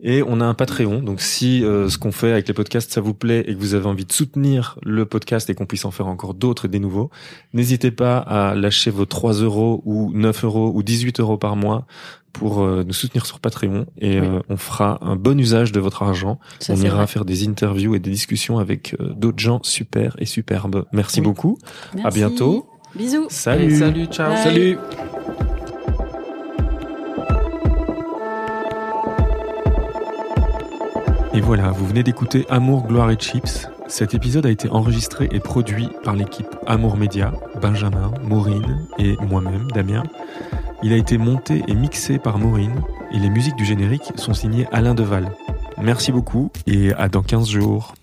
Et 0.00 0.22
on 0.26 0.40
a 0.40 0.44
un 0.44 0.54
Patreon. 0.54 1.02
Donc 1.02 1.20
si 1.20 1.64
euh, 1.64 1.88
ce 1.88 1.98
qu'on 1.98 2.12
fait 2.12 2.30
avec 2.32 2.46
les 2.48 2.54
podcasts 2.54 2.92
ça 2.92 3.00
vous 3.00 3.14
plaît 3.14 3.44
et 3.48 3.54
que 3.54 3.58
vous 3.58 3.74
avez 3.74 3.86
envie 3.86 4.04
de 4.04 4.12
soutenir 4.12 4.78
le 4.84 5.04
podcast 5.06 5.50
et 5.50 5.54
qu'on 5.54 5.66
puisse 5.66 5.84
en 5.84 5.90
faire 5.90 6.06
encore 6.06 6.34
d'autres 6.34 6.66
et 6.66 6.68
des 6.68 6.78
nouveaux, 6.78 7.10
n'hésitez 7.52 7.90
pas 7.90 8.18
à 8.18 8.54
lâcher 8.54 8.90
vos 8.90 9.06
3 9.06 9.32
euros 9.34 9.82
ou 9.84 10.12
9 10.14 10.44
euros 10.44 10.70
ou 10.74 10.82
18 10.82 11.18
euros 11.20 11.36
par 11.38 11.56
mois 11.56 11.86
pour 12.32 12.62
euh, 12.62 12.84
nous 12.86 12.92
soutenir 12.92 13.26
sur 13.26 13.40
Patreon 13.40 13.86
et 14.00 14.20
Oui. 14.20 14.26
euh, 14.26 14.40
on 14.48 14.56
fera 14.56 14.98
un 15.02 15.16
bon 15.16 15.40
usage 15.40 15.72
de 15.72 15.80
votre 15.80 16.02
argent. 16.04 16.38
Ça, 16.60 16.74
on 16.74 16.76
ira 16.76 16.96
vrai. 16.98 17.06
faire 17.08 17.24
des 17.24 17.48
interviews 17.48 17.94
et 17.96 17.98
des 17.98 18.10
discussions 18.10 18.58
avec 18.58 18.94
euh, 19.00 19.12
d'autres 19.14 19.40
gens 19.40 19.58
super 19.64 20.14
et 20.18 20.26
superbes. 20.26 20.84
Merci 20.92 21.18
Oui. 21.20 21.24
beaucoup. 21.24 21.58
À 21.94 21.96
Merci. 21.96 22.18
bientôt. 22.20 22.68
Bisous. 22.94 23.26
Salut. 23.30 23.76
Salut, 23.78 24.06
ciao. 24.06 24.28
Bye. 24.32 24.42
Salut. 24.44 24.78
Et 31.38 31.40
voilà, 31.40 31.70
vous 31.70 31.86
venez 31.86 32.02
d'écouter 32.02 32.46
Amour, 32.50 32.88
Gloire 32.88 33.12
et 33.12 33.14
Chips. 33.14 33.68
Cet 33.86 34.12
épisode 34.12 34.44
a 34.44 34.50
été 34.50 34.68
enregistré 34.70 35.28
et 35.30 35.38
produit 35.38 35.88
par 36.02 36.16
l'équipe 36.16 36.48
Amour 36.66 36.96
Média, 36.96 37.32
Benjamin, 37.62 38.12
Maureen 38.24 38.88
et 38.98 39.14
moi-même, 39.20 39.70
Damien. 39.70 40.02
Il 40.82 40.92
a 40.92 40.96
été 40.96 41.16
monté 41.16 41.62
et 41.68 41.74
mixé 41.76 42.18
par 42.18 42.38
Maureen 42.38 42.82
et 43.12 43.20
les 43.20 43.30
musiques 43.30 43.54
du 43.54 43.64
générique 43.64 44.10
sont 44.16 44.34
signées 44.34 44.66
Alain 44.72 44.96
Deval. 44.96 45.30
Merci 45.80 46.10
beaucoup 46.10 46.50
et 46.66 46.92
à 46.94 47.08
dans 47.08 47.22
15 47.22 47.48
jours. 47.48 47.94